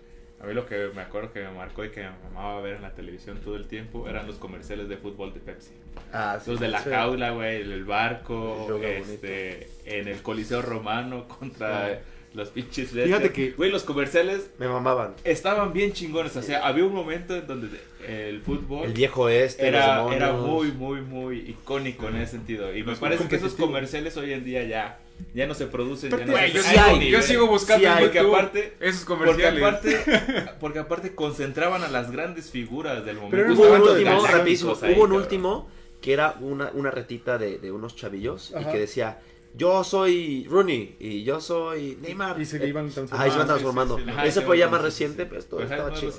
A 0.41 0.47
mí 0.47 0.55
lo 0.55 0.67
que 0.67 0.91
me 0.95 1.03
acuerdo 1.03 1.33
que 1.33 1.41
me 1.41 1.51
marcó 1.51 1.85
y 1.85 1.91
que 1.91 2.01
me 2.03 2.11
amaba 2.31 2.61
ver 2.61 2.77
en 2.77 2.83
la 2.83 2.95
televisión 2.95 3.39
todo 3.45 3.57
el 3.57 3.67
tiempo 3.67 4.09
eran 4.09 4.27
los 4.27 4.37
comerciales 4.37 4.89
de 4.89 4.97
fútbol 4.97 5.35
de 5.35 5.41
Pepsi. 5.41 5.73
Ah, 6.13 6.39
sí. 6.43 6.51
Los 6.53 6.61
de 6.61 6.69
la 6.69 6.81
Sí. 6.83 6.91
jaula, 6.91 7.31
güey, 7.33 7.61
el 7.61 7.85
barco, 7.85 8.79
este, 8.85 9.69
en 9.85 10.07
el 10.09 10.23
Coliseo 10.23 10.63
Romano 10.63 11.27
contra 11.27 11.87
Ah. 11.87 11.99
los 12.35 12.51
pinches 12.51 12.91
Fíjate 12.91 13.33
que- 13.33 13.51
Güey, 13.53 13.71
los 13.73 13.83
comerciales 13.83 14.51
Me 14.61 14.69
mamaban. 14.69 15.15
estaban 15.25 15.73
bien 15.73 15.93
chingones. 15.93 16.37
O 16.37 16.43
sea, 16.43 16.65
había 16.67 16.85
un 16.85 16.95
momento 16.95 17.35
en 17.35 17.47
donde 17.47 17.69
el 18.07 18.41
fútbol 18.41 18.87
El 18.87 18.93
viejo 18.93 19.29
este, 19.29 19.67
era, 19.67 20.07
era 20.15 20.33
muy, 20.35 20.71
muy, 20.71 21.01
muy 21.01 21.39
icónico 21.51 22.07
en 22.09 22.17
ese 22.17 22.33
sentido. 22.33 22.77
Y 22.77 22.85
me 22.85 22.95
parece 22.95 23.27
que 23.27 23.37
esos 23.37 23.55
comerciales 23.55 24.17
hoy 24.17 24.33
en 24.33 24.45
día 24.45 24.63
ya, 24.63 24.99
ya 25.35 25.47
no 25.47 25.55
se 25.55 25.67
producen. 25.67 26.11
Ya 26.11 26.17
no 26.25 26.37
se 26.37 26.53
yo, 26.53 26.63
sigo, 26.63 27.01
yo 27.01 27.23
sigo 27.23 27.47
buscando 27.47 27.81
Sí 27.81 27.87
en 27.87 27.93
hay, 27.93 28.05
porque 28.05 28.19
aparte- 28.21 28.75
esos 28.81 29.05
Porque 29.05 29.25
comerciales. 29.25 29.63
aparte, 29.63 30.51
porque 30.61 30.79
aparte 30.79 31.15
concentraban 31.15 31.83
a 31.83 31.89
las 31.89 32.11
grandes 32.11 32.51
figuras 32.51 33.05
del 33.05 33.17
momento. 33.17 33.37
Pero 33.37 33.53
Hubo 33.55 33.67
un 33.75 33.81
último, 33.83 33.95
galácticos 34.05 34.31
rapidísimo, 34.33 34.71
ahí, 34.83 34.93
hubo 34.95 35.03
un 35.03 35.09
cabrón. 35.09 35.13
último 35.23 35.71
que 36.01 36.13
era 36.13 36.37
una, 36.41 36.71
una 36.75 36.91
retita 36.91 37.39
de, 37.39 37.59
de 37.59 37.73
unos 37.73 37.97
chavillos 37.97 38.55
Ajá. 38.55 38.69
y 38.69 38.73
que 38.73 38.79
decía, 38.79 39.19
yo 39.55 39.83
soy 39.83 40.47
Rooney 40.49 40.95
y 41.01 41.25
yo 41.25 41.41
soy 41.41 41.99
Neymar. 42.01 42.41
Y 42.41 42.45
se 42.45 42.65
iban 42.69 42.87
Ahí 42.87 42.93
transformando. 42.93 43.27
se 43.27 43.35
iban 43.35 43.41
Ah, 43.41 43.41
sí, 43.43 43.47
transformando. 43.49 43.97
sí, 43.99 44.05
sí. 44.05 44.11
Ajá, 44.11 44.27
Ese 44.27 44.41
fue 44.43 44.59
ya 44.59 44.69
más 44.69 44.83
reciente, 44.83 45.27
pero 45.27 45.41
esto 45.41 45.57
Pues, 45.57 45.71
estaba 45.71 45.93
chido. 45.95 46.13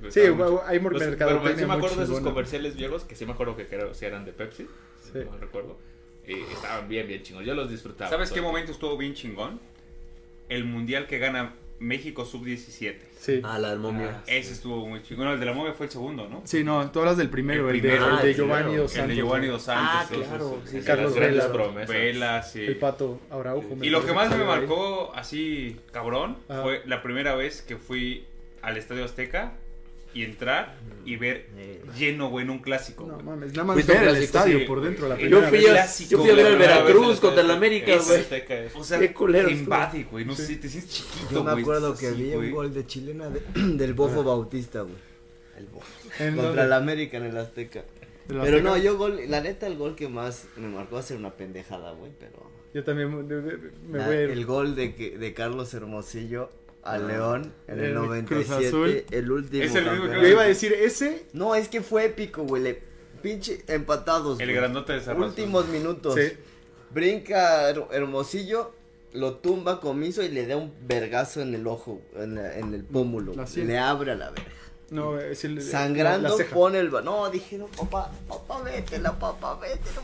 pues, 0.00 0.14
Sí, 0.14 0.20
hay 0.20 0.28
Los- 0.28 1.00
mercadotecnia 1.00 1.42
Pero 1.42 1.58
sí 1.58 1.66
me 1.66 1.74
acuerdo 1.74 1.96
de 1.96 2.04
esos 2.04 2.20
comerciales 2.20 2.76
viejos 2.76 3.04
que 3.04 3.14
sí 3.16 3.26
me 3.26 3.32
acuerdo 3.32 3.56
que 3.56 3.66
creo 3.66 3.92
si 3.92 4.06
eran 4.06 4.24
de 4.24 4.32
Pepsi. 4.32 4.66
Sí. 5.12 5.18
No 5.30 5.36
recuerdo. 5.38 5.76
Y 6.26 6.40
estaban 6.52 6.88
bien, 6.88 7.06
bien 7.06 7.22
chingos. 7.22 7.44
Yo 7.44 7.54
los 7.54 7.70
disfrutaba. 7.70 8.10
¿Sabes 8.10 8.30
qué 8.32 8.40
momento 8.40 8.72
estuvo 8.72 8.96
bien 8.96 9.14
chingón? 9.14 9.60
El 10.48 10.64
mundial 10.64 11.06
que 11.06 11.18
gana 11.18 11.54
México 11.78 12.24
sub-17. 12.24 12.96
Sí. 13.18 13.40
Ah, 13.44 13.58
la 13.58 13.70
del 13.70 13.78
momio. 13.80 14.08
Ah, 14.10 14.22
Ese 14.26 14.52
estuvo 14.52 14.86
muy 14.86 15.02
chingón. 15.02 15.28
El 15.28 15.38
de 15.40 15.46
la 15.46 15.52
momia 15.52 15.72
fue 15.72 15.86
el 15.86 15.92
segundo, 15.92 16.28
¿no? 16.28 16.42
Sí, 16.44 16.64
no, 16.64 16.90
tú 16.90 17.00
hablas 17.00 17.16
del 17.16 17.28
primero, 17.28 17.68
El 17.68 17.76
el, 17.76 17.82
de, 17.82 17.88
primero, 17.88 18.08
el 18.08 18.14
ah, 18.18 18.22
de 18.22 18.30
el 18.30 18.36
Giovanni. 18.36 18.76
Dos 18.76 18.90
El 18.92 18.96
de 18.96 19.00
Santos. 19.00 19.16
Giovanni 19.16 19.46
Dos 19.48 19.62
Santos. 19.62 19.92
Ah, 19.92 20.06
claro, 20.28 20.62
sí. 20.64 20.80
Carlos 20.80 21.04
las 21.12 21.14
grandes 21.14 21.42
Vela. 21.42 21.52
promesas. 21.52 21.88
Vela, 21.88 22.42
sí. 22.42 22.60
El 22.64 22.76
pato 22.76 23.20
Araujo. 23.30 23.76
Y 23.82 23.90
lo 23.90 24.04
que 24.06 24.12
más 24.12 24.28
me 24.30 24.36
ahí. 24.36 24.46
marcó 24.46 25.12
así, 25.14 25.76
cabrón, 25.92 26.38
Ajá. 26.48 26.62
fue 26.62 26.82
la 26.86 27.02
primera 27.02 27.34
vez 27.34 27.62
que 27.62 27.76
fui 27.76 28.24
al 28.62 28.76
Estadio 28.76 29.04
Azteca 29.04 29.52
y 30.16 30.24
entrar 30.24 30.76
y 31.04 31.16
ver 31.16 31.46
lleno, 31.96 32.30
güey, 32.30 32.44
en 32.44 32.50
un 32.50 32.58
clásico. 32.60 33.06
No 33.06 33.18
mames, 33.20 33.52
nada 33.52 33.64
más 33.64 33.88
a 33.88 33.92
ver 33.92 34.08
el 34.08 34.16
estadio 34.16 34.58
sí, 34.60 34.64
por 34.64 34.80
dentro 34.80 35.08
la 35.08 35.14
Yo 35.16 35.20
primera 35.20 35.48
fui, 35.48 35.58
vez. 35.58 35.68
a, 35.68 35.72
clásico, 35.72 36.10
yo 36.10 36.18
fui 36.18 36.30
a 36.30 36.34
ver 36.34 36.46
al 36.46 36.56
Veracruz 36.58 37.14
en 37.14 37.20
contra 37.20 37.42
el 37.42 37.50
América, 37.50 37.92
güey. 37.96 38.70
O 38.74 38.82
sea, 38.84 38.98
Qué 38.98 39.12
culero 39.12 39.50
invade, 39.50 40.04
güey. 40.10 40.24
No 40.24 40.34
Sí. 40.34 40.46
sé, 40.46 40.56
te 40.56 40.68
sientes 40.68 40.90
chiquito, 40.92 41.30
Yo 41.30 41.44
me 41.44 41.52
acuerdo 41.60 41.94
que 41.96 42.08
así, 42.08 42.22
vi 42.22 42.34
un 42.34 42.50
gol 42.50 42.72
de 42.74 42.86
chilena 42.86 43.30
de- 43.30 43.42
del 43.76 43.94
Bofo 43.94 44.24
Bautista, 44.24 44.80
güey. 44.82 44.94
El 45.58 45.66
bofo. 45.66 45.86
En 46.18 46.36
Contra 46.36 46.64
el 46.64 46.72
América 46.72 47.16
en 47.18 47.24
el 47.24 47.36
Azteca. 47.36 47.84
en 48.28 48.40
Pero 48.40 48.60
no, 48.62 48.76
yo 48.76 48.96
gol, 48.98 49.20
la 49.28 49.40
neta 49.40 49.66
el 49.66 49.76
gol 49.76 49.94
que 49.94 50.08
más 50.08 50.46
me 50.56 50.68
marcó 50.68 50.96
hacer 50.98 51.16
una 51.16 51.30
pendejada, 51.34 51.92
güey, 51.92 52.10
pero 52.18 52.50
Yo 52.74 52.82
también 52.84 53.08
me, 53.14 53.22
me- 53.22 53.52
me 53.88 53.98
la- 53.98 54.06
voy 54.06 54.16
a 54.16 54.22
ir. 54.24 54.30
el 54.30 54.44
gol 54.44 54.74
de 54.74 54.94
que- 54.94 55.16
de 55.16 55.32
Carlos 55.34 55.72
Hermosillo 55.72 56.50
al 56.86 57.04
Ah. 57.04 57.08
León 57.08 57.52
en 57.68 57.78
el 57.78 57.84
El 57.86 57.94
Cruz 57.94 58.48
97, 58.48 58.66
Azul. 58.68 59.04
el 59.10 59.30
último. 59.30 59.62
Es 59.64 59.74
el 59.74 59.90
mismo. 59.90 60.06
Yo 60.14 60.26
iba 60.28 60.42
a 60.42 60.46
decir 60.46 60.72
ese. 60.72 61.26
No, 61.32 61.54
es 61.54 61.68
que 61.68 61.80
fue 61.82 62.04
épico, 62.06 62.42
güey, 62.44 62.62
le 62.62 62.82
pinche 63.22 63.64
empatados. 63.68 64.38
El 64.40 64.46
güey. 64.46 64.56
grandote 64.56 64.92
de 64.94 65.00
Zarrazo. 65.00 65.26
Últimos 65.26 65.66
minutos. 65.68 66.14
Sí. 66.14 66.32
Brinca 66.92 67.70
Her- 67.70 67.88
Hermosillo, 67.90 68.72
lo 69.12 69.34
tumba 69.36 69.80
comiso 69.80 70.22
y 70.22 70.28
le 70.28 70.46
da 70.46 70.56
un 70.56 70.72
vergazo 70.86 71.40
en 71.42 71.54
el 71.54 71.66
ojo, 71.66 72.00
en, 72.16 72.36
la- 72.36 72.56
en 72.58 72.72
el 72.74 72.84
pómulo. 72.84 73.32
Le 73.56 73.78
abre 73.78 74.12
a 74.12 74.14
la 74.14 74.30
verga. 74.30 74.50
No, 74.90 75.18
es 75.18 75.44
el. 75.44 75.60
Sangrando, 75.62 76.28
la- 76.28 76.34
la 76.34 76.36
ceja. 76.36 76.54
pone 76.54 76.78
el. 76.78 76.90
ba- 76.90 77.02
No, 77.02 77.28
dije, 77.30 77.58
no, 77.58 77.66
papá, 77.66 78.10
papá, 78.28 78.62
vete, 78.62 78.98
la 78.98 79.18
papá, 79.18 79.58
vete. 79.60 79.80
No, 79.96 80.02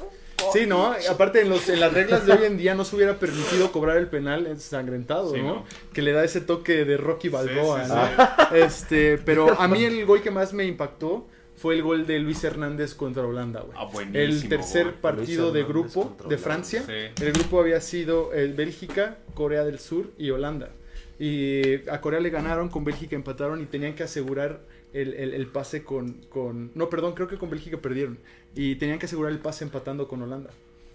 Sí, 0.52 0.66
¿no? 0.66 0.94
Aparte, 1.10 1.40
en, 1.42 1.48
los, 1.48 1.68
en 1.68 1.80
las 1.80 1.92
reglas 1.92 2.26
de 2.26 2.32
hoy 2.32 2.44
en 2.44 2.56
día 2.56 2.74
no 2.74 2.84
se 2.84 2.96
hubiera 2.96 3.18
permitido 3.18 3.70
cobrar 3.72 3.96
el 3.98 4.08
penal 4.08 4.46
ensangrentado, 4.46 5.32
Sí, 5.34 5.40
¿no? 5.40 5.54
no. 5.54 5.64
Que 5.92 6.02
le 6.02 6.12
da 6.12 6.24
ese 6.24 6.40
toque 6.40 6.84
de 6.84 6.96
Rocky 6.96 7.28
Balboa, 7.28 7.84
sí, 7.84 7.92
¿no? 7.92 8.56
Este, 8.56 9.18
pero 9.18 9.58
a 9.60 9.68
mí 9.68 9.84
el 9.84 10.04
gol 10.06 10.22
que 10.22 10.30
más 10.30 10.52
me 10.52 10.64
impactó 10.64 11.26
fue 11.56 11.74
el 11.74 11.82
gol 11.82 12.06
de 12.06 12.18
Luis 12.18 12.42
Hernández 12.42 12.94
contra 12.94 13.22
Holanda, 13.24 13.60
güey. 13.60 13.72
Ah, 13.78 13.84
buenísimo, 13.84 14.18
el 14.18 14.48
tercer 14.48 14.84
gol. 14.86 14.94
partido 14.94 15.52
de 15.52 15.62
grupo 15.62 16.16
de. 16.28 16.38
Francia. 16.38 16.82
Sí. 16.86 17.22
El 17.24 17.32
grupo 17.32 17.60
había 17.60 17.80
sido 17.80 18.32
el 18.32 18.54
Bélgica, 18.54 19.18
Corea 19.34 19.62
del 19.64 19.78
Sur 19.78 20.10
y 20.18 20.30
Holanda. 20.30 20.70
Y 21.18 21.88
a 21.88 22.00
Corea 22.00 22.18
le 22.20 22.30
ganaron, 22.30 22.68
con 22.68 22.84
Bélgica 22.84 23.14
empataron 23.14 23.60
y 23.62 23.66
tenían 23.66 23.94
que 23.94 24.02
asegurar 24.02 24.60
el, 24.92 25.14
el- 25.14 25.34
el 25.34 25.46
pase 25.46 25.82
con, 25.84 26.12
con... 26.28 26.70
No, 26.74 26.88
perdón, 26.90 27.14
creo 27.14 27.28
que 27.28 27.38
con 27.38 27.50
Bélgica 27.50 27.78
perdieron. 27.78 28.18
Y 28.54 28.76
tenían 28.76 28.98
que 28.98 29.06
asegurar 29.06 29.32
el 29.32 29.38
pase 29.38 29.64
empatando 29.64 30.06
con 30.08 30.22
Holanda. 30.22 30.50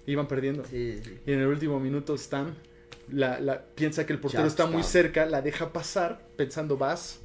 Iban 0.05 0.27
perdiendo. 0.27 0.63
Sí, 0.65 0.99
sí. 1.03 1.17
Y 1.25 1.31
en 1.33 1.39
el 1.39 1.47
último 1.47 1.79
minuto 1.79 2.15
Stan 2.15 2.55
la, 3.11 3.39
la- 3.39 3.63
piensa 3.75 4.05
que 4.05 4.13
el 4.13 4.19
portero 4.19 4.45
está 4.47 4.65
muy 4.67 4.83
cerca, 4.83 5.25
la 5.25 5.41
deja 5.41 5.71
pasar 5.73 6.21
pensando 6.35 6.77
vas. 6.77 7.21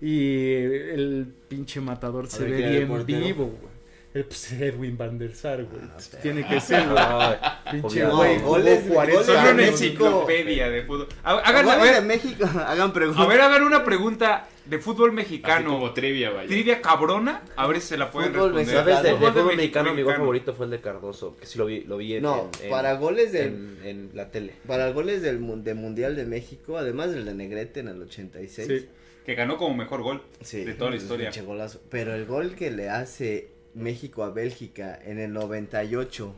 Y 0.00 0.54
el 0.54 1.26
pinche 1.48 1.80
matador 1.80 2.26
se 2.28 2.42
ver, 2.44 2.50
ve 2.52 2.56
¿quién 2.56 2.68
era 2.70 2.94
el 2.96 3.04
bien 3.04 3.20
vivo, 3.22 3.44
güey. 3.46 3.70
El, 4.12 4.24
pues, 4.24 4.50
Edwin 4.52 4.96
van 4.96 5.18
der 5.18 5.34
Sar, 5.36 5.64
güey. 5.64 5.82
Ah, 5.84 5.96
pero- 6.10 6.22
Tiene 6.22 6.46
que 6.46 6.60
ser, 6.60 6.88
güey. 6.88 6.98
Pinche 7.70 8.06
güey, 8.06 8.38
goles- 8.40 8.82
40 8.88 9.12
goles 9.20 9.26
Son 9.26 9.44
de 9.44 9.52
una 9.52 9.66
enciclopedia 9.68 10.68
de 10.70 10.82
fútbol. 10.82 11.06
Ha- 11.22 11.30
Hagan, 11.44 11.68
a 11.68 11.76
Goles 11.76 11.92
de 11.94 12.00
ver, 12.00 12.04
México, 12.04 12.44
hagan 12.44 12.92
preguntas. 12.92 13.24
a 13.24 13.28
ver, 13.28 13.40
hagan 13.40 13.62
una 13.62 13.84
pregunta 13.84 14.48
de 14.66 14.78
fútbol 14.78 15.08
Así 15.10 15.16
mexicano. 15.16 15.70
como 15.70 15.92
trivia, 15.92 16.30
vaya. 16.30 16.48
Trivia 16.48 16.80
cabrona, 16.80 17.42
a 17.56 17.66
ver 17.66 17.80
si 17.80 17.88
se 17.88 17.96
la 17.96 18.10
pueden 18.10 18.32
Fútbol 18.32 18.54
responder. 18.54 18.76
¿Sabes? 18.84 19.02
De, 19.02 19.08
de 19.10 19.14
Fútbol 19.16 19.32
fútbol 19.32 19.48
de 19.50 19.56
mexicano, 19.56 19.84
mi 19.84 19.90
gol 19.90 19.96
mexicano. 19.96 20.18
favorito 20.24 20.54
fue 20.54 20.64
el 20.66 20.70
de 20.72 20.80
Cardoso, 20.80 21.36
que 21.36 21.46
sí 21.46 21.58
lo 21.58 21.66
vi, 21.66 21.80
lo 21.84 21.96
vi 21.96 22.14
en, 22.14 22.22
No, 22.22 22.50
en- 22.58 22.64
en- 22.64 22.70
para 22.70 22.94
goles 22.94 23.32
del 23.32 23.48
en, 23.48 23.78
en 23.84 24.10
la 24.14 24.30
tele. 24.30 24.54
para 24.66 24.90
goles 24.92 25.22
del 25.22 25.64
de 25.64 25.74
Mundial 25.74 26.16
de 26.16 26.24
México, 26.26 26.76
además 26.78 27.10
del 27.12 27.24
de 27.24 27.34
Negrete 27.34 27.80
en 27.80 27.88
el 27.88 28.00
86. 28.02 28.66
Sí. 28.68 28.88
Que 29.26 29.34
ganó 29.34 29.56
como 29.58 29.74
mejor 29.74 30.02
gol 30.02 30.22
Sí, 30.40 30.64
de 30.64 30.74
toda 30.74 30.90
la 30.90 30.96
historia. 30.96 31.30
pinche 31.30 31.42
golazo. 31.42 31.80
Pero 31.90 32.14
el 32.14 32.24
gol 32.26 32.54
que 32.54 32.70
le 32.70 32.88
hace 32.88 33.50
México 33.74 34.24
a 34.24 34.30
Bélgica 34.30 34.98
en 35.04 35.18
el 35.18 35.32
98, 35.32 36.34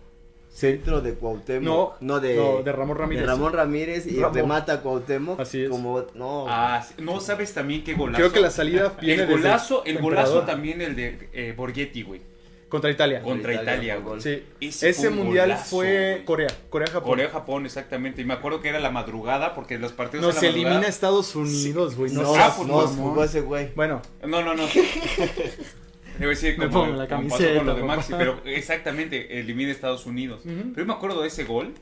centro 0.52 1.00
de 1.00 1.14
Cuauhtémoc, 1.14 2.00
No, 2.00 2.20
de, 2.20 2.36
no, 2.36 2.62
de 2.62 2.72
Ramón 2.72 2.96
Ramírez. 2.98 3.22
de 3.22 3.26
Ramón 3.26 3.52
Ramírez 3.54 4.06
y 4.06 4.16
Ramón. 4.20 4.34
remata 4.34 4.80
Cuauhtémoc 4.82 5.40
Así 5.40 5.62
es. 5.64 5.70
como 5.70 6.04
no. 6.14 6.44
Ah, 6.48 6.86
no 6.98 7.20
sabes 7.20 7.54
también 7.54 7.82
qué 7.84 7.94
golazo. 7.94 8.18
Creo 8.18 8.32
que 8.32 8.40
la 8.40 8.50
salida 8.50 8.92
viene 9.00 9.22
el 9.22 9.28
golazo, 9.30 9.82
el 9.84 9.98
golazo 9.98 10.22
Emperador. 10.40 10.46
también 10.46 10.80
el 10.82 10.94
de 10.94 11.28
eh, 11.32 11.54
Borghetti, 11.56 12.02
güey. 12.02 12.20
Contra 12.68 12.90
Italia. 12.90 13.20
contra 13.20 13.52
Italia, 13.52 13.96
gol. 13.96 14.22
Sí. 14.22 14.44
Ese 14.58 14.88
Ese 14.90 15.00
fue 15.00 15.08
un 15.10 15.16
mundial 15.24 15.48
golazo, 15.50 15.76
fue 15.76 16.10
güey. 16.12 16.24
Corea. 16.24 16.48
Corea-Japón. 16.70 17.02
Corea-Japón, 17.10 17.66
exactamente. 17.66 18.22
Y 18.22 18.24
me 18.24 18.32
acuerdo 18.32 18.62
que 18.62 18.70
era 18.70 18.80
la 18.80 18.90
madrugada, 18.90 19.54
porque 19.54 19.78
los 19.78 19.92
partidos 19.92 20.22
No, 20.22 20.28
en 20.30 20.34
la 20.36 20.40
se 20.40 20.46
madrugada- 20.46 20.68
elimina 20.70 20.88
Estados 20.88 21.34
Unidos, 21.36 21.96
güey. 21.96 22.12
No, 22.12 22.22
No, 22.22 22.34
Ah, 22.34 22.48
no, 22.48 22.56
pues, 22.56 22.68
no, 22.96 23.02
jugó 23.04 23.24
ese 23.24 23.42
güey. 23.42 23.72
Bueno, 23.74 24.00
No, 24.26 24.42
no, 24.42 24.54
no. 24.54 24.62
Debe 26.22 26.34
decir 26.34 26.58
Me 26.58 26.66
como, 26.68 26.84
pongo 26.86 26.96
la 26.96 27.08
como 27.08 27.28
pasó 27.28 27.44
con 27.56 27.66
lo 27.66 27.74
de. 27.74 27.82
Maxi, 27.82 28.12
pero 28.16 28.40
exactamente, 28.44 29.38
elimina 29.40 29.70
Estados 29.70 30.06
Unidos. 30.06 30.40
Ujú. 30.44 30.72
Pero 30.74 30.76
yo 30.78 30.86
me 30.86 30.92
acuerdo 30.94 31.22
de 31.22 31.28
ese 31.28 31.44
gol. 31.44 31.74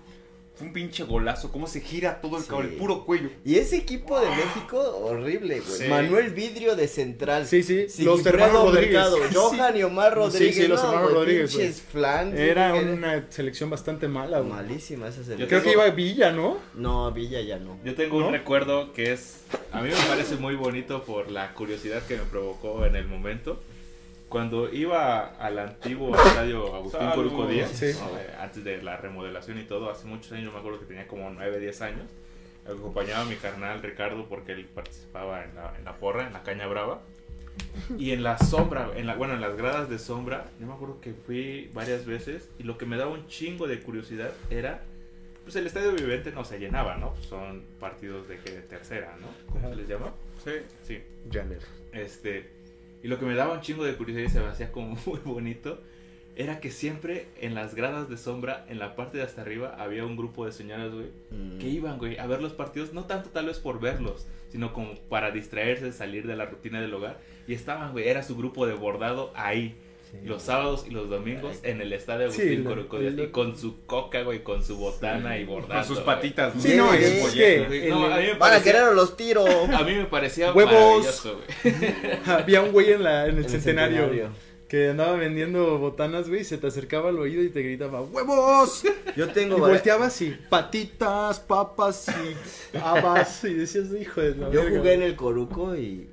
Fue 0.56 0.66
un 0.66 0.74
pinche 0.74 1.04
golazo, 1.04 1.50
cómo 1.50 1.66
se 1.66 1.80
gira 1.80 2.20
todo 2.20 2.36
el, 2.36 2.42
Sí. 2.42 2.50
cabrón, 2.50 2.68
el 2.68 2.74
puro 2.74 3.06
cuello. 3.06 3.30
Y 3.46 3.54
ese 3.54 3.76
equipo 3.78 4.20
de 4.20 4.28
México, 4.28 4.78
horrible, 5.04 5.60
güey. 5.60 5.78
Sí. 5.78 5.84
Manuel 5.88 6.30
Vidrio 6.34 6.76
de 6.76 6.86
central. 6.86 7.46
Sí, 7.46 7.62
sí, 7.62 7.88
Sigifredo 7.88 8.16
los 8.16 8.26
hermanos 8.26 8.64
Rodríguez. 8.66 8.92
Mercado. 8.92 9.16
Johan 9.32 9.76
y 9.78 9.82
Omar 9.84 10.14
Rodríguez. 10.14 10.54
Sí, 10.54 10.62
sí, 10.62 10.68
los 10.68 10.82
no, 10.82 10.90
hermanos 10.90 11.12
Rodríguez. 11.14 11.50
Pinches 11.56 11.80
flan. 11.80 12.36
era 12.36 12.74
una 12.74 13.24
selección 13.30 13.70
bastante 13.70 14.06
mala, 14.06 14.40
güey. 14.40 14.52
Malísima 14.52 15.08
esa 15.08 15.24
selección. 15.24 15.48
Creo 15.48 15.62
que 15.62 15.72
iba 15.72 15.84
a 15.84 15.90
Villa, 15.92 16.30
¿no? 16.30 16.58
No, 16.74 17.10
Villa 17.10 17.40
ya 17.40 17.58
no. 17.58 17.78
Yo 17.82 17.94
tengo 17.94 18.20
¿No? 18.20 18.26
un 18.26 18.32
recuerdo 18.34 18.92
que 18.92 19.12
es, 19.12 19.40
a 19.72 19.80
mí 19.80 19.88
me 19.88 20.08
parece 20.08 20.36
muy 20.36 20.56
bonito 20.56 21.04
por 21.04 21.30
la 21.30 21.54
curiosidad 21.54 22.02
que 22.02 22.16
me 22.18 22.24
provocó 22.24 22.84
en 22.84 22.96
el 22.96 23.06
momento. 23.06 23.62
Cuando 24.30 24.72
iba 24.72 25.26
al 25.36 25.58
antiguo 25.58 26.16
estadio 26.16 26.74
Agustín. 26.74 27.10
Coruco 27.14 27.46
Díaz, 27.46 27.70
Sí. 27.72 27.92
¿no? 28.00 28.16
Eh, 28.18 28.30
antes 28.40 28.64
de 28.64 28.80
la 28.82 28.96
remodelación 28.96 29.58
y 29.58 29.64
todo, 29.64 29.90
hace 29.90 30.06
muchos 30.06 30.32
años, 30.32 30.46
yo 30.46 30.52
me 30.52 30.58
acuerdo 30.60 30.78
que 30.80 30.86
tenía 30.86 31.06
como 31.06 31.28
9, 31.30 31.58
10 31.58 31.82
años, 31.82 32.04
acompañaba 32.66 33.22
a 33.22 33.24
mi 33.24 33.34
carnal 33.34 33.82
Ricardo 33.82 34.26
porque 34.28 34.52
él 34.52 34.64
participaba 34.66 35.44
en 35.44 35.54
la, 35.56 35.74
en 35.76 35.84
la 35.84 35.96
porra, 35.96 36.26
en 36.26 36.32
la 36.32 36.42
caña 36.44 36.66
brava. 36.66 37.02
Y 37.98 38.12
en 38.12 38.22
la 38.22 38.38
sombra, 38.38 38.90
en 38.96 39.06
la, 39.06 39.16
bueno, 39.16 39.34
en 39.34 39.40
las 39.40 39.56
gradas 39.56 39.90
de 39.90 39.98
sombra, 39.98 40.44
yo 40.60 40.66
me 40.66 40.72
acuerdo 40.74 41.00
que 41.00 41.12
fui 41.12 41.68
varias 41.74 42.06
veces 42.06 42.48
y 42.58 42.62
lo 42.62 42.78
que 42.78 42.86
me 42.86 42.96
daba 42.96 43.10
un 43.10 43.26
chingo 43.26 43.66
de 43.66 43.80
curiosidad 43.80 44.30
era, 44.48 44.82
pues 45.42 45.56
el 45.56 45.66
estadio 45.66 45.92
vivente 45.92 46.30
no 46.30 46.44
se 46.44 46.58
llenaba, 46.60 46.96
¿no? 46.96 47.14
Pues 47.14 47.26
son 47.26 47.64
partidos 47.80 48.28
de, 48.28 48.38
que 48.38 48.52
de 48.52 48.62
tercera, 48.62 49.16
¿no? 49.20 49.26
¿Cómo 49.52 49.68
se 49.70 49.76
les 49.76 49.88
llama? 49.88 50.12
Sí. 50.44 50.52
Sí. 50.84 51.02
Janet. 51.30 51.62
Este, 51.92 52.59
y 53.02 53.08
lo 53.08 53.18
que 53.18 53.26
me 53.26 53.34
daba 53.34 53.54
un 53.54 53.60
chingo 53.60 53.84
de 53.84 53.94
curiosidad 53.96 54.26
y 54.26 54.30
se 54.30 54.40
me 54.40 54.46
hacía 54.46 54.72
como 54.72 54.96
muy 55.06 55.18
bonito 55.24 55.80
era 56.36 56.60
que 56.60 56.70
siempre 56.70 57.26
en 57.40 57.54
las 57.54 57.74
gradas 57.74 58.08
de 58.08 58.16
sombra, 58.16 58.64
en 58.68 58.78
la 58.78 58.94
parte 58.96 59.18
de 59.18 59.24
hasta 59.24 59.42
arriba, 59.42 59.74
había 59.78 60.06
un 60.06 60.16
grupo 60.16 60.46
de 60.46 60.52
señoras, 60.52 60.92
güey, 60.92 61.08
Mm. 61.30 61.58
que 61.58 61.68
iban, 61.68 61.98
güey, 61.98 62.18
a 62.18 62.26
ver 62.26 62.40
los 62.40 62.52
partidos, 62.52 62.92
no 62.94 63.04
tanto 63.04 63.30
tal 63.30 63.46
vez 63.46 63.58
por 63.58 63.80
verlos, 63.80 64.26
sino 64.48 64.72
como 64.72 64.94
para 65.08 65.30
distraerse, 65.32 65.92
salir 65.92 66.26
de 66.26 66.36
la 66.36 66.46
rutina 66.46 66.80
del 66.80 66.94
hogar. 66.94 67.18
Y 67.46 67.52
estaban, 67.54 67.92
güey, 67.92 68.08
era 68.08 68.22
su 68.22 68.36
grupo 68.36 68.66
de 68.66 68.74
bordado 68.74 69.32
ahí. 69.34 69.76
Sí. 70.10 70.18
Los 70.24 70.42
sábados 70.42 70.84
y 70.88 70.90
los 70.90 71.08
domingos 71.08 71.58
en 71.62 71.80
el 71.80 71.92
estadio 71.92 72.30
Sí, 72.32 72.42
Agustín 72.42 72.64
lo- 73.16 73.22
y 73.24 73.28
con 73.28 73.56
su 73.56 73.84
coca, 73.86 74.22
güey, 74.22 74.42
con 74.42 74.64
su 74.64 74.76
botana 74.76 75.38
y 75.38 75.44
bordando. 75.44 75.74
Con 75.76 75.84
sus 75.84 76.04
güey. 76.04 76.06
patitas. 76.06 76.52
Sí, 76.58 76.74
no, 76.76 76.90
Sí, 76.92 76.98
es 77.04 77.30
sí, 77.32 77.38
que 77.38 77.64
Güey, 77.66 77.88
no, 77.90 78.06
el- 78.06 78.12
a 78.12 78.16
mí 78.16 78.22
me 78.22 78.28
Van 78.30 78.36
a 78.36 78.38
parecía- 78.56 78.72
querer 78.72 78.92
los 78.94 79.16
tiros. 79.16 79.48
a 79.48 79.82
mí 79.84 79.94
me 79.94 80.06
parecía 80.06 80.52
Huevos. 80.52 81.22
güey. 81.62 81.74
había 82.26 82.60
un 82.62 82.72
güey 82.72 82.92
en, 82.92 83.02
la, 83.04 83.26
en 83.26 83.30
el, 83.30 83.38
En 83.38 83.44
el 83.44 83.50
centenario, 83.50 84.00
centenario. 84.08 84.30
que 84.68 84.88
andaba 84.90 85.12
vendiendo 85.14 85.78
botanas, 85.78 86.28
güey, 86.28 86.40
y 86.40 86.44
se 86.44 86.58
te 86.58 86.66
acercaba 86.66 87.10
al 87.10 87.18
oído 87.18 87.42
y 87.44 87.48
te 87.50 87.62
gritaba 87.62 88.02
¡Huevos! 88.02 88.82
Yo 89.16 89.28
tengo. 89.28 89.58
Y 89.58 89.60
volteabas 89.60 90.20
y 90.22 90.30
patitas, 90.48 91.40
papas 91.40 92.06
y 92.08 92.76
habas. 92.78 93.44
Y 93.44 93.54
decías, 93.54 93.86
hijo 94.00 94.20
de 94.20 94.34
la 94.34 94.50
Yo 94.50 94.62
verga". 94.64 94.78
jugué 94.78 94.92
en 94.94 95.02
el 95.02 95.14
Coruco 95.16 95.76
y. 95.76 96.08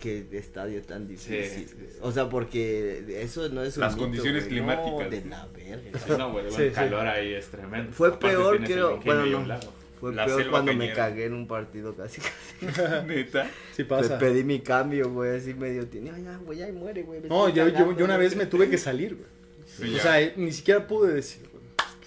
Qué 0.00 0.26
estadio 0.32 0.82
tan 0.82 1.08
difícil. 1.08 1.44
Sí, 1.44 1.66
sí, 1.66 1.66
sí. 1.68 1.98
O 2.02 2.12
sea, 2.12 2.28
porque 2.28 3.04
eso 3.22 3.48
no 3.48 3.62
es 3.62 3.76
un 3.76 3.80
Las 3.82 3.94
mito, 3.94 4.04
condiciones 4.04 4.42
güey. 4.44 4.50
climáticas. 4.50 4.92
No, 4.92 5.08
de 5.10 5.24
la 5.24 5.46
verga. 5.46 5.98
Sí, 5.98 6.12
no, 6.18 6.32
güey, 6.32 6.46
el 6.46 6.52
sí. 6.52 6.70
calor 6.74 7.06
ahí 7.06 7.32
es 7.32 7.46
tremendo. 7.46 7.92
Fue 7.92 8.08
Aparte 8.08 8.26
peor, 8.28 8.64
creo. 8.64 9.00
Bueno, 9.00 9.22
ahí 9.22 9.30
no. 9.30 9.60
Fue 9.98 10.12
La 10.14 10.26
peor 10.26 10.50
cuando 10.50 10.74
me 10.74 10.92
cagué 10.92 11.26
en 11.26 11.32
un 11.32 11.46
partido 11.46 11.94
casi. 11.94 12.20
casi. 12.60 13.06
Neta. 13.06 13.48
Sí 13.74 13.84
pasa. 13.84 14.18
Pedí 14.18 14.44
mi 14.44 14.60
cambio, 14.60 15.10
güey, 15.10 15.36
así 15.36 15.54
medio. 15.54 15.86
tiene, 15.86 16.10
Ay, 16.10 16.24
ya, 16.24 16.36
güey, 16.38 16.58
ya 16.58 16.72
muere, 16.72 17.02
güey. 17.04 17.20
No, 17.22 17.48
yo, 17.48 17.68
yo, 17.68 17.96
yo 17.96 18.04
una 18.04 18.16
güey". 18.16 18.26
vez 18.28 18.36
me 18.36 18.46
tuve 18.46 18.68
que 18.68 18.76
salir, 18.78 19.14
güey. 19.14 19.28
Sí, 19.64 19.94
o 19.94 19.96
ya. 19.96 20.02
sea, 20.02 20.20
eh, 20.20 20.34
ni 20.36 20.52
siquiera 20.52 20.86
pude 20.86 21.14
decir. 21.14 21.48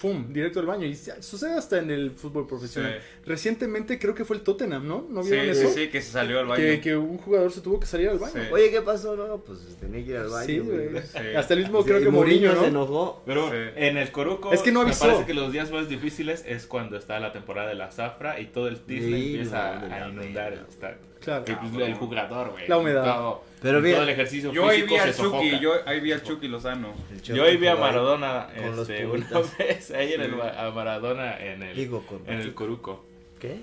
Pum, 0.00 0.32
directo 0.32 0.60
al 0.60 0.66
baño. 0.66 0.86
Y 0.86 0.94
sucede 0.94 1.54
hasta 1.54 1.78
en 1.78 1.90
el 1.90 2.10
fútbol 2.10 2.46
profesional. 2.46 3.00
Recientemente 3.24 3.98
creo 3.98 4.14
que 4.14 4.24
fue 4.24 4.36
el 4.36 4.42
Tottenham, 4.42 4.86
¿no? 4.86 5.06
¿No 5.10 5.22
Sí, 5.22 5.30
vieron 5.30 5.54
sí, 5.54 5.60
eso? 5.62 5.70
sí, 5.74 5.88
que 5.88 6.02
se 6.02 6.12
salió 6.12 6.38
al 6.40 6.46
baño. 6.46 6.62
Que, 6.62 6.80
que 6.80 6.96
un 6.96 7.18
jugador 7.18 7.50
se 7.52 7.60
tuvo 7.60 7.80
que 7.80 7.86
salir 7.86 8.08
al 8.08 8.18
baño. 8.18 8.34
Sí. 8.34 8.40
Oye, 8.52 8.70
¿qué 8.70 8.82
pasó? 8.82 9.16
No, 9.16 9.38
pues 9.38 9.58
tenía 9.80 10.04
que 10.04 10.10
ir 10.10 10.16
al 10.18 10.28
baño. 10.28 10.46
Sí, 10.46 10.58
güey. 10.58 10.88
Hasta 11.36 11.54
el 11.54 11.60
mismo 11.60 11.82
Sí, 11.82 11.88
creo 11.88 12.00
que 12.00 12.08
Mourinho, 12.10 12.50
se 12.52 12.56
¿no? 12.56 12.64
enojó. 12.66 13.22
Pero 13.26 13.50
Sí. 13.50 13.56
en 13.76 13.96
el 13.96 14.10
Coruco, 14.12 14.52
Es 14.52 14.62
que 14.62 14.72
no 14.72 14.80
me 14.80 14.86
avisó. 14.86 15.06
parece 15.06 15.24
que 15.26 15.34
los 15.34 15.52
días 15.52 15.70
más 15.70 15.88
difíciles 15.88 16.44
es 16.46 16.66
cuando 16.66 16.96
está 16.96 17.18
la 17.20 17.32
temporada 17.32 17.68
de 17.68 17.74
la 17.74 17.90
zafra 17.90 18.40
y 18.40 18.46
todo 18.46 18.68
el 18.68 18.86
Disney 18.86 19.22
Sí, 19.22 19.30
empieza 19.36 19.78
no, 19.88 19.94
a 19.94 20.08
inundar 20.08 20.52
el 20.52 20.60
estadio. 20.68 20.98
Claro. 21.26 21.44
Y, 21.66 21.68
pues, 21.74 21.88
el 21.88 21.94
jugador, 21.94 22.50
güey. 22.52 22.68
La 22.68 22.78
humedad. 22.78 23.04
Todo, 23.04 23.44
Pero 23.60 23.82
bien. 23.82 23.96
todo 23.96 24.04
el 24.04 24.10
ejercicio 24.10 24.52
Yo 24.52 24.68
ahí 24.68 24.82
físico 24.82 24.94
vi 24.94 25.00
al. 25.00 25.14
Chucky, 25.14 25.58
yo 25.60 25.72
ahí 25.84 26.00
vi 26.00 26.12
al 26.12 26.22
Chucky 26.22 26.48
Lozano. 26.48 26.94
El 27.10 27.20
Yo 27.22 27.44
ahí 27.44 27.56
vi 27.56 27.66
a 27.66 27.72
ahí. 27.72 27.78
Maradona 27.80 28.48
con 28.56 28.76
los 28.76 28.88
este, 28.88 29.04
una 29.06 29.12
Pumitas. 29.28 29.58
vez 29.58 29.90
ahí 29.90 30.12
en 30.14 30.20
el, 30.22 30.40
a 30.40 30.70
Maradona 30.70 31.38
en 31.38 31.62
el, 31.62 31.76
Digo, 31.76 32.02
con 32.06 32.22
en 32.26 32.40
el 32.40 32.54
Coruco. 32.54 33.04
¿Qué? 33.40 33.58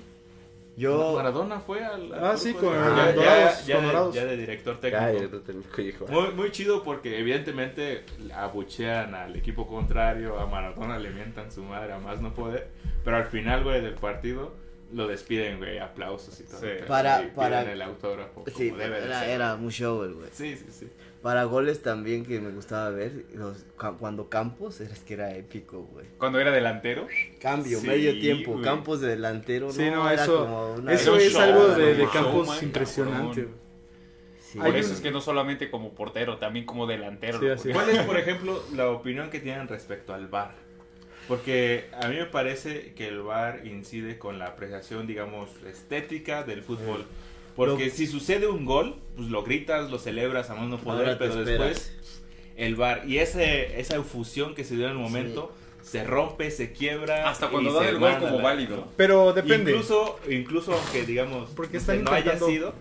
Yo. 0.75 1.13
Maradona 1.15 1.59
fue 1.59 1.83
al, 1.85 2.11
al 2.13 2.25
Ah, 2.25 2.35
sí, 2.35 2.51
con 2.53 2.73
ya, 2.73 3.09
el 3.09 3.15
ya- 3.15 3.21
Dorados, 3.21 3.65
ya 3.67 3.75
con 3.75 4.11
de, 4.11 4.19
ya 4.19 4.25
de 4.25 4.37
director 4.37 4.79
Ya, 4.81 5.11
técnico. 5.11 5.77
ya 5.77 5.83
hijo. 5.83 6.07
Muy, 6.07 6.31
muy 6.33 6.51
chido 6.51 6.83
porque 6.83 7.19
evidentemente 7.19 8.03
abuchean 8.35 9.13
al 9.13 9.35
equipo 9.35 9.67
contrario, 9.67 10.39
a 10.39 10.47
Maradona 10.47 10.97
le 10.97 11.11
mientan 11.11 11.51
su 11.51 11.61
madre 11.63 11.93
a 11.93 11.99
más 11.99 12.21
no 12.21 12.33
poder, 12.33 12.69
pero 13.05 13.17
al 13.17 13.25
final, 13.25 13.63
güey, 13.63 13.81
del 13.81 13.93
partido 13.93 14.55
lo 14.93 15.07
despiden, 15.07 15.57
güey, 15.57 15.79
aplausos 15.79 16.39
y 16.39 16.43
todo. 16.43 16.59
Sí. 16.61 16.67
Para- 16.87 17.33
para- 17.35 17.71
el 17.71 17.81
autógrafo. 17.81 18.43
Sí, 18.55 18.69
como 18.69 18.81
debe 18.81 18.99
de 19.01 19.05
era, 19.07 19.19
ser. 19.21 19.29
era 19.29 19.55
un 19.55 19.69
show, 19.71 19.97
güey. 19.97 20.29
Sí, 20.31 20.55
sí, 20.55 20.65
sí. 20.71 20.89
Para 21.21 21.45
goles 21.45 21.81
también 21.81 22.25
que 22.25 22.41
me 22.41 22.51
gustaba 22.51 22.89
ver, 22.89 23.25
los, 23.33 23.65
cuando 23.97 24.27
Campos, 24.29 24.81
es 24.81 24.99
que 24.99 25.13
era 25.13 25.33
épico, 25.35 25.83
güey. 25.91 26.05
Cuando 26.17 26.39
era 26.39 26.51
delantero. 26.51 27.07
Cambio, 27.41 27.79
Sí, 27.79 27.87
medio 27.87 28.11
tiempo, 28.19 28.51
güey. 28.53 28.63
Campos 28.63 28.99
de 28.99 29.07
delantero, 29.09 29.71
Sí, 29.71 29.89
no, 29.89 30.09
era 30.09 30.21
eso- 30.21 30.41
como 30.45 30.73
una- 30.73 30.91
Eso 30.93 31.15
Era 31.15 31.23
es 31.23 31.31
show, 31.31 31.41
algo 31.41 31.67
de, 31.69 31.95
de 31.95 32.03
Campos 32.09 32.47
showman, 32.47 32.63
impresionante. 32.63 33.41
cabrón. 33.41 33.45
güey. 33.45 33.63
Sí, 34.41 34.59
Por 34.59 34.75
eso 34.75 34.93
es 34.93 35.01
que 35.01 35.09
no 35.11 35.19
solamente 35.21 35.71
como 35.71 35.95
portero, 35.95 36.37
también 36.37 36.65
como 36.65 36.85
delantero. 36.85 37.39
Sí. 37.57 37.69
¿Cuál 37.71 37.89
es, 37.89 37.99
por 38.03 38.17
ejemplo, 38.19 38.61
la 38.75 38.89
opinión 38.89 39.29
que 39.31 39.39
tienen 39.39 39.67
respecto 39.67 40.13
al 40.13 40.27
VAR? 40.27 40.53
Porque 41.27 41.85
a 42.01 42.07
mí 42.09 42.15
me 42.17 42.25
parece 42.25 42.93
que 42.95 43.07
el 43.07 43.21
VAR 43.21 43.65
incide 43.65 44.17
con 44.17 44.39
la 44.39 44.47
apreciación, 44.47 45.07
digamos, 45.07 45.49
estética 45.65 46.43
del 46.43 46.61
fútbol. 46.61 47.05
Porque 47.55 47.85
Lo- 47.85 47.91
si 47.91 48.07
sucede 48.07 48.47
un 48.47 48.65
gol, 48.65 48.95
pues 49.15 49.29
lo 49.29 49.43
gritas, 49.43 49.89
lo 49.91 49.99
celebras 49.99 50.49
a 50.49 50.55
más 50.55 50.67
no 50.67 50.77
poder, 50.79 51.17
pero 51.17 51.39
esperas. 51.39 51.45
después 51.45 51.97
el 52.57 52.75
VAR 52.75 53.03
y 53.07 53.19
ese, 53.19 53.79
esa 53.79 53.95
efusión 53.95 54.53
que 54.55 54.63
se 54.63 54.75
dio 54.75 54.85
en 54.85 54.91
el 54.91 54.97
momento 54.97 55.53
se 55.81 56.03
rompe, 56.03 56.49
se 56.51 56.71
quiebra. 56.71 57.29
Hasta 57.29 57.47
y 57.47 57.49
cuando 57.49 57.71
se 57.71 57.85
dan 57.85 57.87
el 57.95 57.99
gol 57.99 58.17
como 58.19 58.37
la- 58.37 58.43
válido. 58.43 58.87
Pero 58.97 59.33
depende. 59.33 59.71
Incluso, 59.71 60.19
incluso 60.29 60.73
aunque 60.73 61.03
digamos 61.05 61.49
Porque 61.55 61.77
están 61.77 62.03
no 62.03 62.11
haya 62.11 62.33
intentando- 62.33 62.47
sido, 62.47 62.73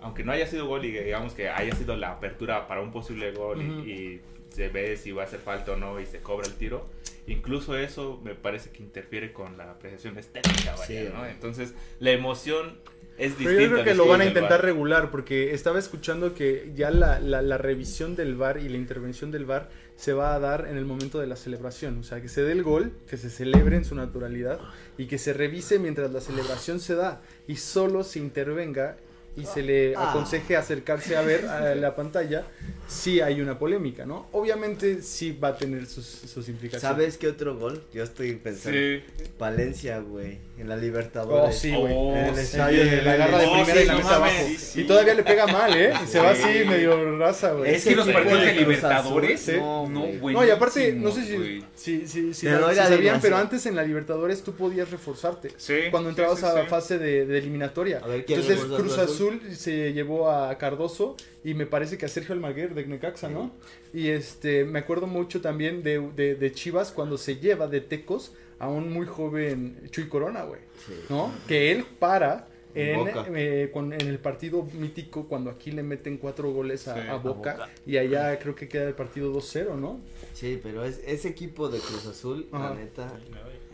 aunque 0.00 0.24
no 0.24 0.32
haya 0.32 0.46
sido 0.46 0.66
gol 0.66 0.84
y 0.84 0.92
que 0.92 1.02
digamos 1.04 1.34
que 1.34 1.48
haya 1.50 1.74
sido 1.74 1.96
la 1.96 2.12
apertura 2.12 2.66
para 2.68 2.80
un 2.80 2.90
posible 2.92 3.32
gol 3.32 3.62
y- 3.62 3.68
Ujú. 3.70 3.80
y, 3.88 4.20
se 4.50 4.68
ve 4.68 4.96
si 4.96 5.12
va 5.12 5.22
a 5.22 5.26
hacer 5.26 5.40
falta 5.40 5.72
o 5.72 5.76
no 5.76 6.00
y 6.00 6.06
se 6.06 6.20
cobra 6.20 6.46
el 6.46 6.54
tiro, 6.54 6.88
incluso 7.26 7.76
eso 7.76 8.20
me 8.24 8.34
parece 8.34 8.70
que 8.70 8.82
interfiere 8.82 9.32
con 9.32 9.56
la 9.58 9.70
apreciación 9.72 10.18
estética, 10.18 10.74
vaya, 10.76 10.86
Sí, 10.86 11.08
¿no? 11.12 11.26
Entonces 11.26 11.74
la 12.00 12.10
emoción 12.12 12.78
es 13.18 13.30
distinta. 13.38 13.50
Pero 13.50 13.60
yo 13.62 13.72
creo 13.72 13.84
que 13.84 13.94
lo 13.94 14.06
van 14.06 14.20
a 14.20 14.24
intentar 14.26 14.62
regular 14.62 15.10
porque 15.10 15.54
estaba 15.54 15.78
escuchando 15.78 16.34
que 16.34 16.70
ya 16.74 16.90
la, 16.90 17.18
la- 17.18 17.40
la 17.42 17.56
revisión 17.58 18.14
del 18.14 18.34
VAR 18.36 18.58
y 18.58 18.68
la 18.68 18.76
intervención 18.76 19.30
del 19.30 19.46
VAR 19.46 19.70
se 19.96 20.12
va 20.12 20.34
a 20.34 20.38
dar 20.38 20.66
en 20.68 20.76
el 20.76 20.84
momento 20.84 21.18
de 21.18 21.26
la 21.26 21.36
celebración. 21.36 21.98
O 21.98 22.02
sea, 22.02 22.20
que 22.20 22.28
se 22.28 22.42
dé 22.42 22.52
el 22.52 22.62
gol, 22.62 22.92
que 23.08 23.16
se 23.16 23.30
celebre 23.30 23.76
en 23.76 23.86
su 23.86 23.94
naturalidad 23.94 24.60
y 24.98 25.06
que 25.06 25.16
se 25.16 25.32
revise 25.32 25.78
mientras 25.78 26.10
la 26.12 26.20
celebración 26.20 26.78
se 26.78 26.94
da 26.94 27.22
y 27.48 27.56
solo 27.56 28.04
se 28.04 28.18
intervenga 28.18 28.98
y 29.36 29.44
se 29.44 29.62
le 29.62 29.94
Ah. 29.96 30.10
aconseje 30.10 30.56
acercarse 30.56 31.16
a 31.16 31.22
ver 31.22 31.46
a 31.46 31.74
la 31.74 31.94
pantalla 31.94 32.44
si 32.88 33.20
hay 33.20 33.40
una 33.40 33.58
polémica, 33.58 34.06
¿no? 34.06 34.26
Obviamente 34.32 35.02
sí 35.02 35.32
va 35.32 35.48
a 35.48 35.56
tener 35.56 35.86
sus, 35.86 36.06
sus 36.06 36.48
implicaciones. 36.48 36.80
¿Sabes 36.82 37.16
qué 37.18 37.28
otro 37.28 37.56
gol? 37.58 37.82
Yo 37.92 38.02
estoy 38.02 38.32
pensando. 38.36 38.78
Sí. 38.78 39.02
Valencia, 39.38 39.98
güey, 40.00 40.38
en 40.58 40.68
la 40.68 40.74
Oh, 40.74 40.78
Libertadores. 40.78 41.58
sí, 41.58 41.70
güey. 41.74 41.92
Oh, 41.94 42.16
En 42.16 42.26
el 42.26 42.34
sí. 42.36 42.40
estadio 42.40 42.84
de 42.84 43.02
la 43.02 43.12
agarra 43.12 43.38
de 43.38 43.46
Oh, 43.46 43.52
primera 43.52 43.74
sí, 43.74 43.82
y 43.82 43.86
la 43.86 43.94
no 43.98 44.08
abajo. 44.08 44.32
sí, 44.46 44.56
sí. 44.56 44.80
Y 44.80 44.84
todavía 44.84 45.14
le 45.14 45.22
pega 45.22 45.46
mal, 45.46 45.76
¿eh? 45.76 45.92
Y 46.02 46.06
se 46.06 46.18
va 46.18 46.34
Sí. 46.34 46.42
así 46.42 46.64
medio 46.64 47.18
raza, 47.18 47.52
güey. 47.52 47.74
Es 47.74 47.84
que 47.84 47.94
los 47.96 48.08
partidos 48.08 48.40
de 48.42 48.52
Libertadores, 48.54 49.48
Azul, 49.48 49.60
no, 49.60 49.86
sí. 49.86 50.18
no, 50.22 50.30
No, 50.32 50.44
y 50.46 50.50
aparte, 50.50 50.92
no 50.92 51.10
sé 51.10 51.24
si, 51.24 51.36
güey. 51.36 51.64
si, 51.74 52.06
si, 52.06 52.32
si 52.34 52.46
la- 52.46 52.74
sabían, 52.74 53.20
pero 53.20 53.36
antes 53.36 53.66
en 53.66 53.76
la 53.76 53.82
Libertadores 53.82 54.42
tú 54.42 54.52
podías 54.54 54.90
reforzarte. 54.90 55.50
Sí, 55.56 55.74
Cuando 55.90 56.08
entrabas 56.10 56.38
sí, 56.40 56.46
a 56.46 56.52
la 56.54 56.62
sí. 56.62 56.68
fase 56.68 56.98
de, 56.98 57.26
de 57.26 57.38
eliminatoria. 57.38 58.00
A 58.02 58.06
ver, 58.06 58.24
¿quién 58.24 58.40
Entonces 58.40 58.64
Cruz 58.64 58.78
Cruz 58.80 58.98
Azul, 58.98 59.40
Azul 59.44 59.54
se 59.56 59.92
llevó 59.92 60.30
a 60.30 60.56
Cardoso 60.58 61.16
y 61.44 61.54
me 61.54 61.66
parece 61.66 61.98
que 61.98 62.06
a 62.06 62.08
Sergio 62.08 62.34
Almaguer 62.34 62.74
de 62.74 62.86
Necaxa, 62.86 63.28
¿no? 63.28 63.52
Y 63.92 64.08
este, 64.08 64.64
me 64.64 64.78
acuerdo 64.80 65.06
mucho 65.06 65.40
también 65.40 65.82
de, 65.82 66.00
de- 66.16 66.34
de 66.34 66.52
Chivas 66.52 66.92
cuando 66.92 67.18
se 67.18 67.36
lleva 67.36 67.66
de 67.68 67.80
Tecos 67.80 68.32
a 68.58 68.68
un 68.68 68.92
muy 68.92 69.06
joven 69.06 69.88
Chuy 69.90 70.08
Corona, 70.08 70.42
güey. 70.44 70.60
Sí. 70.86 70.94
¿No? 71.08 71.32
Que 71.46 71.72
él 71.72 71.84
para 71.98 72.48
en, 72.74 73.08
eh, 73.34 73.70
con- 73.72 73.92
en 73.94 74.02
el 74.02 74.18
partido 74.18 74.62
mítico 74.74 75.26
cuando 75.28 75.48
aquí 75.50 75.70
le 75.72 75.82
meten 75.82 76.18
cuatro 76.18 76.50
goles 76.52 76.86
a, 76.88 76.94
Sí, 76.94 77.08
a 77.08 77.12
a 77.12 77.16
Boca, 77.16 77.70
y 77.86 77.96
allá 77.96 78.38
creo 78.38 78.54
que 78.54 78.68
queda 78.68 78.84
el 78.88 78.94
partido 78.94 79.32
2-0, 79.32 79.76
¿no? 79.76 80.00
Sí, 80.34 80.60
pero 80.62 80.84
es, 80.84 81.00
ese 81.06 81.28
equipo 81.28 81.70
de 81.70 81.78
Cruz 81.78 82.04
Azul, 82.06 82.46
Ajá. 82.52 82.70
la 82.70 82.74
neta. 82.76 83.12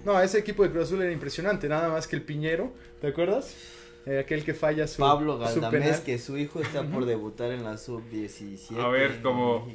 No, 0.04 0.20
ese 0.20 0.38
equipo 0.38 0.62
de 0.62 0.70
Cruz 0.70 0.84
Azul 0.84 1.02
era 1.02 1.10
impresionante, 1.12 1.68
nada 1.68 1.88
más 1.88 2.06
que 2.06 2.14
el 2.14 2.22
Piñero, 2.22 2.72
¿te 3.00 3.08
acuerdas? 3.08 3.54
Eh, 4.06 4.18
aquel 4.20 4.44
que 4.44 4.54
falla 4.54 4.86
su 4.88 5.00
Pablo 5.00 5.34
su 5.34 5.38
Galdamés, 5.60 5.82
penal. 5.82 6.02
que 6.04 6.18
su 6.18 6.36
hijo 6.38 6.60
está 6.60 6.82
por 6.84 7.04
debutar 7.04 7.50
en 7.52 7.62
la 7.64 7.78
sub-17. 7.78 8.76
A 8.80 8.88
ver, 8.88 9.20
como- 9.22 9.66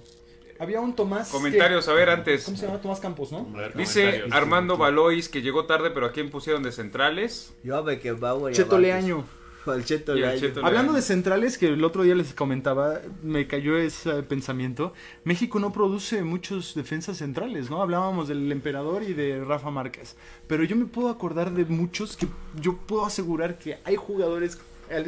Había 0.59 0.79
un 0.81 0.95
Tomás. 0.95 1.27
que- 1.27 1.33
Comentarios, 1.37 1.87
a 1.87 1.93
ver, 1.93 2.09
antes. 2.09 2.45
¿Cómo 2.45 2.57
se 2.57 2.65
llama? 2.65 2.81
Tomás 2.81 2.99
Campos, 2.99 3.31
¿no? 3.31 3.45
Ver, 3.51 3.75
Dice. 3.75 4.23
Armando 4.31 4.77
Valois 4.77 5.29
que 5.29 5.41
llegó 5.41 5.65
tarde, 5.65 5.91
pero 5.91 6.05
¿a 6.07 6.11
quién 6.11 6.29
pusieron 6.29 6.63
de 6.63 6.71
centrales? 6.71 7.53
Yo 7.63 7.75
a 7.77 7.81
Beckenbauer 7.81 8.53
Cheto. 8.53 8.77
Leaño. 8.79 9.25
Al 9.67 9.83
Cheto 9.83 10.13
al 10.13 10.21
Leaño. 10.21 10.39
Cheto 10.39 10.65
Hablando 10.65 10.93
de 10.93 11.01
centrales, 11.01 11.57
que 11.57 11.67
el 11.67 11.83
otro 11.83 12.03
día 12.03 12.15
les 12.15 12.33
comentaba, 12.33 13.01
me 13.21 13.47
cayó 13.47 13.77
ese 13.77 14.23
pensamiento. 14.23 14.93
México 15.25 15.59
no 15.59 15.73
produce 15.73 16.23
muchos 16.23 16.73
defensas 16.73 17.17
centrales, 17.17 17.69
¿no? 17.69 17.81
Hablábamos 17.81 18.29
del 18.29 18.49
Emperador 18.49 19.03
y 19.03 19.11
de 19.13 19.43
Rafa 19.43 19.69
Márquez. 19.69 20.15
Pero 20.47 20.63
yo 20.63 20.77
me 20.77 20.85
puedo 20.85 21.09
acordar 21.09 21.51
de 21.51 21.65
muchos 21.65 22.15
que 22.15 22.27
yo 22.61 22.77
puedo 22.77 23.05
asegurar 23.05 23.57
que 23.59 23.77
hay 23.83 23.97
jugadores, 23.97 24.51
es 24.53 24.59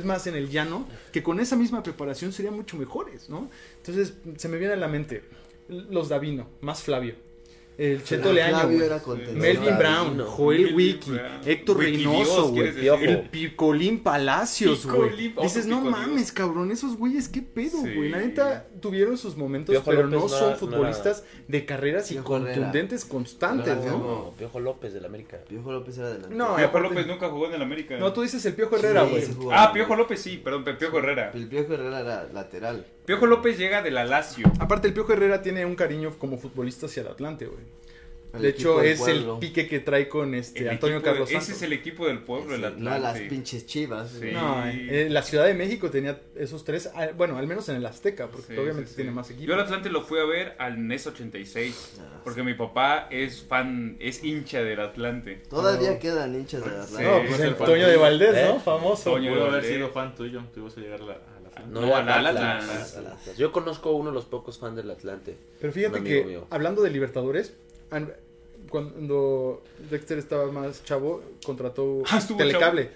más 0.03 0.27
en 0.27 0.35
el 0.35 0.49
llano, 0.49 0.87
que 1.11 1.23
con 1.23 1.39
esa 1.39 1.55
misma 1.55 1.83
preparación 1.83 2.31
serían 2.31 2.55
mucho 2.55 2.77
mejores, 2.77 3.29
¿no? 3.29 3.49
Entonces 3.77 4.13
se 4.37 4.49
me 4.49 4.57
viene 4.57 4.73
a 4.73 4.77
la 4.77 4.87
mente 4.87 5.23
los 5.67 6.09
Davino, 6.09 6.47
más 6.61 6.83
Flavio. 6.83 7.28
El 7.79 8.03
Cheto 8.03 8.33
Leaño. 8.33 8.67
Melvin 9.35 9.77
Brown, 9.77 10.07
Davino. 10.17 10.25
Joel 10.25 10.75
Wiki, 10.75 11.11
Brown. 11.11 11.41
Héctor 11.45 11.77
Wiki 11.77 11.91
Reynoso, 11.91 12.49
güey. 12.51 12.87
El 12.87 13.21
Picolín 13.29 14.03
Palacios, 14.03 14.85
güey. 14.85 15.09
Picolín, 15.15 15.35
Dices, 15.41 15.65
no 15.65 15.77
Pico 15.79 15.91
mames, 15.91 16.15
Dios". 16.17 16.31
cabrón, 16.33 16.71
esos 16.71 16.97
güeyes, 16.97 17.29
qué 17.29 17.41
pedo, 17.41 17.81
Sí. 17.81 17.95
güey. 17.95 18.09
La 18.09 18.17
neta, 18.19 18.67
tuvieron 18.81 19.17
sus 19.17 19.37
momentos, 19.37 19.71
Piojo 19.73 19.85
pero 19.91 20.03
López 20.03 20.13
no 20.19 20.21
no 20.23 20.27
son 20.29 20.55
futbolistas 20.57 21.23
de 21.47 21.65
carreras 21.65 22.11
y 22.11 22.17
contundentes 22.17 23.05
constantes, 23.05 23.77
Piojo 23.77 23.97
¿no? 23.97 23.97
No, 23.97 24.33
Piojo 24.37 24.59
López 24.59 24.93
del 24.93 25.05
América. 25.05 25.37
Piojo 25.47 25.71
López 25.71 25.97
era 25.97 26.09
delante. 26.09 26.35
No, 26.35 26.55
Piojo 26.57 26.69
aparte- 26.77 26.89
López 26.89 27.07
nunca 27.07 27.29
jugó 27.29 27.47
en 27.47 27.53
el 27.53 27.61
América. 27.61 27.97
No, 27.97 28.11
tú 28.11 28.23
dices 28.23 28.45
el 28.45 28.55
Piojo 28.55 28.75
Herrera, 28.75 29.03
güey. 29.03 29.21
sí. 29.23 29.37
Ah, 29.53 29.71
Piojo 29.73 29.95
López 29.95 30.21
sí, 30.21 30.35
perdón, 30.43 30.65
Piojo 30.77 30.99
Herrera. 30.99 31.31
El 31.33 31.47
Piojo 31.47 31.73
Herrera 31.75 32.01
era 32.01 32.27
lateral. 32.33 32.85
Piojo 33.05 33.25
López 33.25 33.57
llega 33.57 33.81
de 33.81 33.89
la 33.89 34.03
Lazio. 34.05 34.51
Aparte, 34.59 34.87
el 34.87 34.93
Piojo 34.93 35.13
Herrera 35.13 35.41
tiene 35.41 35.65
un 35.65 35.75
cariño 35.75 36.11
como 36.19 36.37
futbolista 36.37 36.85
hacia 36.85 37.01
el 37.01 37.07
Atlante, 37.07 37.45
güey. 37.47 37.63
El 38.31 38.43
De 38.43 38.49
hecho, 38.49 38.77
del 38.77 38.91
es 38.91 38.99
pueblo. 38.99 39.33
el 39.33 39.39
pique 39.39 39.67
que 39.67 39.79
trae 39.79 40.07
con 40.07 40.35
este 40.35 40.59
El 40.59 40.69
Antonio 40.69 40.97
de- 40.99 41.03
Carlos 41.03 41.29
Ese 41.29 41.39
Santos. 41.39 41.55
es 41.57 41.61
el 41.63 41.73
equipo 41.73 42.05
del 42.05 42.19
pueblo, 42.19 42.53
el 42.53 42.61
Sí, 42.61 42.65
Atlante. 42.67 42.89
No, 42.89 42.97
las 42.99 43.19
pinches 43.21 43.65
chivas. 43.65 44.11
Sí. 44.11 44.29
No, 44.31 44.67
eh, 44.67 45.07
la 45.09 45.23
Ciudad 45.23 45.45
de 45.45 45.55
México 45.55 45.89
tenía 45.89 46.21
esos 46.35 46.63
tres, 46.63 46.91
ah, 46.93 47.07
bueno, 47.17 47.37
al 47.37 47.47
menos 47.47 47.67
en 47.69 47.77
el 47.77 47.85
Azteca, 47.87 48.27
porque 48.27 48.53
Sí, 48.53 48.59
obviamente 48.59 48.83
sí, 48.85 48.89
sí. 48.91 48.95
tiene 48.97 49.09
más 49.11 49.31
equipos. 49.31 49.47
Yo 49.47 49.53
al 49.55 49.61
Atlante 49.61 49.89
lo 49.89 50.03
fui 50.03 50.19
a 50.19 50.25
ver 50.25 50.55
al 50.59 50.87
NES 50.87 51.07
86. 51.07 51.95
Ah, 52.01 52.21
Porque 52.23 52.43
mi 52.43 52.53
papá 52.53 53.07
es 53.09 53.41
fan, 53.43 53.97
es 53.99 54.23
hincha 54.23 54.61
del 54.61 54.79
Atlante. 54.79 55.41
Todavía 55.49 55.93
No. 55.93 55.99
quedan 55.99 56.35
hinchas 56.35 56.63
de 56.63 56.69
la 56.71 56.85
Sí. 56.85 56.93
No, 57.01 57.19
pues 57.21 57.31
es 57.33 57.39
el 57.39 57.47
el 57.49 57.55
Toño 57.55 57.87
de 57.87 57.97
Valdés, 57.97 58.35
¿Eh? 58.35 58.45
¿no? 58.47 58.59
Famoso. 58.59 59.11
Toño. 59.11 59.33
Pudo 59.33 59.45
haber 59.47 59.63
sido 59.63 59.89
fan 59.89 60.13
tuyo, 60.13 60.43
tú 60.53 60.59
ibas 60.59 60.77
a 60.77 60.81
llegar 60.81 61.01
a 61.01 61.05
la, 61.05 61.13
a 61.13 61.39
la 61.43 61.49
final. 61.49 61.71
No, 61.71 61.81
era 61.87 62.15
al 62.19 62.27
Atlas. 62.27 62.99
Yo 63.37 63.51
conozco 63.51 63.91
uno 63.91 64.09
de 64.11 64.15
los 64.15 64.25
pocos 64.25 64.59
fans 64.59 64.75
del 64.75 64.91
Atlante. 64.91 65.35
Pero 65.59 65.73
fíjate 65.73 66.03
que, 66.03 66.41
hablando 66.51 66.83
de 66.83 66.91
Libertadores, 66.91 67.55
cuando 68.69 69.63
Dexter 69.89 70.17
estaba 70.17 70.51
más 70.51 70.83
chavo, 70.83 71.23
contrató 71.43 72.03
Ah, 72.09 72.21
Telecable. 72.37 72.91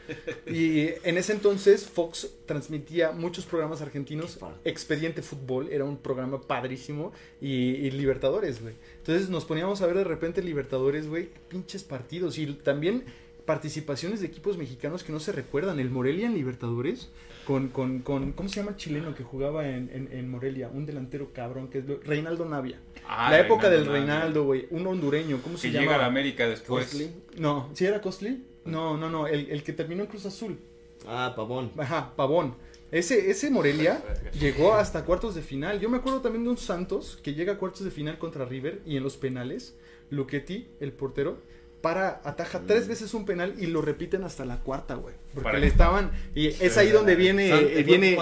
Y 0.45 0.89
en 1.03 1.17
ese 1.17 1.33
entonces 1.33 1.85
Fox 1.85 2.29
transmitía 2.45 3.11
muchos 3.11 3.45
programas 3.45 3.81
argentinos. 3.81 4.37
Expediente 4.63 5.21
Fútbol 5.21 5.69
era 5.71 5.83
un 5.83 5.97
programa 5.97 6.41
padrísimo. 6.41 7.11
Y, 7.41 7.75
y 7.75 7.91
Libertadores, 7.91 8.61
güey. 8.61 8.75
Entonces 8.97 9.29
nos 9.29 9.45
poníamos 9.45 9.81
a 9.81 9.87
ver 9.87 9.97
de 9.97 10.03
repente 10.03 10.41
Libertadores, 10.41 11.07
güey. 11.07 11.29
Pinches 11.47 11.83
partidos. 11.83 12.37
Y 12.37 12.45
también 12.53 13.03
participaciones 13.45 14.21
de 14.21 14.27
equipos 14.27 14.57
mexicanos 14.57 15.03
que 15.03 15.11
no 15.11 15.19
se 15.19 15.31
recuerdan. 15.31 15.79
El 15.79 15.89
Morelia 15.89 16.25
en 16.27 16.33
Libertadores. 16.33 17.09
Con, 17.45 17.67
con, 17.67 17.99
con 17.99 18.31
¿cómo 18.31 18.47
se 18.47 18.55
llama 18.61 18.71
el 18.71 18.77
chileno 18.77 19.13
que 19.13 19.23
jugaba 19.23 19.67
en, 19.67 19.89
en, 19.93 20.07
en 20.13 20.29
Morelia? 20.31 20.69
Un 20.73 20.85
delantero 20.85 21.33
cabrón 21.33 21.67
que 21.67 21.79
es 21.79 21.85
Reinaldo 22.05 22.45
Navia. 22.45 22.79
Ah, 23.05 23.29
la 23.31 23.39
época 23.41 23.69
del. 23.69 23.85
Reinaldo, 23.85 24.45
güey. 24.45 24.67
Un 24.69 24.87
hondureño, 24.87 25.41
¿cómo 25.43 25.57
se 25.57 25.67
Que 25.67 25.73
llama? 25.73 25.83
llega 25.83 25.95
a 25.95 25.97
la 25.99 26.05
América 26.05 26.47
después. 26.47 26.85
Costly. 26.85 27.11
No, 27.37 27.69
¿sí 27.73 27.85
era 27.85 27.99
Costly? 27.99 28.45
No, 28.63 28.95
no, 28.95 29.09
no. 29.09 29.27
El, 29.27 29.49
el 29.51 29.61
que 29.61 29.73
terminó 29.73 30.03
en 30.03 30.07
Cruz 30.07 30.25
Azul. 30.25 30.57
Ah, 31.05 31.33
Pavón. 31.35 31.71
Ajá, 31.77 32.13
Pavón. 32.15 32.55
Ese, 32.91 33.29
ese 33.29 33.49
Morelia 33.49 34.01
llegó 34.39 34.75
hasta 34.75 35.03
cuartos 35.03 35.35
de 35.35 35.41
final. 35.41 35.81
Yo 35.81 35.89
me 35.89 35.97
acuerdo 35.97 36.21
también 36.21 36.43
de 36.45 36.49
un 36.51 36.57
Santos 36.57 37.19
que 37.23 37.33
llega 37.33 37.53
a 37.53 37.57
cuartos 37.57 37.83
de 37.83 37.91
final 37.91 38.19
contra 38.19 38.45
River 38.45 38.81
y 38.85 38.95
en 38.95 39.03
los 39.03 39.17
penales, 39.17 39.75
Luchetti, 40.11 40.67
el 40.79 40.93
portero, 40.93 41.39
para, 41.83 42.21
ataja 42.23 42.61
tres 42.65 42.87
veces 42.87 43.13
un 43.13 43.25
penal 43.25 43.55
y 43.59 43.65
lo 43.65 43.81
repiten 43.81 44.23
hasta 44.23 44.45
la 44.45 44.59
cuarta, 44.59 44.95
güey. 44.95 45.15
Porque 45.33 45.43
Para 45.43 45.59
le 45.59 45.67
estaban. 45.67 46.13
Y 46.33 46.47
es 46.47 46.77
ahí 46.77 46.91
donde 46.91 47.15
viene, 47.15 47.49
eh, 47.49 47.83
viene 47.83 48.17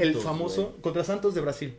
el, 0.00 0.14
famoso. 0.14 0.78
Contra 0.80 1.04
Santos 1.04 1.34
de 1.34 1.42
Brasil. 1.42 1.74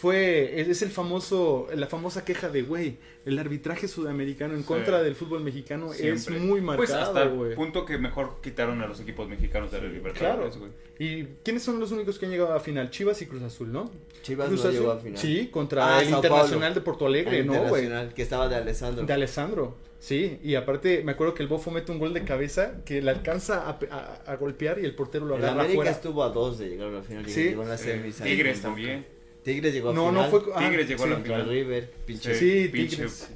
Fue, 0.00 0.58
es, 0.62 0.80
el 0.80 0.88
famoso, 0.90 1.68
la 1.74 1.86
famosa 1.86 2.24
queja 2.24 2.48
de, 2.48 2.62
güey, 2.62 2.96
el 3.26 3.38
arbitraje 3.38 3.86
sudamericano 3.86 4.54
en 4.54 4.60
Sí. 4.60 4.66
contra 4.66 5.02
del 5.02 5.14
fútbol 5.14 5.42
mexicano 5.44 5.92
es 5.92 6.30
muy 6.30 6.62
Pues 6.62 6.90
hasta 6.90 7.12
marcado, 7.12 7.46
el 7.46 7.54
punto 7.54 7.84
que 7.84 7.98
mejor 7.98 8.40
quitaron 8.42 8.80
a 8.80 8.86
los 8.86 8.98
equipos 9.00 9.28
mexicanos 9.28 9.70
de 9.70 9.82
la 9.82 9.88
Libertadores, 9.88 10.56
Claro. 10.56 10.72
¿Y 10.98 11.24
quiénes 11.44 11.62
son 11.62 11.78
los 11.80 11.92
únicos 11.92 12.18
que 12.18 12.24
han 12.24 12.32
llegado 12.32 12.54
a 12.54 12.60
final? 12.60 12.88
Chivas 12.90 13.20
y 13.20 13.26
Cruz 13.26 13.42
Azul, 13.42 13.70
¿no? 13.72 13.90
Chivas 14.22 14.48
Cruz 14.48 14.62
no 14.64 14.68
Azul, 14.70 14.80
llegó 14.80 14.92
a 14.92 14.98
final. 15.00 15.18
Sí, 15.18 15.48
contra 15.52 15.96
Ah, 15.98 16.00
el 16.02 16.08
Sao 16.08 16.16
Internacional 16.18 16.72
de 16.72 16.80
Porto 16.80 17.06
Alegre, 17.06 17.38
El 17.40 17.46
¿no, 17.46 17.68
güey? 17.68 17.88
Que 18.14 18.22
estaba 18.22 18.48
de 18.48 18.56
Alessandro. 18.56 19.04
De 19.04 19.12
Alessandro. 19.12 19.76
Sí, 19.98 20.38
y 20.42 20.54
aparte 20.54 21.02
me 21.04 21.12
acuerdo 21.12 21.34
que 21.34 21.42
el 21.42 21.48
Bofo 21.50 21.70
mete 21.70 21.92
un 21.92 21.98
gol 21.98 22.14
de 22.14 22.24
cabeza 22.24 22.82
que 22.86 23.02
le 23.02 23.10
alcanza 23.10 23.68
a, 23.68 23.78
pe- 23.78 23.88
a- 23.90 24.22
a 24.26 24.36
golpear 24.36 24.78
y 24.78 24.86
el 24.86 24.94
portero 24.94 25.26
lo 25.26 25.36
El 25.36 25.42
agarra 25.42 25.60
América 25.60 25.74
fuera. 25.76 25.90
estuvo 25.90 26.24
a 26.24 26.30
dos 26.30 26.58
de 26.58 26.70
llegar 26.70 26.88
a 26.88 26.92
la 26.92 27.02
final. 27.02 27.28
y 27.28 27.30
Sí. 27.30 27.42
Llegó 27.44 27.64
en 27.64 27.68
la 27.68 27.76
Tigres 27.76 28.62
también. 28.62 29.19
Tigres 29.42 29.72
llegó 29.72 29.90
a 29.90 29.94
No, 29.94 30.08
final. 30.10 30.30
no 30.30 30.30
fue... 30.30 30.52
ah, 30.54 30.58
Tigres 30.58 30.88
llegó 30.88 31.02
a 31.04 31.06
sí. 31.06 31.10
la 31.10 31.16
Contra 31.16 31.36
final. 31.36 31.48
River. 31.50 31.90
Pinche. 32.06 32.34
Sí, 32.34 32.70
pinche- 32.72 32.90
Tigres. 32.90 33.30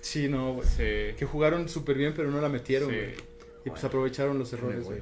Sí, 0.00 0.28
no, 0.28 0.54
güey. 0.54 0.66
Sí. 0.68 1.14
Que 1.18 1.26
jugaron 1.26 1.68
súper 1.68 1.96
bien, 1.98 2.12
pero 2.16 2.30
no 2.30 2.40
la 2.40 2.48
metieron, 2.48 2.88
güey. 2.88 3.14
Y 3.64 3.70
pues 3.70 3.84
aprovecharon 3.84 4.38
los 4.38 4.52
errores, 4.52 4.84
güey. 4.84 5.00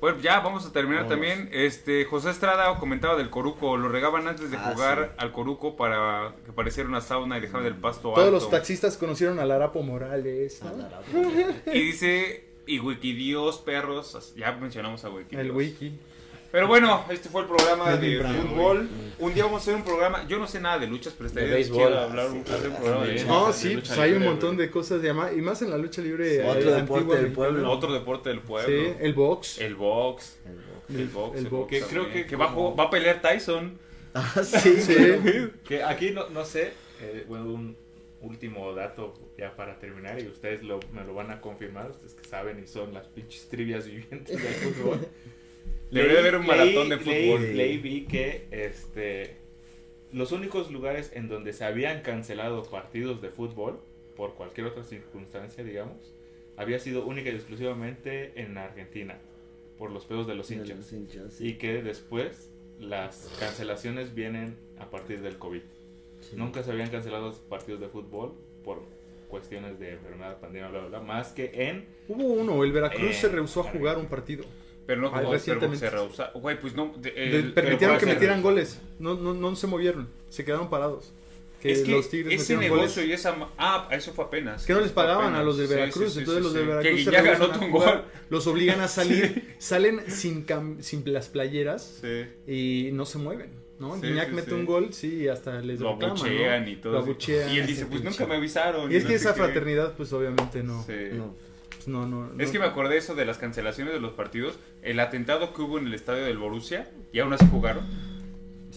Bueno, 0.00 0.18
ya 0.20 0.38
vamos 0.40 0.64
a 0.64 0.72
terminar 0.72 1.08
también. 1.08 1.48
Este 1.52 2.04
José 2.04 2.30
Estrada 2.30 2.78
comentaba 2.78 3.16
del 3.16 3.30
coruco, 3.30 3.76
lo 3.76 3.88
regaban 3.88 4.28
antes 4.28 4.48
de 4.50 4.56
Ah, 4.56 4.70
jugar 4.72 5.06
sí. 5.12 5.14
al 5.18 5.32
coruco 5.32 5.76
para 5.76 6.34
que 6.46 6.52
pareciera 6.52 6.88
una 6.88 7.00
sauna 7.00 7.38
y 7.38 7.40
dejaban 7.40 7.66
el 7.66 7.74
pasto 7.74 8.02
Todos 8.12 8.18
alto. 8.18 8.30
los 8.30 8.48
taxistas 8.50 8.96
conocieron 8.96 9.40
al 9.40 9.50
Arapo 9.50 9.82
Morales, 9.82 10.60
¿no? 10.62 10.70
Ah, 10.84 11.00
la- 11.66 11.74
Y 11.74 11.80
dice 11.86 12.44
y 12.68 12.78
Wikidios, 12.80 13.58
perros, 13.58 14.32
ya 14.36 14.52
mencionamos 14.52 15.04
a 15.04 15.10
Wikidios. 15.10 15.40
El 15.44 15.50
wiki. 15.52 15.92
Pero 16.50 16.66
bueno, 16.66 17.04
este 17.10 17.28
fue 17.28 17.42
el 17.42 17.46
programa 17.46 17.94
de 17.96 18.22
fútbol. 18.24 18.88
Un 19.18 19.34
día 19.34 19.44
vamos 19.44 19.60
a 19.60 19.62
hacer 19.62 19.74
un 19.74 19.84
programa, 19.84 20.26
yo 20.28 20.38
no 20.38 20.46
sé 20.46 20.60
nada 20.60 20.78
de 20.78 20.86
luchas, 20.86 21.12
pero 21.16 21.28
estaría 21.28 21.50
De 21.50 21.54
béisbol. 21.56 21.88
chido 21.88 21.98
hablar 22.00 22.30
un, 22.30 22.40
hacer 22.40 22.68
un 22.70 22.76
programa 22.76 23.04
de 23.04 23.18
Sí. 23.18 23.24
No, 23.26 23.46
de 23.48 23.52
sí, 23.52 23.74
lucha 23.74 23.86
pues 23.88 23.98
hay 23.98 24.12
un 24.12 24.24
montón 24.24 24.56
de 24.56 24.70
cosas 24.70 25.02
de 25.02 25.10
ama- 25.10 25.30
y 25.32 25.42
más 25.42 25.60
en 25.60 25.70
la 25.70 25.76
lucha 25.76 26.00
libre. 26.00 26.36
Sí. 26.36 26.48
Otro 26.48 26.70
deporte 26.74 27.16
del 27.16 27.32
pueblo. 27.32 27.70
Otro 27.70 27.92
deporte 27.92 28.28
del 28.30 28.40
pueblo. 28.40 28.66
Sí, 28.68 28.94
el 29.00 29.12
box. 29.12 29.58
El 29.58 29.74
box. 29.74 30.38
El- 30.46 30.52
El 31.00 31.08
box. 31.08 31.36
el 31.36 31.44
el 31.44 31.50
box. 31.50 31.50
box 31.50 31.70
Que 31.70 31.80
creo 31.82 32.10
que 32.10 32.26
que 32.26 32.34
va, 32.36 32.46
a 32.46 32.54
va 32.54 32.88
pelear 32.90 33.20
Tyson. 33.20 33.78
Ah, 34.14 34.42
sí. 34.42 34.80
Sí. 34.80 34.94
Que 35.68 35.82
aquí 35.82 36.12
no, 36.12 36.30
no 36.30 36.46
sé, 36.46 36.72
eh, 37.02 37.26
bueno, 37.28 37.44
un 37.44 37.76
último 38.20 38.74
dato 38.74 39.14
ya 39.38 39.54
para 39.54 39.78
terminar 39.78 40.20
y 40.20 40.26
ustedes 40.26 40.62
lo, 40.62 40.80
me 40.92 41.04
lo 41.04 41.14
van 41.14 41.30
a 41.30 41.40
confirmar, 41.40 41.90
ustedes 41.90 42.14
que 42.14 42.24
saben 42.28 42.58
y 42.62 42.66
son 42.66 42.92
las 42.94 43.06
pinches 43.08 43.48
trivias 43.48 43.86
vivientes 43.86 44.42
del 44.42 44.52
fútbol. 44.74 45.06
Debería 45.90 46.18
haber 46.18 46.36
un 46.36 46.46
maratón 46.46 46.88
de 46.88 46.96
leí- 46.98 47.32
fútbol. 47.32 47.56
leí, 47.56 47.78
vi 47.78 48.04
que 48.06 48.46
este, 48.50 49.36
los 50.12 50.32
únicos 50.32 50.70
lugares 50.70 51.12
en 51.14 51.28
donde 51.28 51.52
se 51.52 51.64
habían 51.64 52.02
cancelado 52.02 52.62
partidos 52.64 53.22
de 53.22 53.30
fútbol, 53.30 53.80
por 54.16 54.34
cualquier 54.34 54.66
otra 54.66 54.82
circunstancia, 54.82 55.62
digamos, 55.62 56.14
había 56.56 56.78
sido 56.80 57.06
única 57.06 57.30
y 57.30 57.34
exclusivamente 57.36 58.32
en 58.40 58.58
Argentina, 58.58 59.16
por 59.78 59.92
los 59.92 60.04
pedos 60.06 60.26
de 60.26 60.34
los 60.34 60.48
De 60.48 60.56
hinchas. 60.56 60.76
los 60.76 60.92
hinchas, 60.92 61.34
sí. 61.34 61.48
Y 61.50 61.54
que 61.54 61.82
después 61.84 62.50
las 62.80 63.32
cancelaciones 63.38 64.14
vienen 64.14 64.56
a 64.78 64.90
partir 64.90 65.20
del 65.22 65.38
COVID. 65.38 65.62
Sí. 66.20 66.36
Nunca 66.36 66.62
se 66.62 66.70
habían 66.72 66.90
cancelado 66.90 67.32
partidos 67.48 67.80
de 67.80 67.88
fútbol 67.88 68.34
por 68.64 68.82
cuestiones 69.28 69.78
de 69.78 69.92
enfermedad, 69.92 70.38
pandemia, 70.40 70.68
bla, 70.68 70.80
bla, 70.80 70.88
bla, 70.88 71.00
más 71.00 71.28
que 71.32 71.50
en... 71.68 71.86
Hubo 72.08 72.24
uno, 72.24 72.64
el 72.64 72.72
Veracruz 72.72 73.10
Eh, 73.10 73.14
se 73.14 73.28
rehusó 73.28 73.60
a 73.60 73.64
jugar 73.64 73.98
un 73.98 74.06
partido. 74.06 74.44
Pero 74.86 75.02
no 75.02 75.08
Ah, 75.08 75.10
como 75.10 75.22
pero 75.24 75.32
recientemente. 75.32 75.78
se 75.78 75.90
rehúsa. 75.90 76.30
Güey, 76.34 76.58
pues 76.58 76.74
no. 76.74 76.94
de- 76.96 77.52
permitieron 77.54 77.98
que 77.98 78.06
metieran 78.06 78.40
goles. 78.40 78.80
No, 78.98 79.14
no, 79.16 79.34
no 79.34 79.54
se 79.54 79.66
movieron. 79.66 80.08
Se 80.30 80.46
quedaron 80.46 80.70
parados. 80.70 81.12
Que, 81.60 81.72
es 81.72 81.82
que 81.82 81.90
los 81.90 82.08
Tigres 82.08 82.40
ese 82.40 82.56
negocio 82.56 83.02
goles. 83.02 83.08
y 83.08 83.12
esa. 83.12 83.36
Ah, 83.58 83.88
eso 83.90 84.14
fue 84.14 84.24
apenas. 84.24 84.64
Que 84.64 84.72
no 84.72 84.80
les 84.80 84.92
pagaban 84.92 85.34
a 85.34 85.42
los 85.42 85.58
de 85.58 85.66
Veracruz. 85.66 86.06
sí, 86.06 86.10
sí, 86.12 86.18
entonces 86.20 86.38
sí, 86.38 86.44
los 86.44 86.54
de. 86.54 86.60
Veracruz 86.64 86.84
Que 86.84 86.96
se 87.04 87.10
Guiñaga 87.10 87.20
regresan 87.22 87.42
anota 87.50 87.58
a 87.60 87.64
un 87.66 87.70
jugar, 87.72 87.94
gol. 87.96 88.04
Los 88.30 88.46
obligan 88.46 88.80
a 88.80 88.88
salir. 88.88 89.54
salen 89.58 90.10
sin, 90.10 90.46
cam- 90.46 90.80
sin 90.80 91.02
las 91.12 91.28
playeras 91.28 92.00
Sí. 92.00 92.24
y 92.46 92.90
no 92.92 93.04
se 93.04 93.18
mueven. 93.18 93.50
¿No? 93.78 93.94
Sí, 93.94 94.00
sí, 94.08 94.32
mete 94.34 94.50
sí. 94.50 94.54
un 94.54 94.66
gol, 94.66 94.92
sí, 94.92 95.14
y 95.22 95.28
hasta 95.28 95.60
les 95.60 95.78
Lo 95.80 95.90
abuchean 95.90 96.64
¿no? 96.64 96.70
y 96.70 96.76
todo. 96.76 96.92
Lo 96.94 96.98
abuchean, 97.00 97.52
y 97.52 97.58
él 97.58 97.66
dice, 97.66 97.86
pues 97.86 98.00
pinche. 98.02 98.18
nunca 98.20 98.26
me 98.30 98.36
avisaron. 98.36 98.90
Y 98.90 98.96
es 98.96 99.04
no 99.04 99.08
que 99.10 99.14
esa 99.16 99.34
qué. 99.34 99.40
fraternidad, 99.42 99.94
pues 99.96 100.12
obviamente 100.12 100.62
no. 100.62 100.82
Sí. 100.84 100.92
No. 101.12 101.34
pues, 101.68 101.86
no, 101.88 102.06
no, 102.06 102.30
Es 102.40 102.50
que 102.50 102.58
me 102.58 102.64
acordé 102.66 102.96
eso 102.96 103.14
de 103.14 103.24
las 103.24 103.38
cancelaciones 103.38 103.94
de 103.94 104.00
los 104.00 104.12
partidos. 104.12 104.58
El 104.82 104.98
atentado 105.00 105.52
que 105.54 105.62
hubo 105.62 105.78
en 105.78 105.86
el 105.86 105.94
estadio 105.94 106.24
del 106.24 106.38
Borussia 106.38 106.90
y 107.12 107.20
aún 107.20 107.32
así 107.32 107.46
jugaron. 107.50 107.84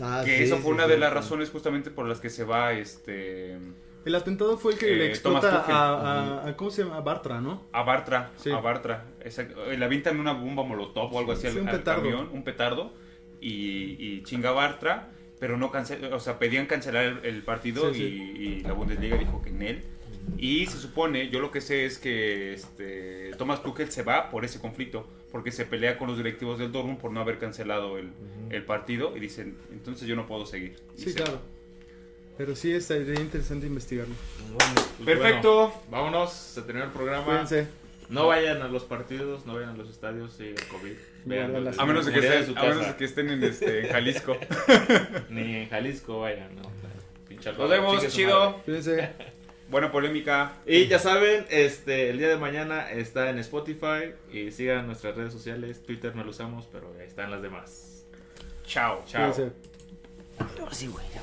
Ah, 0.01 0.21
que 0.23 0.43
eso 0.43 0.57
fue 0.57 0.71
una 0.71 0.87
de 0.87 0.97
las 0.97 1.11
razones 1.13 1.49
justamente 1.49 1.91
por 1.91 2.07
las 2.07 2.19
que 2.21 2.29
se 2.29 2.43
va 2.45 2.71
este 2.73 3.57
El 4.05 4.15
atentado 4.15 4.57
fue 4.57 4.73
el 4.73 4.79
que 4.79 4.93
Eh, 4.93 4.95
le 4.95 5.07
explota 5.07 5.41
Thomas 5.41 5.59
Tuchel. 5.61 5.75
a, 5.75 5.89
a, 6.45 6.47
a- 6.47 6.55
¿Cómo 6.57 6.71
se 6.71 6.83
llama? 6.83 6.97
A 6.97 7.01
Bartra, 7.01 7.41
¿no? 7.41 7.63
a 7.73 7.83
Bartra. 7.83 8.31
Sí. 8.37 8.49
A 8.51 8.59
Bartra. 8.61 9.05
Exacto. 9.19 9.63
Eh, 9.65 9.77
Le 9.77 9.85
avientan 9.85 10.19
una 10.19 10.31
bomba 10.31 10.63
molotov 10.63 11.13
o 11.13 11.19
algo 11.19 11.33
así 11.33 11.41
Sí, 11.41 11.47
al, 11.49 11.57
un 11.63 11.69
al 11.69 11.77
petardo. 11.77 12.01
camión, 12.03 12.29
un 12.31 12.43
petardo. 12.43 12.93
Y, 13.41 13.97
y 13.99 14.23
chinga 14.23 14.51
Bartra. 14.51 15.09
Pero 15.39 15.57
no 15.57 15.71
cancel, 15.71 16.05
o 16.13 16.19
sea, 16.19 16.37
pedían 16.37 16.67
cancelar 16.67 17.03
el, 17.03 17.25
el 17.25 17.41
partido 17.41 17.91
Sí, 17.91 18.03
y, 18.03 18.37
sí. 18.37 18.43
y 18.43 18.59
la 18.61 18.73
Bundesliga 18.73 19.17
dijo 19.17 19.41
que 19.41 19.49
en 19.49 19.61
él. 19.63 19.81
Y 20.37 20.67
se 20.67 20.77
supone, 20.77 21.29
yo 21.31 21.39
lo 21.39 21.49
que 21.49 21.61
sé 21.61 21.85
es 21.85 21.97
que 21.97 22.53
este, 22.53 23.31
Thomas 23.39 23.63
Tuchel 23.63 23.91
se 23.91 24.03
va 24.03 24.29
por 24.29 24.45
ese 24.45 24.59
conflicto, 24.59 25.07
porque 25.31 25.51
se 25.51 25.65
pelea 25.65 25.97
con 25.97 26.07
los 26.09 26.17
directivos 26.17 26.59
del 26.59 26.71
Dortmund 26.71 26.99
por 26.99 27.11
no 27.11 27.21
haber 27.21 27.39
cancelado 27.39 27.97
el, 27.97 28.11
el 28.51 28.63
partido 28.63 29.17
y 29.17 29.19
dicen, 29.19 29.57
entonces 29.71 30.07
yo 30.07 30.15
no 30.15 30.27
puedo 30.27 30.45
seguir. 30.45 30.75
Y 30.95 31.01
Sí, 31.01 31.09
se 31.09 31.23
claro. 31.23 31.41
Pero 32.37 32.55
sí, 32.55 32.71
estaría 32.71 33.19
interesante 33.19 33.65
investigarlo. 33.65 34.13
Pues 34.57 35.05
Perfecto. 35.05 35.69
bueno, 35.69 35.81
vámonos, 35.89 36.33
se 36.33 36.61
terminó 36.61 36.85
el 36.85 36.91
programa. 36.91 37.25
Cuídense. 37.25 37.67
No 38.09 38.27
vayan 38.27 38.61
a 38.61 38.67
los 38.67 38.83
partidos, 38.83 39.45
no 39.47 39.55
vayan 39.55 39.69
a 39.69 39.73
los 39.77 39.89
estadios, 39.89 40.33
sí, 40.33 40.43
el 40.49 40.67
COVID. 40.67 40.93
Vean, 41.25 41.51
Guarda 41.51 41.65
las- 41.69 41.79
A 41.79 41.85
menos 41.85 42.05
de 42.05 42.13
que, 42.13 42.19
estén, 42.19 42.45
su 42.45 42.51
a 42.57 42.61
menos 42.63 42.77
casa. 42.77 42.91
de 42.91 42.97
que 42.97 43.05
estén 43.05 43.29
en, 43.29 43.43
este, 43.43 43.79
en 43.85 43.91
Jalisco. 43.91 44.37
Ni 45.29 45.55
en 45.55 45.69
Jalisco 45.69 46.19
vayan, 46.21 46.55
no. 46.55 46.63
Pinche 47.27 47.53
Nos 47.53 47.69
vemos, 47.69 48.07
chido. 48.07 48.57
Cuídense. 48.65 49.09
Buena 49.69 49.89
polémica. 49.91 50.53
Y 50.65 50.87
ya 50.87 50.99
saben, 50.99 51.45
este, 51.49 52.09
el 52.09 52.17
día 52.17 52.27
de 52.27 52.37
mañana 52.37 52.91
está 52.91 53.29
en 53.29 53.39
Spotify 53.39 54.13
y 54.31 54.51
sigan 54.51 54.85
nuestras 54.87 55.15
redes 55.15 55.31
sociales. 55.31 55.81
Twitter 55.83 56.13
no 56.15 56.23
lo 56.25 56.31
usamos, 56.31 56.67
pero 56.71 56.93
ahí 56.99 57.07
están 57.07 57.31
las 57.31 57.41
demás. 57.41 58.05
Chao. 58.65 59.01
Chao. 59.05 59.33
Ahora 60.59 60.73
sí, 60.73 60.87
güey. 60.87 61.05
ya. 61.13 61.21